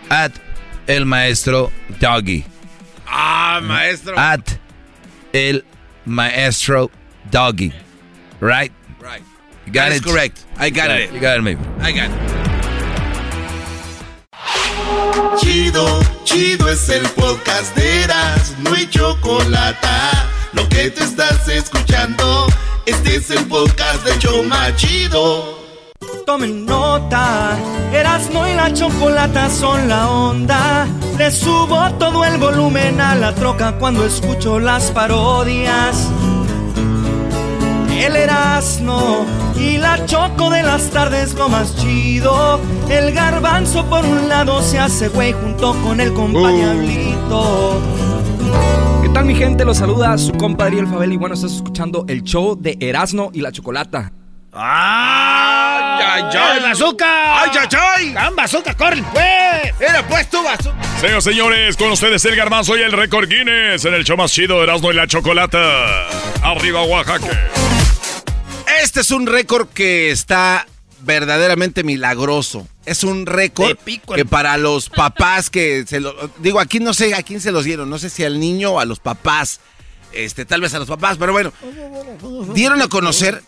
at 0.08 0.32
el 0.86 1.04
maestro 1.04 1.72
Doggy. 2.00 2.44
Ah, 3.06 3.60
maestro. 3.62 4.14
At 4.18 4.48
el 5.32 5.64
maestro 6.04 6.90
Doggy. 7.30 7.72
Right? 8.40 8.72
Right. 9.00 9.22
You 9.66 9.72
got 9.72 9.88
That 9.88 9.92
is 9.92 9.98
it? 9.98 10.04
correct. 10.04 10.44
I 10.58 10.70
got 10.70 10.90
it. 10.90 11.12
You 11.12 11.20
got 11.20 11.38
it, 11.38 11.42
maybe. 11.42 11.60
I 11.80 11.92
got 11.92 12.10
it. 12.10 12.16
Chido, 15.40 16.00
chido 16.24 16.68
es 16.68 16.88
el 16.88 17.02
podcast 17.10 17.74
de 17.76 18.02
Eras, 18.04 18.54
no 18.62 18.74
hay 18.74 18.86
chocolate. 18.88 19.86
Lo 20.58 20.68
que 20.68 20.90
te 20.90 21.04
estás 21.04 21.46
escuchando, 21.48 22.46
este 22.84 23.16
es 23.16 23.30
el 23.30 23.46
podcast 23.46 24.04
de 24.04 24.18
Choma 24.18 24.74
Chido. 24.74 25.56
Tomen 26.26 26.66
nota, 26.66 27.56
Erasmo 27.92 28.44
y 28.48 28.54
la 28.54 28.72
chocolata 28.72 29.50
son 29.50 29.88
la 29.88 30.10
onda. 30.10 30.88
Le 31.16 31.30
subo 31.30 31.88
todo 32.00 32.24
el 32.24 32.38
volumen 32.38 33.00
a 33.00 33.14
la 33.14 33.36
troca 33.36 33.78
cuando 33.78 34.04
escucho 34.04 34.58
las 34.58 34.90
parodias. 34.90 36.08
El 37.92 38.16
Erasmo 38.16 39.26
y 39.54 39.78
la 39.78 40.04
choco 40.06 40.50
de 40.50 40.64
las 40.64 40.90
tardes 40.90 41.34
lo 41.34 41.48
más 41.48 41.76
chido. 41.76 42.58
El 42.88 43.12
garbanzo 43.12 43.84
por 43.86 44.04
un 44.04 44.28
lado 44.28 44.60
se 44.62 44.80
hace 44.80 45.06
güey 45.06 45.32
junto 45.34 45.72
con 45.84 46.00
el 46.00 46.12
compañablito. 46.12 47.80
¿Qué 48.38 48.87
tal 49.18 49.26
mi 49.26 49.34
gente? 49.34 49.64
Los 49.64 49.78
saluda 49.78 50.16
su 50.16 50.32
compa 50.32 50.66
Ariel 50.66 50.86
Fabel 50.86 51.12
y 51.12 51.16
bueno, 51.16 51.34
estás 51.34 51.52
escuchando 51.52 52.04
el 52.08 52.22
show 52.22 52.56
de 52.56 52.76
Erasmo 52.78 53.32
y 53.34 53.40
la 53.40 53.50
Chocolata. 53.50 54.12
¡Ay, 54.52 56.04
ay, 56.06 56.22
¡Ay, 56.32 56.62
bazooka! 56.62 57.42
¡Ay, 57.42 57.50
ay, 57.58 57.78
ay! 57.96 58.12
¡Can 58.14 58.36
bazooka, 58.36 58.74
corre, 58.74 59.02
pues! 59.12 59.74
Era 59.80 60.06
pues 60.06 60.30
tu 60.30 60.40
bazooka. 60.40 60.78
Señoras 61.00 61.26
y 61.26 61.30
señores, 61.30 61.76
con 61.76 61.90
ustedes 61.90 62.24
el 62.26 62.36
garbanzo 62.36 62.76
y 62.76 62.82
el 62.82 62.92
récord 62.92 63.28
Guinness 63.28 63.84
en 63.86 63.94
el 63.94 64.04
show 64.04 64.16
más 64.16 64.30
chido 64.30 64.58
de 64.58 64.64
Erasmo 64.64 64.92
y 64.92 64.94
la 64.94 65.08
Chocolata. 65.08 66.06
Arriba, 66.42 66.84
Oaxaca. 66.84 67.50
Este 68.84 69.00
es 69.00 69.10
un 69.10 69.26
récord 69.26 69.66
que 69.68 70.12
está 70.12 70.64
verdaderamente 71.00 71.82
milagroso. 71.82 72.68
Es 72.88 73.04
un 73.04 73.26
récord 73.26 73.76
que 74.14 74.24
para 74.24 74.56
los 74.56 74.88
papás 74.88 75.50
que 75.50 75.84
se 75.86 76.00
lo 76.00 76.14
digo 76.38 76.58
aquí 76.58 76.80
no 76.80 76.94
sé 76.94 77.14
a 77.14 77.22
quién 77.22 77.40
se 77.40 77.52
los 77.52 77.64
dieron, 77.64 77.90
no 77.90 77.98
sé 77.98 78.08
si 78.10 78.24
al 78.24 78.40
niño 78.40 78.72
o 78.72 78.80
a 78.80 78.84
los 78.84 78.98
papás. 79.00 79.60
Este, 80.12 80.46
tal 80.46 80.62
vez 80.62 80.72
a 80.72 80.78
los 80.78 80.88
papás, 80.88 81.18
pero 81.18 81.32
bueno, 81.32 81.52
dieron 82.54 82.80
a 82.80 82.88
conocer 82.88 83.42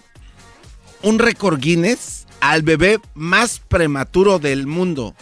un 1.02 1.18
récord 1.18 1.58
Guinness 1.58 2.26
al 2.40 2.62
bebé 2.62 3.00
más 3.14 3.60
prematuro 3.66 4.38
del 4.38 4.66
mundo. 4.66 5.14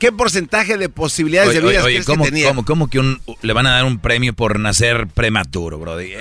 ¿Qué 0.00 0.10
porcentaje 0.10 0.76
de 0.78 0.88
posibilidades 0.88 1.50
Oye, 1.50 1.60
de 1.60 1.68
vida 1.68 1.82
crees 1.82 2.06
¿cómo, 2.06 2.24
que 2.24 2.30
tenía? 2.30 2.48
cómo- 2.48 2.64
cómo 2.64 2.88
que 2.88 2.98
un- 2.98 3.20
le 3.42 3.52
van 3.52 3.66
a 3.66 3.72
dar 3.72 3.84
un 3.84 3.98
premio 4.00 4.32
por 4.32 4.58
nacer 4.58 5.06
prematuro, 5.08 5.78
Brody? 5.78 6.06
Eh, 6.12 6.18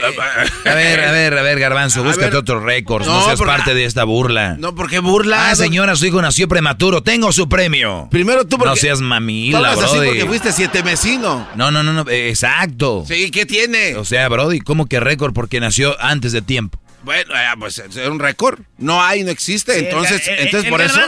a 0.65 0.73
ver, 0.75 0.99
a 1.05 1.11
ver, 1.11 1.37
a 1.37 1.41
ver, 1.41 1.59
Garbanzo, 1.59 2.01
A 2.01 2.03
búscate 2.03 2.27
ver. 2.31 2.35
otros 2.35 2.61
récords, 2.63 3.07
no, 3.07 3.13
No, 3.15 3.25
seas 3.25 3.37
porque- 3.39 3.51
parte 3.53 3.73
de 3.73 3.85
esta 3.85 4.03
burla. 4.03 4.57
No, 4.59 4.75
porque 4.75 4.99
burla. 4.99 5.49
Ah, 5.49 5.55
señora, 5.55 5.95
su 5.95 6.05
hijo 6.05 6.21
nació 6.21 6.47
prematuro, 6.47 7.01
tengo 7.01 7.31
su 7.31 7.47
premio. 7.49 8.07
Primero 8.11 8.45
tú 8.45 8.57
porque 8.57 8.69
No 8.71 8.75
seas 8.75 9.01
mamila, 9.01 9.57
hablas 9.59 9.79
así 9.81 9.95
porque 9.97 10.25
fuiste 10.25 10.51
siete 10.51 10.83
mesino. 10.83 11.47
No, 11.55 11.71
no, 11.71 11.81
no, 11.81 11.93
no, 11.93 12.09
eh, 12.09 12.29
exacto. 12.29 13.05
Sí, 13.07 13.31
¿qué 13.31 13.45
tiene? 13.45 13.95
O 13.95 14.03
sea, 14.05 14.27
Brody, 14.29 14.59
¿cómo 14.59 14.87
que 14.87 14.99
récord 14.99 15.33
porque 15.33 15.59
nació 15.59 15.95
antes 16.01 16.33
de 16.33 16.41
tiempo? 16.41 16.79
Bueno, 17.03 17.33
eh, 17.33 17.45
pues 17.57 17.77
es 17.79 17.95
un 18.09 18.19
récord. 18.19 18.59
No 18.77 19.01
hay, 19.01 19.23
no 19.23 19.31
existe. 19.31 19.73
Sí, 19.79 19.85
entonces, 19.85 20.27
el- 20.27 20.39
entonces 20.39 20.65
el 20.65 20.69
por 20.69 20.81
eso. 20.81 20.99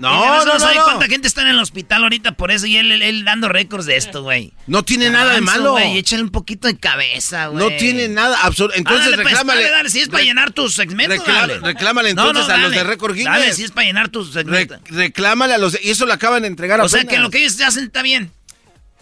No, 0.00 0.44
no, 0.44 0.54
no, 0.54 0.58
sabe 0.58 0.76
no. 0.76 0.84
cuánta 0.84 1.06
gente 1.06 1.28
está 1.28 1.42
en 1.42 1.48
el 1.48 1.58
hospital 1.58 2.02
ahorita 2.04 2.32
por 2.32 2.50
eso 2.50 2.66
y 2.66 2.76
él, 2.76 2.90
él- 2.90 3.02
él 3.02 3.24
dando 3.24 3.48
récords 3.48 3.84
de 3.86 3.96
esto, 3.96 4.22
güey. 4.22 4.52
No 4.66 4.82
tiene 4.82 5.10
nada 5.10 5.34
de 5.34 5.40
malo. 5.42 5.72
güey, 5.72 5.98
échale 5.98 6.22
un 6.22 6.30
poquito 6.30 6.66
de 6.68 6.78
cabeza, 6.78 7.48
güey. 7.48 7.62
No 7.70 7.76
tiene 7.76 8.08
nada 8.08 8.38
absoluto. 8.42 8.74
Entonces 8.76 9.04
Ándale, 9.06 9.22
pues, 9.22 9.34
reclámale. 9.34 9.60
dale, 9.62 9.72
dale, 9.76 9.90
si 9.90 10.00
es 10.00 10.08
para 10.08 10.24
llenar 10.24 10.52
tus 10.52 10.74
segmentos, 10.74 11.26
dale. 11.26 11.58
reclámale 11.60 12.14
no, 12.14 12.28
entonces 12.28 12.50
a 12.52 12.56
los 12.56 12.70
dale. 12.70 12.76
de 12.78 12.84
Récord 12.84 13.14
Guinness. 13.14 13.32
Dale, 13.40 13.52
si 13.52 13.64
es 13.64 13.70
para 13.72 13.86
llenar 13.86 14.08
tus 14.08 14.32
Re- 14.34 14.42
segmentos. 14.42 14.78
reclámale 14.88 15.54
a 15.54 15.58
los. 15.58 15.78
Y 15.82 15.90
eso 15.90 16.06
lo 16.06 16.12
acaban 16.14 16.42
de 16.42 16.48
entregar 16.48 16.80
o 16.80 16.88
sea 16.88 17.04
que 17.04 17.18
lo 17.18 17.30
que 17.30 17.38
ellos 17.38 17.60
hacen 17.60 17.84
está 17.84 18.02
bien. 18.02 18.32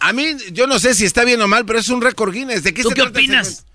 A 0.01 0.13
mí, 0.13 0.35
yo 0.51 0.67
no 0.67 0.79
sé 0.79 0.95
si 0.95 1.05
está 1.05 1.23
bien 1.25 1.41
o 1.41 1.47
mal, 1.47 1.65
pero 1.65 1.79
es 1.79 1.89
un 1.89 2.01
récord 2.01 2.33
Guinness. 2.33 2.63
¿De 2.63 2.73
qué 2.73 2.83
¿Tú 2.83 2.89
se 2.89 2.95
qué 2.95 3.01
trata 3.01 3.19
opinas? 3.19 3.65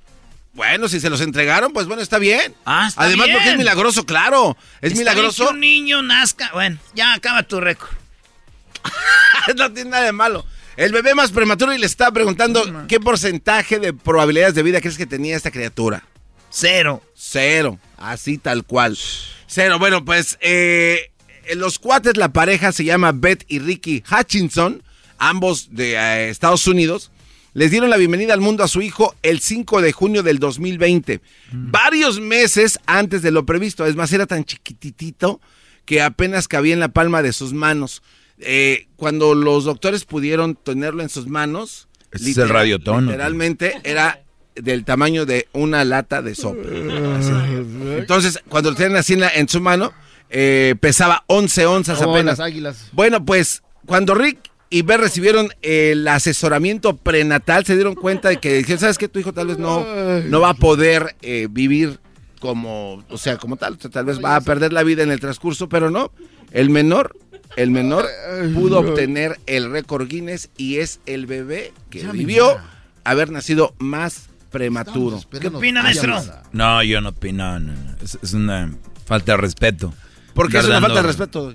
Bueno, 0.54 0.88
si 0.88 1.00
se 1.00 1.10
los 1.10 1.20
entregaron, 1.20 1.72
pues 1.72 1.86
bueno, 1.86 2.02
está 2.02 2.18
bien. 2.18 2.54
Ah, 2.64 2.86
está 2.88 3.02
Además, 3.02 3.26
bien. 3.26 3.36
porque 3.38 3.50
es 3.50 3.58
milagroso, 3.58 4.06
claro. 4.06 4.56
Es 4.80 4.92
Está 4.92 4.98
milagroso. 5.00 5.46
que 5.48 5.52
un 5.54 5.60
niño 5.60 6.00
nazca. 6.02 6.50
Bueno, 6.52 6.78
ya 6.94 7.12
acaba 7.14 7.42
tu 7.42 7.60
récord. 7.60 7.90
no 9.56 9.72
tiene 9.72 9.90
nada 9.90 10.04
de 10.04 10.12
malo. 10.12 10.46
El 10.76 10.92
bebé 10.92 11.14
más 11.14 11.30
prematuro 11.30 11.72
y 11.72 11.78
le 11.78 11.86
estaba 11.86 12.10
preguntando 12.10 12.86
qué 12.88 12.98
porcentaje 13.00 13.78
de 13.78 13.92
probabilidades 13.92 14.54
de 14.54 14.62
vida 14.62 14.80
crees 14.80 14.96
que 14.96 15.06
tenía 15.06 15.36
esta 15.36 15.50
criatura. 15.50 16.04
Cero. 16.50 17.02
Cero. 17.14 17.78
Así 17.96 18.38
tal 18.38 18.64
cual. 18.64 18.96
Cero. 19.46 19.78
Bueno, 19.78 20.04
pues 20.04 20.36
eh, 20.40 21.10
los 21.54 21.78
cuates, 21.78 22.16
la 22.16 22.32
pareja 22.32 22.72
se 22.72 22.84
llama 22.84 23.12
Beth 23.12 23.44
y 23.48 23.58
Ricky 23.60 24.02
Hutchinson, 24.10 24.82
ambos 25.18 25.68
de 25.74 25.94
eh, 25.94 26.28
Estados 26.30 26.66
Unidos. 26.66 27.10
Les 27.54 27.70
dieron 27.70 27.88
la 27.88 27.96
bienvenida 27.96 28.34
al 28.34 28.40
mundo 28.40 28.64
a 28.64 28.68
su 28.68 28.82
hijo 28.82 29.14
el 29.22 29.38
5 29.38 29.80
de 29.80 29.92
junio 29.92 30.24
del 30.24 30.40
2020, 30.40 31.20
varios 31.52 32.18
meses 32.20 32.80
antes 32.86 33.22
de 33.22 33.30
lo 33.30 33.46
previsto. 33.46 33.86
Es 33.86 33.94
más, 33.94 34.12
era 34.12 34.26
tan 34.26 34.44
chiquititito 34.44 35.40
que 35.84 36.02
apenas 36.02 36.48
cabía 36.48 36.74
en 36.74 36.80
la 36.80 36.88
palma 36.88 37.22
de 37.22 37.32
sus 37.32 37.52
manos. 37.52 38.02
Eh, 38.38 38.88
cuando 38.96 39.34
los 39.36 39.64
doctores 39.64 40.04
pudieron 40.04 40.56
tenerlo 40.56 41.02
en 41.04 41.08
sus 41.08 41.28
manos, 41.28 41.86
Ese 42.10 42.32
es 42.32 42.38
el 42.38 42.48
radiotono. 42.48 43.02
literalmente 43.12 43.74
era 43.84 44.20
del 44.56 44.84
tamaño 44.84 45.24
de 45.24 45.46
una 45.52 45.84
lata 45.84 46.22
de 46.22 46.34
sopa. 46.34 46.60
Así. 47.18 47.30
Entonces, 47.98 48.40
cuando 48.48 48.70
lo 48.70 48.76
tienen 48.76 48.96
así 48.96 49.12
en, 49.12 49.20
la- 49.20 49.28
en 49.32 49.48
su 49.48 49.60
mano, 49.60 49.92
eh, 50.28 50.74
pesaba 50.80 51.22
11 51.28 51.66
onzas 51.66 51.98
Como 51.98 52.14
apenas. 52.16 52.38
las 52.38 52.46
águilas. 52.48 52.88
Bueno, 52.92 53.24
pues 53.24 53.62
cuando 53.86 54.14
Rick 54.16 54.38
y 54.70 54.82
Beth 54.82 55.00
recibieron 55.00 55.48
el 55.62 56.06
asesoramiento 56.08 56.96
prenatal, 56.96 57.64
se 57.64 57.74
dieron 57.74 57.94
cuenta 57.94 58.28
de 58.28 58.38
que 58.38 58.54
dijeron, 58.54 58.80
¿sabes 58.80 58.98
qué? 58.98 59.08
Tu 59.08 59.20
hijo 59.20 59.32
tal 59.32 59.48
vez 59.48 59.58
no, 59.58 59.84
no 60.24 60.40
va 60.40 60.50
a 60.50 60.54
poder 60.54 61.14
eh, 61.22 61.48
vivir 61.50 62.00
como, 62.40 63.04
o 63.08 63.18
sea, 63.18 63.38
como 63.38 63.56
tal. 63.56 63.74
O 63.74 63.80
sea, 63.80 63.90
tal 63.90 64.04
vez 64.04 64.22
va 64.22 64.36
a 64.36 64.40
perder 64.40 64.72
la 64.72 64.82
vida 64.82 65.02
en 65.02 65.10
el 65.10 65.20
transcurso, 65.20 65.68
pero 65.68 65.90
no. 65.90 66.12
El 66.50 66.70
menor, 66.70 67.16
el 67.56 67.70
menor 67.70 68.06
pudo 68.54 68.80
obtener 68.80 69.38
el 69.46 69.70
récord 69.70 70.08
Guinness 70.08 70.50
y 70.56 70.76
es 70.76 71.00
el 71.06 71.26
bebé 71.26 71.72
que 71.90 72.00
Ya, 72.00 72.12
vivió 72.12 72.56
haber 73.04 73.30
nacido 73.30 73.74
más 73.78 74.28
prematuro. 74.50 75.20
¿Qué 75.40 75.48
opina, 75.48 75.82
maestro? 75.82 76.22
No, 76.52 76.82
yo 76.82 77.00
no 77.00 77.10
opino, 77.10 77.58
no, 77.58 77.72
no. 77.72 77.96
Es, 78.02 78.18
es 78.22 78.32
una 78.34 78.72
falta 79.06 79.32
de 79.32 79.38
respeto. 79.38 79.94
¿Por 80.34 80.50
qué 80.50 80.58
es 80.58 80.64
una 80.64 80.80
falta 80.80 81.00
de 81.00 81.06
respeto? 81.06 81.54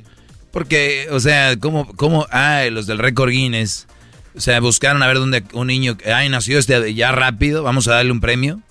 Porque, 0.51 1.07
o 1.11 1.19
sea, 1.19 1.57
¿cómo, 1.57 1.93
cómo, 1.95 2.27
ay, 2.31 2.71
los 2.71 2.87
del 2.87 2.97
récord 2.97 3.29
Guinness, 3.29 3.87
o 4.35 4.39
sea, 4.39 4.59
buscaron 4.59 5.03
a 5.03 5.07
ver 5.07 5.17
dónde 5.17 5.43
un 5.53 5.67
niño, 5.67 5.97
ay, 6.05 6.29
nació 6.29 6.57
este 6.57 6.93
ya 6.93 7.11
rápido, 7.11 7.63
vamos 7.63 7.87
a 7.87 7.95
darle 7.95 8.11
un 8.11 8.19
premio. 8.19 8.61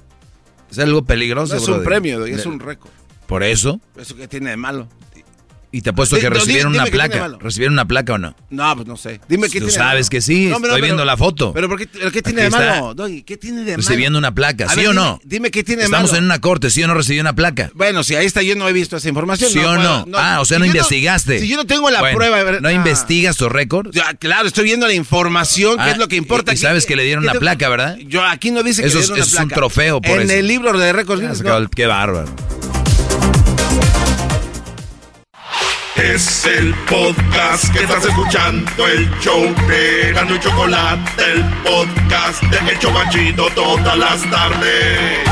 Es 0.70 0.78
algo 0.78 1.04
peligroso, 1.04 1.54
No 1.54 1.60
es 1.60 1.68
un 1.68 1.84
premio, 1.84 2.26
es 2.26 2.46
un 2.46 2.60
récord. 2.60 2.90
Por 3.26 3.42
eso. 3.42 3.80
¿Eso 3.98 4.16
qué 4.16 4.26
tiene 4.28 4.50
de 4.50 4.56
malo? 4.56 4.88
Y 5.70 5.82
te 5.82 5.90
apuesto 5.90 6.16
Di- 6.16 6.22
que 6.22 6.30
recibieron 6.30 6.72
dime- 6.72 6.82
una 6.82 6.84
dime 6.86 6.96
placa. 6.96 7.36
¿Recibieron 7.40 7.74
una 7.74 7.86
placa 7.86 8.14
o 8.14 8.18
no? 8.18 8.34
No, 8.48 8.74
pues 8.74 8.88
no 8.88 8.96
sé. 8.96 9.20
Dime 9.28 9.48
qué 9.48 9.60
Tú 9.60 9.66
tiene 9.66 9.72
de 9.72 9.78
sabes 9.78 10.08
que 10.08 10.22
sí. 10.22 10.46
No, 10.46 10.56
hombre, 10.56 10.70
no, 10.70 10.76
Estoy 10.76 10.80
pero- 10.80 10.84
viendo 10.94 11.04
la 11.04 11.16
foto. 11.18 11.52
Pero 11.52 11.68
¿por 11.68 11.78
qué, 11.78 11.86
tiene 11.86 12.06
Aquí 12.06 12.32
de 12.32 12.50
malo? 12.50 12.94
Doggy? 12.94 13.22
¿Qué 13.22 13.36
tiene 13.36 13.58
de 13.64 13.72
malo? 13.72 13.76
Recibiendo 13.76 14.18
una 14.18 14.34
placa, 14.34 14.66
¿sí 14.70 14.76
ver, 14.76 14.88
o 14.88 14.92
no? 14.94 15.20
Dime 15.24 15.50
qué 15.50 15.62
tiene 15.64 15.80
de 15.80 15.84
Estamos 15.86 16.10
malo. 16.12 16.18
en 16.20 16.24
una 16.24 16.40
corte, 16.40 16.70
¿sí 16.70 16.82
o 16.82 16.86
no 16.88 16.94
recibió 16.94 17.20
una 17.20 17.34
placa? 17.34 17.70
Bueno, 17.74 18.02
si 18.02 18.14
ahí 18.16 18.24
está, 18.24 18.42
yo 18.42 18.56
no 18.56 18.66
he 18.66 18.72
visto 18.72 18.96
esa 18.96 19.08
información. 19.10 19.50
¿Sí 19.50 19.58
o 19.58 19.76
no? 19.76 20.06
Ah, 20.14 20.38
o 20.40 20.46
sea, 20.46 20.56
Si 20.56 20.60
no 20.60 20.66
investigaste. 20.66 21.40
si 21.40 21.48
yo 21.48 21.56
no 21.58 21.66
tengo 21.66 21.90
la 21.90 22.00
Bueno, 22.00 22.16
prueba. 22.16 22.42
ver, 22.42 22.62
¿No 22.62 22.68
ah. 22.68 22.72
investigas 22.72 23.36
tus 23.36 23.52
récords? 23.52 23.90
Ya, 23.92 24.14
claro, 24.14 24.48
estoy 24.48 24.64
viendo 24.64 24.86
la 24.86 24.94
información, 24.94 25.76
que 25.76 25.82
Ah, 25.82 25.90
es 25.90 25.98
lo 25.98 26.08
que 26.08 26.16
importa. 26.16 26.54
y- 26.54 26.56
sabes 26.56 26.86
que 26.86 26.96
le 26.96 27.04
dieron 27.04 27.24
¿Qué 27.24 27.30
una 27.30 27.38
placa, 27.40 27.68
¿verdad? 27.68 27.98
Yo 28.06 28.24
aquí 28.24 28.50
no 28.52 28.62
dice 28.62 28.80
que 28.80 28.88
Eso 28.88 28.98
le 28.98 29.02
es, 29.02 29.08
dieron 29.08 29.18
una 29.18 29.26
eso 29.26 29.36
es 29.36 29.42
un 29.42 29.48
placa. 29.48 29.54
trofeo 29.60 30.00
por 30.00 30.18
En 30.18 30.22
eso. 30.30 30.32
el 30.38 30.46
libro 30.48 30.78
de 30.78 30.92
récords. 30.94 31.42
Qué 31.74 31.86
bárbaro. 31.86 32.26
Es 35.98 36.46
el 36.46 36.72
podcast 36.86 37.72
que 37.72 37.80
estás 37.80 38.04
escuchando, 38.04 38.86
el 38.86 39.10
show 39.18 39.42
de 39.66 40.12
Gano 40.12 40.36
y 40.36 40.38
Chocolate, 40.38 41.22
el 41.32 41.42
podcast 41.64 42.40
de 42.44 42.70
El 42.70 42.78
Chobachito 42.78 43.48
todas 43.50 43.98
las 43.98 44.22
tardes. 44.30 45.28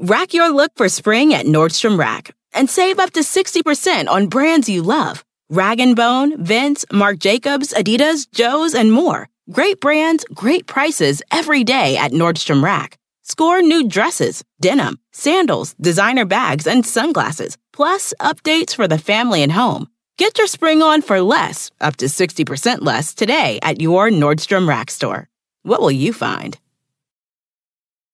Rack 0.00 0.34
your 0.34 0.50
look 0.50 0.72
for 0.74 0.88
spring 0.88 1.32
at 1.32 1.46
Nordstrom 1.46 1.96
Rack 1.96 2.34
and 2.52 2.68
save 2.68 2.98
up 2.98 3.12
to 3.12 3.20
60% 3.20 4.08
on 4.08 4.26
brands 4.26 4.68
you 4.68 4.82
love. 4.82 5.22
Rag 5.48 5.78
& 5.94 5.96
Bone, 5.96 6.42
Vince, 6.42 6.84
Marc 6.92 7.20
Jacobs, 7.20 7.72
Adidas, 7.72 8.26
Joe's, 8.32 8.74
and 8.74 8.90
more. 8.90 9.28
Great 9.52 9.80
brands, 9.80 10.24
great 10.34 10.66
prices 10.66 11.22
every 11.30 11.62
day 11.62 11.96
at 11.96 12.10
Nordstrom 12.10 12.64
Rack. 12.64 12.98
Score 13.22 13.62
new 13.62 13.86
dresses, 13.88 14.42
denim, 14.60 14.98
sandals, 15.12 15.74
designer 15.74 16.24
bags, 16.24 16.66
and 16.66 16.84
sunglasses, 16.84 17.56
plus 17.72 18.12
updates 18.20 18.74
for 18.74 18.86
the 18.86 18.98
family 18.98 19.42
and 19.42 19.52
home. 19.52 19.88
Get 20.18 20.38
your 20.38 20.46
spring 20.46 20.82
on 20.82 21.02
for 21.02 21.20
less, 21.20 21.70
up 21.80 21.96
to 21.96 22.06
60% 22.06 22.82
less, 22.82 23.14
today 23.14 23.58
at 23.62 23.80
your 23.80 24.10
Nordstrom 24.10 24.68
Rack 24.68 24.90
store. 24.90 25.28
What 25.62 25.80
will 25.80 25.90
you 25.90 26.12
find? 26.12 26.58